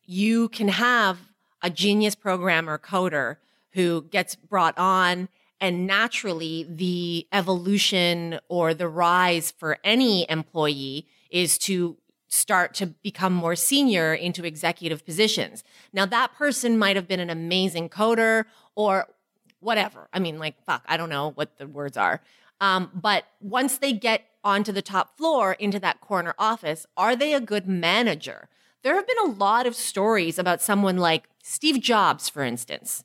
You 0.04 0.48
can 0.48 0.68
have 0.68 1.18
a 1.62 1.70
genius 1.70 2.14
programmer 2.14 2.78
coder 2.78 3.36
who 3.72 4.02
gets 4.10 4.34
brought 4.34 4.76
on, 4.78 5.28
and 5.62 5.86
naturally, 5.86 6.66
the 6.68 7.28
evolution 7.32 8.40
or 8.48 8.74
the 8.74 8.88
rise 8.88 9.52
for 9.52 9.78
any 9.84 10.28
employee 10.28 11.06
is 11.30 11.56
to 11.58 11.96
start 12.26 12.74
to 12.74 12.86
become 12.86 13.32
more 13.32 13.54
senior 13.54 14.12
into 14.12 14.44
executive 14.44 15.06
positions. 15.06 15.62
Now, 15.92 16.04
that 16.06 16.34
person 16.34 16.76
might 16.76 16.96
have 16.96 17.06
been 17.06 17.20
an 17.20 17.30
amazing 17.30 17.90
coder 17.90 18.46
or 18.74 19.06
whatever. 19.60 20.08
I 20.12 20.18
mean, 20.18 20.40
like, 20.40 20.60
fuck, 20.64 20.82
I 20.86 20.96
don't 20.96 21.10
know 21.10 21.30
what 21.30 21.56
the 21.58 21.68
words 21.68 21.96
are. 21.96 22.20
Um, 22.60 22.90
but 22.92 23.26
once 23.40 23.78
they 23.78 23.92
get 23.92 24.24
onto 24.42 24.72
the 24.72 24.82
top 24.82 25.16
floor 25.16 25.52
into 25.52 25.78
that 25.78 26.00
corner 26.00 26.34
office, 26.38 26.86
are 26.96 27.14
they 27.14 27.34
a 27.34 27.40
good 27.40 27.68
manager? 27.68 28.48
There 28.82 28.96
have 28.96 29.06
been 29.06 29.18
a 29.18 29.30
lot 29.30 29.68
of 29.68 29.76
stories 29.76 30.40
about 30.40 30.60
someone 30.60 30.96
like 30.96 31.28
Steve 31.40 31.80
Jobs, 31.80 32.28
for 32.28 32.42
instance. 32.42 33.04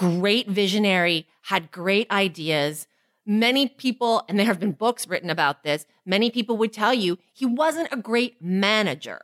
Great 0.00 0.48
visionary, 0.48 1.26
had 1.42 1.70
great 1.70 2.10
ideas. 2.10 2.86
Many 3.26 3.68
people, 3.68 4.24
and 4.28 4.38
there 4.38 4.46
have 4.46 4.58
been 4.58 4.72
books 4.72 5.06
written 5.06 5.28
about 5.28 5.62
this, 5.62 5.84
many 6.06 6.30
people 6.30 6.56
would 6.56 6.72
tell 6.72 6.94
you 6.94 7.18
he 7.34 7.44
wasn't 7.44 7.92
a 7.92 7.98
great 7.98 8.40
manager. 8.40 9.20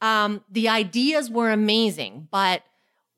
Um, 0.00 0.42
the 0.50 0.70
ideas 0.70 1.30
were 1.30 1.50
amazing, 1.50 2.28
but 2.30 2.62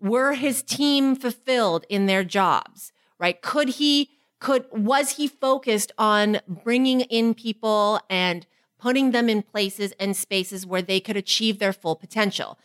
were 0.00 0.32
his 0.34 0.62
team 0.62 1.14
fulfilled 1.14 1.86
in 1.88 2.06
their 2.06 2.24
jobs 2.24 2.92
right 3.18 3.40
could 3.40 3.68
he 3.80 4.10
could 4.40 4.66
was 4.70 5.12
he 5.12 5.26
focused 5.26 5.92
on 5.96 6.40
bringing 6.46 7.00
in 7.02 7.32
people 7.34 8.00
and 8.10 8.46
putting 8.78 9.12
them 9.12 9.28
in 9.28 9.40
places 9.40 9.92
and 9.98 10.16
spaces 10.16 10.66
where 10.66 10.82
they 10.82 11.00
could 11.00 11.16
achieve 11.16 11.58
their 11.58 11.72
full 11.72 11.96
potential 11.96 12.58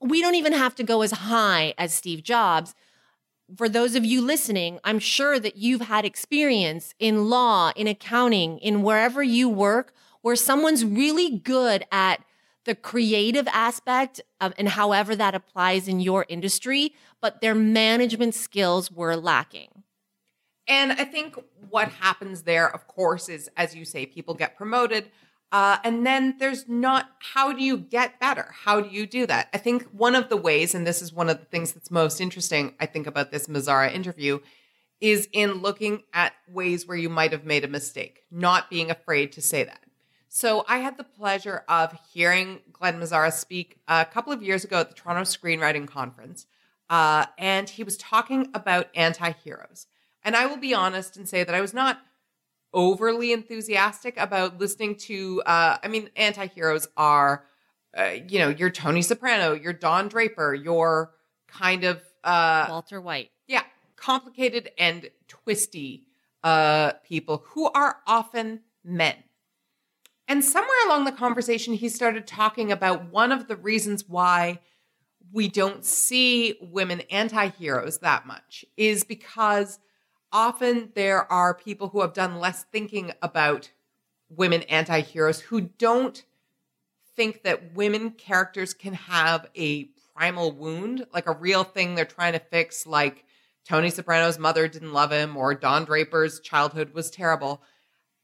we 0.00 0.20
don't 0.20 0.34
even 0.34 0.52
have 0.52 0.74
to 0.76 0.82
go 0.82 1.02
as 1.02 1.12
high 1.12 1.74
as 1.78 1.92
Steve 1.92 2.22
Jobs 2.22 2.74
for 3.56 3.68
those 3.68 3.94
of 3.94 4.04
you 4.04 4.20
listening 4.20 4.78
i'm 4.84 4.98
sure 4.98 5.40
that 5.40 5.56
you've 5.56 5.80
had 5.80 6.04
experience 6.04 6.92
in 6.98 7.30
law 7.30 7.72
in 7.74 7.86
accounting 7.86 8.58
in 8.58 8.82
wherever 8.82 9.22
you 9.22 9.48
work 9.48 9.94
where 10.20 10.36
someone's 10.36 10.84
really 10.84 11.38
good 11.38 11.82
at 11.90 12.22
the 12.64 12.74
creative 12.74 13.48
aspect 13.48 14.20
of, 14.42 14.52
and 14.58 14.68
however 14.68 15.16
that 15.16 15.34
applies 15.34 15.88
in 15.88 16.00
your 16.00 16.26
industry, 16.28 16.92
but 17.18 17.40
their 17.40 17.54
management 17.54 18.34
skills 18.34 18.92
were 18.92 19.16
lacking. 19.16 19.84
And 20.66 20.92
I 20.92 21.04
think 21.04 21.36
what 21.70 21.88
happens 21.88 22.42
there, 22.42 22.68
of 22.68 22.86
course, 22.86 23.30
is 23.30 23.48
as 23.56 23.74
you 23.74 23.86
say, 23.86 24.04
people 24.04 24.34
get 24.34 24.54
promoted. 24.54 25.10
Uh, 25.50 25.78
and 25.82 26.06
then 26.06 26.36
there's 26.38 26.68
not, 26.68 27.10
how 27.20 27.52
do 27.52 27.62
you 27.62 27.78
get 27.78 28.20
better? 28.20 28.54
How 28.64 28.80
do 28.80 28.90
you 28.90 29.06
do 29.06 29.26
that? 29.26 29.48
I 29.54 29.58
think 29.58 29.84
one 29.84 30.14
of 30.14 30.28
the 30.28 30.36
ways, 30.36 30.74
and 30.74 30.86
this 30.86 31.00
is 31.00 31.12
one 31.12 31.30
of 31.30 31.38
the 31.38 31.46
things 31.46 31.72
that's 31.72 31.90
most 31.90 32.20
interesting, 32.20 32.74
I 32.78 32.86
think, 32.86 33.06
about 33.06 33.30
this 33.30 33.46
Mazzara 33.46 33.92
interview, 33.92 34.40
is 35.00 35.28
in 35.32 35.54
looking 35.62 36.02
at 36.12 36.34
ways 36.48 36.86
where 36.86 36.96
you 36.96 37.08
might 37.08 37.32
have 37.32 37.44
made 37.44 37.64
a 37.64 37.68
mistake, 37.68 38.24
not 38.30 38.68
being 38.68 38.90
afraid 38.90 39.32
to 39.32 39.40
say 39.40 39.64
that. 39.64 39.80
So 40.28 40.64
I 40.68 40.78
had 40.78 40.98
the 40.98 41.04
pleasure 41.04 41.62
of 41.68 41.98
hearing 42.12 42.60
Glenn 42.72 43.00
Mazzara 43.00 43.32
speak 43.32 43.80
a 43.88 44.04
couple 44.04 44.32
of 44.32 44.42
years 44.42 44.64
ago 44.64 44.80
at 44.80 44.88
the 44.88 44.94
Toronto 44.94 45.22
Screenwriting 45.22 45.86
Conference. 45.86 46.46
Uh, 46.90 47.26
and 47.38 47.68
he 47.68 47.84
was 47.84 47.96
talking 47.96 48.48
about 48.52 48.88
anti 48.94 49.32
heroes. 49.32 49.86
And 50.22 50.36
I 50.36 50.46
will 50.46 50.56
be 50.58 50.74
honest 50.74 51.16
and 51.16 51.28
say 51.28 51.44
that 51.44 51.54
I 51.54 51.60
was 51.60 51.72
not 51.72 52.00
overly 52.72 53.32
enthusiastic 53.32 54.16
about 54.16 54.58
listening 54.58 54.96
to, 54.96 55.42
uh, 55.46 55.78
I 55.82 55.88
mean, 55.88 56.10
anti 56.16 56.46
heroes 56.46 56.88
are, 56.96 57.44
uh, 57.96 58.16
you 58.28 58.38
know, 58.38 58.48
your 58.48 58.70
Tony 58.70 59.02
Soprano, 59.02 59.52
your 59.54 59.72
Don 59.72 60.08
Draper, 60.08 60.54
your 60.54 61.14
kind 61.46 61.84
of. 61.84 62.02
Uh, 62.22 62.66
Walter 62.68 63.00
White. 63.00 63.30
Yeah, 63.46 63.62
complicated 63.96 64.70
and 64.78 65.08
twisty 65.28 66.06
uh, 66.44 66.92
people 67.04 67.44
who 67.48 67.70
are 67.70 67.98
often 68.06 68.60
men. 68.84 69.16
And 70.26 70.44
somewhere 70.44 70.86
along 70.86 71.04
the 71.04 71.12
conversation, 71.12 71.72
he 71.72 71.88
started 71.88 72.26
talking 72.26 72.70
about 72.70 73.10
one 73.10 73.32
of 73.32 73.48
the 73.48 73.56
reasons 73.56 74.06
why 74.06 74.60
we 75.32 75.48
don't 75.48 75.84
see 75.84 76.58
women 76.60 77.00
anti 77.10 77.48
heroes 77.48 77.98
that 77.98 78.26
much 78.26 78.64
is 78.76 79.04
because 79.04 79.78
often 80.32 80.90
there 80.94 81.30
are 81.30 81.54
people 81.54 81.88
who 81.88 82.00
have 82.00 82.12
done 82.12 82.38
less 82.38 82.64
thinking 82.64 83.12
about 83.22 83.70
women 84.28 84.62
anti 84.62 85.00
heroes 85.00 85.40
who 85.40 85.60
don't 85.60 86.24
think 87.16 87.42
that 87.42 87.74
women 87.74 88.10
characters 88.12 88.74
can 88.74 88.94
have 88.94 89.46
a 89.56 89.84
primal 90.14 90.52
wound, 90.52 91.06
like 91.12 91.26
a 91.26 91.32
real 91.32 91.64
thing 91.64 91.94
they're 91.94 92.04
trying 92.04 92.32
to 92.32 92.38
fix, 92.38 92.86
like 92.86 93.24
Tony 93.64 93.90
Soprano's 93.90 94.38
mother 94.38 94.68
didn't 94.68 94.92
love 94.92 95.12
him 95.12 95.36
or 95.36 95.54
Don 95.54 95.84
Draper's 95.84 96.40
childhood 96.40 96.94
was 96.94 97.10
terrible, 97.10 97.62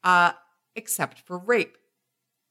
uh, 0.03 0.33
except 0.77 1.21
for 1.21 1.39
rape. 1.39 1.77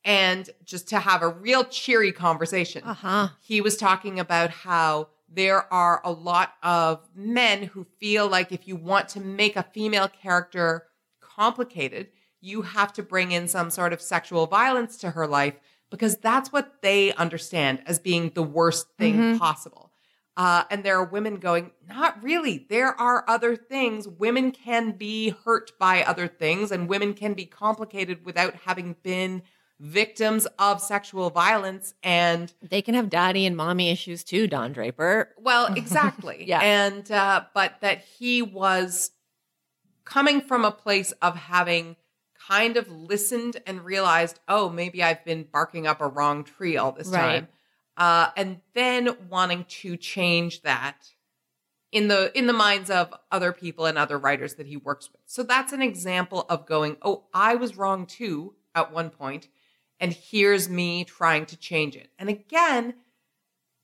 And 0.06 0.50
just 0.66 0.90
to 0.90 1.00
have 1.00 1.22
a 1.22 1.30
real 1.30 1.64
cheery 1.64 2.12
conversation, 2.12 2.84
Uh-huh. 2.84 3.30
he 3.40 3.62
was 3.62 3.78
talking 3.78 4.20
about 4.20 4.50
how 4.50 5.10
there 5.34 5.72
are 5.74 6.02
a 6.04 6.12
lot 6.12 6.54
of 6.62 7.08
men 7.16 7.64
who 7.64 7.86
feel 8.00 8.28
like 8.28 8.52
if 8.52 8.68
you 8.68 8.76
want 8.76 9.10
to 9.10 9.20
make 9.20 9.56
a 9.56 9.64
female 9.64 10.08
character 10.08 10.86
complicated, 11.22 12.10
you 12.42 12.62
have 12.62 12.94
to 12.94 13.04
bring 13.04 13.32
in 13.32 13.48
some 13.48 13.70
sort 13.70 13.94
of 13.94 14.02
sexual 14.02 14.46
violence 14.48 14.98
to 14.98 15.12
her 15.12 15.26
life 15.28 15.56
because 15.90 16.18
that's 16.18 16.52
what 16.52 16.82
they 16.82 17.14
understand 17.14 17.82
as 17.86 18.00
being 18.00 18.32
the 18.36 18.44
worst 18.44 18.88
thing 18.98 19.16
Mhm. 19.16 19.40
possible. 19.40 19.92
Uh, 20.36 20.64
and 20.72 20.84
there 20.84 20.98
are 20.98 21.04
women 21.06 21.36
going, 21.36 21.72
not 21.88 22.22
really. 22.24 22.66
There 22.70 23.00
are 23.00 23.24
other 23.28 23.56
things. 23.56 24.08
Women 24.08 24.52
can 24.52 24.94
be 24.94 25.30
hurt 25.46 25.78
by 25.78 26.04
other 26.04 26.28
things, 26.28 26.72
and 26.72 26.90
women 26.90 27.14
can 27.14 27.34
be 27.36 27.46
complicated 27.46 28.26
without 28.26 28.56
having 28.66 28.96
been 29.04 29.44
victims 29.80 30.48
of 30.60 30.80
sexual 30.82 31.30
violence. 31.30 31.94
And 32.04 32.54
They 32.62 32.82
can 32.82 32.96
have 32.96 33.10
daddy 33.10 33.46
and 33.46 33.56
mommy 33.58 33.90
issues 33.90 34.24
too, 34.24 34.48
Don 34.48 34.72
Draper. 34.74 35.34
well, 35.38 35.74
exactly. 35.76 36.46
Yeah. 36.48 36.62
And, 36.62 37.10
uh, 37.12 37.46
but 37.54 37.76
that 37.82 38.00
he 38.00 38.42
was 38.42 39.12
coming 40.06 40.42
from 40.42 40.66
a 40.66 40.72
place 40.72 41.12
of 41.22 41.36
having 41.36 41.96
kind 42.48 42.76
of 42.78 42.90
listened 42.90 43.62
and 43.66 43.84
realized, 43.86 44.40
oh, 44.48 44.70
maybe 44.70 45.02
I've 45.02 45.24
been 45.24 45.48
barking 45.52 45.88
up 45.88 46.02
a 46.02 46.08
wrong 46.08 46.44
tree 46.44 46.76
all 46.78 46.92
this 46.92 47.08
Right. 47.08 47.40
time. 47.40 47.48
Uh, 47.96 48.30
and 48.36 48.60
then 48.74 49.16
wanting 49.30 49.66
to 49.66 49.96
change 49.98 50.64
that 50.64 51.10
in 51.92 52.08
the 52.08 52.36
in 52.38 52.48
the 52.48 52.54
minds 52.54 52.90
of 52.90 53.14
other 53.32 53.54
people 53.54 53.86
and 53.86 54.00
other 54.00 54.18
writers 54.18 54.56
that 54.56 54.66
he 54.66 54.76
works 54.76 55.12
with. 55.12 55.22
So 55.28 55.44
that's 55.44 55.72
an 55.74 55.82
example 55.84 56.46
of 56.50 56.66
going, 56.66 56.98
oh, 57.04 57.26
I 57.36 57.54
was 57.54 57.78
wrong 57.78 58.08
too 58.08 58.56
at 58.74 58.92
one 58.92 59.12
point, 59.12 59.48
and 60.04 60.12
here's 60.12 60.68
me 60.68 61.06
trying 61.06 61.46
to 61.46 61.56
change 61.56 61.96
it. 61.96 62.10
And 62.20 62.28
again, 62.28 62.96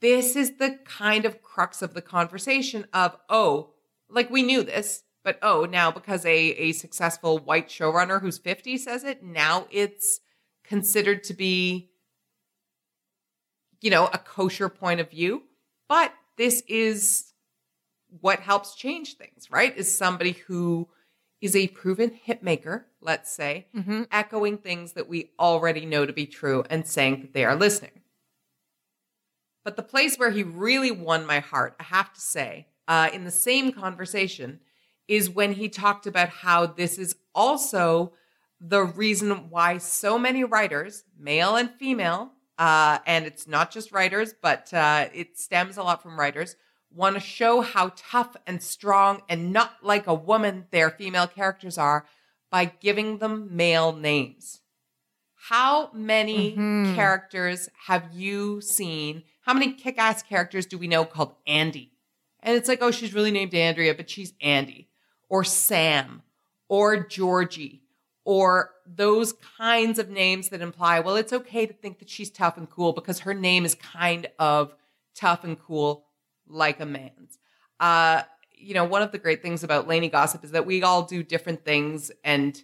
this 0.01 0.35
is 0.35 0.57
the 0.57 0.77
kind 0.83 1.23
of 1.23 1.41
crux 1.41 1.81
of 1.81 1.93
the 1.93 2.01
conversation 2.01 2.85
of, 2.91 3.15
oh, 3.29 3.69
like 4.09 4.29
we 4.29 4.43
knew 4.43 4.61
this, 4.61 5.03
but 5.23 5.39
oh, 5.41 5.63
now 5.63 5.91
because 5.91 6.25
a, 6.25 6.37
a 6.37 6.73
successful 6.73 7.37
white 7.37 7.69
showrunner 7.69 8.19
who's 8.19 8.37
50 8.37 8.77
says 8.79 9.05
it, 9.05 9.23
now 9.23 9.67
it's 9.71 10.19
considered 10.65 11.23
to 11.23 11.33
be, 11.33 11.89
you 13.79 13.89
know, 13.89 14.07
a 14.07 14.17
kosher 14.17 14.67
point 14.67 14.99
of 14.99 15.09
view. 15.09 15.43
But 15.87 16.11
this 16.35 16.63
is 16.67 17.31
what 18.19 18.41
helps 18.41 18.75
change 18.75 19.15
things, 19.15 19.49
right? 19.49 19.75
Is 19.77 19.97
somebody 19.97 20.33
who 20.33 20.89
is 21.39 21.55
a 21.55 21.69
proven 21.69 22.11
hit 22.11 22.43
maker, 22.43 22.87
let's 23.01 23.31
say, 23.31 23.67
Mm-hmm. 23.75 24.03
echoing 24.11 24.57
things 24.57 24.93
that 24.93 25.07
we 25.07 25.31
already 25.39 25.85
know 25.85 26.05
to 26.05 26.13
be 26.13 26.25
true 26.25 26.63
and 26.69 26.85
saying 26.85 27.21
that 27.21 27.33
they 27.33 27.45
are 27.45 27.55
listening. 27.55 28.01
But 29.63 29.75
the 29.75 29.83
place 29.83 30.17
where 30.17 30.31
he 30.31 30.43
really 30.43 30.91
won 30.91 31.25
my 31.25 31.39
heart, 31.39 31.75
I 31.79 31.83
have 31.83 32.13
to 32.13 32.21
say, 32.21 32.67
uh, 32.87 33.09
in 33.13 33.23
the 33.23 33.31
same 33.31 33.71
conversation, 33.71 34.59
is 35.07 35.29
when 35.29 35.53
he 35.53 35.69
talked 35.69 36.07
about 36.07 36.29
how 36.29 36.65
this 36.65 36.97
is 36.97 37.15
also 37.35 38.13
the 38.61 38.83
reason 38.83 39.49
why 39.49 39.77
so 39.77 40.19
many 40.19 40.43
writers, 40.43 41.03
male 41.17 41.55
and 41.55 41.71
female, 41.71 42.31
uh, 42.57 42.99
and 43.05 43.25
it's 43.25 43.47
not 43.47 43.71
just 43.71 43.91
writers, 43.91 44.33
but 44.41 44.73
uh, 44.73 45.07
it 45.13 45.37
stems 45.37 45.77
a 45.77 45.83
lot 45.83 46.01
from 46.03 46.19
writers, 46.19 46.55
want 46.91 47.15
to 47.15 47.19
show 47.19 47.61
how 47.61 47.91
tough 47.95 48.35
and 48.47 48.61
strong 48.61 49.21
and 49.29 49.53
not 49.53 49.73
like 49.83 50.07
a 50.07 50.13
woman 50.13 50.65
their 50.71 50.89
female 50.89 51.27
characters 51.27 51.77
are 51.77 52.05
by 52.49 52.65
giving 52.65 53.17
them 53.19 53.55
male 53.55 53.91
names. 53.93 54.61
How 55.35 55.91
many 55.93 56.55
Mhm. 56.57 56.95
characters 56.95 57.69
have 57.87 58.13
you 58.13 58.61
seen? 58.61 59.23
How 59.41 59.53
many 59.53 59.73
kick 59.73 59.97
ass 59.97 60.21
characters 60.21 60.65
do 60.65 60.77
we 60.77 60.87
know 60.87 61.05
called 61.05 61.35
Andy? 61.47 61.93
And 62.41 62.55
it's 62.55 62.67
like, 62.69 62.81
oh, 62.81 62.91
she's 62.91 63.13
really 63.13 63.31
named 63.31 63.53
Andrea, 63.53 63.95
but 63.95 64.09
she's 64.09 64.33
Andy, 64.41 64.89
or 65.27 65.43
Sam, 65.43 66.23
or 66.67 67.03
Georgie, 67.03 67.83
or 68.23 68.71
those 68.85 69.33
kinds 69.33 69.99
of 69.99 70.09
names 70.09 70.49
that 70.49 70.61
imply, 70.61 70.99
well, 70.99 71.15
it's 71.15 71.33
okay 71.33 71.65
to 71.65 71.73
think 71.73 71.99
that 71.99 72.09
she's 72.09 72.29
tough 72.29 72.57
and 72.57 72.69
cool 72.69 72.93
because 72.93 73.19
her 73.19 73.33
name 73.33 73.65
is 73.65 73.75
kind 73.75 74.27
of 74.39 74.73
tough 75.15 75.43
and 75.43 75.59
cool 75.59 76.05
like 76.47 76.79
a 76.79 76.85
man's. 76.85 77.37
Uh, 77.79 78.23
you 78.59 78.73
know, 78.73 78.83
one 78.83 79.01
of 79.01 79.11
the 79.11 79.17
great 79.17 79.41
things 79.41 79.63
about 79.63 79.87
Lainey 79.87 80.09
Gossip 80.09 80.43
is 80.43 80.51
that 80.51 80.65
we 80.65 80.83
all 80.83 81.03
do 81.03 81.23
different 81.23 81.63
things 81.63 82.11
and 82.23 82.61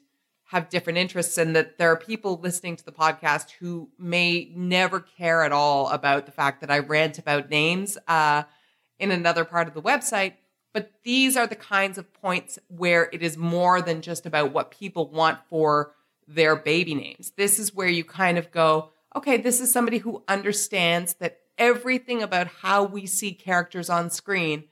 have 0.49 0.69
different 0.69 0.99
interests, 0.99 1.39
and 1.39 1.55
that 1.55 1.79
there 1.79 1.91
are 1.91 1.97
people 1.97 2.39
listening 2.41 2.75
to 2.75 2.85
the 2.85 2.91
podcast 2.91 3.49
who 3.59 3.89
may 3.97 4.51
never 4.55 4.99
care 4.99 5.43
at 5.43 5.51
all 5.51 5.89
about 5.89 6.27
the 6.27 6.31
fact 6.31 6.61
that 6.61 6.69
I 6.69 6.79
rant 6.79 7.17
about 7.17 7.49
names 7.49 7.97
uh, 8.07 8.43
in 8.99 9.09
another 9.09 9.43
part 9.43 9.67
of 9.67 9.73
the 9.73 9.81
website. 9.81 10.33
But 10.71 10.91
these 11.03 11.35
are 11.35 11.47
the 11.47 11.55
kinds 11.55 11.97
of 11.97 12.13
points 12.13 12.59
where 12.67 13.09
it 13.11 13.23
is 13.23 13.37
more 13.37 13.81
than 13.81 14.01
just 14.01 14.25
about 14.25 14.53
what 14.53 14.71
people 14.71 15.09
want 15.09 15.39
for 15.49 15.93
their 16.27 16.55
baby 16.55 16.93
names. 16.93 17.31
This 17.37 17.57
is 17.57 17.73
where 17.73 17.87
you 17.87 18.03
kind 18.03 18.37
of 18.37 18.51
go, 18.51 18.91
okay, 19.15 19.37
this 19.37 19.61
is 19.61 19.71
somebody 19.71 19.99
who 19.99 20.23
understands 20.27 21.15
that 21.15 21.39
everything 21.57 22.21
about 22.21 22.47
how 22.47 22.83
we 22.83 23.05
see 23.05 23.31
characters 23.31 23.89
on 23.89 24.09
screen 24.09 24.65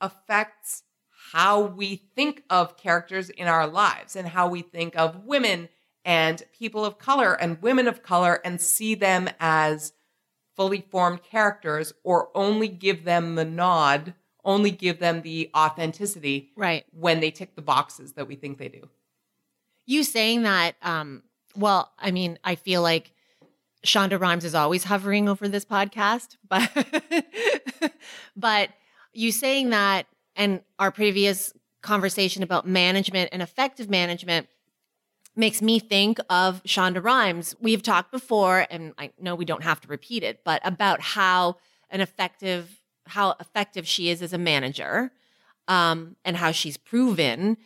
affects 0.00 0.82
how 1.32 1.60
we 1.60 1.96
think 2.16 2.42
of 2.50 2.76
characters 2.76 3.30
in 3.30 3.46
our 3.46 3.66
lives 3.66 4.16
and 4.16 4.28
how 4.28 4.48
we 4.48 4.62
think 4.62 4.96
of 4.96 5.24
women 5.24 5.68
and 6.04 6.42
people 6.58 6.84
of 6.84 6.98
color 6.98 7.34
and 7.34 7.60
women 7.62 7.86
of 7.86 8.02
color 8.02 8.40
and 8.44 8.60
see 8.60 8.94
them 8.94 9.28
as 9.38 9.92
fully 10.56 10.80
formed 10.90 11.22
characters 11.22 11.92
or 12.02 12.30
only 12.34 12.68
give 12.68 13.04
them 13.04 13.34
the 13.34 13.44
nod, 13.44 14.14
only 14.44 14.70
give 14.70 14.98
them 14.98 15.22
the 15.22 15.50
authenticity 15.56 16.50
Right. 16.56 16.84
when 16.92 17.20
they 17.20 17.30
tick 17.30 17.54
the 17.54 17.62
boxes 17.62 18.14
that 18.14 18.26
we 18.26 18.34
think 18.34 18.58
they 18.58 18.68
do. 18.68 18.88
You 19.86 20.02
saying 20.04 20.42
that, 20.42 20.76
um, 20.82 21.22
well, 21.54 21.92
I 21.98 22.10
mean, 22.10 22.38
I 22.44 22.54
feel 22.54 22.82
like 22.82 23.12
Shonda 23.84 24.20
Rhimes 24.20 24.44
is 24.44 24.54
always 24.54 24.84
hovering 24.84 25.28
over 25.28 25.48
this 25.48 25.64
podcast, 25.64 26.36
but 26.48 26.70
but 28.36 28.70
you 29.12 29.32
saying 29.32 29.70
that 29.70 30.06
and 30.36 30.62
our 30.78 30.90
previous 30.90 31.52
conversation 31.82 32.42
about 32.42 32.66
management 32.66 33.30
and 33.32 33.42
effective 33.42 33.88
management 33.88 34.46
makes 35.36 35.62
me 35.62 35.78
think 35.78 36.18
of 36.28 36.62
Shonda 36.64 37.02
Rhimes. 37.02 37.54
We've 37.60 37.82
talked 37.82 38.10
before, 38.10 38.66
and 38.70 38.92
I 38.98 39.12
know 39.18 39.34
we 39.34 39.44
don't 39.44 39.62
have 39.62 39.80
to 39.82 39.88
repeat 39.88 40.22
it, 40.22 40.40
but 40.44 40.60
about 40.64 41.00
how 41.00 41.56
an 41.90 42.00
effective 42.00 42.80
how 43.06 43.34
effective 43.40 43.88
she 43.88 44.08
is 44.08 44.22
as 44.22 44.32
a 44.32 44.38
manager, 44.38 45.10
um, 45.66 46.14
and 46.24 46.36
how 46.36 46.52
she's 46.52 46.76
proven 46.76 47.56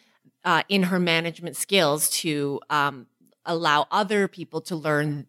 uh, 0.44 0.62
in 0.68 0.84
her 0.84 0.98
management 0.98 1.56
skills 1.56 2.08
to 2.08 2.60
um, 2.70 3.06
allow 3.44 3.86
other 3.90 4.26
people 4.26 4.60
to 4.62 4.76
learn 4.76 5.26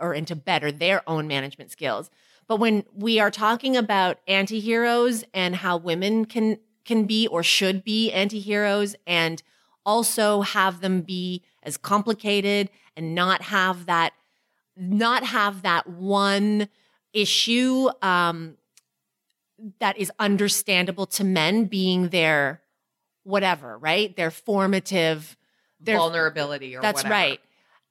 or 0.00 0.12
and 0.12 0.26
to 0.26 0.36
better 0.36 0.72
their 0.72 1.08
own 1.08 1.26
management 1.26 1.70
skills. 1.70 2.10
But 2.48 2.56
when 2.56 2.84
we 2.94 3.18
are 3.18 3.30
talking 3.30 3.76
about 3.76 4.18
antiheroes 4.28 5.24
and 5.34 5.56
how 5.56 5.76
women 5.76 6.24
can 6.24 6.58
can 6.84 7.04
be 7.04 7.26
or 7.26 7.42
should 7.42 7.82
be 7.82 8.12
antiheroes 8.14 8.94
and 9.06 9.42
also 9.84 10.42
have 10.42 10.80
them 10.80 11.02
be 11.02 11.42
as 11.62 11.76
complicated 11.76 12.70
and 12.96 13.14
not 13.14 13.42
have 13.42 13.86
that 13.86 14.12
not 14.76 15.24
have 15.24 15.62
that 15.62 15.88
one 15.88 16.68
issue 17.12 17.88
um, 18.02 18.56
that 19.80 19.98
is 19.98 20.12
understandable 20.18 21.06
to 21.06 21.24
men 21.24 21.64
being 21.64 22.10
their 22.10 22.60
whatever, 23.24 23.78
right? 23.78 24.14
Their 24.16 24.30
formative, 24.30 25.36
their 25.80 25.96
vulnerability 25.96 26.76
or 26.76 26.82
that's 26.82 27.02
whatever. 27.02 27.12
right. 27.12 27.40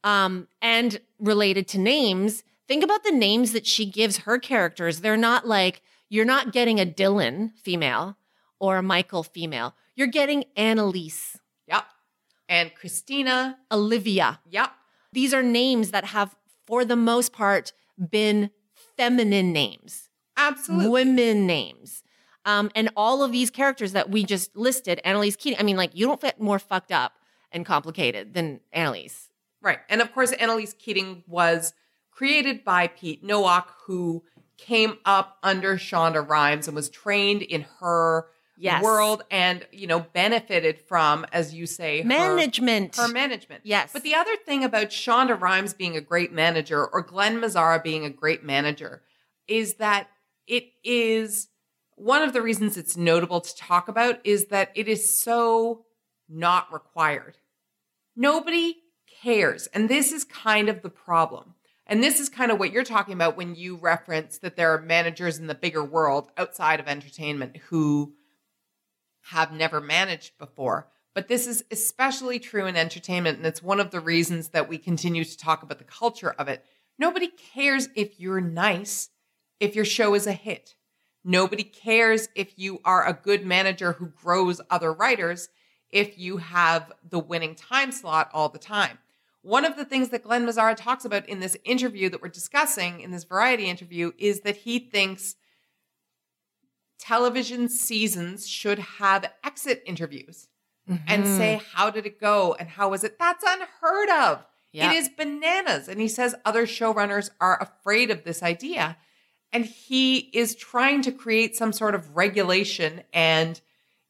Um, 0.03 0.48
and 0.61 0.99
related 1.19 1.68
to 1.69 1.80
names, 1.80 2.44
think 2.68 2.84
about 2.84 3.04
the 3.04 3.12
names 3.12 3.52
that 3.54 3.66
she 3.66 3.86
gives 3.86 4.20
her 4.20 4.38
characters. 4.40 5.02
They're 5.02 5.18
not 5.18 5.48
like 5.48 5.82
you're 6.10 6.26
not 6.26 6.52
getting 6.54 6.80
a 6.80 6.86
Dylan 6.86 7.52
female 7.58 8.18
or 8.60 8.78
a 8.78 8.84
Michael 8.84 9.24
female. 9.24 9.76
You're 9.96 10.08
getting 10.08 10.44
Annalise, 10.56 11.38
Yep. 11.68 11.86
And 12.50 12.74
Christina. 12.76 13.58
Olivia. 13.72 14.40
Yep. 14.50 14.72
These 15.14 15.34
are 15.34 15.42
names 15.44 15.92
that 15.92 16.06
have, 16.06 16.36
for 16.68 16.86
the 16.86 16.96
most 16.96 17.32
part, 17.34 17.72
been 18.10 18.52
feminine 18.98 19.52
names, 19.54 20.10
Absolutely. 20.38 20.90
women 20.90 21.48
names. 21.48 22.04
Um, 22.46 22.70
and 22.76 22.90
all 22.96 23.24
of 23.24 23.32
these 23.32 23.50
characters 23.50 23.94
that 23.94 24.10
we 24.12 24.24
just 24.24 24.56
listed, 24.56 25.02
Annalise 25.04 25.36
Keating, 25.36 25.60
I 25.60 25.64
mean, 25.64 25.78
like, 25.78 25.96
you 25.96 26.06
don't 26.06 26.22
get 26.22 26.40
more 26.40 26.60
fucked 26.60 26.92
up 26.92 27.14
and 27.52 27.66
complicated 27.66 28.34
than 28.34 28.60
Annalise. 28.72 29.30
Right. 29.62 29.80
And 29.90 30.02
of 30.02 30.14
course, 30.14 30.32
Annalise 30.34 30.74
Keating 30.74 31.24
was 31.28 31.74
created 32.16 32.64
by 32.64 32.88
Pete 32.88 33.24
Nowalk, 33.24 33.76
who 33.86 34.24
came 34.58 34.98
up 35.06 35.38
under 35.44 35.76
Shonda 35.78 36.26
Rhimes 36.28 36.68
and 36.68 36.76
was 36.76 36.90
trained 36.90 37.42
in 37.42 37.66
her 37.80 38.28
Yes. 38.58 38.82
world 38.82 39.26
and, 39.30 39.68
you 39.74 39.86
know, 39.86 40.00
benefited 40.14 40.80
from, 40.80 41.26
as 41.34 41.54
you 41.54 41.66
say, 41.68 42.02
her- 42.02 42.08
Management. 42.08 42.96
Her, 42.96 43.10
management. 43.10 43.66
Yes. 43.66 43.92
But 43.92 44.04
the 44.04 44.16
other 44.16 44.38
thing 44.38 44.64
about 44.64 44.88
Shonda 44.92 45.38
Rhimes 45.40 45.74
being 45.74 45.98
a 45.98 46.02
great 46.02 46.32
manager 46.32 46.86
or 46.88 47.02
Glenn 47.02 47.42
Mazzara 47.42 47.84
being 47.84 48.06
a 48.06 48.10
great 48.10 48.46
manager 48.46 49.04
is 49.46 49.74
that 49.76 50.08
it 50.48 50.70
is 50.86 51.50
one 51.98 52.22
of 52.22 52.32
the 52.32 52.42
reasons 52.42 52.78
it's 52.78 52.96
notable 52.96 53.42
to 53.42 53.56
talk 53.58 53.90
about 53.90 54.20
is 54.24 54.46
that 54.48 54.72
it 54.74 54.88
is 54.88 55.22
so 55.22 55.84
not 56.30 56.72
required. 56.72 57.38
Nobody 58.16 58.78
cares. 59.22 59.68
And 59.68 59.90
this 59.90 60.14
is 60.14 60.24
kind 60.24 60.70
of 60.70 60.82
the 60.82 60.90
problem. 60.90 61.56
And 61.88 62.03
this 62.03 62.20
is 62.20 62.30
kind 62.30 62.52
of 62.52 62.57
what 62.57 62.72
you're 62.72 62.84
talking 62.84 63.14
about 63.14 63.38
when 63.38 63.56
you 63.56 63.76
reference 63.76 64.40
that 64.40 64.56
there 64.56 64.74
are 64.74 64.82
managers 64.82 65.38
in 65.38 65.48
the 65.48 65.56
bigger 65.56 65.84
world 65.84 66.32
outside 66.38 66.80
of 66.80 66.88
entertainment 66.88 67.57
who 67.70 68.14
have 69.32 69.52
never 69.52 69.80
managed 69.80 70.38
before. 70.38 70.88
But 71.14 71.28
this 71.28 71.48
is 71.48 71.64
especially 71.72 72.40
true 72.40 72.66
in 72.66 72.76
entertainment. 72.76 73.38
And 73.38 73.45
it's 73.45 73.64
one 73.64 73.80
of 73.80 73.91
the 73.91 73.99
reasons 73.99 74.49
that 74.49 74.68
we 74.68 74.78
continue 74.78 75.24
to 75.24 75.38
talk 75.38 75.64
about 75.64 75.78
the 75.78 75.84
culture 75.84 76.36
of 76.38 76.48
it. 76.48 76.66
Nobody 76.98 77.28
cares 77.28 77.90
if 77.95 78.20
you're 78.20 78.41
nice, 78.41 79.10
if 79.60 79.76
your 79.76 79.86
show 79.86 80.14
is 80.16 80.28
a 80.28 80.34
hit. 80.34 80.76
Nobody 81.24 81.64
cares 81.64 82.30
if 82.36 82.57
you 82.57 82.82
are 82.84 83.07
a 83.07 83.14
good 83.14 83.45
manager 83.45 83.94
who 83.94 84.07
grows 84.07 84.62
other 84.70 84.94
writers, 84.94 85.49
if 85.90 86.18
you 86.18 86.38
have 86.38 86.91
the 87.07 87.20
winning 87.20 87.56
time 87.56 87.91
slot 87.91 88.30
all 88.34 88.49
the 88.49 88.60
time. 88.60 88.98
One 89.45 89.63
of 89.63 89.77
the 89.77 89.85
things 89.85 90.09
that 90.09 90.23
Glenn 90.23 90.43
Mazzara 90.47 90.76
talks 90.76 91.05
about 91.05 91.30
in 91.30 91.39
this 91.39 91.55
interview 91.63 92.09
that 92.09 92.19
we're 92.19 92.30
discussing, 92.30 92.99
in 93.01 93.11
this 93.11 93.26
variety 93.26 93.65
interview, 93.69 94.11
is 94.17 94.41
that 94.41 94.57
he 94.57 94.80
thinks 94.80 95.35
television 96.97 97.69
seasons 97.69 98.47
should 98.47 98.80
have 98.80 99.30
exit 99.43 99.84
interviews 99.85 100.47
and 101.07 101.23
Mhm. 101.26 101.38
say, 101.38 101.61
How 101.73 101.91
did 101.91 102.05
it 102.07 102.19
go? 102.19 102.55
And 102.59 102.69
how 102.69 102.89
was 102.89 103.03
it? 103.03 103.19
That's 103.19 103.43
unheard 103.47 104.09
of. 104.09 104.45
Yeah. 104.72 104.91
It 104.91 104.95
is 104.97 105.09
bananas. 105.09 105.88
And 105.88 105.99
he 106.01 106.07
says 106.07 106.34
other 106.43 106.65
showrunners 106.65 107.30
are 107.39 107.61
afraid 107.61 108.09
of 108.11 108.23
this 108.23 108.41
idea. 108.41 108.97
And 109.53 109.65
he 109.65 110.17
is 110.34 110.55
trying 110.55 111.01
to 111.03 111.11
create 111.11 111.55
some 111.55 111.72
sort 111.72 111.93
of 111.95 112.15
regulation 112.15 113.03
and, 113.13 113.61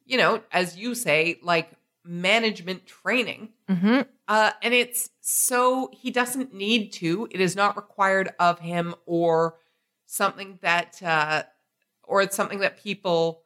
you 0.05 0.17
know, 0.17 0.43
as 0.51 0.77
you 0.77 0.95
say, 0.95 1.39
like 1.43 1.71
management 2.06 2.86
training. 2.86 3.49
Mhm. 3.69 4.07
Uh, 4.27 4.52
and 4.61 4.73
it's 4.73 5.10
so 5.22 5.90
he 5.94 6.11
doesn't 6.11 6.53
need 6.53 6.91
to. 6.94 7.27
It 7.32 7.41
is 7.41 7.56
not 7.56 7.76
required 7.76 8.34
of 8.40 8.60
him 8.60 8.95
or 9.06 9.57
something 10.06 10.60
that, 10.61 11.02
uh, 11.02 11.44
or 12.03 12.22
it's 12.22 12.36
something 12.36 12.60
that 12.60 12.77
people 12.77 13.44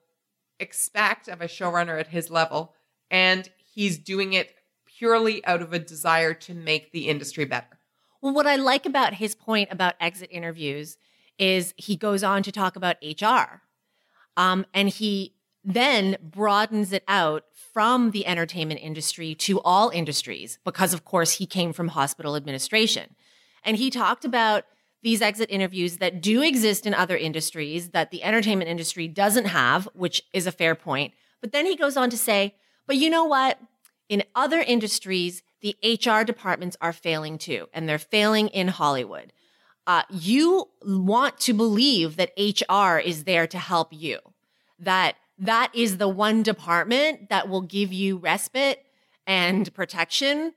expect 0.60 1.28
of 1.28 1.42
a 1.42 1.48
showrunner 1.48 2.00
at 2.00 2.08
his 2.08 2.30
level. 2.30 2.76
And 3.10 3.50
he's 3.58 3.98
doing 3.98 4.34
it 4.34 4.56
purely 4.86 5.46
out 5.46 5.62
of 5.62 5.74
a 5.74 5.80
desire 5.80 6.34
to 6.34 6.54
make 6.54 6.92
the 6.92 7.08
industry 7.08 7.46
better. 7.46 7.80
Well, 8.22 8.34
what 8.34 8.46
I 8.48 8.58
like 8.58 8.86
about 8.86 9.14
his 9.14 9.34
point 9.36 9.70
about 9.72 9.96
exit 10.02 10.30
interviews 10.32 10.98
is 11.38 11.74
he 11.78 11.96
goes 11.96 12.22
on 12.24 12.44
to 12.44 12.52
talk 12.52 12.76
about 12.76 12.98
HR. 13.02 13.62
Um, 14.36 14.66
and 14.74 14.90
he 14.90 15.36
then 15.70 16.18
broadens 16.22 16.92
it 16.92 17.04
out 17.08 17.44
from 17.74 18.12
the 18.12 18.26
entertainment 18.26 18.80
industry 18.82 19.36
to 19.36 19.62
all 19.62 19.90
industries 19.90 20.58
because, 20.66 20.94
of 20.94 21.06
course, 21.06 21.34
he 21.34 21.46
came 21.46 21.74
from 21.74 21.90
hospital 21.90 22.36
administration. 22.36 23.16
And 23.64 23.78
he 23.78 23.90
talked 23.90 24.26
about 24.26 24.64
these 25.04 25.22
exit 25.22 25.50
interviews 25.52 25.98
that 25.98 26.22
do 26.22 26.42
exist 26.42 26.86
in 26.86 26.94
other 26.94 27.16
industries 27.16 27.90
that 27.90 28.10
the 28.12 28.24
entertainment 28.24 28.70
industry 28.70 29.08
doesn't 29.08 29.46
have, 29.46 29.88
which 29.94 30.24
is 30.34 30.48
a 30.48 30.52
fair 30.52 30.76
point. 30.76 31.14
But 31.40 31.52
then 31.52 31.66
he 31.66 31.76
goes 31.76 31.96
on 31.96 32.10
to 32.10 32.18
say, 32.18 32.56
but 32.88 32.98
you 32.98 33.10
know 33.10 33.26
what? 33.26 33.60
In 34.10 34.24
other 34.36 34.60
industries, 34.60 35.44
the 35.62 35.76
HR 35.84 36.24
departments 36.24 36.78
are 36.82 36.94
failing 36.94 37.38
too, 37.38 37.68
and 37.74 37.88
they're 37.88 38.00
failing 38.00 38.48
in 38.48 38.70
Hollywood. 38.70 39.34
Uh, 39.86 40.04
you 40.10 40.70
want 40.84 41.40
to 41.42 41.54
believe 41.54 42.16
that 42.16 42.32
HR 42.38 42.98
is 42.98 43.26
there 43.26 43.48
to 43.48 43.58
help 43.58 43.90
you, 43.92 44.20
that 44.80 45.16
that 45.40 45.72
is 45.74 45.98
the 45.98 46.08
one 46.10 46.44
department 46.44 47.30
that 47.30 47.48
will 47.50 47.62
give 47.62 47.92
you 47.94 48.18
respite 48.18 48.86
and 49.26 49.74
protection 49.74 50.54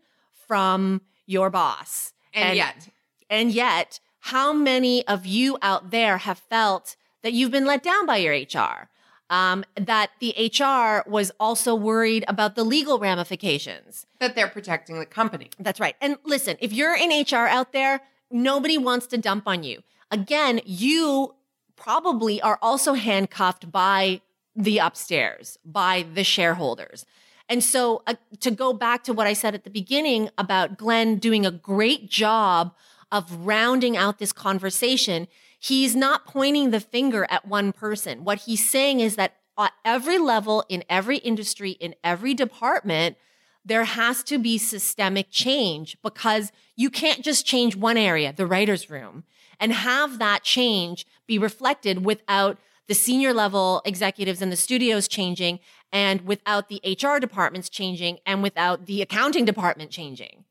from 0.46 1.02
your 1.26 1.50
boss. 1.50 2.12
And, 2.34 2.56
yet, 2.56 2.88
And 3.30 3.52
yet, 3.52 4.00
how 4.20 4.52
many 4.52 5.06
of 5.06 5.26
you 5.26 5.59
out 5.62 5.90
there 5.90 6.18
have 6.18 6.38
felt 6.38 6.96
that 7.22 7.32
you've 7.32 7.50
been 7.50 7.66
let 7.66 7.82
down 7.82 8.06
by 8.06 8.16
your 8.18 8.34
HR? 8.34 8.88
Um, 9.30 9.64
that 9.80 10.10
the 10.20 10.34
HR 10.36 11.09
was 11.09 11.32
also 11.40 11.74
worried 11.74 12.24
about 12.28 12.54
the 12.54 12.64
legal 12.64 12.98
ramifications. 12.98 14.04
that 14.20 14.34
they're 14.34 14.48
protecting 14.48 14.98
the 14.98 15.06
company. 15.06 15.48
That's 15.59 15.80
right. 15.80 15.96
And 16.02 16.16
listen, 16.24 16.56
if 16.60 16.72
you're 16.72 16.94
in 16.94 17.10
HR 17.10 17.46
out 17.46 17.72
there, 17.72 18.02
nobody 18.30 18.76
wants 18.76 19.06
to 19.06 19.16
dump 19.18 19.44
on 19.46 19.62
you. 19.62 19.82
Again, 20.10 20.60
you 20.66 21.34
probably 21.76 22.42
are 22.42 22.59
also 22.60 22.92
handcuffed 22.92 23.72
by 23.72 24.20
the 24.55 24.79
upstairs, 24.79 25.59
by 25.65 26.05
the 26.15 26.24
shareholders. 26.24 27.07
And 27.49 27.62
so, 27.62 28.03
uh, 28.07 28.15
to 28.41 28.51
go 28.51 28.73
back 28.73 29.05
to 29.05 29.12
what 29.12 29.27
I 29.27 29.33
said 29.33 29.55
at 29.55 29.65
the 29.65 29.70
beginning 29.70 30.31
about 30.39 30.79
Glenn 30.79 31.16
doing 31.16 31.45
a 31.45 31.51
great 31.51 32.09
job 32.09 32.74
of 33.11 33.47
rounding 33.47 33.97
out 33.97 34.19
this 34.19 34.33
conversation, 34.33 35.29
he's 35.59 35.95
not 35.95 36.27
pointing 36.27 36.70
the 36.70 36.81
finger 36.81 37.27
at 37.29 37.47
one 37.47 37.73
person. 37.73 38.24
What 38.24 38.41
he's 38.41 38.69
saying 38.69 39.01
is 39.01 39.16
that 39.16 39.37
at 39.59 39.73
every 39.85 40.19
level, 40.19 40.65
in 40.69 40.83
every 40.89 41.19
industry, 41.19 41.73
in 41.73 41.95
every 42.03 42.35
department, 42.35 43.16
there 43.65 43.85
has 43.85 44.23
to 44.24 44.39
be 44.39 44.59
systemic 44.59 45.29
change 45.31 45.97
because 46.03 46.53
you 46.74 46.91
can't 46.91 47.23
just 47.23 47.47
change 47.47 47.77
one 47.77 47.97
area, 47.97 48.33
the 48.33 48.47
writer's 48.47 48.91
room, 48.91 49.24
and 49.61 49.73
have 49.73 50.19
that 50.19 50.43
change 50.43 51.07
be 51.27 51.39
reflected 51.39 52.05
without 52.05 52.59
the 52.88 52.94
senior 52.94 53.32
level 53.32 53.82
executives 53.84 54.42
in 54.42 54.50
the 54.50 54.56
studios 54.56 55.09
changing 55.09 55.60
and 55.92 56.22
without 56.22 56.68
the 56.68 56.80
HR 56.84 57.18
departments 57.18 57.68
changing 57.68 58.18
and 58.26 58.42
without 58.42 58.86
the 58.86 59.02
accounting 59.02 59.44
department 59.44 59.90
changing. 59.90 60.44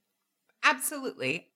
Absolutely. 0.64 1.48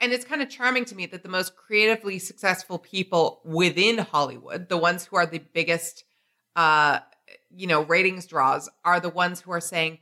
And 0.00 0.12
it's 0.12 0.24
kind 0.24 0.42
of 0.42 0.48
charming 0.48 0.84
to 0.86 0.94
me 0.96 1.06
that 1.06 1.22
the 1.22 1.28
most 1.28 1.56
creatively 1.56 2.18
successful 2.18 2.78
people 2.78 3.40
within 3.44 3.98
Hollywood, 3.98 4.68
the 4.68 4.76
ones 4.76 5.04
who 5.04 5.16
are 5.16 5.26
the 5.26 5.38
biggest, 5.38 6.04
uh, 6.56 7.00
you 7.50 7.66
know, 7.66 7.82
ratings 7.82 8.26
draws, 8.26 8.68
are 8.84 9.00
the 9.00 9.08
ones 9.08 9.40
who 9.40 9.52
are 9.52 9.60
saying, 9.60 9.98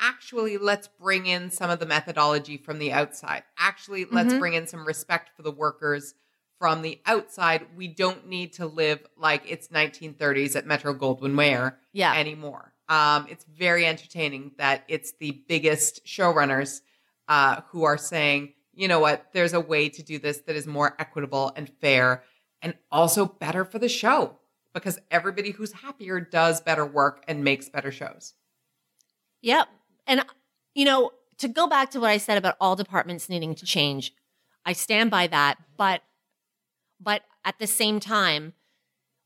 actually, 0.00 0.56
let's 0.58 0.88
bring 0.88 1.26
in 1.26 1.50
some 1.50 1.70
of 1.70 1.78
the 1.80 1.86
methodology 1.86 2.56
from 2.56 2.78
the 2.78 2.92
outside. 2.92 3.44
Actually, 3.58 4.04
let's 4.06 4.32
Mhm. 4.32 4.38
bring 4.38 4.54
in 4.54 4.66
some 4.66 4.86
respect 4.86 5.30
for 5.36 5.42
the 5.42 5.52
workers 5.52 6.14
from 6.62 6.80
the 6.80 7.00
outside. 7.06 7.66
We 7.74 7.88
don't 7.88 8.28
need 8.28 8.52
to 8.52 8.66
live 8.66 9.04
like 9.16 9.42
it's 9.50 9.66
1930s 9.66 10.54
at 10.54 10.64
Metro 10.64 10.94
Goldwyn 10.94 11.32
Mayer 11.34 11.76
Yeah. 11.92 12.14
anymore. 12.14 12.72
Um, 12.88 13.26
it's 13.28 13.42
very 13.42 13.84
entertaining 13.84 14.52
that 14.58 14.84
it's 14.86 15.10
the 15.18 15.42
biggest 15.48 16.06
showrunners 16.06 16.80
uh, 17.26 17.62
who 17.70 17.82
are 17.82 17.98
saying, 17.98 18.52
you 18.74 18.86
know 18.86 19.00
what, 19.00 19.26
there's 19.32 19.54
a 19.54 19.60
way 19.60 19.88
to 19.88 20.04
do 20.04 20.20
this 20.20 20.38
that 20.46 20.54
is 20.54 20.64
more 20.68 20.94
equitable 21.00 21.50
and 21.56 21.68
fair 21.80 22.22
and 22.62 22.74
also 22.92 23.26
better 23.26 23.64
for 23.64 23.80
the 23.80 23.88
show 23.88 24.38
because 24.72 25.00
everybody 25.10 25.50
who's 25.50 25.72
happier 25.72 26.20
does 26.20 26.60
better 26.60 26.86
work 26.86 27.24
and 27.26 27.42
makes 27.42 27.68
better 27.68 27.90
shows. 27.90 28.34
Yep. 29.40 29.66
And, 30.06 30.24
you 30.76 30.84
know, 30.84 31.10
to 31.38 31.48
go 31.48 31.66
back 31.66 31.90
to 31.90 31.98
what 31.98 32.10
I 32.10 32.18
said 32.18 32.38
about 32.38 32.54
all 32.60 32.76
departments 32.76 33.28
needing 33.28 33.56
to 33.56 33.66
change, 33.66 34.14
I 34.64 34.74
stand 34.74 35.10
by 35.10 35.26
that. 35.26 35.58
But, 35.76 36.02
but 37.02 37.22
at 37.44 37.58
the 37.58 37.66
same 37.66 38.00
time, 38.00 38.54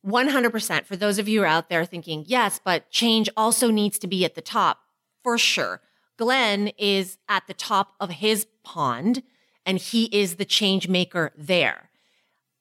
100% 0.05 0.86
for 0.86 0.97
those 0.97 1.19
of 1.19 1.28
you 1.28 1.40
who 1.40 1.44
are 1.44 1.48
out 1.48 1.69
there 1.69 1.85
thinking, 1.85 2.24
yes, 2.27 2.61
but 2.65 2.90
change 2.90 3.28
also 3.36 3.70
needs 3.70 3.98
to 3.98 4.07
be 4.07 4.24
at 4.24 4.35
the 4.35 4.40
top, 4.40 4.78
for 5.23 5.36
sure. 5.36 5.81
Glenn 6.16 6.69
is 6.78 7.19
at 7.28 7.47
the 7.47 7.55
top 7.55 7.94
of 8.01 8.11
his 8.11 8.47
pond 8.65 9.23
and 9.65 9.78
he 9.78 10.05
is 10.07 10.36
the 10.36 10.44
change 10.44 10.89
maker 10.89 11.32
there. 11.36 11.90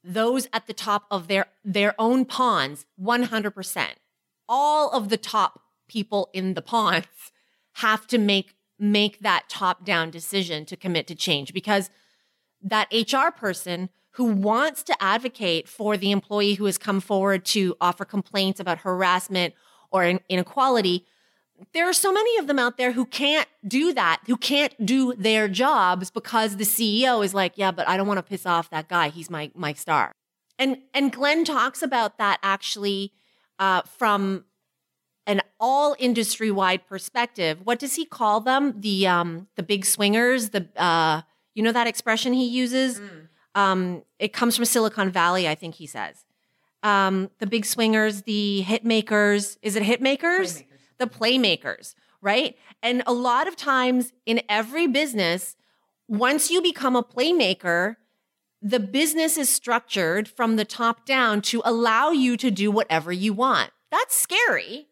Those 0.04 0.48
at 0.52 0.68
the 0.68 0.74
top 0.74 1.06
of 1.10 1.28
their, 1.28 1.48
their 1.64 1.94
own 2.00 2.26
ponds, 2.26 2.86
100%. 3.02 3.88
All 4.50 4.90
of 4.90 5.10
the 5.10 5.18
top 5.18 5.62
people 5.88 6.30
in 6.34 6.56
the 6.56 6.62
ponds 6.62 7.08
have 7.74 8.08
to 8.08 8.18
make, 8.18 8.56
make 8.80 9.20
that 9.20 9.50
top 9.50 9.86
down 9.86 10.10
decision 10.10 10.66
to 10.66 10.76
commit 10.76 11.08
to 11.08 11.16
change 11.16 11.54
because 11.54 11.90
that 12.62 12.92
HR 12.92 13.32
person 13.32 13.90
who 14.16 14.24
wants 14.24 14.82
to 14.82 14.96
advocate 15.04 15.68
for 15.68 15.98
the 15.98 16.12
employee 16.12 16.54
who 16.54 16.66
has 16.66 16.78
come 16.78 17.02
forward 17.02 17.44
to 17.44 17.76
offer 17.82 18.06
complaints 18.06 18.62
about 18.62 18.80
harassment 18.80 19.54
or 19.92 20.20
inequality. 20.30 21.06
There 21.74 21.88
are 21.88 21.94
so 21.94 22.14
many 22.14 22.38
of 22.38 22.48
them 22.48 22.58
out 22.58 22.78
there 22.78 22.94
who 22.94 23.06
can't 23.06 23.48
do 23.68 23.94
that, 23.94 24.22
who 24.26 24.38
can't 24.38 24.74
do 24.86 25.14
their 25.16 25.50
jobs 25.50 26.12
because 26.12 26.56
the 26.56 26.64
CEO 26.64 27.26
is 27.26 27.34
like, 27.34 27.54
yeah, 27.56 27.72
but 27.72 27.90
I 27.90 27.98
don't 27.98 28.08
want 28.08 28.18
to 28.18 28.24
piss 28.24 28.46
off 28.46 28.70
that 28.70 28.88
guy. 28.88 29.10
He's 29.10 29.30
my 29.30 29.52
my 29.54 29.74
star. 29.74 30.14
And 30.58 30.78
and 30.94 31.12
Glenn 31.12 31.44
talks 31.44 31.82
about 31.82 32.18
that 32.18 32.40
actually 32.42 33.12
uh, 33.60 33.82
from 33.82 34.46
an 35.28 35.42
all 35.60 35.96
industry 36.00 36.52
wide 36.52 36.88
perspective. 36.88 37.60
What 37.66 37.80
does 37.80 37.96
he 37.96 38.06
call 38.06 38.40
them? 38.40 38.80
The 38.80 39.08
um 39.08 39.48
the 39.56 39.64
big 39.64 39.86
swingers. 39.86 40.52
The 40.52 40.70
uh, 40.78 41.24
you 41.54 41.64
know 41.64 41.74
that 41.74 41.88
expression 41.88 42.32
he 42.32 42.46
uses. 42.46 43.02
Mm 43.02 43.25
um, 43.56 44.04
it 44.20 44.34
comes 44.34 44.56
from 44.56 44.66
Silicon 44.66 45.10
Valley, 45.10 45.48
I 45.48 45.56
think 45.56 45.76
he 45.76 45.88
says. 45.88 46.26
Um, 46.84 47.32
the 47.40 47.48
big 47.48 47.66
swingers, 47.66 48.24
the 48.24 48.62
hit 48.62 48.86
makers. 48.86 49.58
Is 49.64 49.76
it 49.76 49.84
hit 49.84 50.02
makers? 50.02 50.62
Playmakers. 50.62 50.66
The 51.00 51.08
playmakers, 51.08 51.96
right? 52.22 52.58
And 52.84 53.02
a 53.08 53.14
lot 53.14 53.48
of 53.48 53.56
times 53.56 54.14
in 54.26 54.42
every 54.48 54.86
business, 54.86 55.56
once 56.08 56.52
you 56.52 56.62
become 56.62 56.96
a 56.96 57.02
playmaker, 57.02 57.96
the 58.62 58.80
business 58.80 59.38
is 59.38 59.50
structured 59.50 60.28
from 60.28 60.58
the 60.58 60.66
top 60.66 61.06
down 61.06 61.42
to 61.42 61.62
allow 61.66 62.12
you 62.12 62.38
to 62.38 62.52
do 62.52 62.70
whatever 62.70 63.12
you 63.12 63.34
want. 63.34 63.72
That's 63.90 64.16
scary 64.16 64.88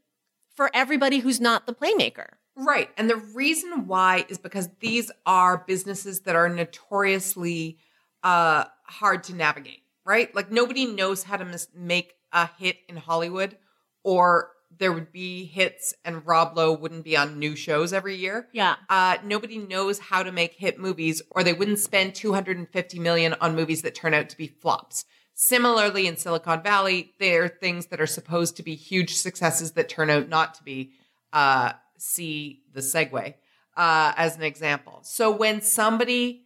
for 0.55 0.71
everybody 0.73 1.19
who's 1.19 1.41
not 1.41 1.65
the 1.65 1.73
playmaker. 1.73 2.33
Right. 2.55 2.89
And 2.97 3.09
the 3.09 3.17
reason 3.17 3.87
why 3.87 4.25
is 4.29 4.37
because 4.37 4.69
these 4.79 5.11
are 5.25 5.63
businesses 5.65 6.21
that 6.21 6.35
are 6.35 6.49
notoriously 6.49 7.77
uh, 8.23 8.65
hard 8.85 9.23
to 9.25 9.35
navigate, 9.35 9.83
right? 10.05 10.33
Like 10.35 10.51
nobody 10.51 10.85
knows 10.85 11.23
how 11.23 11.37
to 11.37 11.45
mis- 11.45 11.67
make 11.75 12.13
a 12.31 12.49
hit 12.57 12.77
in 12.87 12.97
Hollywood, 12.97 13.57
or 14.03 14.49
there 14.79 14.91
would 14.91 15.11
be 15.11 15.45
hits 15.45 15.93
and 16.03 16.25
Rob 16.25 16.57
Lowe 16.57 16.73
wouldn't 16.73 17.03
be 17.03 17.15
on 17.15 17.37
new 17.37 17.55
shows 17.55 17.93
every 17.93 18.15
year. 18.15 18.47
Yeah. 18.53 18.75
Uh, 18.89 19.17
nobody 19.23 19.57
knows 19.59 19.99
how 19.99 20.23
to 20.23 20.31
make 20.31 20.53
hit 20.53 20.79
movies, 20.79 21.21
or 21.31 21.43
they 21.43 21.53
wouldn't 21.53 21.79
spend 21.79 22.15
250 22.15 22.99
million 22.99 23.35
on 23.39 23.55
movies 23.55 23.81
that 23.83 23.95
turn 23.95 24.13
out 24.13 24.29
to 24.29 24.37
be 24.37 24.47
flops. 24.47 25.05
Similarly, 25.35 26.07
in 26.07 26.17
Silicon 26.17 26.61
Valley, 26.61 27.13
there 27.19 27.43
are 27.43 27.49
things 27.49 27.87
that 27.87 27.99
are 27.99 28.07
supposed 28.07 28.55
to 28.57 28.63
be 28.63 28.75
huge 28.75 29.15
successes 29.15 29.71
that 29.73 29.89
turn 29.89 30.09
out 30.09 30.29
not 30.29 30.53
to 30.55 30.63
be. 30.63 30.91
Uh, 31.31 31.73
see 31.97 32.61
the 32.73 32.81
Segway 32.81 33.35
uh, 33.75 34.13
as 34.15 34.35
an 34.35 34.43
example. 34.43 34.99
So 35.03 35.31
when 35.31 35.61
somebody 35.61 36.42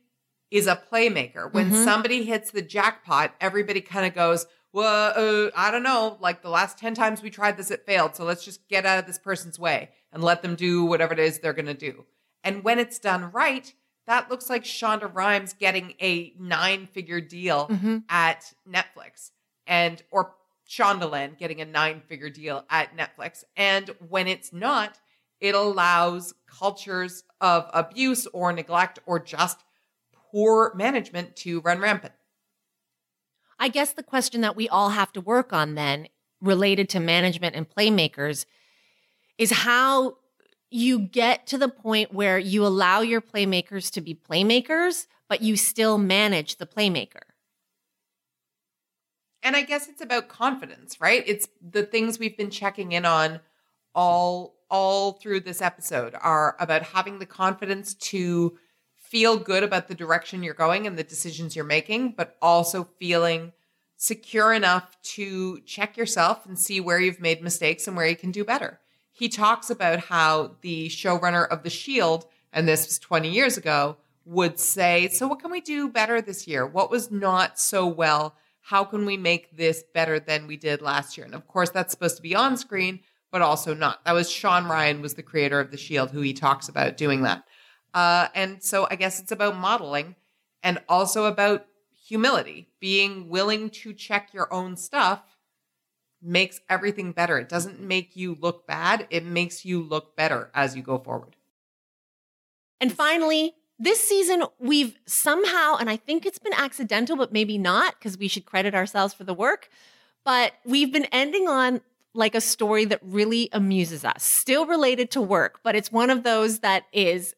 is 0.52 0.68
a 0.68 0.82
playmaker. 0.92 1.52
When 1.52 1.72
mm-hmm. 1.72 1.84
somebody 1.84 2.24
hits 2.24 2.52
the 2.52 2.62
jackpot, 2.62 3.34
everybody 3.42 3.82
kind 3.82 4.06
of 4.06 4.14
goes, 4.14 4.46
well, 4.74 5.14
uh, 5.16 5.52
I 5.56 5.72
don't 5.72 5.84
know. 5.84 6.18
Like 6.20 6.42
the 6.42 6.50
last 6.50 6.78
10 6.78 6.94
times 6.94 7.22
we 7.22 7.30
tried 7.30 7.58
this, 7.58 7.72
it 7.72 7.86
failed. 7.86 8.16
So 8.16 8.24
let's 8.24 8.46
just 8.46 8.68
get 8.68 8.86
out 8.86 9.00
of 9.00 9.08
this 9.08 9.18
person's 9.18 9.58
way 9.58 9.90
and 10.12 10.24
let 10.24 10.42
them 10.42 10.56
do 10.56 10.86
whatever 10.86 11.14
it 11.14 11.20
is 11.20 11.40
they're 11.40 11.54
going 11.54 11.66
to 11.66 11.74
do. 11.74 12.06
And 12.44 12.64
when 12.64 12.80
it's 12.80 13.00
done 13.00 13.32
right, 13.32 13.74
that 14.06 14.30
looks 14.30 14.50
like 14.50 14.64
Shonda 14.64 15.14
Rhimes 15.14 15.54
getting 15.54 15.94
a 16.00 16.34
nine 16.40 16.88
figure 16.88 17.20
deal 17.22 17.68
mm-hmm. 17.68 18.00
at 18.10 18.54
Netflix 18.70 19.32
and, 19.66 20.02
or 20.12 20.36
Shondaland 20.70 21.38
getting 21.38 21.62
a 21.62 21.66
nine 21.66 22.02
figure 22.08 22.30
deal 22.30 22.66
at 22.70 22.96
Netflix. 22.96 23.44
And 23.56 23.90
when 24.08 24.28
it's 24.28 24.54
not, 24.54 25.00
it 25.40 25.56
allows 25.56 26.34
cultures 26.48 27.24
of 27.42 27.70
abuse 27.74 28.28
or 28.28 28.52
neglect 28.54 29.00
or 29.06 29.20
just 29.20 29.64
poor 30.32 30.74
management 30.76 31.36
to 31.38 31.62
run 31.62 31.80
rampant. 31.80 32.14
I 33.60 33.70
guess 33.70 33.94
the 33.94 34.04
question 34.04 34.42
that 34.42 34.56
we 34.56 34.70
all 34.70 34.90
have 34.90 35.12
to 35.14 35.22
work 35.22 35.52
on 35.52 35.76
then, 35.76 36.08
related 36.42 36.90
to 36.90 37.00
management 37.00 37.56
and 37.56 37.68
playmakers, 37.68 38.46
is 39.38 39.52
how 39.52 40.18
you 40.70 41.00
get 41.00 41.48
to 41.48 41.58
the 41.58 41.70
point 41.70 42.14
where 42.14 42.38
you 42.38 42.66
allow 42.66 43.02
your 43.02 43.22
playmakers 43.22 43.92
to 43.94 44.02
be 44.02 44.14
playmakers, 44.14 45.08
but 45.30 45.42
you 45.42 45.56
still 45.56 45.98
manage 45.98 46.58
the 46.58 46.68
playmaker. 46.68 47.22
And 49.44 49.56
I 49.56 49.62
guess 49.62 49.88
it's 49.88 50.02
about 50.02 50.28
confidence, 50.28 51.00
right? 51.00 51.24
It's 51.26 51.48
the 51.62 51.84
things 51.84 52.20
we've 52.20 52.38
been 52.38 52.50
checking 52.50 52.92
in 52.92 53.06
on 53.06 53.40
all 53.96 54.56
all 54.70 55.14
through 55.14 55.40
this 55.40 55.62
episode 55.62 56.14
are 56.20 56.58
about 56.60 56.84
having 56.84 57.20
the 57.20 57.26
confidence 57.26 57.94
to 57.94 58.58
feel 59.10 59.38
good 59.38 59.64
about 59.64 59.88
the 59.88 59.96
direction 59.96 60.44
you're 60.44 60.54
going 60.54 60.86
and 60.86 60.98
the 60.98 61.04
decisions 61.04 61.56
you're 61.56 61.66
making, 61.66 62.14
but 62.18 62.36
also 62.42 62.84
feeling 63.00 63.54
secure 63.96 64.54
enough 64.54 64.98
to 65.02 65.60
check 65.62 65.98
yourself 65.98 66.46
and 66.46 66.60
see 66.60 66.80
where 66.80 67.00
you've 67.00 67.20
made 67.20 67.42
mistakes 67.42 67.88
and 67.88 67.96
where 67.96 68.08
you 68.08 68.16
can 68.16 68.32
do 68.32 68.44
better. 68.44 68.80
He 69.12 69.30
talks 69.30 69.70
about 69.70 70.00
how 70.00 70.58
the 70.62 70.90
showrunner 70.90 71.48
of 71.48 71.64
The 71.64 71.70
Shield, 71.70 72.28
and 72.54 72.68
this 72.68 72.86
was 72.86 73.00
20 73.00 73.30
years 73.30 73.58
ago, 73.58 73.98
would 74.26 74.60
say, 74.60 75.08
So, 75.08 75.28
what 75.28 75.40
can 75.40 75.52
we 75.52 75.62
do 75.62 75.90
better 75.90 76.22
this 76.22 76.46
year? 76.48 76.68
What 76.68 76.92
was 76.92 77.10
not 77.10 77.58
so 77.58 77.88
well? 77.88 78.36
How 78.62 78.84
can 78.84 79.06
we 79.06 79.18
make 79.18 79.56
this 79.56 79.84
better 79.94 80.20
than 80.20 80.46
we 80.46 80.58
did 80.58 80.82
last 80.82 81.18
year? 81.18 81.26
And 81.26 81.34
of 81.34 81.48
course, 81.48 81.70
that's 81.70 81.92
supposed 81.92 82.18
to 82.18 82.22
be 82.22 82.36
on 82.36 82.58
screen, 82.58 83.00
but 83.32 83.42
also 83.42 83.74
not. 83.74 84.04
That 84.06 84.12
was 84.12 84.30
Shawn 84.30 84.68
Ryan, 84.68 85.02
was 85.02 85.14
the 85.14 85.24
creator 85.24 85.60
of 85.60 85.72
The 85.72 85.78
Shield, 85.78 86.12
who 86.12 86.22
he 86.22 86.34
talks 86.34 86.68
about 86.68 86.98
doing 86.98 87.24
that. 87.24 87.47
Uh, 87.94 88.28
and 88.36 88.62
so 88.62 88.88
I 88.90 88.96
guess 88.96 89.20
it's 89.20 89.32
about 89.32 89.58
modeling 89.58 90.16
and 90.64 90.80
also 90.88 91.26
about 91.26 91.66
humility. 92.06 92.70
Being 92.80 93.30
willing 93.30 93.70
to 93.72 93.94
check 93.94 94.34
your 94.34 94.52
own 94.54 94.78
stuff 94.78 95.22
makes 96.22 96.62
everything 96.70 97.12
better. 97.12 97.38
It 97.38 97.50
doesn't 97.50 97.80
make 97.80 98.16
you 98.16 98.38
look 98.40 98.68
bad, 98.68 99.08
it 99.10 99.26
makes 99.26 99.66
you 99.66 99.82
look 99.82 100.16
better 100.16 100.50
as 100.54 100.76
you 100.76 100.82
go 100.82 100.98
forward. 100.98 101.36
And 102.80 102.92
finally, 102.92 103.54
this 103.80 104.00
season, 104.00 104.44
we've 104.60 104.98
somehow, 105.06 105.76
and 105.78 105.90
I 105.90 105.98
think 105.98 106.26
it's 106.26 106.40
been 106.40 106.54
accidental, 106.54 107.16
but 107.16 107.32
maybe 107.32 107.58
not, 107.58 107.96
because 107.98 108.18
we 108.18 108.28
should 108.28 108.46
credit 108.46 108.74
ourselves 108.74 109.14
for 109.14 109.24
the 109.24 109.34
work, 109.34 109.70
but 110.24 110.54
we've 110.66 110.92
been 110.92 111.06
ending 111.06 111.48
on 111.48 111.82
like 112.14 112.34
a 112.34 112.42
story 112.42 112.86
that 112.86 113.00
really 113.04 113.50
amuses 113.52 114.04
us, 114.04 114.24
still 114.24 114.66
related 114.66 115.12
to 115.12 115.22
work, 115.22 115.60
but 115.62 115.76
it's 115.76 115.92
one 115.92 116.10
of 116.10 116.24
those 116.24 116.60
that 116.60 116.86
is 116.92 117.36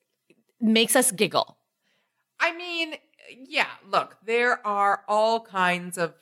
makes 0.62 0.96
us 0.96 1.12
giggle. 1.12 1.58
I 2.40 2.56
mean, 2.56 2.96
yeah, 3.48 3.68
look, 3.88 4.18
there 4.26 4.66
are 4.66 5.04
all 5.08 5.42
kinds 5.42 5.98
of 5.98 6.14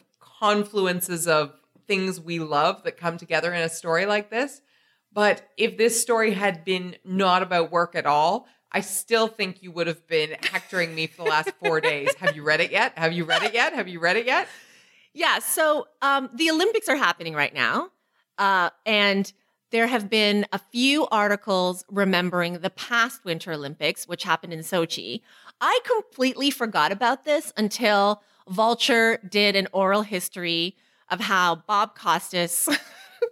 confluences 0.42 1.28
of 1.28 1.54
things 1.88 2.20
we 2.20 2.40
love 2.40 2.84
that 2.84 2.98
come 2.98 3.18
together 3.18 3.54
in 3.54 3.62
a 3.62 3.70
story 3.70 4.06
like 4.06 4.30
this. 4.30 4.62
But 5.14 5.50
if 5.58 5.78
this 5.78 6.00
story 6.00 6.34
had 6.34 6.66
been 6.66 6.96
not 7.04 7.42
about 7.42 7.72
work 7.72 7.96
at 7.96 8.06
all, 8.06 8.48
I 8.72 8.82
still 8.82 9.28
think 9.28 9.64
you 9.64 9.72
would 9.72 9.88
have 9.88 10.06
been 10.08 10.36
hectoring 10.52 10.94
me 10.94 11.08
for 11.08 11.24
the 11.24 11.30
last 11.30 11.52
four 11.64 11.80
days. 11.80 12.14
Have 12.16 12.36
you 12.36 12.44
read 12.44 12.60
it 12.60 12.72
yet? 12.72 12.98
Have 12.98 13.14
you 13.14 13.24
read 13.24 13.44
it 13.44 13.54
yet? 13.54 13.74
Have 13.74 13.88
you 13.88 14.00
read 14.00 14.18
it 14.18 14.26
yet? 14.26 14.48
Yeah. 15.14 15.40
So 15.40 15.88
um, 16.02 16.30
the 16.36 16.52
Olympics 16.52 16.90
are 16.90 16.98
happening 16.98 17.34
right 17.34 17.54
now. 17.54 17.90
Uh, 18.38 18.70
and 18.86 19.32
there 19.72 19.88
have 19.88 20.10
been 20.10 20.46
a 20.52 20.60
few 20.60 21.08
articles 21.08 21.84
remembering 21.90 22.60
the 22.60 22.70
past 22.70 23.26
Winter 23.26 23.52
Olympics, 23.52 24.08
which 24.08 24.24
happened 24.24 24.54
in 24.54 24.60
Sochi. 24.60 25.22
I 25.60 25.80
completely 25.84 26.52
forgot 26.52 26.92
about 26.92 27.26
this 27.26 27.52
until 27.58 28.22
Vulture 28.48 29.20
did 29.28 29.56
an 29.56 29.68
oral 29.74 30.04
history 30.04 30.76
of 31.10 31.20
how 31.20 31.56
Bob 31.68 31.96
Costas, 31.96 32.70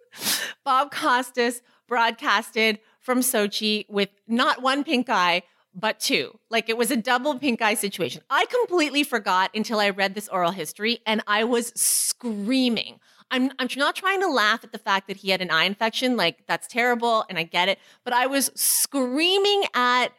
Bob 0.65 0.91
Costas 0.91 1.61
broadcasted 1.87 2.79
from 2.99 3.19
Sochi 3.19 3.85
with 3.87 4.09
not 4.27 4.61
one 4.61 4.83
pink 4.83 5.09
eye, 5.09 5.43
but 5.73 5.99
two. 5.99 6.39
Like 6.49 6.69
it 6.69 6.77
was 6.77 6.89
a 6.89 6.97
double 6.97 7.37
pink 7.37 7.61
eye 7.61 7.75
situation. 7.75 8.21
I 8.29 8.45
completely 8.45 9.03
forgot 9.03 9.51
until 9.53 9.79
I 9.79 9.89
read 9.89 10.15
this 10.15 10.27
oral 10.29 10.51
history 10.51 10.99
and 11.05 11.21
I 11.27 11.43
was 11.43 11.71
screaming. 11.75 12.99
I'm, 13.31 13.51
I'm 13.59 13.67
not 13.75 13.95
trying 13.95 14.21
to 14.21 14.27
laugh 14.27 14.63
at 14.63 14.71
the 14.71 14.77
fact 14.77 15.07
that 15.07 15.17
he 15.17 15.29
had 15.31 15.41
an 15.41 15.51
eye 15.51 15.65
infection. 15.65 16.15
Like, 16.15 16.45
that's 16.47 16.67
terrible, 16.67 17.25
and 17.29 17.37
I 17.37 17.43
get 17.43 17.69
it. 17.69 17.79
But 18.03 18.13
I 18.13 18.27
was 18.27 18.51
screaming 18.55 19.63
at 19.73 20.11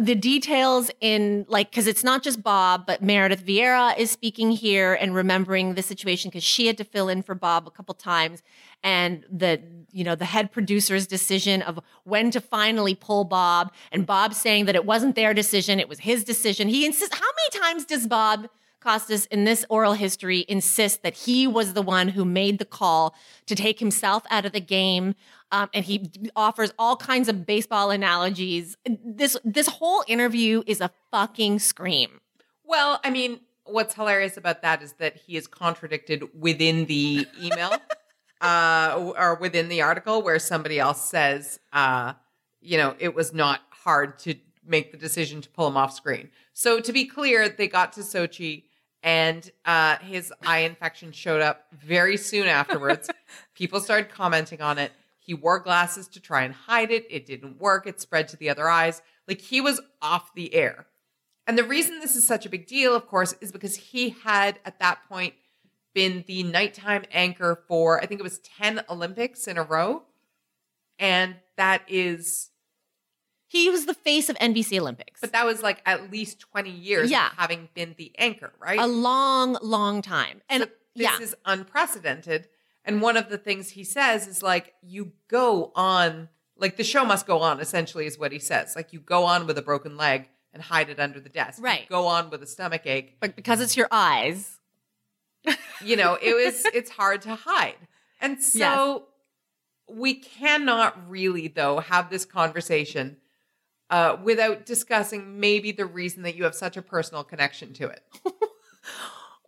the 0.00 0.14
details 0.14 0.90
in 1.00 1.44
like 1.48 1.70
because 1.70 1.86
it's 1.86 2.02
not 2.02 2.22
just 2.22 2.42
Bob, 2.42 2.86
but 2.86 3.02
Meredith 3.02 3.44
Vieira 3.44 3.96
is 3.98 4.10
speaking 4.10 4.50
here 4.50 4.94
and 4.94 5.14
remembering 5.14 5.74
the 5.74 5.82
situation 5.82 6.30
because 6.30 6.44
she 6.44 6.66
had 6.66 6.78
to 6.78 6.84
fill 6.84 7.08
in 7.08 7.22
for 7.22 7.34
Bob 7.34 7.66
a 7.66 7.70
couple 7.70 7.94
times, 7.94 8.42
and 8.82 9.24
the 9.30 9.60
you 9.90 10.02
know 10.02 10.14
the 10.14 10.24
head 10.24 10.50
producer's 10.50 11.06
decision 11.06 11.60
of 11.60 11.78
when 12.04 12.30
to 12.30 12.40
finally 12.40 12.94
pull 12.94 13.24
Bob, 13.24 13.70
and 13.90 14.06
Bob 14.06 14.32
saying 14.32 14.64
that 14.64 14.74
it 14.74 14.86
wasn't 14.86 15.14
their 15.14 15.34
decision, 15.34 15.78
it 15.78 15.88
was 15.88 16.00
his 16.00 16.24
decision. 16.24 16.68
He 16.68 16.86
insists. 16.86 17.14
How 17.14 17.26
many 17.26 17.64
times 17.64 17.84
does 17.84 18.06
Bob? 18.06 18.48
Costas 18.82 19.26
in 19.26 19.44
this 19.44 19.64
oral 19.68 19.92
history 19.92 20.44
insists 20.48 20.98
that 20.98 21.14
he 21.14 21.46
was 21.46 21.74
the 21.74 21.82
one 21.82 22.08
who 22.08 22.24
made 22.24 22.58
the 22.58 22.64
call 22.64 23.14
to 23.46 23.54
take 23.54 23.78
himself 23.78 24.24
out 24.30 24.44
of 24.44 24.52
the 24.52 24.60
game. 24.60 25.14
Um, 25.50 25.68
and 25.74 25.84
he 25.84 26.10
offers 26.34 26.72
all 26.78 26.96
kinds 26.96 27.28
of 27.28 27.46
baseball 27.46 27.90
analogies. 27.90 28.76
This 29.04 29.36
this 29.44 29.68
whole 29.68 30.02
interview 30.08 30.62
is 30.66 30.80
a 30.80 30.90
fucking 31.10 31.58
scream. 31.58 32.20
Well, 32.64 33.00
I 33.04 33.10
mean, 33.10 33.40
what's 33.64 33.94
hilarious 33.94 34.36
about 34.36 34.62
that 34.62 34.82
is 34.82 34.94
that 34.94 35.16
he 35.16 35.36
is 35.36 35.46
contradicted 35.46 36.28
within 36.38 36.86
the 36.86 37.26
email 37.40 37.76
uh, 38.40 39.12
or 39.16 39.36
within 39.36 39.68
the 39.68 39.82
article 39.82 40.22
where 40.22 40.38
somebody 40.38 40.78
else 40.78 41.08
says, 41.08 41.60
uh, 41.72 42.14
you 42.60 42.78
know, 42.78 42.96
it 42.98 43.14
was 43.14 43.32
not 43.32 43.60
hard 43.70 44.18
to 44.20 44.34
make 44.64 44.92
the 44.92 44.98
decision 44.98 45.40
to 45.42 45.48
pull 45.50 45.66
him 45.66 45.76
off 45.76 45.92
screen. 45.92 46.30
So 46.52 46.80
to 46.80 46.92
be 46.92 47.04
clear, 47.04 47.48
they 47.48 47.68
got 47.68 47.92
to 47.94 48.00
Sochi 48.00 48.64
and 49.02 49.50
uh, 49.64 49.98
his 49.98 50.32
eye 50.46 50.60
infection 50.60 51.12
showed 51.12 51.40
up 51.40 51.66
very 51.72 52.16
soon 52.16 52.46
afterwards. 52.46 53.10
People 53.54 53.80
started 53.80 54.10
commenting 54.10 54.60
on 54.60 54.78
it. 54.78 54.92
He 55.18 55.34
wore 55.34 55.58
glasses 55.58 56.08
to 56.08 56.20
try 56.20 56.42
and 56.42 56.54
hide 56.54 56.90
it. 56.90 57.06
It 57.10 57.26
didn't 57.26 57.60
work. 57.60 57.86
It 57.86 58.00
spread 58.00 58.28
to 58.28 58.36
the 58.36 58.50
other 58.50 58.68
eyes. 58.68 59.02
Like 59.26 59.40
he 59.40 59.60
was 59.60 59.80
off 60.00 60.34
the 60.34 60.54
air. 60.54 60.86
And 61.46 61.58
the 61.58 61.64
reason 61.64 62.00
this 62.00 62.14
is 62.14 62.26
such 62.26 62.46
a 62.46 62.50
big 62.50 62.66
deal, 62.66 62.94
of 62.94 63.06
course, 63.06 63.34
is 63.40 63.50
because 63.50 63.76
he 63.76 64.10
had 64.24 64.60
at 64.64 64.78
that 64.78 65.00
point 65.08 65.34
been 65.94 66.24
the 66.26 66.44
nighttime 66.44 67.04
anchor 67.12 67.62
for, 67.68 68.00
I 68.00 68.06
think 68.06 68.20
it 68.20 68.24
was 68.24 68.38
10 68.38 68.82
Olympics 68.88 69.46
in 69.46 69.58
a 69.58 69.62
row. 69.62 70.02
And 70.98 71.36
that 71.56 71.82
is 71.88 72.50
He 73.52 73.68
was 73.68 73.84
the 73.84 73.92
face 73.94 74.30
of 74.30 74.36
NBC 74.38 74.78
Olympics. 74.80 75.20
But 75.20 75.32
that 75.32 75.44
was 75.44 75.62
like 75.62 75.82
at 75.84 76.10
least 76.10 76.40
20 76.40 76.70
years 76.70 77.10
Yeah. 77.10 77.26
of 77.26 77.32
having 77.36 77.68
been 77.74 77.94
the 77.98 78.10
anchor, 78.16 78.50
right? 78.58 78.78
a 78.80 78.86
long, 78.86 79.58
long 79.60 80.00
time. 80.00 80.40
And 80.48 80.62
So 80.62 80.68
this 80.96 81.04
yeah, 81.04 81.18
is 81.20 81.36
unprecedented. 81.44 82.48
And 82.84 83.02
one 83.02 83.16
of 83.18 83.28
the 83.28 83.36
things 83.36 83.70
he 83.70 83.84
says 83.84 84.26
is 84.26 84.42
like, 84.42 84.72
you 84.82 85.12
go 85.28 85.70
on, 85.76 86.30
like 86.56 86.76
the 86.78 86.82
show 86.84 87.04
must 87.04 87.26
go 87.26 87.40
on, 87.40 87.60
essentially, 87.60 88.06
is 88.06 88.18
what 88.18 88.32
he 88.32 88.38
says. 88.38 88.74
Like, 88.74 88.92
you 88.94 89.00
go 89.00 89.24
on 89.24 89.46
with 89.46 89.58
a 89.58 89.62
broken 89.62 89.96
leg 89.98 90.28
and 90.54 90.62
hide 90.62 90.88
it 90.88 90.98
under 90.98 91.20
the 91.20 91.28
desk. 91.28 91.58
You 91.58 91.64
Right. 91.64 91.88
go 91.90 92.06
on 92.06 92.30
with 92.30 92.42
a 92.42 92.46
stomach 92.46 92.86
ache. 92.86 93.18
but 93.20 93.36
because 93.36 93.60
it's 93.60 93.76
your 93.76 93.88
eyes. 93.92 94.58
You 95.84 95.96
know, 95.96 96.16
it 96.22 96.34
was, 96.34 96.64
it's 96.72 96.90
hard 96.92 97.22
to 97.22 97.34
hide. 97.34 97.74
And 98.20 98.40
so 98.40 99.08
we 99.90 100.14
cannot 100.14 101.10
really, 101.10 101.48
though, 101.48 101.80
have 101.80 102.08
this 102.08 102.24
conversation 102.24 103.16
uh, 103.92 104.16
without 104.24 104.66
discussing 104.66 105.38
maybe 105.38 105.70
the 105.70 105.86
reason 105.86 106.24
that 106.24 106.34
you 106.34 106.42
have 106.42 106.54
such 106.56 106.76
a 106.76 106.82
personal 106.82 107.22
connection 107.22 107.72
to 107.74 107.86
it. 107.88 108.02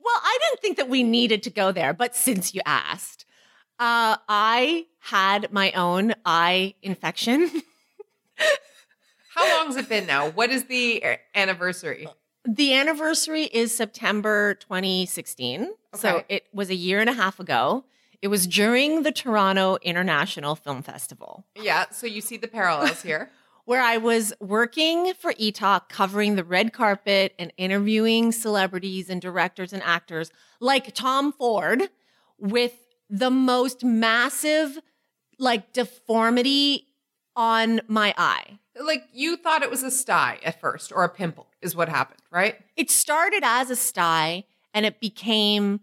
Well, 0.04 0.20
I 0.22 0.38
didn't 0.42 0.60
think 0.60 0.76
that 0.76 0.90
we 0.90 1.02
needed 1.02 1.42
to 1.44 1.50
go 1.50 1.72
there, 1.72 1.94
but 1.94 2.14
since 2.14 2.54
you 2.54 2.60
asked, 2.66 3.24
uh, 3.78 4.18
I 4.28 4.84
had 4.98 5.50
my 5.50 5.72
own 5.72 6.12
eye 6.26 6.74
infection. 6.82 7.50
How 9.34 9.56
long 9.56 9.68
has 9.68 9.76
it 9.76 9.88
been 9.88 10.06
now? 10.06 10.28
What 10.28 10.50
is 10.50 10.64
the 10.64 11.02
anniversary? 11.34 12.06
the 12.46 12.74
anniversary 12.74 13.44
is 13.44 13.74
September 13.74 14.54
2016. 14.54 15.70
So 15.94 16.22
it 16.28 16.44
was 16.52 16.68
a 16.68 16.74
year 16.74 17.00
and 17.00 17.08
a 17.08 17.14
half 17.14 17.40
ago. 17.40 17.84
It 18.20 18.28
was 18.28 18.46
during 18.46 19.02
the 19.02 19.12
Toronto 19.12 19.78
International 19.82 20.54
Film 20.54 20.82
Festival. 20.82 21.46
Yeah, 21.56 21.86
so 21.90 22.06
you 22.06 22.20
see 22.20 22.36
the 22.36 22.48
parallels 22.48 23.00
here. 23.02 23.30
where 23.64 23.80
I 23.80 23.96
was 23.96 24.32
working 24.40 25.14
for 25.14 25.32
eTalk, 25.34 25.88
covering 25.88 26.36
the 26.36 26.44
red 26.44 26.72
carpet 26.72 27.34
and 27.38 27.52
interviewing 27.56 28.30
celebrities 28.32 29.08
and 29.08 29.20
directors 29.20 29.72
and 29.72 29.82
actors 29.82 30.30
like 30.60 30.94
Tom 30.94 31.32
Ford 31.32 31.88
with 32.38 32.74
the 33.08 33.30
most 33.30 33.82
massive 33.84 34.78
like 35.38 35.72
deformity 35.72 36.86
on 37.36 37.80
my 37.88 38.14
eye. 38.16 38.58
like 38.80 39.04
you 39.12 39.36
thought 39.36 39.62
it 39.62 39.70
was 39.70 39.82
a 39.82 39.90
sty 39.90 40.38
at 40.44 40.60
first 40.60 40.92
or 40.92 41.02
a 41.04 41.08
pimple 41.08 41.46
is 41.60 41.74
what 41.74 41.88
happened, 41.88 42.20
right? 42.30 42.56
It 42.76 42.90
started 42.90 43.42
as 43.44 43.70
a 43.70 43.76
sty 43.76 44.44
and 44.72 44.84
it 44.86 45.00
became 45.00 45.80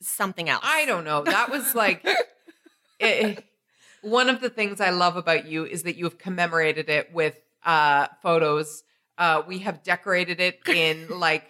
something 0.00 0.48
else. 0.48 0.62
I 0.64 0.86
don't 0.86 1.04
know. 1.04 1.22
That 1.22 1.50
was 1.50 1.74
like 1.74 2.04
it- 2.98 3.44
one 4.02 4.28
of 4.28 4.40
the 4.40 4.50
things 4.50 4.80
I 4.80 4.90
love 4.90 5.16
about 5.16 5.46
you 5.46 5.64
is 5.64 5.82
that 5.84 5.96
you 5.96 6.04
have 6.04 6.18
commemorated 6.18 6.88
it 6.88 7.12
with 7.12 7.40
uh 7.64 8.08
photos. 8.22 8.82
Uh 9.18 9.42
we 9.46 9.58
have 9.60 9.82
decorated 9.82 10.40
it 10.40 10.60
in 10.68 11.20
like 11.20 11.44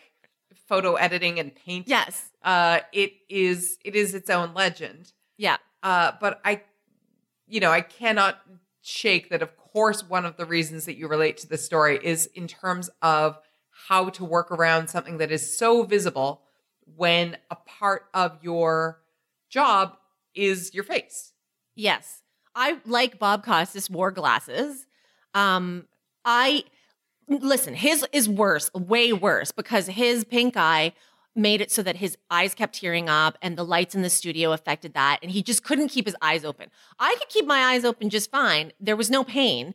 photo 0.69 0.95
editing 0.95 1.39
and 1.39 1.55
paint. 1.55 1.89
Yes. 1.89 2.31
Uh 2.43 2.81
it 2.93 3.13
is 3.29 3.79
it 3.85 3.95
is 3.95 4.15
its 4.15 4.31
own 4.31 4.55
legend. 4.55 5.13
Yeah. 5.41 5.57
Uh, 5.83 6.13
but 6.21 6.39
I, 6.45 6.63
you 7.47 7.61
know, 7.61 7.71
I 7.71 7.81
cannot 7.81 8.41
shake 8.83 9.31
that. 9.31 9.41
Of 9.41 9.57
course, 9.57 10.07
one 10.07 10.27
of 10.27 10.37
the 10.37 10.45
reasons 10.45 10.85
that 10.85 10.99
you 10.99 11.09
relate 11.09 11.39
to 11.39 11.49
this 11.49 11.65
story 11.65 11.99
is 12.03 12.27
in 12.35 12.47
terms 12.47 12.91
of 13.01 13.39
how 13.89 14.11
to 14.11 14.25
work 14.25 14.51
around 14.51 14.89
something 14.89 15.17
that 15.17 15.33
is 15.33 15.57
so 15.57 15.83
visible 15.83 16.43
when 16.85 17.39
a 17.51 17.57
part 17.57 18.03
of 18.13 18.39
your 18.43 19.01
job 19.49 19.97
is 20.35 20.75
your 20.75 20.85
face. 20.85 21.33
Yes. 21.75 22.20
I 22.55 22.79
like 22.87 23.19
Bob 23.19 23.45
Costas 23.45 23.91
wore 23.91 24.11
glasses. 24.11 24.87
Um 25.35 25.87
I 26.25 26.65
listen, 27.29 27.75
his 27.75 28.05
is 28.13 28.29
worse, 28.29 28.73
way 28.75 29.13
worse 29.13 29.53
because 29.53 29.87
his 29.87 30.25
pink 30.25 30.57
eye 30.57 30.93
made 31.37 31.61
it 31.61 31.71
so 31.71 31.83
that 31.83 31.97
his 31.97 32.19
eyes 32.31 32.55
kept 32.55 32.75
tearing 32.75 33.09
up 33.09 33.39
and 33.41 33.57
the 33.57 33.65
lights 33.65 33.95
in 33.95 34.03
the 34.03 34.11
studio 34.11 34.53
affected 34.53 34.95
that 34.95 35.19
and 35.23 35.31
he 35.31 35.43
just 35.43 35.63
couldn't 35.63 35.89
keep 35.89 36.07
his 36.07 36.17
eyes 36.21 36.45
open. 36.45 36.71
I 36.99 37.15
could 37.19 37.29
keep 37.29 37.47
my 37.47 37.73
eyes 37.73 37.85
open 37.85 38.11
just 38.11 38.31
fine. 38.31 38.73
There 38.81 38.97
was 38.97 39.11
no 39.11 39.23
pain. 39.23 39.75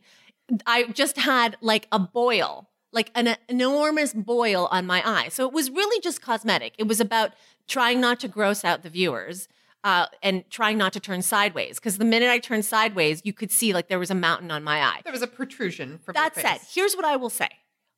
I 0.66 0.84
just 0.84 1.16
had 1.16 1.56
like 1.60 1.88
a 1.90 1.98
boil, 1.98 2.68
like 2.92 3.10
an 3.14 3.36
enormous 3.48 4.12
boil 4.12 4.68
on 4.70 4.86
my 4.86 5.02
eye. 5.04 5.28
So 5.28 5.46
it 5.46 5.52
was 5.52 5.70
really 5.70 6.00
just 6.00 6.20
cosmetic. 6.20 6.74
It 6.78 6.86
was 6.86 7.00
about 7.00 7.32
trying 7.66 8.00
not 8.00 8.20
to 8.20 8.28
gross 8.28 8.64
out 8.64 8.82
the 8.82 8.90
viewers 8.90 9.48
uh, 9.86 10.06
and 10.20 10.42
trying 10.50 10.76
not 10.76 10.92
to 10.92 10.98
turn 10.98 11.22
sideways. 11.22 11.78
Because 11.78 11.96
the 11.96 12.04
minute 12.04 12.28
I 12.28 12.40
turned 12.40 12.64
sideways, 12.64 13.22
you 13.24 13.32
could 13.32 13.52
see 13.52 13.72
like 13.72 13.86
there 13.86 14.00
was 14.00 14.10
a 14.10 14.16
mountain 14.16 14.50
on 14.50 14.64
my 14.64 14.82
eye. 14.82 15.00
There 15.04 15.12
was 15.12 15.22
a 15.22 15.28
protrusion 15.28 16.00
from 16.04 16.14
That 16.14 16.34
said, 16.34 16.58
here's 16.68 16.96
what 16.96 17.04
I 17.04 17.14
will 17.14 17.30
say 17.30 17.48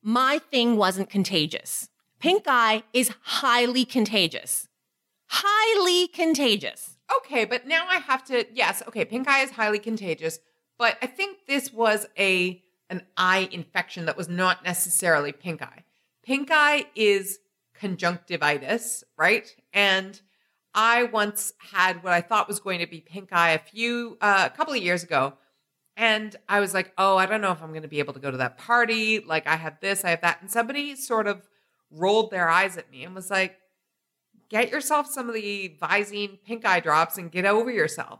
my 0.03 0.37
thing 0.37 0.77
wasn't 0.77 1.09
contagious. 1.09 1.89
Pink 2.19 2.43
eye 2.45 2.83
is 2.93 3.11
highly 3.21 3.85
contagious. 3.85 4.67
Highly 5.29 6.07
contagious. 6.09 6.97
Okay, 7.17 7.43
but 7.43 7.65
now 7.65 7.87
I 7.89 7.97
have 7.97 8.23
to 8.25 8.45
yes, 8.53 8.83
okay, 8.87 9.03
pink 9.03 9.27
eye 9.27 9.41
is 9.41 9.51
highly 9.51 9.79
contagious, 9.79 10.39
but 10.77 10.95
I 11.01 11.07
think 11.07 11.39
this 11.47 11.73
was 11.73 12.05
a 12.19 12.61
an 12.91 13.01
eye 13.17 13.49
infection 13.51 14.05
that 14.05 14.15
was 14.15 14.29
not 14.29 14.63
necessarily 14.63 15.31
pink 15.31 15.63
eye. 15.63 15.85
Pink 16.23 16.49
eye 16.51 16.85
is 16.93 17.39
conjunctivitis, 17.73 19.03
right? 19.17 19.47
And 19.73 20.21
I 20.73 21.03
once 21.03 21.53
had 21.71 22.03
what 22.03 22.13
I 22.13 22.21
thought 22.21 22.47
was 22.47 22.59
going 22.59 22.79
to 22.79 22.87
be 22.87 23.01
pink 23.01 23.29
eye 23.31 23.51
a 23.51 23.59
few 23.59 24.17
uh, 24.21 24.49
a 24.51 24.55
couple 24.55 24.73
of 24.73 24.81
years 24.81 25.03
ago. 25.03 25.33
And 25.97 26.35
I 26.47 26.59
was 26.59 26.73
like, 26.73 26.93
"Oh, 26.97 27.17
I 27.17 27.25
don't 27.25 27.41
know 27.41 27.51
if 27.51 27.61
I'm 27.61 27.71
going 27.71 27.81
to 27.81 27.89
be 27.89 27.99
able 27.99 28.13
to 28.13 28.19
go 28.19 28.31
to 28.31 28.37
that 28.37 28.57
party. 28.57 29.19
Like 29.19 29.47
I 29.47 29.55
have 29.55 29.79
this, 29.81 30.05
I 30.05 30.11
have 30.11 30.21
that." 30.21 30.41
And 30.41 30.49
somebody 30.49 30.95
sort 30.95 31.27
of 31.27 31.47
rolled 31.91 32.31
their 32.31 32.49
eyes 32.49 32.77
at 32.77 32.89
me 32.91 33.03
and 33.03 33.15
was 33.15 33.29
like, 33.29 33.57
get 34.49 34.71
yourself 34.71 35.07
some 35.07 35.27
of 35.27 35.35
the 35.35 35.77
Visine 35.81 36.39
pink 36.43 36.65
eye 36.65 36.79
drops 36.79 37.17
and 37.17 37.31
get 37.31 37.45
over 37.45 37.71
yourself. 37.71 38.19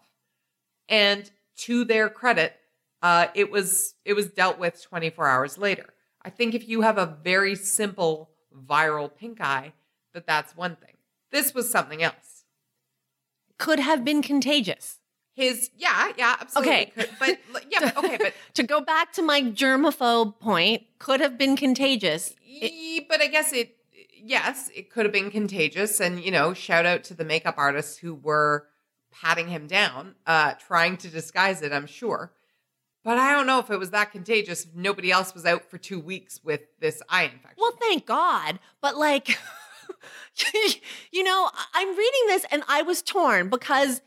And 0.87 1.29
to 1.57 1.83
their 1.83 2.09
credit, 2.09 2.55
uh, 3.01 3.27
it 3.33 3.51
was 3.51 3.95
it 4.05 4.13
was 4.13 4.27
dealt 4.27 4.59
with 4.59 4.81
24 4.81 5.27
hours 5.27 5.57
later. 5.57 5.93
I 6.21 6.29
think 6.29 6.53
if 6.53 6.67
you 6.67 6.81
have 6.81 6.97
a 6.97 7.17
very 7.23 7.55
simple 7.55 8.31
viral 8.55 9.09
pink 9.15 9.41
eye, 9.41 9.73
that 10.13 10.27
that's 10.27 10.55
one 10.55 10.75
thing. 10.75 10.95
This 11.31 11.53
was 11.53 11.69
something 11.69 12.01
else. 12.01 12.28
Could 13.59 13.79
have 13.79 14.03
been 14.03 14.21
contagious. 14.23 14.97
his 15.35 15.69
yeah, 15.77 16.11
yeah, 16.17 16.35
absolutely. 16.41 16.71
Okay. 16.73 16.85
Could, 16.95 17.09
but 17.19 17.37
yeah, 17.71 17.91
okay, 17.97 18.17
but 18.17 18.33
to 18.55 18.63
go 18.63 18.81
back 18.81 19.13
to 19.13 19.21
my 19.21 19.41
germaphobe 19.43 20.39
point, 20.39 20.83
could 20.97 21.19
have 21.21 21.37
been 21.37 21.55
contagious. 21.55 22.33
Ye- 22.43 23.05
but 23.07 23.21
I 23.21 23.27
guess 23.27 23.53
it 23.53 23.75
yes, 24.21 24.69
it 24.75 24.89
could 24.89 25.05
have 25.05 25.13
been 25.13 25.29
contagious 25.31 25.99
and 26.01 26.19
you 26.23 26.31
know, 26.31 26.53
shout 26.53 26.85
out 26.87 27.03
to 27.05 27.13
the 27.13 27.23
makeup 27.23 27.55
artists 27.57 27.97
who 27.97 28.15
were 28.15 28.65
patting 29.11 29.47
him 29.49 29.67
down, 29.67 30.15
uh 30.25 30.53
trying 30.53 30.97
to 30.97 31.07
disguise 31.09 31.61
it, 31.61 31.71
I'm 31.71 31.85
sure. 31.87 32.33
But 33.03 33.17
I 33.17 33.31
don't 33.33 33.47
know 33.47 33.59
if 33.59 33.69
it 33.69 33.77
was 33.79 33.91
that 33.91 34.11
contagious 34.11 34.67
nobody 34.75 35.09
else 35.09 35.33
was 35.33 35.45
out 35.45 35.63
for 35.69 35.77
2 35.77 35.99
weeks 36.01 36.41
with 36.43 36.61
this 36.79 37.01
eye 37.07 37.23
infection. 37.23 37.55
Well, 37.57 37.71
thank 37.79 38.05
God. 38.05 38.59
But 38.81 38.97
like, 38.97 39.37
you 41.11 41.23
know, 41.23 41.49
I'm 41.73 41.89
reading 41.89 42.27
this 42.27 42.45
and 42.51 42.63
I 42.67 42.81
was 42.81 43.01
torn 43.01 43.49
because 43.49 44.01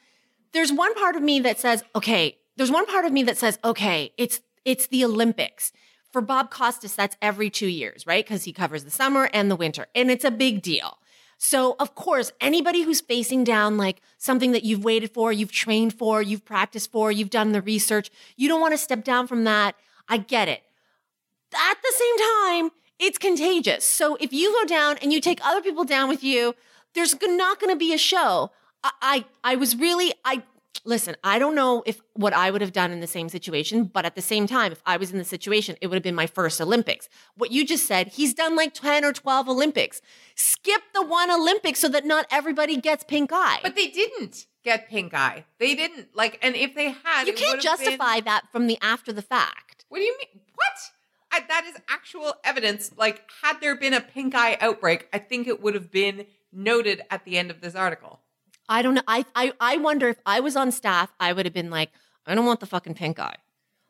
there's 0.52 0.72
one 0.72 0.94
part 0.94 1.16
of 1.16 1.22
me 1.22 1.40
that 1.40 1.58
says, 1.58 1.84
okay, 1.94 2.38
there's 2.56 2.70
one 2.70 2.86
part 2.86 3.04
of 3.04 3.12
me 3.12 3.22
that 3.24 3.38
says, 3.38 3.58
okay, 3.64 4.12
it's 4.16 4.40
it's 4.64 4.86
the 4.86 5.04
Olympics. 5.04 5.72
For 6.12 6.20
Bob 6.20 6.50
Costas, 6.50 6.94
that's 6.94 7.16
every 7.22 7.48
two 7.48 7.66
years, 7.66 8.06
right? 8.06 8.22
Because 8.22 8.44
he 8.44 8.52
covers 8.52 8.84
the 8.84 8.90
summer 8.90 9.30
and 9.32 9.50
the 9.50 9.56
winter, 9.56 9.86
and 9.94 10.10
it's 10.10 10.26
a 10.26 10.30
big 10.30 10.60
deal. 10.60 10.98
So, 11.38 11.74
of 11.80 11.94
course, 11.94 12.32
anybody 12.38 12.82
who's 12.82 13.00
facing 13.00 13.44
down 13.44 13.78
like 13.78 14.02
something 14.18 14.52
that 14.52 14.62
you've 14.62 14.84
waited 14.84 15.10
for, 15.10 15.32
you've 15.32 15.50
trained 15.50 15.94
for, 15.94 16.20
you've 16.20 16.44
practiced 16.44 16.92
for, 16.92 17.10
you've 17.10 17.30
done 17.30 17.52
the 17.52 17.62
research, 17.62 18.10
you 18.36 18.46
don't 18.46 18.60
want 18.60 18.74
to 18.74 18.78
step 18.78 19.02
down 19.04 19.26
from 19.26 19.44
that. 19.44 19.74
I 20.06 20.18
get 20.18 20.48
it 20.48 20.62
at 21.54 21.76
the 21.82 21.92
same 21.96 22.18
time, 22.18 22.70
it's 23.02 23.18
contagious. 23.18 23.84
So 23.84 24.16
if 24.20 24.32
you 24.32 24.52
go 24.52 24.64
down 24.64 24.96
and 25.02 25.12
you 25.12 25.20
take 25.20 25.44
other 25.44 25.60
people 25.60 25.84
down 25.84 26.08
with 26.08 26.22
you, 26.22 26.54
there's 26.94 27.20
not 27.20 27.58
going 27.60 27.72
to 27.74 27.78
be 27.78 27.92
a 27.92 27.98
show. 27.98 28.52
I, 28.84 28.90
I, 29.02 29.24
I 29.52 29.56
was 29.56 29.74
really, 29.76 30.14
I 30.24 30.42
listen. 30.84 31.16
I 31.24 31.38
don't 31.40 31.56
know 31.56 31.82
if 31.84 32.00
what 32.14 32.32
I 32.32 32.50
would 32.50 32.60
have 32.60 32.72
done 32.72 32.92
in 32.92 33.00
the 33.00 33.06
same 33.08 33.28
situation, 33.28 33.84
but 33.84 34.04
at 34.04 34.14
the 34.14 34.22
same 34.22 34.46
time, 34.46 34.70
if 34.72 34.80
I 34.86 34.96
was 34.96 35.10
in 35.10 35.18
the 35.18 35.24
situation, 35.24 35.76
it 35.80 35.88
would 35.88 35.96
have 35.96 36.02
been 36.02 36.14
my 36.14 36.26
first 36.28 36.60
Olympics. 36.60 37.08
What 37.36 37.50
you 37.50 37.66
just 37.66 37.86
said, 37.86 38.08
he's 38.08 38.34
done 38.34 38.54
like 38.54 38.72
ten 38.72 39.04
or 39.04 39.12
twelve 39.12 39.48
Olympics. 39.48 40.00
Skip 40.36 40.82
the 40.94 41.04
one 41.04 41.30
Olympic 41.30 41.76
so 41.76 41.88
that 41.88 42.04
not 42.06 42.26
everybody 42.30 42.76
gets 42.76 43.02
pink 43.04 43.30
eye. 43.32 43.60
But 43.62 43.74
they 43.74 43.88
didn't 43.88 44.46
get 44.62 44.88
pink 44.88 45.12
eye. 45.12 45.44
They 45.58 45.74
didn't 45.74 46.14
like 46.14 46.38
and 46.40 46.54
if 46.54 46.74
they 46.74 46.90
had 46.90 47.26
you 47.26 47.32
can't 47.34 47.62
have 47.62 47.78
been- 47.78 47.88
justify 47.88 48.20
that 48.20 48.44
from 48.52 48.68
the 48.68 48.78
after 48.80 49.12
the 49.12 49.22
fact. 49.22 49.84
What 49.88 49.98
do 49.98 50.04
you 50.04 50.16
mean? 50.18 50.40
What? 50.54 50.92
I, 51.32 51.40
that 51.48 51.64
is 51.66 51.76
actual 51.88 52.34
evidence. 52.44 52.92
Like, 52.96 53.22
had 53.42 53.60
there 53.60 53.74
been 53.74 53.94
a 53.94 54.00
pink 54.00 54.34
eye 54.34 54.58
outbreak, 54.60 55.08
I 55.12 55.18
think 55.18 55.48
it 55.48 55.62
would 55.62 55.74
have 55.74 55.90
been 55.90 56.26
noted 56.52 57.02
at 57.10 57.24
the 57.24 57.38
end 57.38 57.50
of 57.50 57.60
this 57.62 57.74
article. 57.74 58.20
I 58.68 58.82
don't 58.82 58.94
know. 58.94 59.02
I, 59.08 59.24
I 59.34 59.52
I 59.58 59.76
wonder 59.78 60.08
if 60.08 60.18
I 60.24 60.40
was 60.40 60.54
on 60.56 60.70
staff, 60.70 61.12
I 61.18 61.32
would 61.32 61.46
have 61.46 61.54
been 61.54 61.70
like, 61.70 61.90
I 62.26 62.34
don't 62.34 62.46
want 62.46 62.60
the 62.60 62.66
fucking 62.66 62.94
pink 62.94 63.18
eye. 63.18 63.36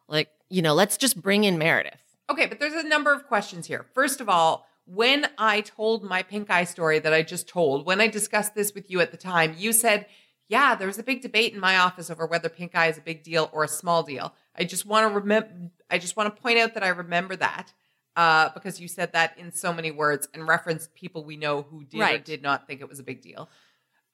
Like, 0.08 0.28
you 0.48 0.62
know, 0.62 0.74
let's 0.74 0.96
just 0.96 1.20
bring 1.20 1.44
in 1.44 1.58
Meredith. 1.58 2.00
Okay, 2.30 2.46
but 2.46 2.60
there's 2.60 2.72
a 2.72 2.88
number 2.88 3.12
of 3.12 3.26
questions 3.26 3.66
here. 3.66 3.84
First 3.92 4.20
of 4.20 4.28
all, 4.28 4.66
when 4.86 5.26
I 5.38 5.60
told 5.60 6.02
my 6.02 6.22
pink 6.22 6.50
eye 6.50 6.64
story 6.64 6.98
that 7.00 7.12
I 7.12 7.22
just 7.22 7.48
told, 7.48 7.86
when 7.86 8.00
I 8.00 8.08
discussed 8.08 8.54
this 8.54 8.74
with 8.74 8.90
you 8.90 9.00
at 9.00 9.10
the 9.10 9.16
time, 9.16 9.54
you 9.58 9.72
said, 9.72 10.06
yeah, 10.48 10.74
there 10.74 10.86
was 10.86 10.98
a 10.98 11.02
big 11.02 11.22
debate 11.22 11.54
in 11.54 11.60
my 11.60 11.78
office 11.78 12.10
over 12.10 12.26
whether 12.26 12.48
pink 12.48 12.74
eye 12.74 12.88
is 12.88 12.98
a 12.98 13.00
big 13.02 13.22
deal 13.22 13.48
or 13.52 13.64
a 13.64 13.68
small 13.68 14.02
deal. 14.02 14.34
I 14.56 14.64
just 14.64 14.84
want 14.86 15.08
to 15.08 15.14
remember, 15.20 15.48
I 15.90 15.98
just 15.98 16.16
want 16.16 16.34
to 16.34 16.42
point 16.42 16.58
out 16.58 16.74
that 16.74 16.82
I 16.82 16.88
remember 16.88 17.36
that 17.36 17.72
uh, 18.16 18.50
because 18.50 18.80
you 18.80 18.88
said 18.88 19.12
that 19.12 19.38
in 19.38 19.50
so 19.52 19.72
many 19.72 19.90
words 19.90 20.28
and 20.34 20.46
referenced 20.46 20.94
people 20.94 21.24
we 21.24 21.36
know 21.36 21.62
who 21.62 21.84
did 21.84 22.00
or 22.00 22.18
did 22.18 22.42
not 22.42 22.66
think 22.66 22.80
it 22.80 22.88
was 22.88 22.98
a 22.98 23.02
big 23.02 23.22
deal. 23.22 23.48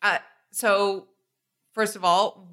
Uh, 0.02 0.18
so, 0.52 1.08
first 1.72 1.96
of 1.96 2.04
all, 2.04 2.48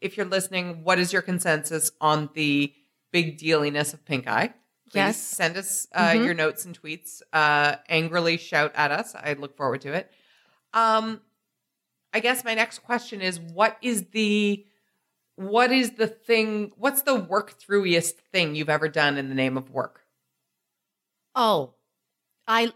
if 0.00 0.16
you're 0.16 0.26
listening, 0.26 0.84
what 0.84 0.98
is 0.98 1.12
your 1.12 1.22
consensus 1.22 1.90
on 2.00 2.30
the 2.34 2.72
big 3.10 3.36
dealiness 3.38 3.92
of 3.92 4.04
pink 4.04 4.28
eye? 4.28 4.48
Please 4.90 4.94
Yes. 4.94 5.16
send 5.20 5.56
us 5.56 5.88
uh, 5.92 6.10
Mhm. 6.10 6.24
your 6.24 6.34
notes 6.34 6.64
and 6.66 6.80
tweets. 6.80 7.22
Uh, 7.32 7.76
angrily 7.88 8.36
shout 8.36 8.70
at 8.76 8.92
us. 8.92 9.14
I 9.14 9.32
look 9.32 9.56
forward 9.56 9.80
to 9.80 9.92
it. 9.94 10.12
Um, 10.74 11.20
I 12.12 12.20
guess 12.20 12.44
my 12.44 12.54
next 12.54 12.80
question 12.80 13.20
is: 13.20 13.38
What 13.40 13.76
is 13.82 14.06
the 14.12 14.64
what 15.36 15.72
is 15.72 15.92
the 15.92 16.06
thing? 16.06 16.72
What's 16.76 17.02
the 17.02 17.14
work 17.14 17.58
throughiest 17.58 18.16
thing 18.32 18.54
you've 18.54 18.68
ever 18.68 18.88
done 18.88 19.18
in 19.18 19.28
the 19.28 19.34
name 19.34 19.56
of 19.56 19.70
work? 19.70 20.02
Oh, 21.34 21.74
I 22.46 22.72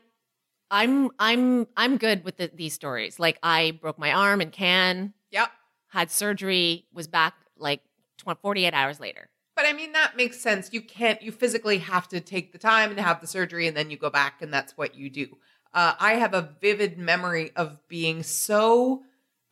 I'm 0.71 1.11
I'm 1.19 1.67
I'm 1.77 1.97
good 1.97 2.25
with 2.25 2.39
the, 2.39 2.51
these 2.55 2.73
stories. 2.73 3.19
Like 3.19 3.39
I 3.43 3.79
broke 3.81 3.99
my 3.99 4.13
arm 4.13 4.41
in 4.41 4.51
Cannes, 4.51 5.13
Yep. 5.31 5.51
had 5.89 6.11
surgery, 6.11 6.87
was 6.93 7.07
back 7.07 7.35
like 7.59 7.83
20, 8.19 8.39
48 8.43 8.75
hours 8.75 9.01
later. 9.01 9.29
But 9.55 9.67
I 9.67 9.73
mean, 9.73 9.93
that 9.93 10.17
makes 10.17 10.39
sense. 10.39 10.71
You 10.73 10.83
can't, 10.83 11.23
you 11.23 11.33
physically 11.33 11.79
have 11.79 12.09
to 12.09 12.21
take 12.21 12.53
the 12.53 12.59
time 12.59 12.91
and 12.91 13.01
have 13.01 13.23
the 13.23 13.27
surgery, 13.27 13.67
and 13.67 13.75
then 13.75 13.91
you 13.91 13.97
go 13.97 14.11
back, 14.11 14.43
and 14.43 14.53
that's 14.53 14.77
what 14.77 14.95
you 14.95 15.09
do. 15.09 15.39
Uh, 15.73 15.95
I 15.99 16.15
have 16.15 16.35
a 16.35 16.55
vivid 16.61 16.99
memory 16.99 17.53
of 17.57 17.81
being 17.89 18.23
so 18.23 19.03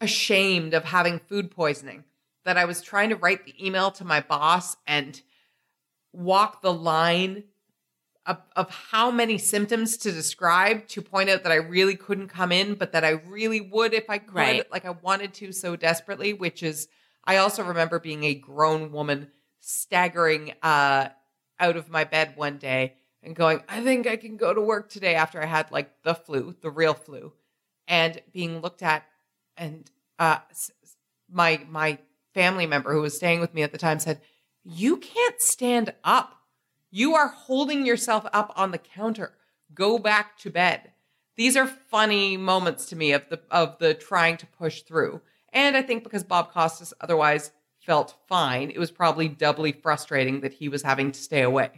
ashamed 0.01 0.75
of 0.75 0.85
having 0.85 1.19
food 1.19 1.51
poisoning 1.51 2.05
that 2.45 2.57
I 2.57 2.65
was 2.65 2.83
trying 2.83 3.09
to 3.11 3.17
write 3.17 3.45
the 3.45 3.67
email 3.67 3.91
to 3.93 4.05
my 4.05 4.21
boss 4.21 4.77
and 4.87 5.21
walk 6.13 6.63
the 6.63 6.73
line 6.73 7.45
of, 8.27 8.39
of 8.57 8.71
how 8.71 9.11
many 9.11 9.39
symptoms 9.39 9.97
to 9.99 10.13
describe 10.13 10.87
to 10.89 11.03
point 11.03 11.29
out 11.29 11.43
that 11.43 11.53
I 11.53 11.57
really 11.57 11.97
couldn't 11.97 12.29
come 12.29 12.53
in, 12.53 12.75
but 12.75 12.93
that 12.93 13.05
I 13.05 13.11
really 13.11 13.61
would 13.61 13.93
if 13.93 14.09
I 14.09 14.19
could. 14.19 14.35
Right. 14.35 14.73
Like 14.73 14.85
I 14.85 14.91
wanted 14.91 15.35
to 15.35 15.53
so 15.53 15.77
desperately, 15.77 16.33
which 16.33 16.63
is, 16.63 16.89
I 17.25 17.37
also 17.37 17.65
remember 17.65 17.99
being 17.99 18.25
a 18.25 18.35
grown 18.35 18.93
woman 18.93 19.29
staggering 19.61 20.53
uh, 20.63 21.09
out 21.59 21.77
of 21.77 21.91
my 21.91 22.05
bed 22.05 22.35
one 22.37 22.59
day 22.59 22.95
and 23.23 23.35
going, 23.35 23.63
I 23.69 23.83
think 23.83 24.07
I 24.07 24.17
can 24.17 24.37
go 24.37 24.53
to 24.53 24.61
work 24.61 24.91
today 24.91 25.15
after 25.15 25.43
I 25.43 25.47
had 25.47 25.71
like 25.71 25.91
the 26.03 26.15
flu, 26.15 26.55
the 26.61 26.71
real 26.71 26.95
flu, 26.95 27.33
and 27.89 28.21
being 28.33 28.61
looked 28.61 28.83
at. 28.83 29.05
And 29.57 29.91
uh, 30.19 30.39
my 31.31 31.65
my 31.69 31.99
family 32.33 32.67
member 32.67 32.93
who 32.93 33.03
was 33.03 33.17
staying 33.17 33.41
with 33.41 33.55
me 33.55 33.63
at 33.63 33.73
the 33.73 33.79
time 33.79 33.99
said, 33.99 34.21
"You 34.63 34.97
can't 34.97 35.41
stand 35.41 35.95
up. 36.03 36.41
You 36.91 37.15
are 37.15 37.29
holding 37.29 37.87
yourself 37.87 38.27
up 38.33 38.53
on 38.57 38.71
the 38.71 38.79
counter. 38.79 39.35
Go 39.75 39.99
back 39.99 40.39
to 40.39 40.51
bed." 40.51 40.93
These 41.37 41.57
are 41.57 41.67
funny 41.67 42.37
moments 42.37 42.87
to 42.87 42.97
me 42.97 43.13
of 43.13 43.29
the 43.29 43.41
of 43.51 43.79
the 43.79 43.95
trying 43.95 44.37
to 44.39 44.47
push 44.47 44.83
through. 44.83 45.21
And 45.53 45.77
I 45.77 45.83
think 45.83 46.05
because 46.05 46.25
Bob 46.25 46.53
Costas 46.53 46.93
otherwise 47.01 47.53
felt 47.81 48.15
fine, 48.29 48.71
it 48.71 48.79
was 48.79 48.91
probably 48.91 49.29
doubly 49.29 49.73
frustrating 49.73 50.41
that 50.41 50.55
he 50.55 50.69
was 50.69 50.83
having 50.83 51.13
to 51.13 51.21
stay 51.21 51.43
away. 51.43 51.71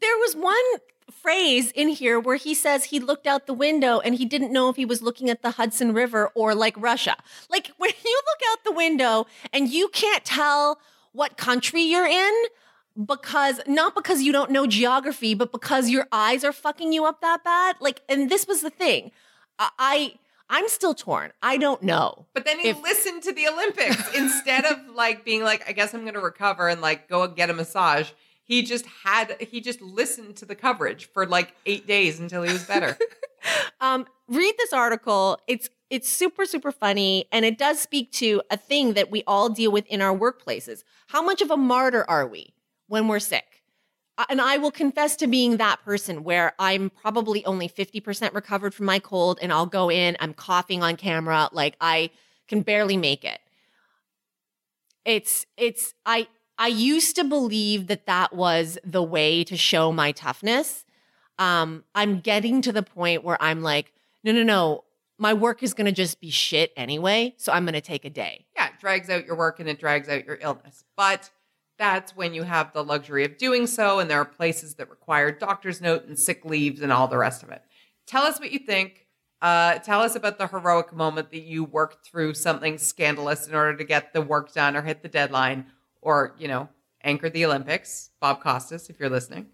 There 0.00 0.16
was 0.18 0.34
one 0.34 0.80
phrase 1.12 1.70
in 1.72 1.88
here 1.88 2.18
where 2.18 2.36
he 2.36 2.54
says 2.54 2.84
he 2.84 2.98
looked 3.00 3.26
out 3.26 3.46
the 3.46 3.54
window 3.54 4.00
and 4.00 4.14
he 4.14 4.24
didn't 4.24 4.52
know 4.52 4.68
if 4.68 4.76
he 4.76 4.84
was 4.84 5.02
looking 5.02 5.30
at 5.30 5.42
the 5.42 5.52
Hudson 5.52 5.92
River 5.92 6.30
or 6.34 6.54
like 6.54 6.74
Russia. 6.76 7.16
Like 7.50 7.70
when 7.76 7.90
you 8.04 8.20
look 8.26 8.40
out 8.50 8.64
the 8.64 8.72
window 8.72 9.26
and 9.52 9.68
you 9.68 9.88
can't 9.88 10.24
tell 10.24 10.78
what 11.12 11.36
country 11.36 11.82
you're 11.82 12.06
in 12.06 12.32
because 13.06 13.60
not 13.66 13.94
because 13.94 14.22
you 14.22 14.32
don't 14.32 14.50
know 14.50 14.66
geography, 14.66 15.34
but 15.34 15.52
because 15.52 15.88
your 15.88 16.06
eyes 16.12 16.44
are 16.44 16.52
fucking 16.52 16.92
you 16.92 17.04
up 17.04 17.20
that 17.20 17.42
bad. 17.44 17.76
Like, 17.80 18.02
and 18.08 18.28
this 18.30 18.46
was 18.46 18.60
the 18.60 18.70
thing. 18.70 19.12
I, 19.58 20.14
I'm 20.50 20.68
still 20.68 20.92
torn. 20.92 21.32
I 21.42 21.56
don't 21.56 21.82
know. 21.82 22.26
But 22.34 22.44
then 22.44 22.58
he 22.58 22.68
If- 22.70 22.82
listened 22.82 23.22
to 23.22 23.32
the 23.32 23.48
Olympics 23.48 24.14
instead 24.14 24.64
of 24.66 24.78
like 24.94 25.24
being 25.24 25.42
like, 25.42 25.66
I 25.68 25.72
guess 25.72 25.94
I'm 25.94 26.02
going 26.02 26.14
to 26.14 26.20
recover 26.20 26.68
and 26.68 26.80
like 26.80 27.08
go 27.08 27.22
and 27.22 27.34
get 27.36 27.48
a 27.48 27.54
massage. 27.54 28.10
He 28.44 28.62
just 28.62 28.86
had, 29.04 29.36
he 29.40 29.60
just 29.60 29.80
listened 29.80 30.36
to 30.36 30.44
the 30.44 30.54
coverage 30.54 31.06
for 31.06 31.26
like 31.26 31.54
eight 31.64 31.86
days 31.86 32.20
until 32.20 32.42
he 32.42 32.52
was 32.52 32.64
better. 32.64 32.98
um, 33.80 34.06
read 34.28 34.54
this 34.58 34.72
article. 34.72 35.38
It's 35.46 35.68
it's 35.90 36.08
super 36.08 36.46
super 36.46 36.72
funny, 36.72 37.26
and 37.30 37.44
it 37.44 37.58
does 37.58 37.78
speak 37.78 38.10
to 38.12 38.40
a 38.50 38.56
thing 38.56 38.94
that 38.94 39.10
we 39.10 39.22
all 39.26 39.50
deal 39.50 39.70
with 39.70 39.86
in 39.86 40.00
our 40.00 40.16
workplaces. 40.16 40.82
How 41.08 41.22
much 41.22 41.42
of 41.42 41.50
a 41.50 41.56
martyr 41.56 42.04
are 42.08 42.26
we 42.26 42.54
when 42.88 43.08
we're 43.08 43.20
sick? 43.20 43.62
Uh, 44.18 44.24
And 44.28 44.40
I 44.40 44.58
will 44.58 44.70
confess 44.70 45.16
to 45.16 45.26
being 45.26 45.56
that 45.56 45.82
person 45.84 46.22
where 46.22 46.52
I'm 46.58 46.90
probably 46.90 47.44
only 47.46 47.68
50% 47.68 48.34
recovered 48.34 48.74
from 48.74 48.86
my 48.86 48.98
cold 48.98 49.38
and 49.40 49.52
I'll 49.52 49.66
go 49.66 49.90
in, 49.90 50.16
I'm 50.20 50.34
coughing 50.34 50.82
on 50.82 50.96
camera, 50.96 51.48
like 51.52 51.76
I 51.80 52.10
can 52.46 52.60
barely 52.60 52.96
make 52.96 53.24
it. 53.24 53.40
It's, 55.04 55.46
it's, 55.56 55.94
I, 56.04 56.28
I 56.58 56.68
used 56.68 57.16
to 57.16 57.24
believe 57.24 57.86
that 57.88 58.06
that 58.06 58.34
was 58.34 58.78
the 58.84 59.02
way 59.02 59.44
to 59.44 59.56
show 59.56 59.92
my 59.92 60.12
toughness. 60.12 60.84
Um, 61.38 61.84
I'm 61.94 62.20
getting 62.20 62.62
to 62.62 62.72
the 62.72 62.82
point 62.82 63.24
where 63.24 63.40
I'm 63.40 63.62
like, 63.62 63.92
no, 64.22 64.32
no, 64.32 64.42
no, 64.42 64.84
my 65.18 65.34
work 65.34 65.62
is 65.62 65.74
going 65.74 65.86
to 65.86 65.92
just 65.92 66.20
be 66.20 66.30
shit 66.30 66.72
anyway. 66.76 67.34
So 67.36 67.52
I'm 67.52 67.64
going 67.64 67.74
to 67.74 67.80
take 67.80 68.04
a 68.04 68.10
day. 68.10 68.46
yeah, 68.56 68.68
it 68.68 68.80
drags 68.80 69.08
out 69.08 69.26
your 69.26 69.36
work 69.36 69.60
and 69.60 69.68
it 69.68 69.78
drags 69.78 70.08
out 70.08 70.26
your 70.26 70.38
illness. 70.40 70.84
But 70.96 71.30
that's 71.78 72.14
when 72.14 72.34
you 72.34 72.42
have 72.42 72.72
the 72.72 72.84
luxury 72.84 73.24
of 73.24 73.38
doing 73.38 73.66
so. 73.66 73.98
And 73.98 74.10
there 74.10 74.20
are 74.20 74.24
places 74.24 74.74
that 74.74 74.90
require 74.90 75.32
doctor's 75.32 75.80
note 75.80 76.06
and 76.06 76.18
sick 76.18 76.44
leaves 76.44 76.80
and 76.80 76.92
all 76.92 77.08
the 77.08 77.18
rest 77.18 77.42
of 77.42 77.50
it. 77.50 77.62
Tell 78.06 78.24
us 78.24 78.38
what 78.38 78.52
you 78.52 78.58
think. 78.58 79.06
Uh, 79.40 79.78
tell 79.78 80.00
us 80.00 80.14
about 80.14 80.38
the 80.38 80.46
heroic 80.46 80.92
moment 80.92 81.32
that 81.32 81.42
you 81.42 81.64
worked 81.64 82.06
through 82.06 82.34
something 82.34 82.78
scandalous 82.78 83.48
in 83.48 83.54
order 83.54 83.76
to 83.76 83.84
get 83.84 84.12
the 84.12 84.22
work 84.22 84.52
done 84.52 84.76
or 84.76 84.82
hit 84.82 85.02
the 85.02 85.08
deadline 85.08 85.66
or, 86.02 86.34
you 86.38 86.48
know, 86.48 86.68
anchor 87.02 87.30
the 87.30 87.44
Olympics. 87.46 88.10
Bob 88.20 88.42
Costas, 88.42 88.90
if 88.90 89.00
you're 89.00 89.08
listening. 89.10 89.46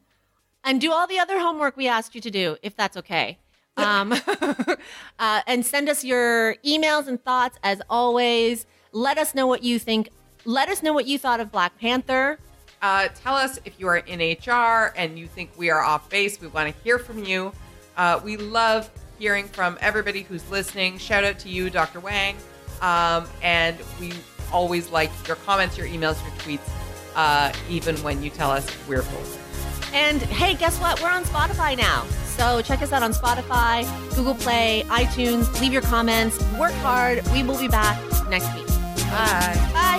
and 0.65 0.81
do 0.81 0.93
all 0.93 1.07
the 1.07 1.19
other 1.19 1.39
homework 1.39 1.77
we 1.77 1.87
asked 1.87 2.15
you 2.15 2.20
to 2.20 2.31
do, 2.31 2.57
if 2.62 2.75
that's 2.75 2.97
okay. 2.97 3.39
Um, 3.77 4.12
uh, 5.19 5.41
and 5.47 5.65
send 5.65 5.89
us 5.89 6.03
your 6.03 6.57
emails 6.66 7.07
and 7.07 7.23
thoughts 7.23 7.59
as 7.62 7.81
always. 7.89 8.66
Let 8.93 9.19
us 9.19 9.35
know 9.35 9.47
what 9.47 9.62
you 9.62 9.79
think. 9.79 10.09
Let 10.45 10.69
us 10.69 10.83
know 10.83 10.93
what 10.93 11.07
you 11.07 11.19
thought 11.19 11.39
of 11.41 11.53
Black 11.53 11.79
Panther. 11.79 12.39
Uh, 12.83 13.09
tell 13.15 13.35
us 13.35 13.59
if 13.65 13.79
you 13.79 13.87
are 13.89 13.99
in 13.99 14.20
HR 14.20 14.93
and 14.97 15.19
you 15.19 15.27
think 15.27 15.51
we 15.57 15.70
are 15.70 15.83
off 15.83 16.09
base. 16.09 16.41
We 16.41 16.49
want 16.49 16.75
to 16.75 16.83
hear 16.83 16.99
from 16.99 17.25
you. 17.25 17.53
Uh, 17.97 18.20
we 18.23 18.37
love 18.37 18.91
hearing 19.19 19.47
from 19.47 19.79
everybody 19.81 20.23
who's 20.23 20.49
listening. 20.51 20.99
Shout 20.99 21.25
out 21.25 21.39
to 21.41 21.49
you, 21.49 21.70
Dr. 21.70 22.01
Wang. 22.01 22.37
Um, 22.81 23.27
and 23.43 23.77
we 24.01 24.12
always 24.53 24.91
like 24.91 25.11
your 25.27 25.37
comments, 25.37 25.77
your 25.77 25.87
emails, 25.87 26.23
your 26.23 26.35
tweets, 26.39 26.69
uh, 27.15 27.53
even 27.69 27.97
when 27.99 28.23
you 28.23 28.31
tell 28.31 28.51
us 28.51 28.66
we're 28.89 29.03
full. 29.03 29.23
And 29.95 30.20
hey, 30.23 30.55
guess 30.55 30.79
what? 30.81 31.01
We're 31.01 31.11
on 31.11 31.25
Spotify 31.25 31.77
now. 31.77 32.05
So 32.37 32.62
check 32.62 32.83
us 32.83 32.93
out 32.93 33.03
on 33.03 33.12
Spotify, 33.12 33.85
Google 34.15 34.35
Play, 34.35 34.85
iTunes. 34.89 35.61
Leave 35.61 35.73
your 35.73 35.83
comments. 35.83 36.39
Work 36.59 36.73
hard. 36.75 37.27
We 37.33 37.43
will 37.43 37.59
be 37.59 37.69
back 37.69 37.99
next 38.29 38.55
week. 38.55 38.66
Bye. 39.11 39.70
Bye. 39.73 39.99